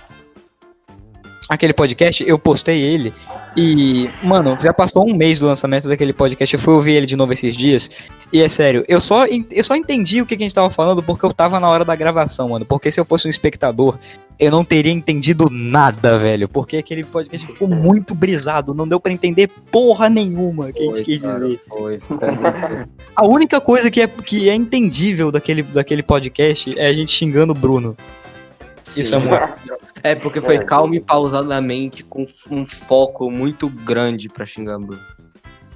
[1.51, 3.13] aquele podcast, eu postei ele
[3.57, 7.17] e, mano, já passou um mês do lançamento daquele podcast, eu fui ouvir ele de
[7.17, 7.89] novo esses dias
[8.31, 11.03] e é sério, eu só, eu só entendi o que, que a gente tava falando
[11.03, 13.99] porque eu tava na hora da gravação, mano, porque se eu fosse um espectador,
[14.39, 19.11] eu não teria entendido nada, velho, porque aquele podcast ficou muito brisado, não deu pra
[19.11, 21.39] entender porra nenhuma que a gente Foi, quis cara.
[21.39, 21.61] dizer.
[21.67, 21.99] Foi,
[23.13, 27.51] A única coisa que é, que é entendível daquele, daquele podcast é a gente xingando
[27.51, 27.97] o Bruno.
[28.95, 29.27] Isso é Sim.
[29.27, 29.81] muito.
[30.03, 30.63] É, porque foi É.
[30.63, 35.01] calmo e pausadamente, com um foco muito grande pra xingar o Bruno.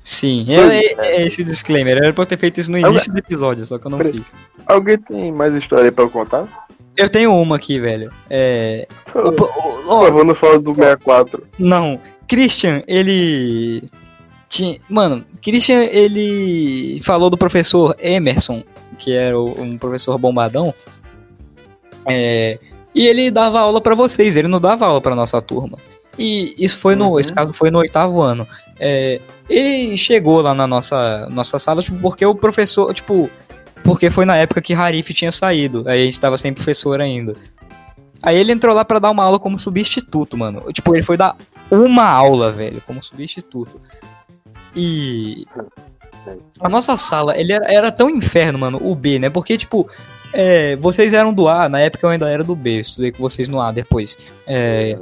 [0.03, 1.97] Sim, é, é- é esse o disclaimer.
[1.97, 4.31] Era pra eu ter feito isso no início do episódio, só que eu não fiz.
[4.67, 6.67] Alguém tem mais história aí pra eu contar?
[6.95, 8.11] Eu tenho uma aqui, velho.
[8.29, 8.87] É.
[9.11, 11.43] Por o- o- ó, favor, não fala do 64.
[11.59, 13.89] não, Christian, ele
[14.47, 18.63] Tinha, mano, Christian, ele falou do professor Emerson,
[18.99, 20.73] que era um professor bombadão.
[22.07, 22.59] É,
[22.95, 25.77] e ele dava aula pra vocês, ele não dava aula pra nossa turma.
[26.17, 27.19] E isso foi no, Uhum.
[27.19, 28.47] esse caso foi no oitavo ano.
[28.79, 29.19] É,
[29.49, 33.29] ele chegou lá na nossa, nossa sala, tipo, porque o professor, tipo,
[33.83, 37.35] porque foi na época que Harif tinha saído, aí a gente tava sem professor ainda.
[38.23, 40.63] Aí ele entrou lá pra dar uma aula como substituto, mano.
[40.71, 41.35] Tipo, ele foi dar
[41.69, 43.79] uma aula, velho, como substituto.
[44.75, 45.45] E
[46.59, 49.29] a nossa sala, ele era, era tão inferno, mano, o B, né?
[49.29, 49.87] Porque, tipo,
[50.35, 53.19] é, vocês eram do A, na época eu ainda era do B, eu estudei com
[53.23, 54.17] vocês no A depois.
[54.45, 54.97] É,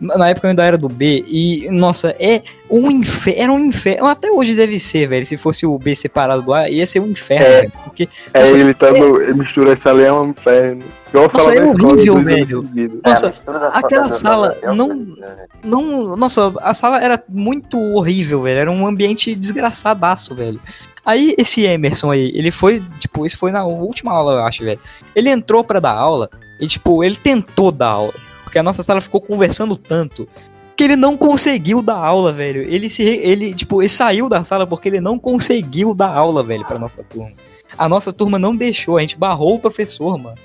[0.00, 4.06] na época eu ainda era do B e, nossa, é um inferno, era um inferno,
[4.06, 7.08] até hoje deve ser, velho, se fosse o B separado do A, ia ser um
[7.08, 7.60] inferno, É.
[7.60, 9.20] velho, porque, É, Nossa, ele tá no.
[9.20, 10.84] Ele mistura essa ali é um inferno.
[11.10, 13.00] Igual Nossa, sala é escola, horrível, velho.
[13.04, 13.32] Nossa, É,
[13.74, 19.34] aquela sala não- da- não, nossa, a sala era muito horrível, velho, era um ambiente
[19.34, 20.60] desgraçadaço, velho.
[21.04, 24.80] Aí esse Emerson aí, ele foi, tipo, isso foi na última aula, eu acho, velho.
[25.14, 26.28] Ele entrou pra dar aula
[26.60, 28.14] e, tipo, ele tentou dar aula,
[28.44, 30.28] porque a nossa sala ficou conversando tanto
[30.76, 32.62] que ele não conseguiu dar aula, velho.
[32.62, 36.64] Ele se, ele, tipo, ele saiu da sala porque ele não conseguiu dar aula, velho,
[36.66, 37.32] pra nossa turma.
[37.76, 40.36] A nossa turma não deixou, a gente barrou o professor, mano.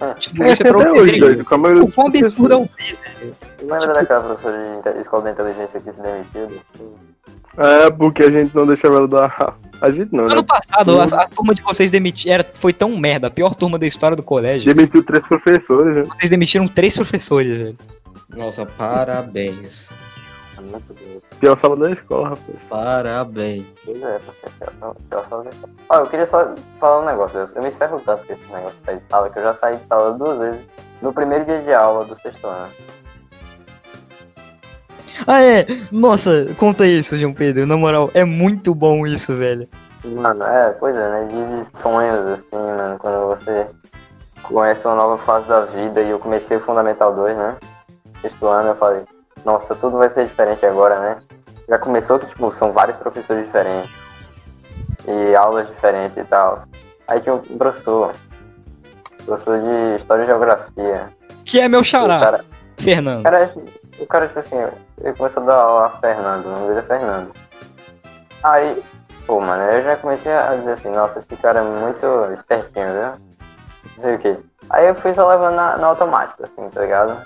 [0.00, 0.14] Ah.
[0.14, 1.20] Tipo, isso é pra hoje,
[1.82, 2.62] O quão absurdo é o.
[2.62, 2.68] B,
[3.20, 3.36] velho.
[3.60, 6.60] Lembra Tipo- daquela professora de escola de inteligência que se demitiu?
[7.58, 9.56] É, porque a gente não deixava ela dar.
[9.80, 10.32] A gente não, né?
[10.32, 13.78] Ano passado, a, a turma de vocês demiti- era, foi tão merda, a pior turma
[13.78, 14.72] da história do colégio.
[14.72, 16.02] Demitiu três professores, né?
[16.04, 17.78] Vocês demitiram três professores, velho.
[18.30, 19.90] Nossa, parabéns.
[21.40, 22.58] Pior sala da escola, rapaz.
[22.68, 23.64] Parabéns.
[23.84, 24.20] Pois é,
[24.80, 25.44] só- eu só-
[25.88, 27.38] Ó, eu queria só falar um negócio.
[27.40, 29.84] Eu, eu me ferro tanto com esse negócio de sala que eu já saí de
[29.88, 30.68] sala duas vezes
[31.02, 32.68] no primeiro dia de aula do sexto ano.
[35.26, 35.66] Ah, é.
[35.90, 37.66] Nossa, conta isso, João Pedro.
[37.66, 39.68] Na moral, é muito bom isso, velho.
[40.04, 41.28] Mano, é, pois é, né?
[41.28, 43.66] De sonhos, assim, mano, quando você
[44.42, 47.56] conhece uma nova fase da vida e eu comecei o Fundamental 2, né?
[48.20, 49.02] Sexto ano eu falei,
[49.44, 51.16] nossa, tudo vai ser diferente agora, né?
[51.68, 53.90] Já começou que, tipo, são vários professores diferentes
[55.06, 56.64] e aulas diferentes e tal.
[57.06, 58.12] Aí tinha um professor,
[59.24, 61.08] professor de História e Geografia.
[61.44, 62.44] Que é meu xará, cara,
[62.78, 63.22] Fernando.
[63.22, 63.52] cara,
[63.98, 64.56] o cara, tipo assim,
[65.00, 67.32] ele começou a dar aula a Fernando, o nome dele é Fernando.
[68.42, 68.84] Aí,
[69.26, 73.32] pô, mano, eu já comecei a dizer assim, nossa, esse cara é muito espertinho, viu?
[73.96, 74.38] Não sei o quê.
[74.70, 77.22] Aí eu fui só levando na, na automática, assim, tá ligado?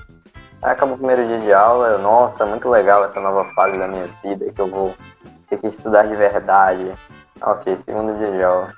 [0.62, 3.86] Aí acabou o primeiro dia de aula, eu, nossa, muito legal essa nova fase da
[3.86, 4.94] minha vida, que eu vou
[5.48, 6.92] ter que estudar de verdade.
[7.42, 8.74] Ok, segundo dia de aula.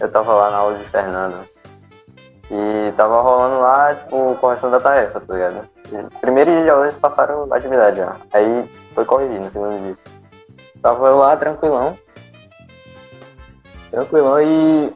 [0.00, 1.46] Eu tava lá na aula de Fernando.
[2.50, 5.68] E tava rolando lá, tipo, correção da tarefa, tá ligado?
[6.20, 8.16] Primeiro dia eles passaram a atividade já.
[8.32, 9.98] Aí foi corrigido no segundo dia.
[10.82, 11.98] Tava lá tranquilão.
[13.90, 14.92] Tranquilão e.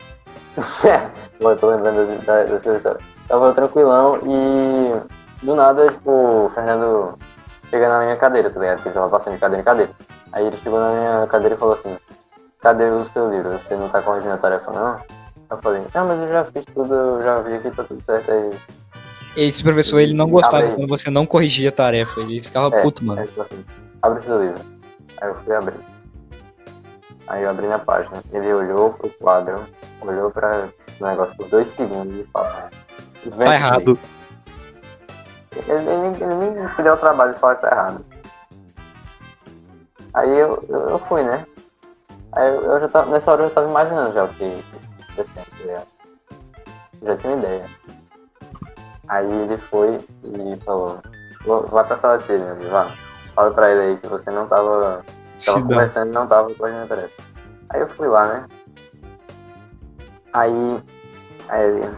[1.40, 3.00] Pô, eu tô lembrando dessa história.
[3.28, 7.18] Tava tranquilão e do nada, tipo, o Fernando
[7.68, 8.76] chega na minha cadeira, tá ligado?
[8.76, 9.92] Porque ele tava passando de cadeira em cadeira.
[10.32, 11.98] Aí ele chegou na minha cadeira e falou assim,
[12.60, 13.58] cadê o seu livro?
[13.58, 14.98] Você não tá corrigindo a tarefa não?
[15.50, 18.30] Eu falei, não, mas eu já fiz tudo, eu já vi aqui, tá tudo certo
[18.30, 18.50] aí.
[19.36, 22.20] Esse professor, ele não gostava quando você não corrigia a tarefa.
[22.20, 23.20] Ele ficava É, puto, mano.
[23.22, 23.64] Ele falou assim,
[24.02, 24.64] abre o seu livro.
[25.20, 25.80] Aí eu fui abrir.
[27.26, 28.22] Aí eu abri na página.
[28.32, 29.64] Ele olhou pro quadro,
[30.00, 30.68] olhou pra
[31.00, 32.52] o negócio por dois segundos e falou.
[33.24, 33.98] "Vem Tá errado.
[35.66, 38.04] Ele, ele- nem se deu o trabalho de falar que tá errado.
[40.14, 41.44] Aí eu, eu, eu fui, né?
[42.32, 45.86] Aí eu, eu já tava, nessa hora eu já tava imaginando já o que ligado?
[47.02, 47.64] Eu já tinha uma ideia.
[49.08, 50.98] Aí ele foi e falou,
[51.44, 52.90] "Vou- vai pra sala meu filho, vá.
[53.34, 55.04] Fala pra ele aí que você não tava,
[55.44, 57.22] tava conversando e não tava correndo a tarefa.
[57.70, 58.46] Aí eu fui lá, né?
[60.32, 60.82] Aí,
[61.48, 61.96] aí ele,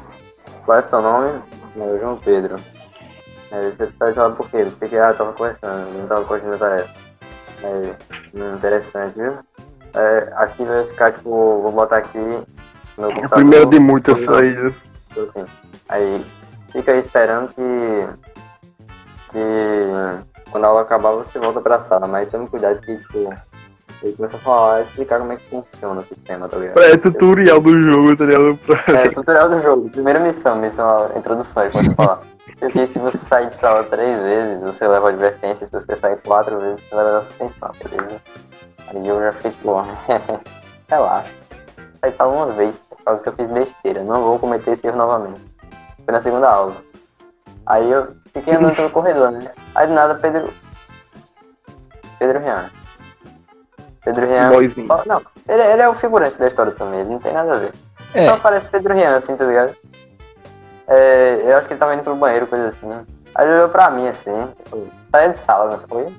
[0.64, 1.42] qual é o seu nome?
[1.74, 2.56] Meu, João Pedro.
[3.50, 4.64] Aí você tá de lado por quê?
[4.64, 6.94] Você que ah, eu tava conversando, não tava corrigindo a tarefa.
[7.62, 7.94] Aí,
[8.34, 9.38] hum, interessante, viu?
[9.94, 14.74] É, aqui vai ficar, tipo, vou botar aqui no É o primeiro de muitas saídas.
[15.12, 15.46] Assim.
[15.88, 16.26] Aí
[16.76, 18.08] fica aí esperando que.
[19.32, 23.34] que quando a aula acabar você volta pra sala, mas tome cuidado que, tipo,
[24.02, 26.82] ele começa a falar, explicar como é que funciona o sistema, tá ligado?
[26.82, 28.58] É tutorial do jogo, tá ligado?
[28.88, 29.90] É, tutorial do jogo.
[29.90, 32.20] Primeira missão, missão, introdução, aí pode falar.
[32.58, 35.66] Porque se você sair de sala três vezes, você leva advertência.
[35.66, 38.22] Se você sair quatro vezes, você leva suspensão, beleza?
[38.88, 39.74] Aí eu já fiquei tipo,
[40.88, 41.30] relaxa.
[42.00, 44.04] Saí de sala uma vez, por causa que eu fiz besteira.
[44.04, 45.55] Não vou cometer esse erro novamente.
[46.06, 46.76] Foi na segunda aula.
[47.66, 49.40] Aí eu fiquei andando pelo corredor, né?
[49.74, 50.50] Aí do nada, Pedro.
[52.18, 52.70] Pedro Rian.
[54.04, 54.48] Pedro Rian.
[54.48, 54.86] Boyzinho.
[54.88, 57.58] Ó, Não, ele, ele é o figurante da história também, ele não tem nada a
[57.58, 57.72] ver.
[58.14, 58.24] É.
[58.24, 59.74] Só parece Pedro Rian, assim, tá ligado?
[60.86, 62.88] É, eu acho que ele tava indo pro banheiro, coisa assim.
[63.34, 64.30] Aí ele olhou pra mim assim,
[64.72, 66.14] eu, saia de sala, não foi?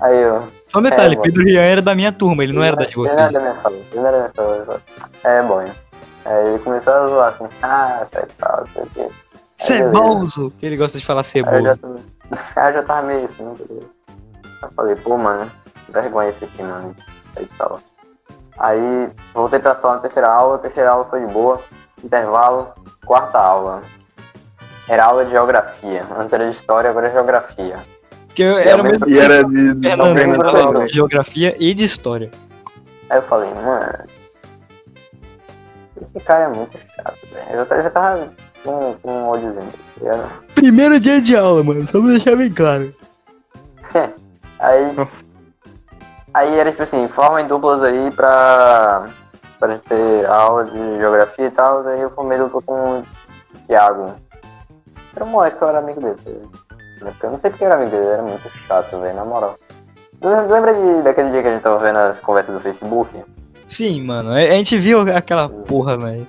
[0.00, 0.46] Aí eu.
[0.68, 1.20] Só um detalhe, É.
[1.20, 3.32] Pedro Rian era da minha turma, ele não era da de Ele não era vocês.
[3.32, 4.82] da minha sala, ele não era da minha sala.
[5.24, 5.64] É, bom.
[6.24, 9.14] Aí ele começou a zoar assim, ah, sai sala, não sei o quê.
[9.56, 10.52] Ceboso!
[10.58, 12.04] Que ele gosta de falar Aí eu já, ceboso.
[12.56, 13.90] aí eu já tava meio assim, tá ligado?
[14.62, 15.50] Eu falei, pô, mano,
[15.88, 16.94] vergonha esse aqui, mano.
[17.36, 17.78] Aí de sala.
[18.58, 21.62] Aí voltei pra sala na terceira aula, a terceira aula foi de boa.
[22.02, 22.68] Intervalo,
[23.06, 23.82] quarta aula.
[24.88, 26.04] Era aula de geografia.
[26.18, 27.78] Antes era de história, agora é geografia.
[28.26, 32.30] Porque eu era o mesmo E era de, Fernando, geografia e de história.
[33.08, 34.19] Aí eu falei, mano.
[36.00, 37.46] Esse cara é muito chato, velho.
[37.60, 38.28] Eu já- já tava
[38.64, 40.28] com, com um ódiozinho, tá?
[40.54, 42.94] Primeiro dia de aula, mano, só pra deixar bem claro.
[44.58, 44.92] Aí.
[44.92, 45.24] Nossa.
[46.32, 49.08] Aí era tipo assim, forma em duplas aí pra.
[49.58, 51.86] pra gente ter aula de geografia e tal.
[51.86, 53.04] Aí eu formei dupla com o
[53.66, 54.14] Thiago.
[55.16, 56.16] Era um moleque que eu era amigo dele.
[56.24, 57.12] tá?
[57.22, 59.58] Eu não sei porque era amigo dele, ele era muito chato, velho, na moral.
[60.22, 63.10] Lembra lembra de, daquele dia que a gente tava vendo as conversas do Facebook?
[63.70, 66.26] Sim, mano, a gente viu aquela porra, velho.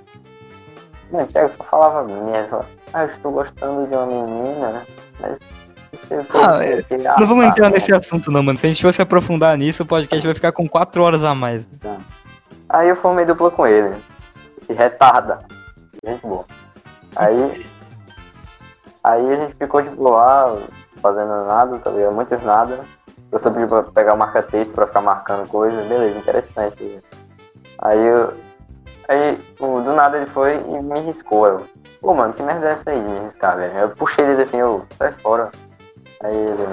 [1.12, 2.08] Não, Thiago só falava
[2.48, 2.64] só,
[2.94, 4.86] ah, eu estou gostando de uma menina,
[5.20, 5.40] mas.
[5.92, 6.98] o que, Ah, o que.
[6.98, 8.60] Não vamos entrar tá, nesse assunto não, mano.
[8.60, 11.68] Se a gente fosse aprofundar nisso, o podcast vai ficar com 4 horas a mais.
[12.70, 13.96] Aí eu formei dupla com ele.
[14.62, 15.44] Esse retarda.
[16.06, 16.46] Gente boa.
[17.16, 17.66] Aí.
[19.04, 20.58] Aí a gente ficou tipo lá,
[21.02, 22.14] fazendo nada, tá ligado?
[22.14, 22.82] Muitos nada.
[23.32, 25.82] Eu só pedi pra pegar o marca-texto pra ficar marcando coisa.
[25.84, 27.02] Beleza, interessante.
[27.82, 28.34] Aí eu.
[29.08, 31.48] Aí do nada ele foi e me riscou.
[31.48, 31.66] Eu,
[32.00, 33.78] pô mano, que merda é essa aí de me riscar, velho?
[33.78, 35.52] Eu puxei ele assim, eu, sai fora.
[36.24, 36.64] Aí ele.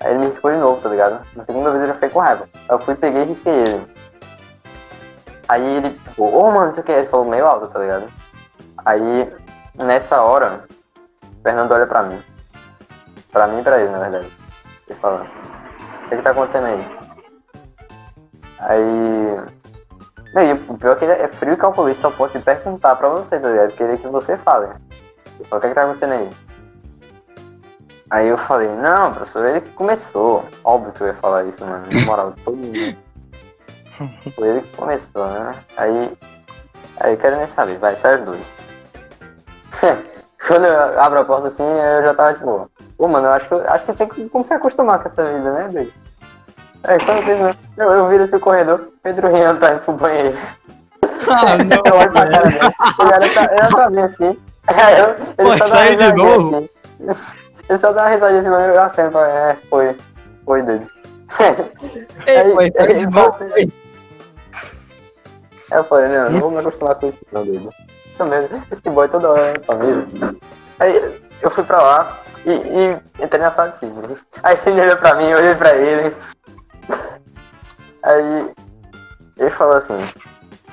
[0.00, 1.24] Aí ele me riscou de novo, tá ligado?
[1.34, 2.48] Na segunda vez eu já fiquei com raiva.
[2.54, 3.86] Aí eu fui, peguei e risquei ele.
[5.48, 8.08] Aí ele, ô mano, isso aqui ele falou meio alto, tá ligado?
[8.84, 9.32] Aí,
[9.74, 10.64] nessa hora,
[11.22, 12.22] o Fernando olha pra mim.
[13.32, 14.30] Pra mim e pra ele, na verdade.
[14.86, 15.26] Ele fala,
[16.04, 16.98] o que que tá acontecendo aí?
[18.58, 19.57] Aí.
[20.34, 23.08] Não, e o pior é que ele é frio e calculista, só posso perguntar pra
[23.08, 23.72] você, tá ligado?
[23.72, 24.68] Queria que você fale.
[25.50, 26.30] O que que tá acontecendo aí?
[28.10, 30.44] Aí eu falei, não, professor, ele que começou.
[30.64, 31.86] Óbvio que eu ia falar isso, mano.
[31.92, 32.96] Na moral, todo mundo.
[34.34, 35.54] Foi ele que começou, né?
[35.76, 36.16] Aí.
[37.00, 38.46] Aí eu quero nem saber, vai, sai os dois.
[40.46, 43.54] Quando eu abro a porta assim, eu já tava tipo, pô, mano, eu acho que,
[43.54, 45.92] acho que tem que como se acostumar com essa vida, né, doido?
[46.84, 50.36] Aí quando eu, eu, eu viro esse corredor, Pedro Rian tá indo pro banheiro.
[51.02, 54.38] Ah, Eu olho pra cara dele, ele olha pra, ele pra mim assim.
[54.98, 56.56] Eu, ele Pô, só dá de novo?
[56.56, 56.68] assim.
[57.68, 59.96] Ele só dá uma risadinha assim, mas eu aceno, falo, é, foi,
[60.44, 60.86] foi dele.
[62.26, 63.44] Ei, Aí- pô, saiu aí de ele novo.
[63.44, 63.72] assim,
[65.70, 67.70] eu falei, não, não vou me acostumar com isso não, doido.
[68.70, 70.06] Esse boy toda hora na família.
[70.80, 74.16] Aí eu fui pra lá e, e entrei na sala de Sidney.
[74.42, 76.16] Aí Sidney olhou pra mim, eu olhei pra ele.
[78.02, 78.50] Aí
[79.36, 79.96] ele falou assim,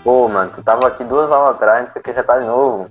[0.04, 2.46] pô mano, tu tava aqui duas aulas atrás, não sei o que, já tá de
[2.48, 2.90] novo.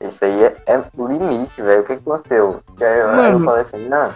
[0.00, 1.82] Isso aí é, é o limite, velho.
[1.82, 2.60] O que que aconteceu?
[2.78, 4.08] E aí, eu- eu falei assim, não,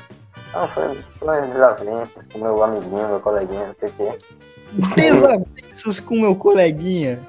[0.54, 4.18] não, foi, foi umas desavenças com meu amiguinho, meu coleguinha, não sei o que.
[4.96, 7.20] Desavenças com meu coleguinha.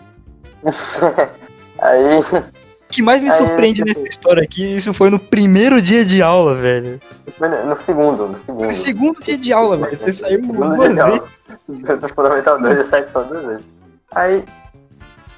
[1.80, 2.22] Aí,
[2.96, 6.22] que mais me Aí, surpreende tipo- nessa história aqui, isso foi no primeiro dia de
[6.22, 7.00] aula, velho.
[7.40, 8.66] no no segundo, no segundo.
[8.66, 9.98] No segundo dia de aula, velho.
[9.98, 11.22] Você saiu duas vezes.
[11.68, 13.66] Do Fundamental 2, eu saí só duas vezes.
[14.12, 14.44] Aí,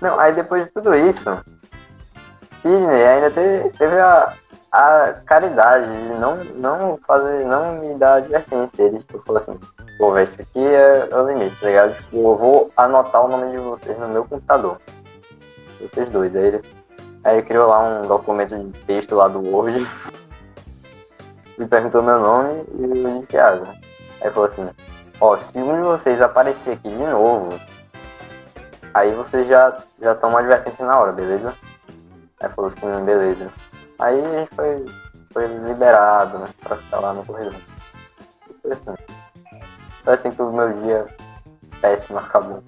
[0.01, 1.23] não, aí depois de tudo isso,
[2.61, 4.33] Sidney ainda teve, teve a,
[4.71, 8.83] a caridade de não, não fazer, não me dar advertência.
[8.83, 9.59] Ele tipo, falou assim,
[9.97, 11.95] pô, velho, isso aqui é, é o limite, tá ligado?
[11.95, 14.79] Tipo, eu vou anotar o nome de vocês no meu computador.
[15.79, 16.35] Vocês dois.
[16.35, 16.61] Aí ele,
[17.27, 19.85] aí ele criou lá um documento de texto lá do Word.
[21.57, 23.67] Me perguntou meu nome e o de Thiago.
[24.21, 24.69] Aí falou assim,
[25.19, 27.49] ó, se um de vocês aparecer aqui de novo,
[28.93, 31.53] aí vocês já, já tomam advertência na hora, beleza?
[32.39, 33.51] Aí falou assim, beleza.
[33.99, 34.85] Aí a gente foi,
[35.33, 37.55] foi liberado, né, pra ficar lá no corredor.
[38.49, 39.03] E Foi assim.
[40.05, 41.05] Foi assim que o meu dia
[41.81, 42.63] péssimo acabou.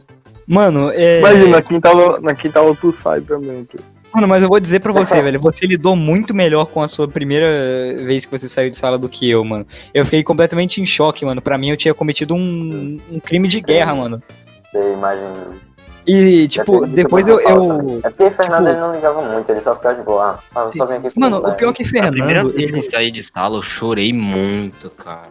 [0.45, 1.19] Mano, é.
[1.19, 3.63] Imagina, na quinta aula, na quinta aula tu sai também.
[3.63, 3.77] pô.
[4.13, 5.39] Mano, mas eu vou dizer pra você, velho.
[5.39, 7.47] Você lidou muito melhor com a sua primeira
[8.05, 9.65] vez que você saiu de sala do que eu, mano.
[9.93, 11.41] Eu fiquei completamente em choque, mano.
[11.41, 14.21] Pra mim, eu tinha cometido um, um crime de guerra, mano.
[14.71, 15.33] Você imagina.
[16.07, 17.39] E, tipo, depois eu.
[17.39, 17.97] eu- também.
[18.03, 20.39] É porque o Fernando tipo- ele não ligava muito, ele só ficava de boa.
[20.55, 22.83] Ah, só vim aqui Mano, o pior é que A primeira Fernando, vez que eu
[22.83, 25.29] saí de sala, eu chorei muito, cara.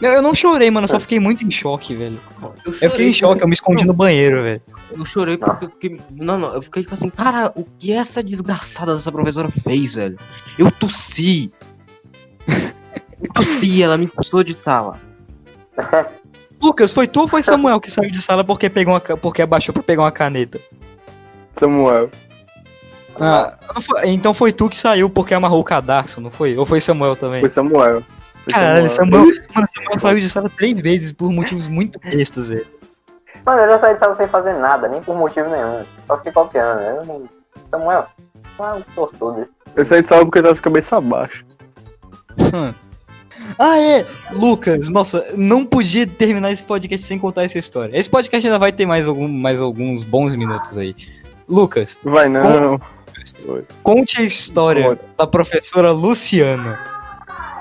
[0.00, 2.18] Eu, eu não chorei, mano, eu só fiquei muito em choque, velho.
[2.64, 4.62] Eu, Eu fiquei em choque, eu me escondi no banheiro, velho.
[4.90, 6.00] Eu chorei porque eu fiquei.
[6.10, 10.18] Não, não, eu fiquei tipo assim, cara, o que essa desgraçada dessa professora fez, velho?
[10.58, 11.52] Eu tossi.
[13.22, 14.98] Eu tossi, ela me expulsou de sala.
[16.60, 19.72] Lucas, foi tu ou foi Samuel que saiu de sala porque, pegou uma, porque abaixou
[19.72, 20.60] pra pegar uma caneta?
[21.58, 22.08] Samuel.
[23.20, 26.56] Ah, foi- então foi tu que saiu porque amarrou o cadarço, não foi?
[26.56, 27.40] Ou foi Samuel também?
[27.40, 28.02] Foi Samuel.
[28.50, 32.66] Caralho, Samuel, mano, Samuel saiu de sala três vezes por motivos muito bestos, velho.
[33.44, 35.84] Mano, eu já saí de sala sem fazer nada, nem por motivo nenhum.
[36.06, 36.80] Só fiquei copiando.
[36.80, 37.28] Eu não...
[37.70, 38.06] Samuel,
[38.58, 39.52] não é um tortudo desse.
[39.74, 41.44] Eu saí de sala porque eu tava de cabeça abaixo.
[43.58, 44.06] Ah, é!
[44.32, 47.96] Lucas, nossa, não podia terminar esse podcast sem contar essa história.
[47.96, 50.94] Esse podcast ainda vai ter mais, algum, mais alguns bons minutos aí.
[51.48, 52.80] Lucas, Vai não.
[53.82, 55.00] conte a história Bora.
[55.18, 56.91] da professora Luciana.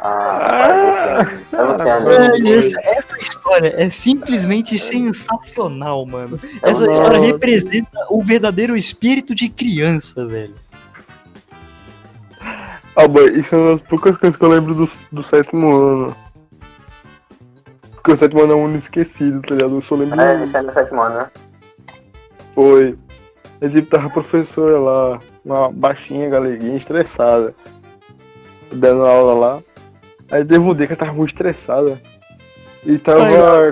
[0.04, 1.56] Ah, isso.
[1.56, 2.10] É Luciano.
[2.10, 6.40] Essa, essa história é simplesmente sensacional, mano.
[6.64, 6.92] Essa Nossa.
[6.92, 10.56] história representa o verdadeiro espírito de criança, velho.
[12.96, 16.16] Ah, boy, isso é uma das poucas coisas que eu lembro do, do sétimo ano.
[17.92, 19.76] Porque o sétimo ano é um ano esquecido, tá ligado?
[19.76, 20.20] Eu só lembro.
[20.20, 21.32] É, isso é no sétimo ano, né?
[22.56, 22.98] Foi.
[23.62, 27.54] E tipo, tava a professora lá, uma baixinha, galeguinha, estressada.
[28.74, 29.64] Dando aula lá.
[30.32, 32.02] Aí teve um dia que ela tava muito estressada.
[32.84, 33.20] E tava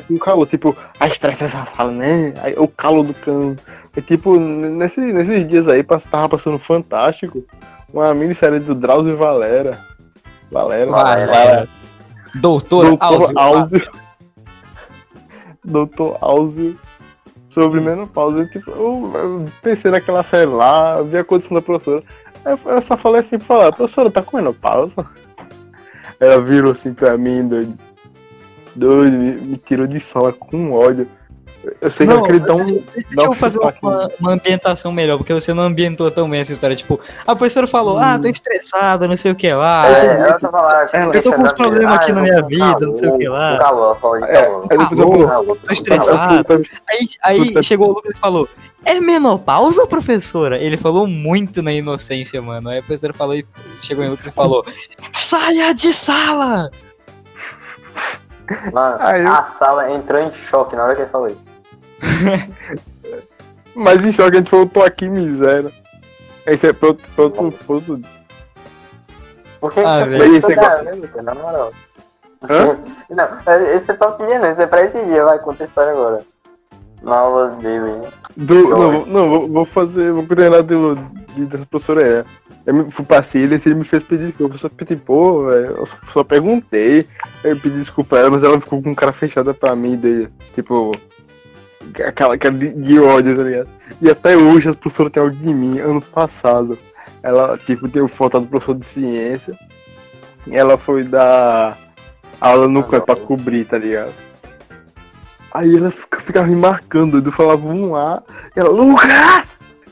[0.08, 2.34] com calor, tipo, a estressa essa sala, né?
[2.44, 3.56] Aí, o calor do cano.
[3.98, 7.44] E tipo, nesse, nesses dias aí, tava passando fantástico.
[7.92, 9.80] Uma minissérie do Drauzio Valera.
[10.52, 10.92] Valera.
[10.92, 11.68] Valera.
[12.36, 13.32] Doutora Doutor.
[13.36, 13.92] Áuzio.
[15.64, 16.78] Doutor Áuzio.
[17.50, 18.46] Sobre menopausa.
[18.46, 22.04] Tipo, eu, eu pensei naquela série lá, vi a condição da professora.
[22.46, 25.04] Aí eu- eu só falei assim pra falar, professora, tá com menopausa?
[26.20, 27.78] Ela virou assim pra mim, doido.
[28.76, 31.08] Doido, me, me tirou de sala com ódio.
[31.82, 32.66] Eu sei que Não, eu queria dar um.
[32.66, 36.52] Deixa Dá eu fazer uma, uma ambientação melhor, porque você não ambientou tão bem essa
[36.52, 36.76] história.
[36.76, 39.88] Tipo, a professora falou, ah, tô estressada, não sei o que lá.
[39.88, 42.80] É, ela tá falando, tipo, Eu tô com uns problemas aqui ah, na minha vida,
[42.82, 43.58] não sei o que calor, lá.
[43.60, 44.68] Calor, falou de É, calor.
[44.68, 45.28] Calor.
[45.28, 46.66] Calor, tô estressado.
[46.90, 48.48] Aí, aí chegou o Lucas e falou:
[48.86, 50.58] É menopausa, professora?
[50.58, 52.70] Ele falou muito na inocência, mano.
[52.70, 53.46] Aí a professora falou e
[53.82, 54.66] chegou em Lucas e falou:
[55.12, 56.70] Saia de sala!
[58.74, 61.49] Mano, Aí eu- a sala entrou em choque na hora que ele falou isso.
[63.76, 65.72] Mas em choque a gente falou, tô aqui, miséria.
[66.46, 67.08] Esse é pro outro.
[67.16, 68.02] Pro outro, pro outro
[69.62, 70.32] Por que Ah, que velho.
[70.32, 71.22] você Esse negócio- isso, né?
[71.24, 71.74] Na moral.
[72.50, 72.78] Hã?
[73.10, 74.50] Não, é- esse é pra pedir, não.
[74.52, 75.24] Esse é pra esse dia.
[75.26, 76.20] Vai, conta a história agora.
[77.02, 78.08] Na aula dele.
[78.36, 80.96] Do, não, vou- não, vou, vou fazer, vou treinar do,
[81.36, 82.26] de, dessa professora é.
[82.66, 84.56] Eu me, fui pra Cília, ele me fez pedir desculpa.
[84.56, 87.08] Eu só pedi, pô, velho, eu só, perguntei.
[87.44, 90.92] Eu pedi desculpa a ela, mas ela ficou com cara fechada pra mim, de, tipo,
[92.04, 93.70] aquela cara de, de ódio, tá ligado?
[94.02, 95.80] E até hoje as professoras têm ódio de mim.
[95.80, 96.78] Ano passado,
[97.24, 99.54] ela, tipo, deu foto do professor de ciência.
[100.48, 101.78] E ela foi dar
[102.40, 104.14] aula no Ah, canto pra cobrir, tá ligado?
[105.54, 108.22] Aí ela fica- ficava me marcando, eu falava um A,
[108.56, 109.48] e ela, Lucas!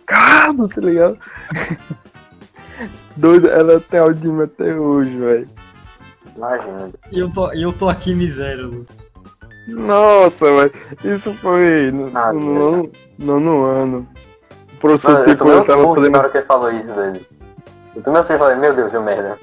[0.05, 1.17] Calma, tá ligado?
[3.17, 5.49] Doido, ela tem áudio mim até hoje, velho.
[6.35, 6.91] Imagina.
[7.11, 8.95] E eu tô, eu tô aqui miséria, Lucas.
[9.67, 10.71] Nossa, velho.
[11.03, 12.39] Isso foi no, Ah, no,
[12.79, 14.07] no, no, no ano.
[14.75, 16.11] O professor, Mano, eu tipo, eu um tava fazendo.
[16.11, 17.21] na hora que ele falou isso, velho.
[17.95, 19.37] Eu tomei um susto e falei, meu Deus, deu merda.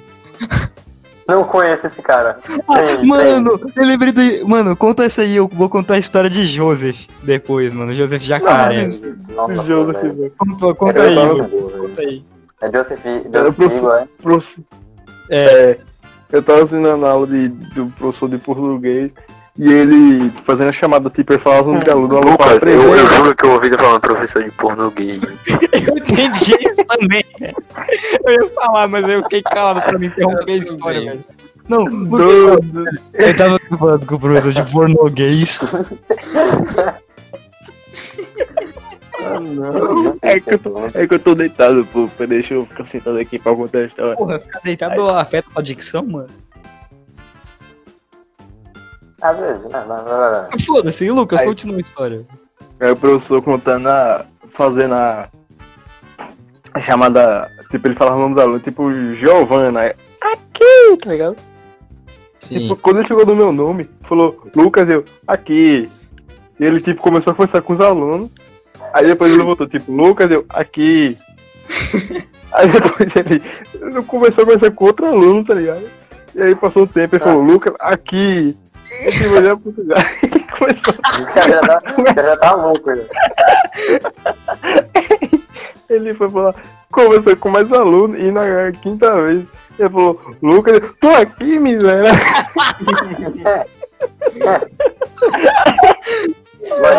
[1.26, 2.38] Não conheço esse cara.
[2.44, 4.44] Tem, Mano, eu lembrei de.
[4.44, 7.94] Mano, conta essa aí, eu vou contar a história de Joseph depois, mano.
[7.94, 8.88] Joseph Jacaré.
[9.34, 10.32] Nossa, Joseph, velho.
[10.36, 11.68] Conta, conta Eu aí, Lucas.
[11.72, 12.24] Conta aí.
[12.60, 13.94] É Joseph, Joseph professor.
[14.00, 14.08] É?
[14.22, 14.64] Professor-
[15.30, 15.78] É, É,
[16.32, 19.12] eu tava assinando a aula de, do professor de português
[19.56, 23.10] e ele fazendo a chamada, tipo, ele falava um aluno, o aluno falava três vezes.
[23.10, 25.20] juro que eu ouvi falando professor de português.
[25.72, 27.24] eu entendi isso também.
[28.24, 31.24] Eu ia falar, mas eu fiquei calado pra não interromper a história, velho.
[31.68, 32.64] Não, porque
[33.14, 35.60] eu tava falando com o professor de português.
[39.26, 40.18] Ah, não.
[40.20, 42.10] É que, eu tô, é que eu tô deitado, pô.
[42.26, 44.16] Deixa eu ficar sentado aqui pra contar a história.
[44.16, 46.28] Porra, ficar deitado afeta sua dicção, mano.
[49.24, 49.82] Às vezes, né?
[49.88, 50.58] Vai, vai, vai.
[50.66, 51.46] Foda-se, Lucas, Aí.
[51.46, 52.26] continua a história.
[52.78, 54.26] Aí o professor contando a.
[54.50, 55.30] fazendo a.
[56.74, 57.50] a chamada.
[57.70, 59.94] Tipo, ele falava o nome do aluno, tipo, Giovana.
[60.20, 61.36] Aqui, tá ligado?
[62.38, 62.58] Sim.
[62.58, 65.90] Tipo, quando ele chegou no meu nome, falou, Lucas, eu, aqui.
[66.60, 68.30] E ele, tipo, começou a conversar com os alunos.
[68.92, 71.16] Aí depois ele voltou, tipo, Lucas, eu, aqui.
[72.52, 75.88] aí depois ele, ele começou a conversar com outro aluno, tá ligado?
[76.34, 78.54] E aí passou um tempo, ele falou, Lucas, aqui.
[79.10, 80.94] Tipo, olhou pro lugar e começou
[81.46, 81.82] já tá,
[82.22, 82.90] já tá louco.
[82.94, 83.04] Já.
[85.94, 86.54] Ele foi falar,
[86.90, 89.44] conversou com mais aluno e na quinta vez
[89.78, 92.10] ele falou, Lucas, tô aqui, miséria.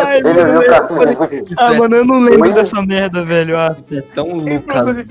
[0.04, 0.94] Ai, Ele viu mano, Cassim.
[0.96, 3.56] falei- Ah, mano, eu não lembro dessa merda, velho.
[3.58, 3.76] Ah,
[4.14, 4.86] Tão Lucas.
[4.86, 5.06] Lucas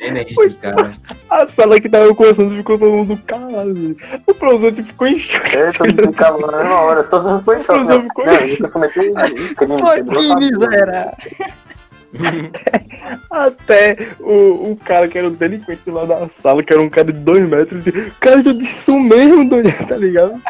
[0.00, 0.92] Energy, cara.
[1.28, 3.74] A sala que tava conversando ficou todo mundo calado.
[3.74, 3.96] velho.
[4.26, 5.56] O professor tipo, ficou em choque.
[5.56, 8.02] Ele todo mundo ficava na mesma hora, todo mundo foi em choque.
[8.02, 9.78] Ficou o cometeu um crime.
[9.78, 11.12] Pô, quebrou que miséria.
[13.30, 17.12] Até o, o cara que era o delinquente lá da sala, que era um cara
[17.12, 19.48] de dois metros, disse, cara, eu disse isso mesmo,
[19.88, 20.40] tá ligado?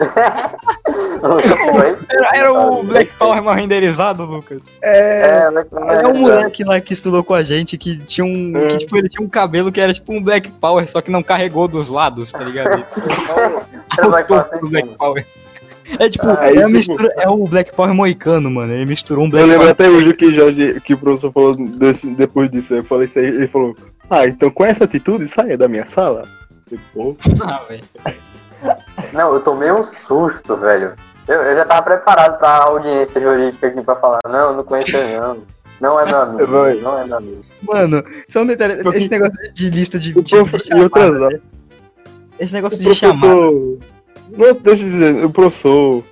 [2.09, 4.71] Era, era o Black Power mal renderizado, Lucas.
[4.83, 5.21] É.
[5.21, 8.57] É, mas não É um moleque lá que estudou com a gente que tinha um.
[8.57, 8.67] É.
[8.69, 11.23] Que, tipo, ele tinha um cabelo que era tipo um Black Power, só que não
[11.23, 12.85] carregou dos lados, tá ligado?
[13.99, 14.89] Era o topo do Black.
[14.97, 15.27] Power.
[15.99, 18.73] É tipo, Ah, é, tipo- mistura, é o Black Power moicano, mano.
[18.73, 19.73] Ele misturou um Eu Black lembro Power.
[19.73, 22.75] até hoje que, Jorge, que o professor falou desse- depois disso.
[22.75, 23.77] Eu falei isso aí, ele falou,
[24.09, 26.25] ah, então com essa atitude saia da minha sala.
[26.71, 27.83] Eu, Pô, Ah, velho.
[29.13, 30.93] Não, eu tomei um susto, velho.
[31.27, 35.19] Eu, eu já tava preparado pra audiência jurídica aqui pra falar, não, não conheço ele,
[35.19, 35.39] não.
[35.81, 36.75] Não é meu amigo, Vai.
[36.75, 37.41] não é meu amigo.
[37.63, 38.75] Mano, só um detalhe.
[38.95, 40.31] Esse negócio de lista de, de, de
[40.65, 41.41] chamada, né?
[42.39, 43.35] Esse negócio de chamada.
[44.31, 46.05] Não, deixa eu dizer, o professor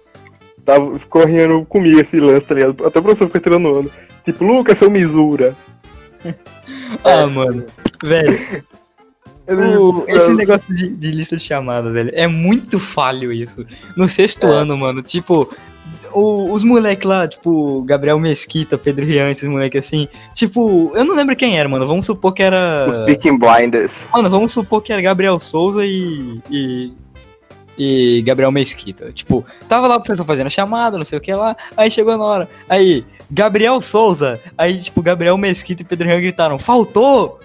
[0.65, 2.86] tava correndo comigo esse lance, tá ligado?
[2.86, 3.91] Até o professor ficou tirando onda.
[4.25, 5.57] Tipo, Lucas, seu misura.
[7.05, 7.65] Ah, mano.
[8.02, 8.65] Velho,
[9.78, 13.65] o- esse negócio de, de lista de chamada, velho, é muito falho isso.
[13.97, 14.51] No sexto É.
[14.51, 15.49] ano, mano, tipo.
[16.12, 21.15] o- os moleques lá, tipo, Gabriel Mesquita, Pedro Rian, esses moleques assim, tipo, eu não
[21.15, 21.86] lembro quem era, mano.
[21.86, 23.05] Vamos supor que Os era.
[23.07, 23.93] Peaking Blinders.
[24.12, 26.41] Mano, vamos supor que era Gabriel Souza e.
[26.51, 26.93] e.
[27.79, 29.13] e Gabriel Mesquita.
[29.13, 31.57] Tipo, tava lá o pessoal fazendo a chamada, não sei o que lá.
[31.77, 32.49] Aí chegou na hora.
[32.69, 34.41] Aí, Gabriel Souza.
[34.57, 37.39] Aí, tipo, Gabriel Mesquita e Pedro Rian gritaram: Faltou!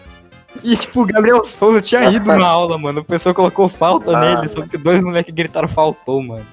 [0.63, 3.01] E, tipo, Gabriel Souza tinha ido na aula, mano.
[3.01, 6.45] O pessoal colocou falta Ah, nele, só que dois moleques gritaram: Faltou, mano.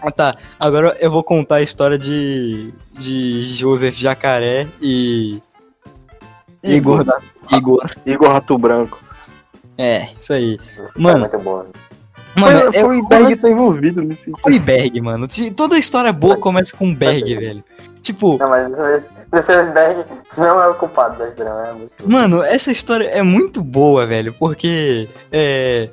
[0.00, 0.34] Ah, tá.
[0.60, 2.72] Agora eu vou contar a história de.
[2.92, 5.40] de Joseph Jacaré e.
[6.62, 7.04] Igor.
[7.50, 7.80] Igor.
[8.04, 9.00] Igor Rato Branco.
[9.76, 10.58] É, isso aí.
[10.76, 11.64] É Mano, muito bom.
[12.36, 14.30] Mano, foi, foi o Berg que tá envolvido nesse.
[14.40, 15.26] foi Berg, mano.
[15.56, 17.64] Toda história boa começa com Berg, velho.
[18.02, 20.04] Tipo, Não, mas esse Berg
[20.36, 24.32] não é o culpado da história, é muito mano, essa história é muito boa, velho,
[24.32, 25.90] porque é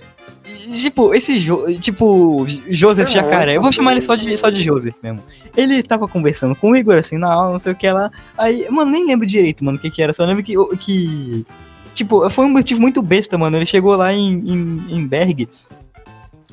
[0.73, 4.63] tipo, esse jo tipo Joseph É Jacaré, eu vou chamar ele só de só de
[4.63, 5.21] Joseph mesmo.
[5.55, 8.11] Ele tava conversando com o Igor assim na aula, não sei o que lá.
[8.37, 11.45] Aí, mano, nem lembro direito, mano, o que que era, só lembro que que
[11.93, 13.57] tipo, foi um motivo muito besta, mano.
[13.57, 15.47] Ele chegou lá em, em, em Berg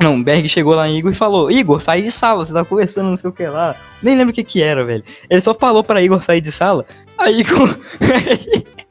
[0.03, 3.11] Não, Berg chegou lá em Igor e falou: Igor, sai de sala, você tá conversando,
[3.11, 3.77] não sei o que lá.
[4.03, 5.05] Nem lembro o que que era, velho.
[5.31, 6.85] Ele só falou pra Igor sair de sala.
[7.19, 7.79] Aí Igor.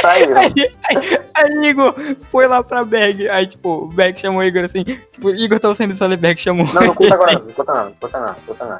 [0.00, 0.36] Saiu.
[0.36, 1.94] aí, aí, aí Igor
[2.30, 3.28] foi lá pra Berg.
[3.28, 4.82] Aí, tipo, o Berg chamou o Igor assim.
[4.82, 6.66] Tipo, Igor tava saindo de sala e Berg chamou.
[6.74, 7.52] Não, não conta agora, não.
[7.52, 8.78] Conta não, não conta não, não conta não.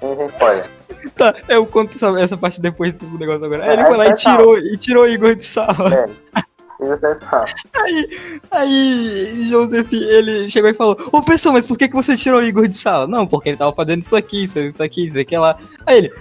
[0.00, 0.70] Sem, sem spoiler.
[1.16, 3.64] Tá, eu conto essa, essa parte depois desse negócio agora.
[3.64, 5.94] Aí ele É, foi lá e é, tirou, e tirou Igor de sala.
[5.94, 6.42] É.
[7.72, 8.40] Sabe.
[8.50, 12.44] Aí Joseph, ele chegou e falou: Ô pessoal, mas por que, que você tirou o
[12.44, 13.06] Igor de sala?
[13.06, 15.56] Não, porque ele tava fazendo isso aqui, isso, isso aqui, isso aqui lá.
[15.86, 16.12] Aí ele.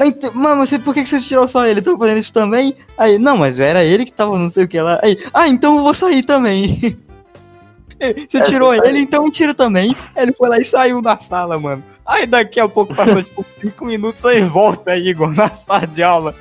[0.00, 1.80] Então, mano, você, por que, que você tirou só ele?
[1.80, 2.76] Tava fazendo isso também?
[2.98, 4.98] Aí, não, mas era ele que tava não sei o que lá.
[5.02, 6.76] Aí, ah, então eu vou sair também.
[8.28, 9.96] Você É, tirou ele, então eu tiro também.
[10.14, 11.82] Aí ele foi lá e saiu da sala, mano.
[12.04, 16.34] Aí daqui a pouco passou tipo 5 minutos, aí volta Igor na sala de aula.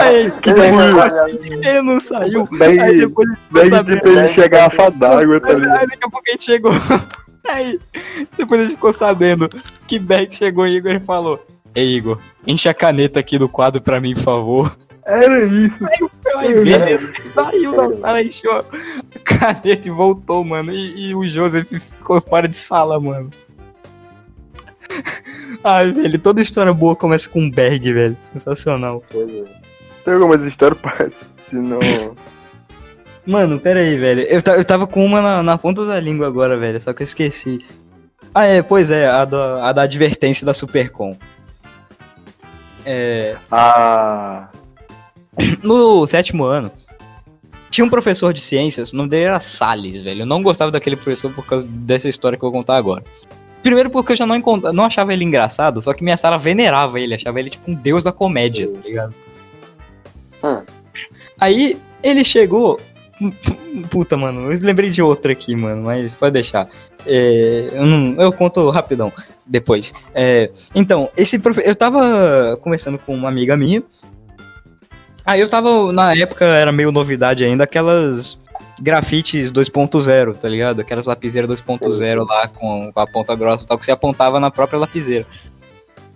[0.00, 1.60] Aí, Ele bagulho.
[1.68, 2.48] ele não saiu.
[2.52, 3.96] Aí Berg, depois ele sabendo.
[3.96, 5.78] tipo, ele chega a garrafa d'água, tá Aí, ligado?
[5.80, 6.72] aí daqui a pouco a gente chegou.
[7.48, 7.78] Aí,
[8.36, 9.48] depois a gente ficou sabendo
[9.86, 13.80] que Berg chegou e Igor e falou: Ei, Igor, enche a caneta aqui do quadro
[13.80, 14.76] pra mim, por favor.
[15.04, 15.76] Era isso.
[16.34, 18.64] Lá e beleza, saiu da sala, encheu a
[19.22, 20.72] caneta e voltou, mano.
[20.72, 23.30] E, e o Joseph ficou fora de sala, mano.
[25.64, 28.16] Ai, velho, toda história boa começa com Berg, velho.
[28.20, 29.02] Sensacional.
[30.04, 31.22] Tem algumas histórias, parece.
[31.44, 31.80] Se não.
[33.26, 34.22] Mano, pera aí, velho.
[34.22, 36.80] Eu, eu tava com uma na, na ponta da língua agora, velho.
[36.80, 37.58] Só que eu esqueci.
[38.34, 41.16] Ah, é, pois é, a da, a da advertência da Supercom.
[42.84, 44.48] É, Ah.
[45.62, 46.70] no sétimo ano,
[47.70, 50.22] tinha um professor de ciências, o nome dele era Salles, velho.
[50.22, 53.02] Eu não gostava daquele professor por causa dessa história que eu vou contar agora.
[53.66, 57.00] Primeiro porque eu já não, encont- não achava ele engraçado, só que minha sala venerava
[57.00, 59.12] ele, achava ele tipo um deus da comédia, tá ligado?
[60.44, 60.62] Hum.
[61.40, 62.78] Aí ele chegou.
[63.90, 66.68] Puta, mano, eu lembrei de outra aqui, mano, mas pode deixar.
[67.04, 69.12] É, eu, não- eu conto rapidão
[69.44, 69.92] depois.
[70.14, 71.60] É, então, esse profe...
[71.64, 73.82] eu tava conversando com uma amiga minha.
[75.24, 78.38] Aí eu tava, na época, era meio novidade ainda, aquelas
[78.80, 80.80] grafites 2.0, tá ligado?
[80.80, 84.78] Aquelas lapiseiras 2.0 lá com a ponta grossa e tal, que você apontava na própria
[84.78, 85.26] lapiseira.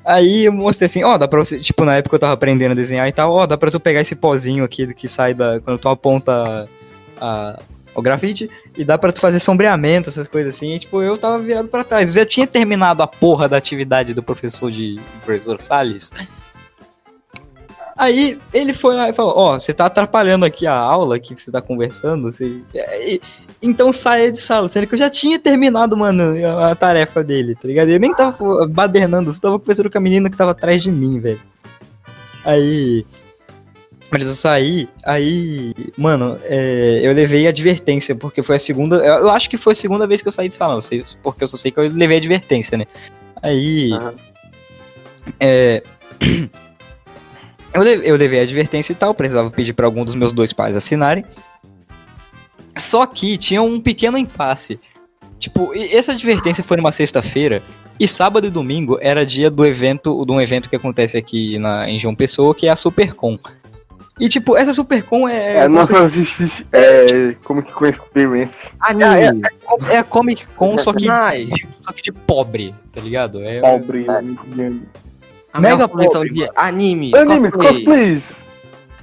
[0.05, 2.75] Aí eu mostrei assim, ó, dá pra você, tipo, na época eu tava aprendendo a
[2.75, 5.79] desenhar e tal, ó, dá pra tu pegar esse pozinho aqui que sai da, quando
[5.79, 6.69] tu aponta
[7.21, 7.61] a,
[7.95, 11.39] o grafite, e dá pra tu fazer sombreamento, essas coisas assim, e tipo, eu tava
[11.39, 15.21] virado pra trás, eu já tinha terminado a porra da atividade do professor de, do
[15.25, 16.11] professor Salles.
[17.97, 21.51] Aí ele foi lá e falou, ó, você tá atrapalhando aqui a aula que você
[21.51, 22.61] tá conversando, você...
[22.75, 23.21] e-
[23.63, 27.55] então saia de sala, sendo que eu já tinha terminado, mano, a, a tarefa dele,
[27.55, 27.91] tá ligado?
[27.91, 31.21] Eu nem tava badernando, só tava conversando com a menina que tava atrás de mim,
[31.21, 31.41] velho.
[32.45, 33.05] Aí.
[34.11, 35.73] Mas eu saí, aí.
[35.97, 38.97] Mano, é, eu levei advertência, porque foi a segunda.
[38.97, 41.45] Eu, acho que foi a segunda vez que eu saí de sala, não sei, porque
[41.45, 42.87] eu só sei que eu levei advertência, né?
[43.43, 43.93] Aí.
[43.93, 44.15] Aham.
[45.39, 45.83] É.
[47.73, 50.53] Eu, le- eu levei a advertência e tal, precisava pedir pra algum dos meus dois
[50.53, 51.25] pais assinarem.
[52.77, 54.81] Só que tinha um pequeno impasse.
[55.39, 57.63] Tipo, essa advertência foi numa sexta-feira
[57.99, 61.89] e sábado e domingo era dia do evento, de um evento que acontece aqui na,
[61.89, 63.39] em João Pessoa, que é a Supercom.
[64.19, 65.57] E tipo, essa Supercom é.
[65.57, 65.95] É a nossa
[66.73, 68.71] é, Comic Con Experience.
[69.19, 71.07] é, é, é a Comic Con, só que,
[71.83, 73.43] só que de pobre, tá ligado?
[73.43, 74.07] É, Pobre.
[75.53, 77.75] A Mega coleção de anime, Animes, cosplay.
[77.75, 78.33] cosplays.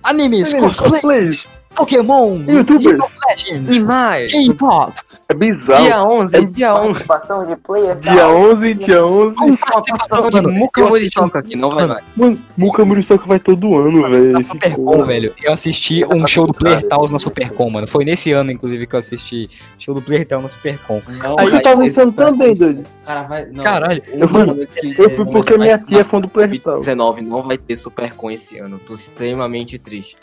[0.03, 1.49] Animes, Animes, cosplay, cosplays.
[1.77, 2.85] Pokémon, Youtubers.
[2.85, 4.31] League of Legends, Demais.
[4.31, 4.93] K-pop.
[5.29, 5.83] É bizarro.
[5.83, 6.87] Dia 11, É- dia 11.
[6.87, 7.95] Participação de player.
[7.99, 9.35] Dia 11, dia 11.
[9.35, 12.03] Com participação, de mano, Muka eu Morichoka aqui, não vai mais.
[12.15, 14.31] Mano, Muka Muriçoca vai todo ano, velho.
[14.31, 15.33] Na Supercom, velho.
[15.43, 17.87] Eu assisti um show do Player Taos na Supercom, mano.
[17.87, 21.01] Foi nesse ano, inclusive, que eu assisti show do Player Taos na Supercom.
[21.37, 22.83] Aí vai tava pensando também, doido.
[23.05, 23.45] Cara, vai.
[23.47, 23.63] Não.
[23.63, 24.01] Caralho.
[24.07, 26.79] Eu fui- Eu fui porque minha tia é fã do Player Tal.
[26.79, 28.79] 19 não vai ter Supercon esse ano.
[28.79, 30.15] Tô extremamente triste.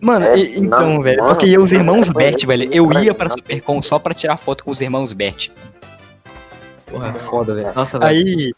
[0.00, 3.28] Mano, É, e- então, não, velho, mano, porque os irmãos Bert, velho, eu ia pra
[3.28, 3.36] não.
[3.36, 5.50] Supercom só pra tirar foto com os irmãos Bert.
[6.86, 7.72] Porra, foda, velho.
[7.74, 8.10] Nossa, velho.
[8.10, 8.52] Aí,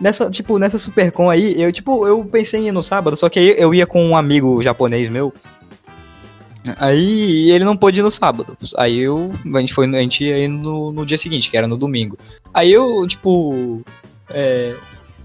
[0.00, 3.38] nessa, tipo, nessa Supercom aí, eu, tipo, eu pensei em ir no sábado, só que
[3.38, 5.32] aí eu ia com um amigo japonês meu.
[6.78, 8.56] Aí ele não pôde ir no sábado.
[8.76, 11.66] Aí eu, a gente foi, a gente ia ir no, no dia seguinte, que era
[11.66, 12.18] no domingo.
[12.52, 13.80] Aí eu, tipo,
[14.28, 14.74] é,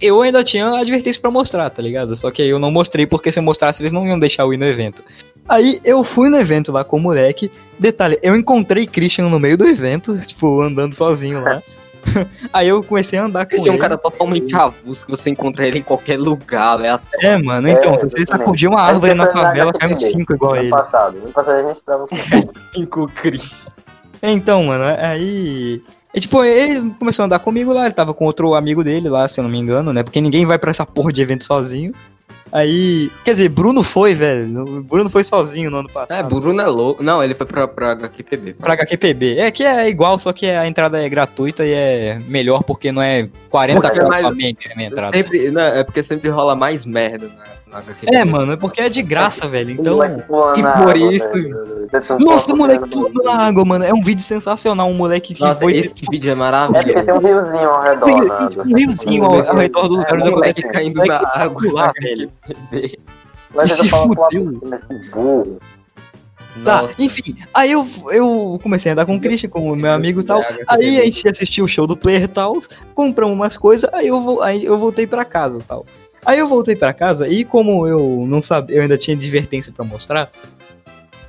[0.02, 2.16] eu ainda tinha advertência pra mostrar, tá ligado?
[2.16, 4.54] Só que aí eu não mostrei porque se eu mostrasse eles não iam deixar eu
[4.54, 5.04] ir no evento.
[5.48, 7.52] Aí eu fui no evento lá com o moleque.
[7.78, 11.62] Detalhe, eu encontrei Christian no meio do evento, tipo, andando sozinho lá.
[12.54, 13.82] Aí eu comecei a andar com Esse é um ele.
[13.82, 17.00] cara totalmente avulso que você encontra ele em qualquer lugar, né?
[17.22, 20.54] É, mano, então, É, se você sacudir uma árvore na favela, cai uns 5 igual
[20.54, 20.70] a No ele.
[20.70, 21.18] passado.
[21.20, 22.06] No passado a gente dava
[22.74, 23.70] Cinco Cris.
[24.22, 25.82] É, Então, mano, aí.
[26.14, 29.28] E, tipo, ele começou a andar comigo lá, ele tava com outro amigo dele lá,
[29.28, 30.02] se eu não me engano, né?
[30.02, 31.92] Porque ninguém vai pra essa porra de evento sozinho.
[32.56, 33.12] Aí.
[33.24, 34.62] Quer dizer, Bruno foi, velho.
[34.64, 36.40] O Bruno foi sozinho no ano É, passado.
[36.40, 37.04] Bruno é louco.
[37.04, 38.54] Não, ele foi pra, pra HQPB.
[38.54, 39.40] Pra HQPB.
[39.40, 43.02] É que é igual, só que a entrada é gratuita e é melhor porque não
[43.02, 45.18] é 40 Porque é mais- a entrada.
[45.18, 47.65] Sempre, não, é porque sempre rola mais merda HQPB.
[48.12, 49.72] É, mano, é porque é de graça, velho.
[49.72, 50.00] Então.
[50.56, 51.30] e por isso-
[52.20, 53.84] Nossa, o moleque pulando na água, mano.
[53.86, 54.88] É um vídeo sensacional.
[54.90, 55.78] Um moleque que Nossa, foi.
[55.78, 56.86] esse vídeo é É maravilhoso.
[56.86, 58.64] porque tem um riozinho ao redor, Um né?
[58.66, 61.74] um riozinho ao, ao redor do lugar É, onde um acontece moleque caindo na água.
[61.74, 62.32] lá, velho.
[63.54, 64.62] Mas E se fudeu.
[66.64, 66.94] Tá, Nossa.
[66.98, 67.36] enfim.
[67.54, 70.42] Aí eu, eu comecei a andar com o Christian, com o meu amigo e tal.
[70.70, 74.42] Aí a gente assistiu o show do Player Tals, compramos umas coisas, aí eu, vou,
[74.42, 75.86] aí eu voltei pra casa tal.
[76.26, 79.86] Aí eu voltei pra casa e como eu não sabia, eu ainda tinha advertência pra
[79.86, 80.32] mostrar,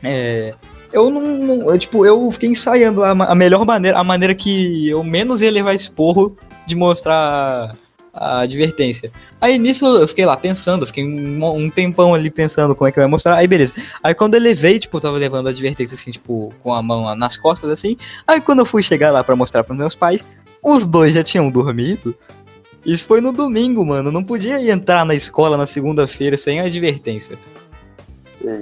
[0.02, 0.54] é,
[0.92, 4.88] eu não, não- eu, tipo, eu fiquei ensaiando a, a melhor maneira, a maneira que
[4.88, 7.74] eu menos ia levar esporro de mostrar
[8.18, 9.12] a advertência.
[9.38, 12.98] Aí nisso eu fiquei lá pensando, fiquei um, um tempão ali pensando como é que
[12.98, 13.34] eu ia mostrar.
[13.36, 13.74] Aí beleza.
[14.02, 17.14] Aí quando eu levei, tipo, eu tava levando a advertência assim, tipo, com a mão
[17.14, 17.94] nas costas assim.
[18.26, 20.24] Aí quando eu fui chegar lá pra mostrar pros meus pais,
[20.62, 22.16] os dois já tinham dormido.
[22.86, 24.12] Isso foi no domingo, mano.
[24.12, 27.36] Não podia entrar na escola na segunda-feira sem advertência.
[28.40, 28.60] Sim.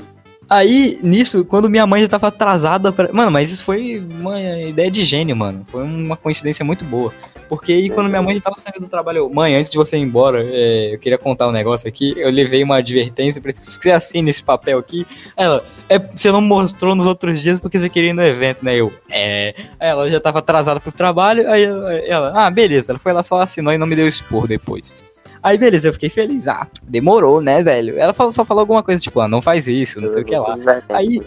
[0.48, 3.12] Aí, nisso, quando minha mãe já tava atrasada pra.
[3.12, 5.66] Mano, mas isso foi uma ideia de gênio, mano.
[5.70, 7.12] Foi uma coincidência muito boa.
[7.56, 9.96] Porque aí, quando minha mãe já tava saindo do trabalho, eu, mãe, antes de você
[9.96, 12.14] ir embora, é, eu queria contar um negócio aqui.
[12.16, 15.06] Eu levei uma advertência, preciso que você assine esse papel aqui.
[15.36, 18.74] Ela, é, você não mostrou nos outros dias porque você queria ir no evento, né?
[18.76, 19.54] Eu, é.
[19.78, 22.92] Aí ela já tava atrasada pro trabalho, aí ela, ela, ah, beleza.
[22.92, 24.94] Ela foi lá, só assinou e não me deu expor depois.
[25.42, 26.48] Aí, beleza, eu fiquei feliz.
[26.48, 27.98] Ah, demorou, né, velho?
[27.98, 30.36] Ela falou- só falou alguma coisa, tipo, ah, não faz isso, não sei o que
[30.36, 30.56] lá.
[30.88, 31.20] Aí-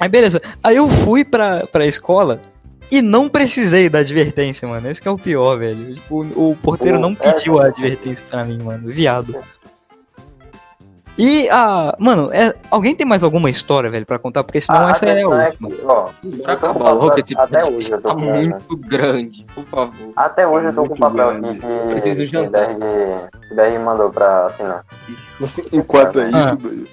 [0.00, 0.42] Aí beleza.
[0.62, 2.40] Aí eu fui pra, pra escola
[2.94, 4.88] E não precisei da advertência, mano.
[4.88, 5.92] Esse que é o pior, velho.
[5.92, 8.88] Tipo, o porteiro não É, pediu a advertência pra mim, mano.
[8.88, 9.34] Viado.
[11.18, 14.44] E, ah, mano, é, alguém tem mais alguma história, velho, pra contar?
[14.44, 15.70] Porque senão Ah, essa a é a última.
[15.70, 16.08] que, ó,
[16.42, 20.12] Pra acabar logo esse até hoje eu tô tá muito grande, por favor.
[20.14, 21.48] Até hoje eu tô com o papel grande.
[21.50, 22.66] aqui que, Preciso jantar.
[22.68, 24.84] Que BR mandou pra assinar.
[25.72, 26.46] Enquanto é Ah.
[26.46, 26.88] isso, doido.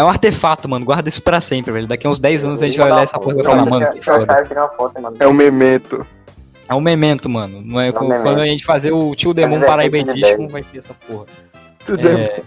[0.00, 0.84] É um artefato, mano.
[0.86, 1.86] Guarda isso pra sempre, velho.
[1.86, 3.90] Daqui a uns 10 anos a gente vai olhar essa porra e vai falar, mano,
[3.92, 4.46] que foda.
[5.18, 6.06] É um memento.
[6.66, 7.60] É um memento, mano.
[7.62, 8.40] Não é, É um quando memento.
[8.40, 10.52] a gente fazer o tio Demon Paraíba de Edition, dez.
[10.52, 11.26] vai ter essa porra.
[11.84, 12.42] Tudo é, É,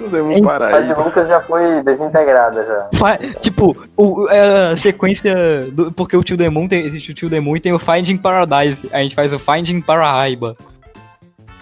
[0.00, 1.02] é um Em- A de paraíba.
[1.02, 2.98] Lucas já foi desintegrada já.
[2.98, 5.34] fa- tipo, o, é a sequência.
[5.72, 6.80] Do, porque o tio Demon tem.
[6.86, 8.88] Existe o tio Demon e tem o Finding Paradise.
[8.92, 10.56] A gente faz o Finding Paraíba.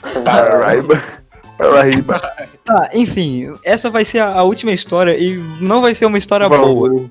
[1.70, 2.18] Paraíba.
[2.18, 2.52] Paraíba.
[2.64, 7.10] Tá, enfim, essa vai ser a, última história e não vai ser uma história boa.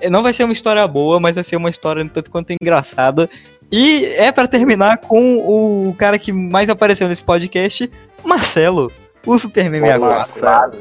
[0.00, 3.28] É, Não vai ser uma história boa, mas vai ser uma história tanto quanto engraçada.
[3.70, 7.90] E é pra terminar com o cara que mais apareceu nesse podcast,
[8.22, 8.92] Marcelo,
[9.24, 10.40] o Superman 64.
[10.40, 10.72] Claro.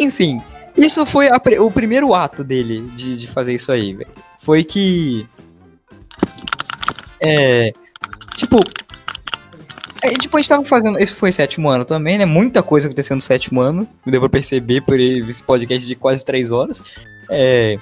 [0.00, 0.40] Enfim,
[0.76, 4.10] isso foi a o primeiro ato dele de, de fazer isso aí, velho.
[4.38, 5.28] Foi que.
[7.20, 7.72] É.
[8.36, 8.62] Tipo.
[10.02, 10.98] É, tipo, a gente tava fazendo.
[10.98, 12.24] Esse foi sétimo ano também, né?
[12.24, 13.88] Muita coisa aconteceu no sétimo ano.
[14.06, 16.82] Deu pra perceber por esse podcast de quase três horas.
[17.28, 17.78] É.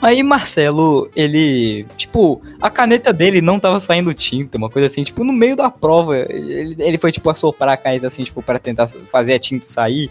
[0.00, 1.84] Aí Marcelo, ele.
[1.96, 5.70] Tipo, a caneta dele não tava saindo tinta, uma coisa assim, tipo, no meio da
[5.70, 6.16] prova.
[6.16, 10.10] Ele, ele foi, tipo, assoprar a caneta assim, tipo, pra tentar fazer a tinta sair.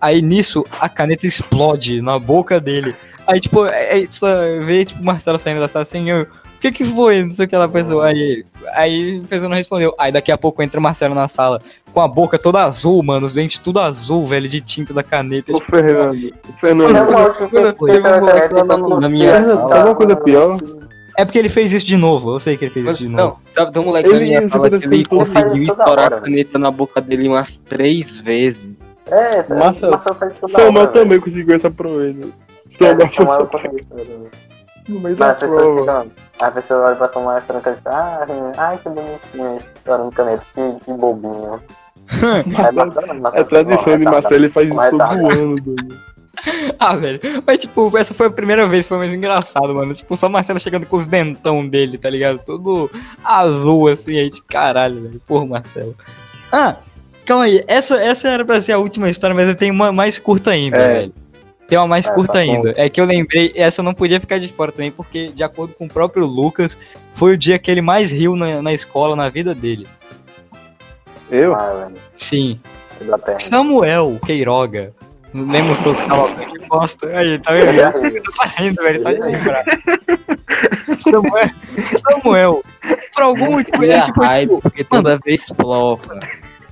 [0.00, 2.94] Aí nisso, a caneta explode na boca dele.
[3.26, 4.28] Aí, tipo, aí só
[4.64, 6.26] vê, tipo, Marcelo saindo da sala assim, eu,
[6.72, 7.22] que que foi?
[7.22, 8.02] Não sei o que ela pensou.
[8.02, 9.94] Aí, aí a pessoa não respondeu.
[9.98, 11.60] Aí daqui a pouco entra o Marcelo na sala
[11.92, 15.52] com a boca toda azul, mano, os dentes tudo azul, velho, de tinta da caneta.
[15.52, 16.32] O Tipo, Fernando.
[16.60, 16.90] Fernando.
[18.94, 19.68] um na- minha sala.
[19.68, 20.60] Sabe uma coisa pior?
[21.18, 23.38] é porque ele fez isso de novo, eu sei que ele fez isso de novo.
[23.46, 26.04] Não, sabe, tem um moleque Ele- na minha sala que ele toda conseguiu toda estourar
[26.12, 28.68] hora, a caneta na boca dele umas três vezes.
[29.10, 31.04] É, essa, Marcelo- Marcelo faz tudo da Samuel hora, velho.
[31.04, 32.20] também conseguiu essa proeza.
[32.28, 34.28] É, Samuel Samuel conseguiu.
[34.88, 35.80] No meio da Mas as pessoas prova.
[36.02, 36.12] ficam.
[36.38, 38.26] As pessoas olham pra Samuel trancando e ficam, ah,
[38.58, 41.60] ai que bonitinho, estourando caneta, que, que bobinho.
[42.22, 44.04] Aí, Marcelo, É tradição não, de.
[44.04, 45.98] Marcelo, ele faz isso todo ano, doido.
[46.78, 47.18] Ah, velho.
[47.46, 49.94] Mas, tipo, essa foi a primeira vez, foi mais engraçado, mano.
[49.94, 52.38] Tipo, só Marcelo chegando com os dentão dele, tá ligado?
[52.44, 52.90] Todo
[53.24, 55.22] azul, assim, aí de caralho, velho.
[55.26, 55.96] Porra, Marcelo.
[56.52, 56.76] Ah,
[57.24, 57.64] calma aí.
[57.66, 60.76] Essa, essa era pra ser a última história, mas eu tenho uma mais curta ainda,
[60.76, 60.92] É.
[60.92, 61.14] velho.
[61.68, 62.74] Tem uma mais É, curta tá ainda.
[62.76, 65.86] É que eu lembrei, essa não podia ficar de fora também, porque, de acordo com
[65.86, 66.78] o próprio Lucas,
[67.12, 69.86] foi o dia que ele mais riu na, na escola, na vida dele.
[71.30, 71.54] Eu?
[71.54, 72.60] Ah, Sim.
[73.00, 73.38] que.
[73.38, 74.92] Samuel Queiroga.
[75.34, 77.08] Lembra o seu cavalcante de bosta?
[77.08, 78.22] Aí, tá vendo?
[78.36, 79.64] tá rindo, velho, só de lembrar.
[80.98, 81.50] Samuel,
[81.96, 82.64] Samuel,
[83.12, 86.00] por algum motivo, ele, Minha tipo, raiva, tipo, porque toda vez explode.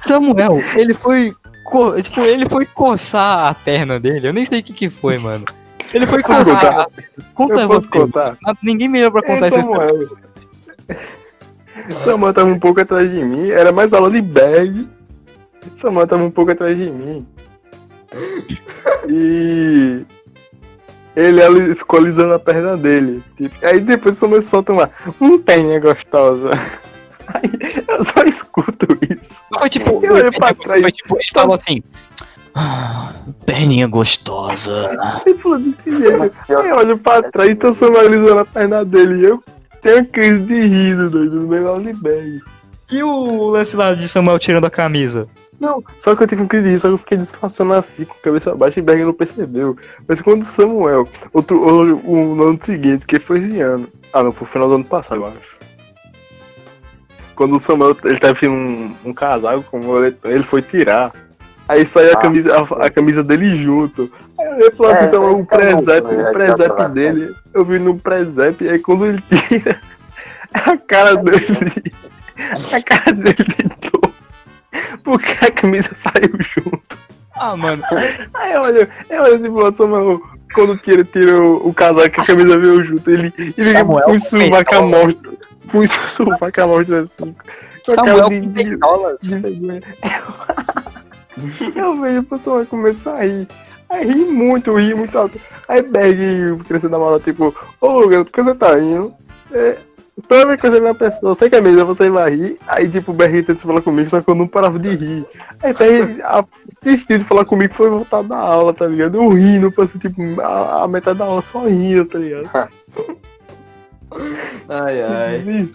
[0.01, 1.35] Samuel, ele foi,
[1.65, 5.19] co- tipo, ele foi coçar a perna dele, eu nem sei o que que foi,
[5.19, 5.45] mano.
[5.93, 6.87] Ele foi coçar, contar?
[7.35, 8.37] conta Eu você, contar?
[8.43, 8.59] mano.
[8.63, 10.09] ninguém melhor pra contar essa história.
[12.05, 12.33] Samuel.
[12.33, 14.89] Tava um pouco atrás de mim, era mais aula de bag.
[15.81, 17.27] Samuel tava um pouco atrás de mim.
[19.09, 20.05] E
[21.17, 23.23] ele ficou alisando a perna dele.
[23.37, 26.51] Tipo, aí depois começou a tomar um penha gostosa.
[27.27, 27.51] Aí
[27.95, 29.35] eu só escuto isso.
[29.59, 30.83] Foi tipo, Eu olhei pra trás.
[30.83, 31.83] foi tipo, ele falou assim,
[32.55, 33.13] ah,
[33.45, 34.97] perninha gostosa.
[35.27, 36.37] Ele falou desse jeito.
[36.49, 39.23] Eu olho pra trás e Samuel alisando a perna dele.
[39.23, 39.43] E eu
[39.83, 42.41] tenho crise de riso, doido, no aula de bag.
[42.91, 45.29] E o lance lá de Samuel tirando a camisa?
[45.59, 48.05] Não, só que eu tive um crise de riso, só que eu fiquei disfarçando assim,
[48.05, 49.77] com a cabeça baixa e Berg não percebeu.
[50.07, 53.89] Mas quando o Samuel, outro, o, o, no ano seguinte, que foi esse ano.
[54.13, 55.54] Ah, não, foi o final do ano passado, eu acho.
[57.35, 61.13] Quando o Samuel, ele vestindo um, um casaco com um moletom, ele foi tirar.
[61.69, 62.21] Aí saiu a Ah.
[62.21, 64.11] camisa, a, a camisa dele junto.
[64.39, 66.31] Aí eu falei É, assim, isso Samuel, o fica muito, presépio, né?
[66.31, 69.81] o presépio tinha dele, eu vi no presépio, aí quando ele tira,
[70.53, 71.93] a cara dele,
[72.73, 74.13] a cara dele deitou.
[75.03, 76.99] Porque a camisa saiu junto.
[77.37, 77.83] Ah, mano,
[78.35, 80.21] Aí eu olho, eu olho assim pro Samuel,
[80.55, 84.71] quando tira, tira o, o casaco, a camisa veio junto, ele, ele Samuel com sovaco
[84.71, 85.17] peitolas.
[85.65, 89.21] Morto, põe sovaco a morto assim, com Samuel com peitolas.
[91.75, 93.49] Eu vejo o pessoal começar a rir,
[93.91, 95.41] aí ri muito, ri muito alto.
[95.69, 99.13] Aí Berg, crescendo da moral, tipo, ô Lucas, por que você tá rindo?
[99.51, 99.77] É,
[100.29, 102.59] Toda vez que você vê uma pessoa, eu sei que é mesmo, você vai rir,
[102.69, 105.27] aí tipo, o Berrinho tenta falar comigo, só que eu não parava de rir.
[105.61, 106.45] Aí a
[106.83, 109.17] desistiu de falar comigo foi voltar da aula, tá ligado?
[109.17, 112.49] Eu rindo, passei tipo, a, a metade da aula só rindo, tá ligado?
[114.69, 115.69] Ai, ai.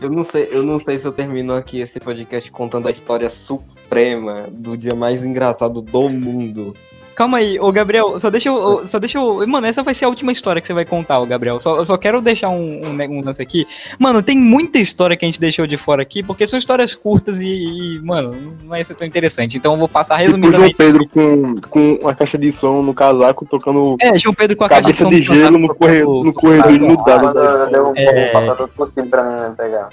[0.00, 3.28] Eu não sei, eu não sei se eu termino aqui esse podcast contando a história
[3.30, 6.74] suprema do dia mais engraçado do mundo.
[7.20, 8.82] Calma aí, ô Gabriel, só deixa eu.
[8.86, 9.46] Só deixa eu.
[9.46, 11.60] Mano, essa vai ser a última história que você vai contar, ô Gabriel.
[11.60, 13.66] Só, eu só quero deixar um, um, um lance aqui.
[13.98, 17.38] Mano, tem muita história que a gente deixou de fora aqui, porque são histórias curtas
[17.38, 19.58] e, e, mano, não vai ser tão interessante.
[19.58, 20.76] Então eu vou passar Tipo o João resumidamente.
[20.76, 24.68] Pedro com, com uma caixa de som no casaco, tocando É, João Pedro com a
[24.70, 27.40] caixa cabeça som de gelo no, tocando- corre, no corredor inundado Quando da
[27.76, 28.16] eu dei escola.
[28.16, 28.28] um É.
[28.32, 29.90] papel todo cuspido pra mim pegar.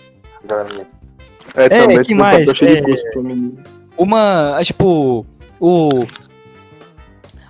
[1.55, 2.45] É, também, que mais?
[2.45, 2.81] de É.
[3.97, 4.59] Uma.
[4.63, 5.25] Tipo.
[5.59, 6.05] O.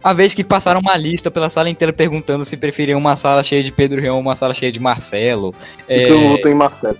[0.07, 3.61] A vez que passaram uma lista pela sala inteira perguntando se preferiam uma sala cheia
[3.61, 5.53] de Pedro Reão ou uma sala cheia de Marcelo.
[5.85, 6.97] Porque eu não tenho Marcelo.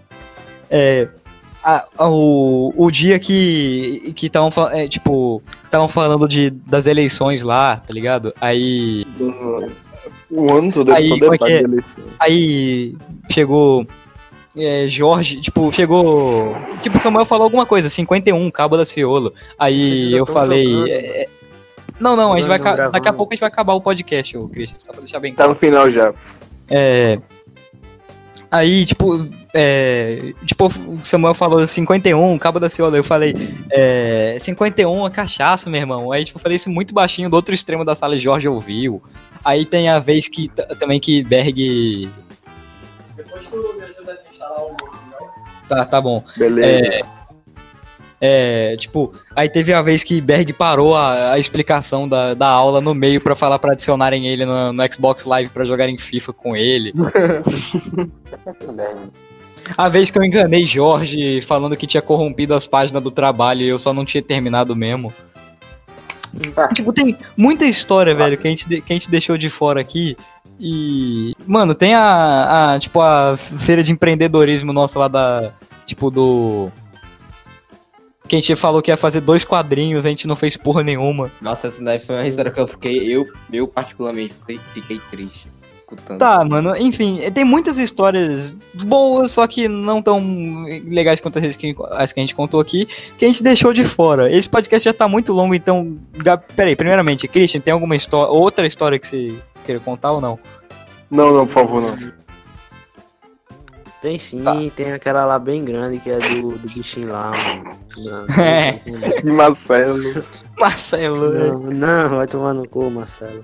[0.70, 1.08] É,
[1.64, 7.44] a- a- o, o dia que que estavam é, tipo estavam falando de das eleições
[7.44, 8.34] lá, tá ligado?
[8.42, 9.06] Aí
[10.30, 11.64] O ano todo Aí, é é é?
[12.20, 12.94] aí
[13.32, 13.88] chegou
[14.58, 16.58] é, Jorge, tipo, chegou.
[16.82, 19.32] Tipo, Samuel falou alguma coisa, 51, Cabo da Ciolo.
[19.58, 20.66] Aí eu falei.
[22.00, 22.60] Não, não, a gente vai.
[22.60, 23.14] Ca- Daqui a gravando.
[23.18, 25.52] pouco a gente vai acabar o podcast, ô Christian, só pra deixar bem Tá claro.
[25.52, 26.14] no final já.
[26.70, 27.20] É.
[28.50, 32.96] Aí, tipo, é, tipo, o Samuel falou 51, Cabo da Ciolo.
[32.96, 33.34] Eu falei,
[33.70, 36.12] é, 51 é cachaça, meu irmão.
[36.14, 39.02] Aí, tipo, eu falei isso muito baixinho do outro extremo da sala, e Jorge ouviu.
[39.44, 40.48] Aí tem a vez que
[40.80, 42.10] também que Berg.
[45.68, 46.24] Tá, tá bom.
[46.38, 46.86] Beleza.
[46.88, 47.02] É,
[48.78, 52.96] tipo, aí teve a vez que Berg parou a, a explicação da, da aula no
[52.96, 56.94] meio pra falar pra adicionarem ele no, no Xbox Live pra jogarem FIFA com ele.
[59.76, 63.68] A vez que eu enganei Jorge falando que tinha corrompido as páginas do trabalho e
[63.68, 65.14] eu só não tinha terminado mesmo.
[66.74, 70.16] Tipo, tem muita história, velho, que a gente, que a gente deixou de fora aqui.
[70.60, 71.34] E.
[71.46, 72.80] Mano, tem a, a.
[72.80, 75.54] Tipo, a feira de empreendedorismo nossa lá da.
[75.86, 76.72] Tipo, do.
[78.28, 81.32] Que a gente falou que ia fazer dois quadrinhos, a gente não fez porra nenhuma.
[81.42, 85.48] Nossa, essa daí foi uma história que eu fiquei, eu, eu particularmente fiquei, fiquei triste
[85.88, 86.20] escutando.
[86.20, 91.76] Tá, mano, enfim, tem muitas histórias boas, só que não tão legais quanto as que,
[91.92, 92.86] as que a gente contou aqui,
[93.18, 94.32] que a gente deixou de fora.
[94.32, 95.98] Esse podcast já tá muito longo, então.
[96.56, 100.38] Peraí, primeiramente, Christian, tem alguma história, outra história que você queira contar ou não?
[101.10, 102.27] Não, não, por favor, não.
[104.02, 104.56] Tem sim, Tá.
[104.76, 107.78] tem aquela lá bem grande que é do, do bichinho lá, mano.
[107.98, 108.80] Não, É.
[109.24, 109.98] Marcelo.
[110.60, 111.32] Marcelo.
[111.74, 113.44] não, não, vai tomar no cu, Marcelo.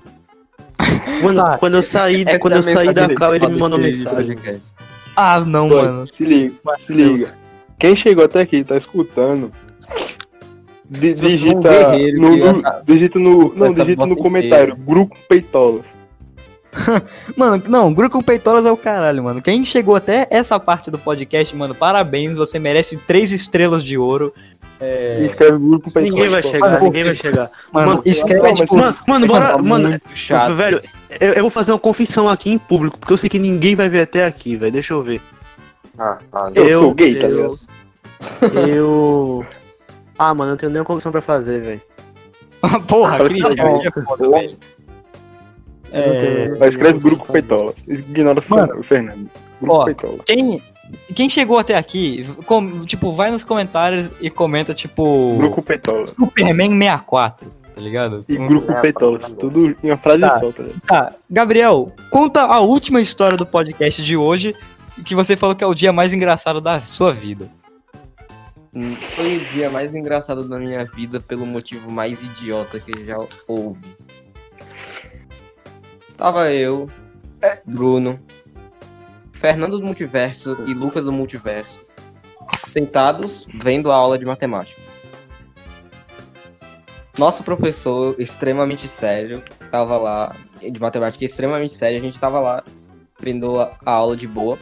[1.24, 1.58] Mano, Tá.
[1.58, 4.38] quando eu saí, Essa quando é eu saí da mensagem cal, ele me mandou mensagem.
[5.16, 6.06] Ah, não, Pô, mano.
[6.08, 6.54] Se liga,
[6.86, 7.34] se liga.
[7.80, 9.52] Quem chegou até aqui, tá escutando.
[9.92, 15.86] é um digita guerreiro no, já- digita no, não, digita no comentário, grupo peitolas.
[17.38, 19.42] Mano, não, Grupo com Peitolas é o caralho, mano.
[19.42, 24.34] Quem chegou até essa parte do podcast, mano, parabéns, você merece três estrelas de ouro.
[24.80, 26.10] É, escreve grupo peitolas.
[26.16, 27.52] Ninguém vai chegar, Mano, ninguém vai chegar.
[27.72, 30.54] Mano, Mano, escreve, não, mas- tipo, Mano, mano, bora, mano, muito chato.
[30.56, 30.82] velho,
[31.20, 33.88] eu, eu vou fazer uma confissão aqui em público, porque eu sei que ninguém vai
[33.88, 34.72] ver até aqui, velho.
[34.74, 35.22] Deixa eu ver.
[35.98, 37.48] Ah, ah, Eu, Eu- sou gay, tá eu-?
[38.68, 39.46] Eu.
[40.18, 41.82] Ah, mano, eu não tenho nenhuma confissão pra fazer, velho.
[42.88, 44.58] Porra, Tá Christian, é foda, velho.
[46.02, 47.76] Tenho- Mas escreve grupo peitolas.
[47.88, 49.30] Ignora o Mano, Fernando.
[49.62, 50.22] Grupo ó, peitolas.
[50.26, 50.62] Quem,
[51.16, 56.10] quem chegou até aqui, com- tipo, vai nos comentários e comenta, tipo, Grupo peitolas.
[56.10, 58.26] Superman 64, tá ligado?
[58.28, 59.22] E Um- grupo peitolas.
[59.40, 60.40] Tudo em uma frase Tá.
[60.40, 60.82] só, tá ligado?
[60.82, 64.56] Tá, Gabriel, conta a última história do podcast de hoje,
[65.06, 67.50] que você falou que é o dia mais engraçado da sua vida.
[68.76, 73.18] Hum, Foi o dia mais engraçado da minha vida pelo motivo mais idiota que já
[73.48, 73.80] houve.
[76.24, 76.90] Estava eu,
[77.66, 78.18] Bruno,
[79.34, 81.82] Fernando do Multiverso e Lucas do Multiverso
[82.66, 84.82] sentados vendo a aula de matemática.
[87.20, 92.64] Nosso professor, extremamente sério, estava lá, de matemática extremamente sério, a gente estava lá
[93.20, 94.58] vendo a a aula de boa.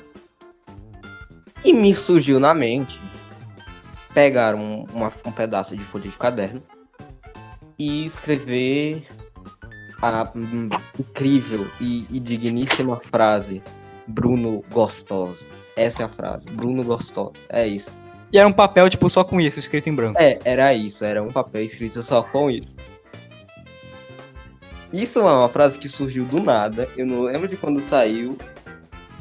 [1.63, 2.99] E me surgiu na mente
[4.15, 6.63] pegar um, uma- um pedaço de folha de caderno
[7.77, 9.05] e escrever
[10.01, 13.61] a hum, incrível e, e digníssima frase
[14.07, 15.45] Bruno Gostoso.
[15.75, 17.33] Essa é a frase, Bruno Gostoso.
[17.49, 17.91] É isso.
[18.33, 20.19] E era um papel, tipo, só com isso, escrito em branco.
[20.19, 22.73] É, era isso, era um papel escrito só com isso.
[24.91, 28.37] Isso é uma frase que surgiu do nada, eu não lembro de quando saiu.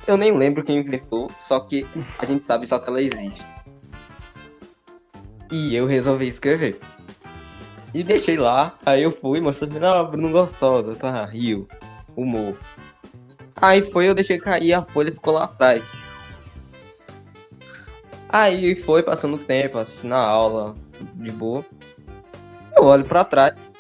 [0.07, 1.87] Eu nem lembro quem inventou, só que
[2.19, 3.47] a gente sabe só que ela existe.
[5.53, 6.79] E eu resolvi escrever.
[7.93, 11.67] E deixei lá, aí eu fui mostrando, não, Bruno Gostosa, tá, rio,
[12.17, 12.57] humor.
[13.57, 15.85] Aí foi, eu deixei cair, a folha ficou lá atrás.
[18.29, 20.77] Aí foi passando o tempo, assistindo a aula,
[21.15, 21.65] de boa.
[22.77, 23.73] Eu olho pra trás,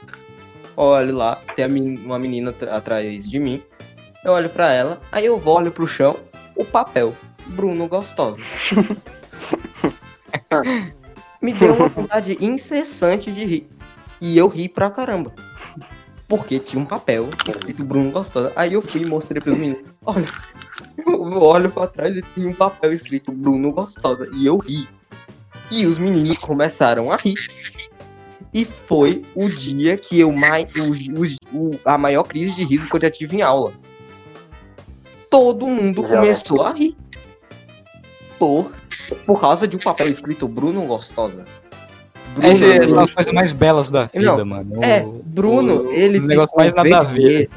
[0.76, 3.62] olho lá, tem uma menina atrás de mim.
[4.24, 6.16] Eu olho pra ela, aí eu olho pro chão,
[6.56, 7.14] o papel.
[7.46, 8.40] Bruno Gostosa.
[11.40, 13.79] Me deu uma vontade incessante de rir.
[14.20, 15.32] E eu ri pra caramba.
[16.28, 18.52] Porque tinha um papel escrito Bruno Gostosa.
[18.54, 19.82] Aí eu fui e mostrei pros meninos.
[20.04, 20.28] Olha,
[21.06, 24.28] eu olho pra trás e tem um papel escrito Bruno Gostosa.
[24.34, 24.88] E eu ri.
[25.72, 27.34] E os meninos começaram a rir.
[28.54, 30.72] E foi o dia que eu mais.
[30.76, 30.92] O,
[31.56, 33.72] o- a maior crise de riso que eu já tive em aula.
[35.28, 36.96] Todo mundo começou a rir.
[38.38, 38.72] Por,
[39.26, 41.46] por causa de um papel escrito Bruno Gostosa.
[42.34, 44.84] Bruno, Essas são as coisas mais belas da vida, Não, mano.
[44.84, 47.20] É, O- Bruno, o- ele negócios ficou mais nada a ver.
[47.22, 47.50] vermelho.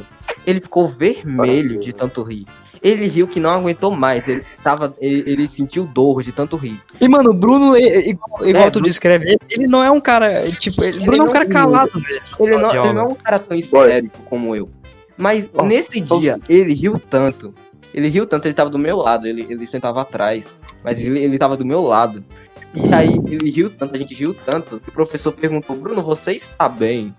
[0.45, 2.45] Ele ficou vermelho de tanto rir.
[2.82, 4.27] Ele riu que não aguentou mais.
[4.27, 6.82] Ele, tava, ele, ele sentiu dor de tanto rir.
[7.00, 9.90] E, mano, o Bruno, é- igual, igual É, tu Bruno- descreve, ele, ele não é
[9.90, 12.22] um cara, tipo, ele, Ele Bruno é um não cara calado, velho.
[12.42, 14.69] Ele não, ele não é um cara tão histérico como eu.
[15.16, 17.53] Mas Ó, nesse dia, ele riu tanto.
[17.93, 19.27] Ele riu tanto, ele tava do meu lado.
[19.27, 20.53] Ele, ele sentava atrás.
[20.84, 22.24] Mas ele, ele tava do meu lado.
[22.74, 26.32] E aí, ele riu tanto, a gente riu tanto, que o professor perguntou, Bruno, você
[26.32, 27.16] está bem?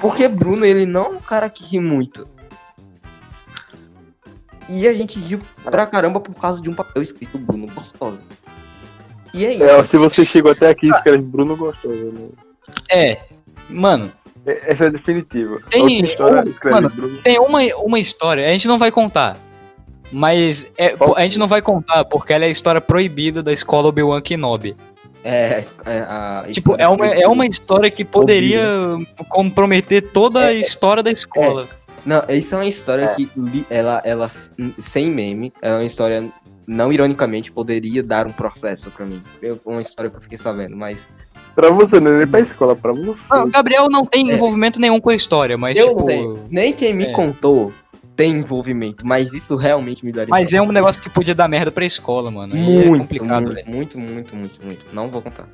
[0.00, 2.26] Porque Bruno, ele não é um cara que ri muito.
[4.68, 8.18] E a gente riu pra caramba por causa de um papel escrito Bruno Gostosa.
[9.32, 9.62] E é isso.
[9.64, 11.94] É, se você chegou até aqui, escreve Bruno Gostoso.
[12.12, 12.28] Né?
[12.90, 13.20] É,
[13.68, 14.12] mano,
[14.44, 15.58] É- Essa é definitiva.
[15.70, 17.18] Tem- um- mano, Bruno.
[17.18, 19.36] tem uma, uma história, a gente não vai contar.
[20.12, 23.88] Mas é, a gente não vai contar porque ela é a história proibida da escola
[23.88, 24.76] Obi-Wan Kenobi.
[25.24, 28.64] É, é a Tipo, história é uma, é uma história que poderia
[29.28, 31.66] comprometer toda a história da escola.
[32.04, 33.14] Não, isso é uma história É.
[33.16, 34.30] que li- ela, ela,
[34.78, 36.24] sem meme, é uma história,
[36.64, 39.20] não ironicamente, poderia dar um processo pra mim.
[39.42, 41.08] Eu, uma história que eu fiquei sabendo, mas.
[41.56, 43.22] Pra você, não é nem pra escola, pra você.
[43.30, 46.00] Ah, o Gabriel não tem envolvimento nenhum com a história, mas eu tipo.
[46.00, 46.44] não tenho.
[46.48, 47.12] Nem quem me é.
[47.12, 47.72] contou
[48.16, 50.30] tem envolvimento, mas isso realmente me daria.
[50.30, 52.56] Mas é um negócio que podia dar merda pra escola, mano.
[52.56, 53.68] É muito, complicado, muito, velho.
[53.70, 54.86] muito, muito, muito, muito.
[54.92, 55.46] Não vou contar.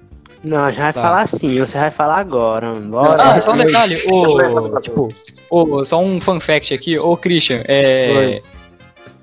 [0.45, 1.03] Não, já vai Tá.
[1.03, 2.73] falar assim, você vai falar agora.
[2.75, 3.23] Bora.
[3.23, 5.09] Ah, só um detalhe, ô, tipo,
[5.51, 8.39] ô, só um fun fact aqui, ô Christian, é.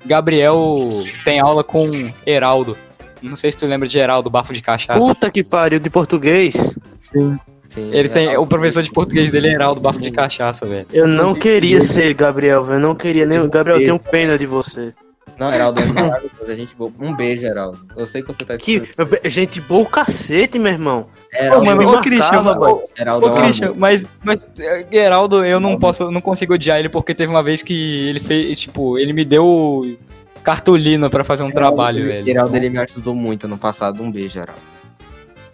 [0.04, 0.88] Gabriel
[1.24, 1.84] tem aula com
[2.26, 2.76] Heraldo.
[3.22, 4.98] Não sei se tu lembra de Heraldo, bafo de cachaça.
[4.98, 6.74] Puta que pariu de português.
[6.98, 7.38] Sim.
[7.70, 10.86] Sim, Ele tem, é, o professor de português dele é Heraldo, bafo de cachaça, velho.
[10.92, 12.76] Eu não queria ser Gabriel, velho.
[12.76, 13.48] Eu não queria nem.
[13.48, 14.92] Gabriel, eu tenho pena de você.
[15.38, 16.50] Não, Heraldo é maravilhoso.
[16.50, 16.92] A gente boa.
[17.00, 17.78] Um beijo, Heraldo.
[17.96, 18.82] Eu sei que você tá Que
[19.24, 21.06] gente boa o cacete, meu irmão.
[21.32, 22.60] Heraldo, Ô, mano, me ô marcava, Christian, velho.
[22.60, 26.54] ô, Heraldo é ô um Christian, mas, mas eh, Heraldo, eu não posso, não consigo
[26.54, 29.96] odiar ele porque teve uma vez que ele fez, tipo, ele me deu
[30.42, 32.28] cartolina pra fazer um trabalho, velho.
[32.28, 34.02] Heraldo ele me ajudou muito no passado.
[34.02, 34.60] Um beijo, Heraldo.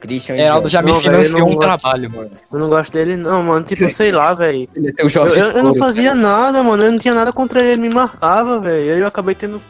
[0.00, 1.60] Christian Heraldo já me Não, financiou não um gosto.
[1.81, 2.31] trabalho, mano.
[2.52, 3.65] Eu não gosto dele, não, mano.
[3.65, 4.68] Tipo, sei lá, velho.
[4.76, 6.83] É Eu, eu- eu não fazia nada, mano.
[6.84, 8.84] Eu não tinha nada contra ele, ele me marcava, velho.
[8.84, 9.60] E aí eu acabei tendo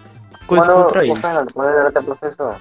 [0.46, 1.16] coisa Quando- contra ele.
[1.16, 2.56] Fernando, quando ele era até professor.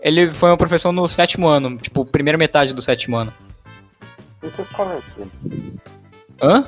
[0.00, 3.32] Ele foi meu professor no sétimo ano, tipo, primeira metade do sétimo ano.
[4.42, 6.46] Em que escola é?
[6.46, 6.64] Hã?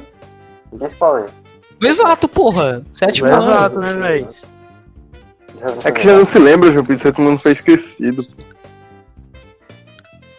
[0.72, 1.26] Em que escola
[1.82, 2.82] é Exato, porra.
[2.92, 3.36] Sétimo ano.
[3.42, 4.28] Exato, né, velho?
[5.84, 8.22] É que já não se lembra, João Pedro, você não foi esquecido.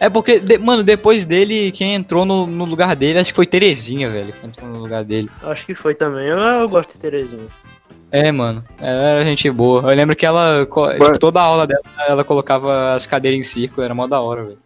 [0.00, 3.44] É porque, de- mano, depois dele, quem entrou no, no lugar dele, acho que foi
[3.46, 4.32] Terezinha, velho.
[4.32, 5.28] Que entrou no lugar dele.
[5.42, 6.26] Acho que foi também.
[6.26, 7.46] Eu, eu gosto de Terezinha.
[8.10, 8.64] É, mano.
[8.80, 9.82] Ela era gente boa.
[9.82, 13.84] Eu lembro que ela, tipo, toda a aula dela, ela colocava as cadeiras em círculo,
[13.84, 14.58] era mó da hora, velho.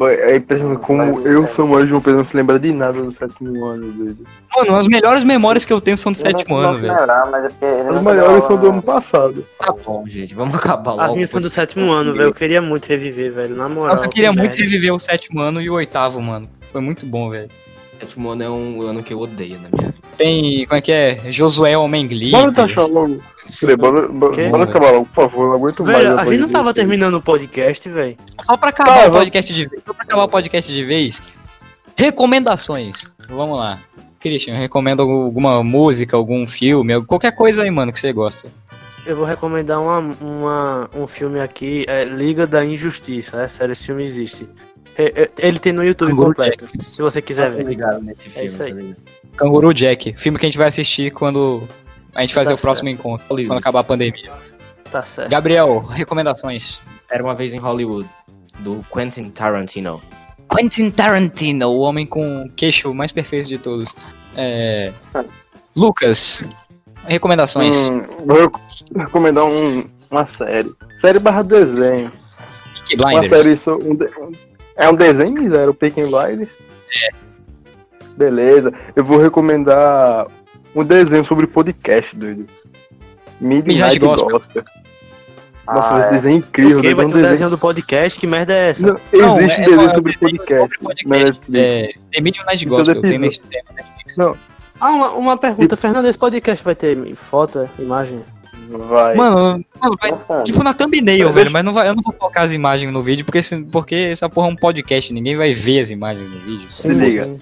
[0.00, 3.64] É impressionante como eu, Samuel e João Pedro não se lembra de nada do sétimo
[3.64, 4.18] ano dele.
[4.54, 6.92] Mano, as melhores memórias que eu tenho são do sétimo ano, velho.
[6.92, 9.46] é As deu são do ano passado.
[9.58, 10.34] Tá bom, gente.
[10.34, 11.02] Vamos acabar logo.
[11.02, 12.26] As minhas são do sétimo ano, velho.
[12.26, 13.56] Eu queria muito reviver, velho.
[13.56, 13.90] Na moral.
[13.92, 16.48] Nossa, eu queria que muito reviver o sétimo ano e o oitavo, mano.
[16.70, 17.50] Foi muito bom, velho.
[17.98, 19.97] sétimo ano é um ano que eu odeio na minha vida.
[20.16, 21.30] Tem, como é que é?
[21.30, 22.40] Josué Homem Glitter.
[22.40, 23.20] Bora taxar logo.
[23.60, 25.48] Peraí, Bora, bora, bora acabar logo, por favor.
[25.48, 25.96] Não aguento mais.
[25.98, 28.16] Velho, a gente não tava terminando o podcast, velho.
[28.40, 29.82] Só pra acabar Tá, o podcast de vez.
[29.84, 31.22] Só pra acabar o podcast de vez.
[31.96, 33.10] Recomendações.
[33.28, 33.78] Vamos lá.
[34.20, 38.48] Christian, recomenda alguma música, algum filme, qualquer coisa aí, mano, que você gosta.
[39.06, 43.40] Eu vou recomendar uma, uma- um filme aqui, é Liga da Injustiça.
[43.42, 44.48] É sério, esse filme existe.
[44.96, 47.66] É- é- Ele tem no YouTube completo, se você quiser Tá ver.
[47.66, 48.70] ligado nesse filme, isso aí.
[48.74, 48.96] tá ligado?
[49.38, 51.66] Canguru Jack, filme que a gente vai assistir quando
[52.14, 54.32] A gente fazer Tá o próximo encontro, quando acabar a pandemia.
[54.90, 55.30] Tá certo.
[55.30, 56.80] Gabriel, recomendações.
[57.10, 58.08] Era uma vez em Hollywood,
[58.58, 60.02] do Quentin Tarantino.
[60.50, 63.94] Quentin Tarantino, o homem com o queixo mais perfeito de todos.
[64.36, 64.92] É...
[65.76, 66.48] Lucas,
[67.06, 67.76] recomendações.
[67.88, 68.50] Hum, vou
[68.96, 70.72] recomendar um- uma série.
[70.96, 72.10] Série barra desenho.
[72.88, 73.42] Peaky Uma Blinders.
[73.42, 74.10] série so- um de-
[74.76, 76.48] É um desenho, Zero Peaky Blinders?
[77.04, 77.27] É.
[78.18, 78.72] Beleza.
[78.96, 80.26] Eu vou recomendar
[80.74, 82.46] um desenho sobre podcast, doido.
[83.40, 84.28] Midnight Gospel.
[84.30, 84.64] Gospel.
[85.66, 86.12] Nossa, Ah, esse é.
[86.12, 86.82] desenho é incrível.
[86.82, 87.50] Doido, vai é um desenho desenho...
[87.50, 88.86] do podcast, que merda é essa?
[88.86, 90.60] Não, Não, existe é- um é desenho um sobre desenho podcast.
[90.62, 91.40] sobre podcast.
[91.54, 94.16] É, The Midnight Todo Gospel, tem, tem Netflix.
[94.16, 94.36] Não.
[94.80, 98.20] Ah, uma, uma pergunta, Fernando, esse podcast vai ter foto, é, imagem?
[98.70, 99.14] Vai.
[99.14, 102.12] Mano, mano, vai, tipo na thumbnail, Mas velho, deixa- mas não vai, eu não vou
[102.12, 103.40] colocar as imagens no vídeo, porque,
[103.72, 106.66] porque essa porra é um podcast, ninguém vai ver as imagens no vídeo.
[106.68, 107.22] Sim, liga.
[107.22, 107.38] sim.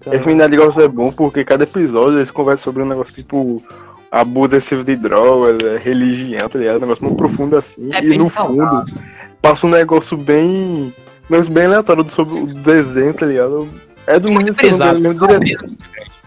[0.00, 3.62] Então, Esse Midnight Gospel é bom porque cada episódio eles conversam sobre um negócio tipo
[4.10, 6.78] abuso excessivo de drogas, é, religião, tá ligado?
[6.78, 7.90] Um negócio muito profundo assim.
[7.92, 8.86] É e no saudável.
[8.86, 9.00] fundo
[9.42, 10.94] passa um negócio bem.
[11.28, 13.68] Um negócio bem aleatório sobre o desenho, tá ligado?
[14.06, 15.14] É do Muito mesmo, se eu não me frisado.
[15.14, 15.76] engano, mesmo diretor.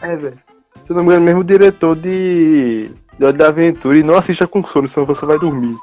[0.01, 0.39] É, velho.
[0.85, 2.91] Se eu não me engano, mesmo diretor de.
[3.17, 5.75] de Hora da Aventura e não assista com sono, senão você vai dormir.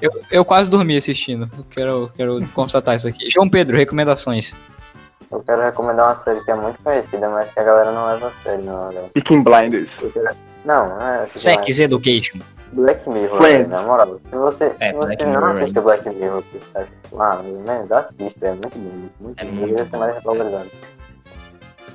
[0.00, 3.28] Eu, eu quase dormi assistindo, eu quero, quero constatar isso aqui.
[3.28, 4.54] João Pedro, recomendações.
[5.30, 8.28] Eu quero recomendar uma série que é muito conhecida, mas que a galera não leva
[8.28, 9.10] a sério, não, galera.
[9.12, 10.00] Picking Blinders.
[10.64, 11.26] Não, não é.
[11.34, 12.38] Sex Education.
[12.72, 13.56] Black Mirror, Friends.
[13.56, 14.20] velho, na moral.
[14.30, 16.84] Se você, É, se você Black não Mirror, assiste o Black Mirror, que tá,
[17.18, 19.08] ah, merda, assiste, é muito bom.
[19.20, 19.52] Muito É bom.
[19.52, 20.70] muito ser mais valorizado.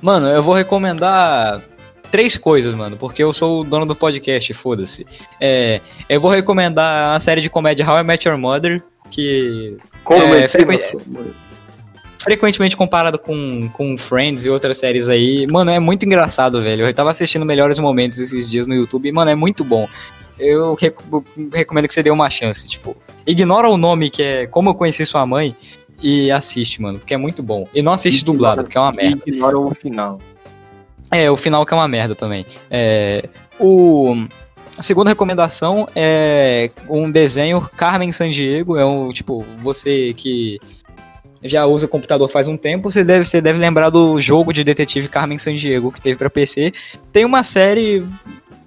[0.02, 1.62] Mano, eu vou recomendar
[2.10, 5.06] três coisas, mano, porque eu sou o dono do podcast, foda-se.
[5.40, 10.22] É, eu vou recomendar a série de comédia How I Met Your Mother, que Como
[10.34, 10.80] É, é, frequen-
[12.24, 15.46] frequentemente comparado com, com Friends e outras séries aí.
[15.46, 16.86] Mano, é muito engraçado, velho.
[16.86, 19.86] Eu tava assistindo Melhores Momentos esses dias no YouTube e, mano, é muito bom.
[20.38, 20.98] Eu rec-
[21.52, 22.96] recomendo que você dê uma chance, tipo.
[23.26, 25.54] Ignora o nome que é Como Eu Conheci Sua Mãe
[26.02, 27.68] e assiste, mano, porque é muito bom.
[27.72, 29.22] E não assiste dublado, porque é uma merda.
[29.26, 30.20] Ignora o final.
[31.12, 32.44] É, o final que é uma merda também.
[32.68, 33.28] É,
[33.60, 34.26] o,
[34.76, 38.76] a segunda recomendação é um desenho Carmen Sandiego.
[38.76, 40.58] É um, tipo, você que
[41.44, 45.08] já usa computador faz um tempo, você deve, você deve lembrar do jogo de detetive
[45.08, 46.72] Carmen Sandiego que teve pra PC.
[47.12, 48.04] Tem uma série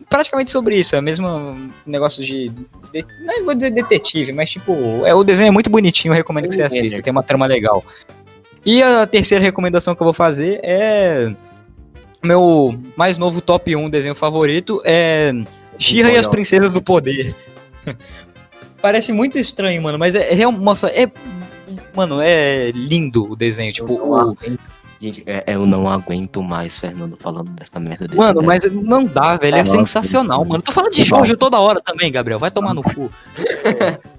[0.09, 1.27] praticamente sobre isso, é o mesmo
[1.85, 2.49] negócio de,
[2.93, 6.47] de- não vou dizer detetive, mas tipo, é o desenho é muito bonitinho, eu recomendo
[6.47, 7.83] que você assista, tem uma trama legal.
[8.65, 11.33] E a terceira recomendação que eu vou fazer é
[12.23, 15.31] meu mais novo top 1 desenho favorito é
[15.77, 17.35] She-Ra e as Princesas do Poder.
[18.81, 21.09] Parece muito estranho, mano, mas é, é real- nossa, é
[21.95, 24.59] mano, é lindo o desenho, tipo, Eu não o, aguento.
[24.99, 29.35] Gente, é- eu não aguento mais Fernando falando dessa merda desse Mano, mas não dá,
[29.35, 29.55] velho.
[29.55, 30.61] É Nossa, sensacional, mano.
[30.61, 32.39] Tô falando de Jojo toda hora também, Gabriel.
[32.39, 33.11] Vai tomar no cu.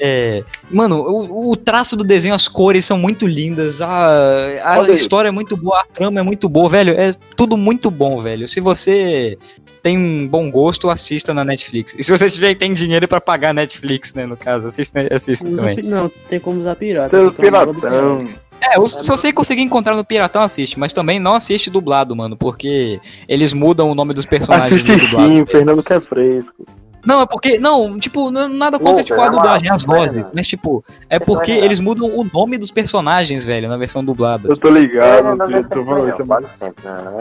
[0.00, 5.28] É, mano, o, o traço do desenho, as cores são muito lindas, a, a história
[5.28, 6.92] é muito boa, a trama é muito boa, velho.
[6.98, 8.48] É tudo muito bom, velho.
[8.48, 9.38] Se você
[9.82, 11.94] tem um bom gosto, assista na Netflix.
[11.98, 15.46] E se você tiver tem dinheiro pra pagar a Netflix, né, no caso, assista, assista
[15.48, 15.76] Usa também.
[15.84, 17.16] não, tem como usar pirata.
[17.16, 18.16] Tem o Piratão.
[18.60, 22.34] É, o- se você conseguir encontrar no Piratão, assiste, mas também não assiste dublado, mano,
[22.36, 22.98] porque
[23.28, 25.28] eles mudam o nome dos personagens Assiste no dublado.
[25.28, 26.66] sim, Fernando que é fresco.
[27.04, 27.58] Não, é porque.
[27.58, 30.14] Não, tipo, não, nada contra Lucas, tipo, a moral, dublagem, as vozes.
[30.22, 30.30] mano.
[30.34, 31.64] Mas, tipo, é porque vai.
[31.64, 34.48] eles mudam o nome dos personagens, velho, na versão dublada.
[34.48, 36.24] Eu tô É, ligado, não eu ser tô falando isso.
[36.24, 37.18] não, sempre, não.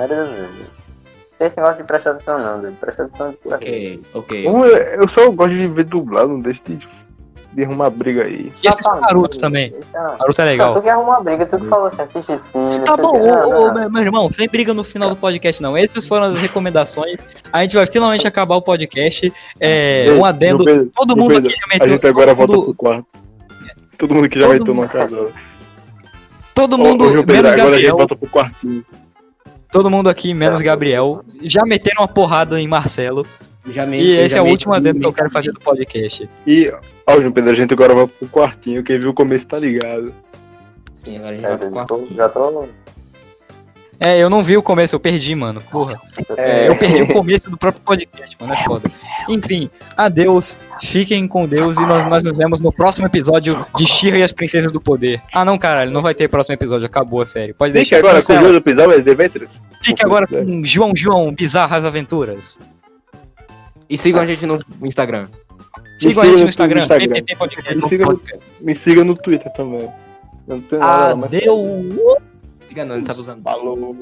[1.40, 2.76] Tem esse negócio de prestar atenção, não, velho.
[2.80, 3.38] Presta atenção de.
[3.54, 4.48] Ok, ok.
[4.96, 6.88] Eu só gosto de ver dublado, não deixa de,
[7.54, 8.52] de arrumar briga aí.
[8.64, 9.74] E assiste Naruto também.
[9.94, 10.82] Não, Naruto é Tu legal.
[10.82, 12.54] que arruma briga, tu que falou assim, assiste sim.
[12.86, 15.78] Tá bom, ô, ô, meu- irmão, sem briga no final do podcast, não.
[15.78, 17.16] Essas foram as recomendações.
[17.52, 19.32] A gente vai finalmente acabar o podcast.
[19.60, 20.64] É, Ei, um adendo.
[20.66, 21.88] Pedro, Todo mundo Pedro, aqui já A meteu.
[21.90, 23.06] gente agora todo, volta mundo, pro quarto.
[23.98, 25.28] Todo mundo que já Todo meteu mundo- na casa.
[26.56, 27.98] todo Ô, mundo, ô, João Pedro, menos agora a gente Gabriel.
[27.98, 28.86] volta pro quartinho.
[29.72, 31.24] Todo mundo aqui, menos Gabriel.
[31.42, 33.26] Já meteram uma porrada em Marcelo.
[33.68, 36.30] Já me- E eu esse é o último adendo que eu quero fazer do podcast.
[36.46, 36.72] E,
[37.08, 38.84] ó, João Pedro, a gente agora volta pro quartinho.
[38.84, 40.14] Quem viu o começo tá ligado.
[40.96, 41.88] Sim, agora a gente É, vai pro já quarto.
[42.08, 42.66] tô, já tô.
[44.00, 45.62] É, eu não vi o começo, eu perdi, mano.
[45.72, 45.98] Porra.
[46.36, 46.68] É.
[46.68, 48.54] Eu perdi o começo do próprio podcast, mano.
[48.54, 48.92] É foda.
[49.30, 50.58] Enfim, adeus.
[50.82, 54.34] Fiquem com Deus e nós, nós nos vemos no próximo episódio de Shira e as
[54.34, 55.22] Princesas do Poder.
[55.32, 56.86] Ah, não, caralho, não vai ter próximo episódio.
[56.86, 57.54] Acabou a série.
[57.54, 57.98] Pode Fique deixar.
[58.00, 58.42] agora com o cancela.
[58.42, 59.58] João do episódio.
[59.82, 62.60] Fique agora com João João Bizarras Aventuras.
[63.90, 65.28] E sigam a gente no Instagram.
[65.98, 66.88] Sigam a gente no Instagram,
[67.38, 67.76] Podcast.
[67.76, 68.22] Me siga no,
[68.62, 69.90] me siga no Twitter também.
[70.48, 72.20] Eu não tenho nada mas- Adeus.
[72.68, 73.44] Siga não, ele sabe usando.
[73.44, 73.96] Falou.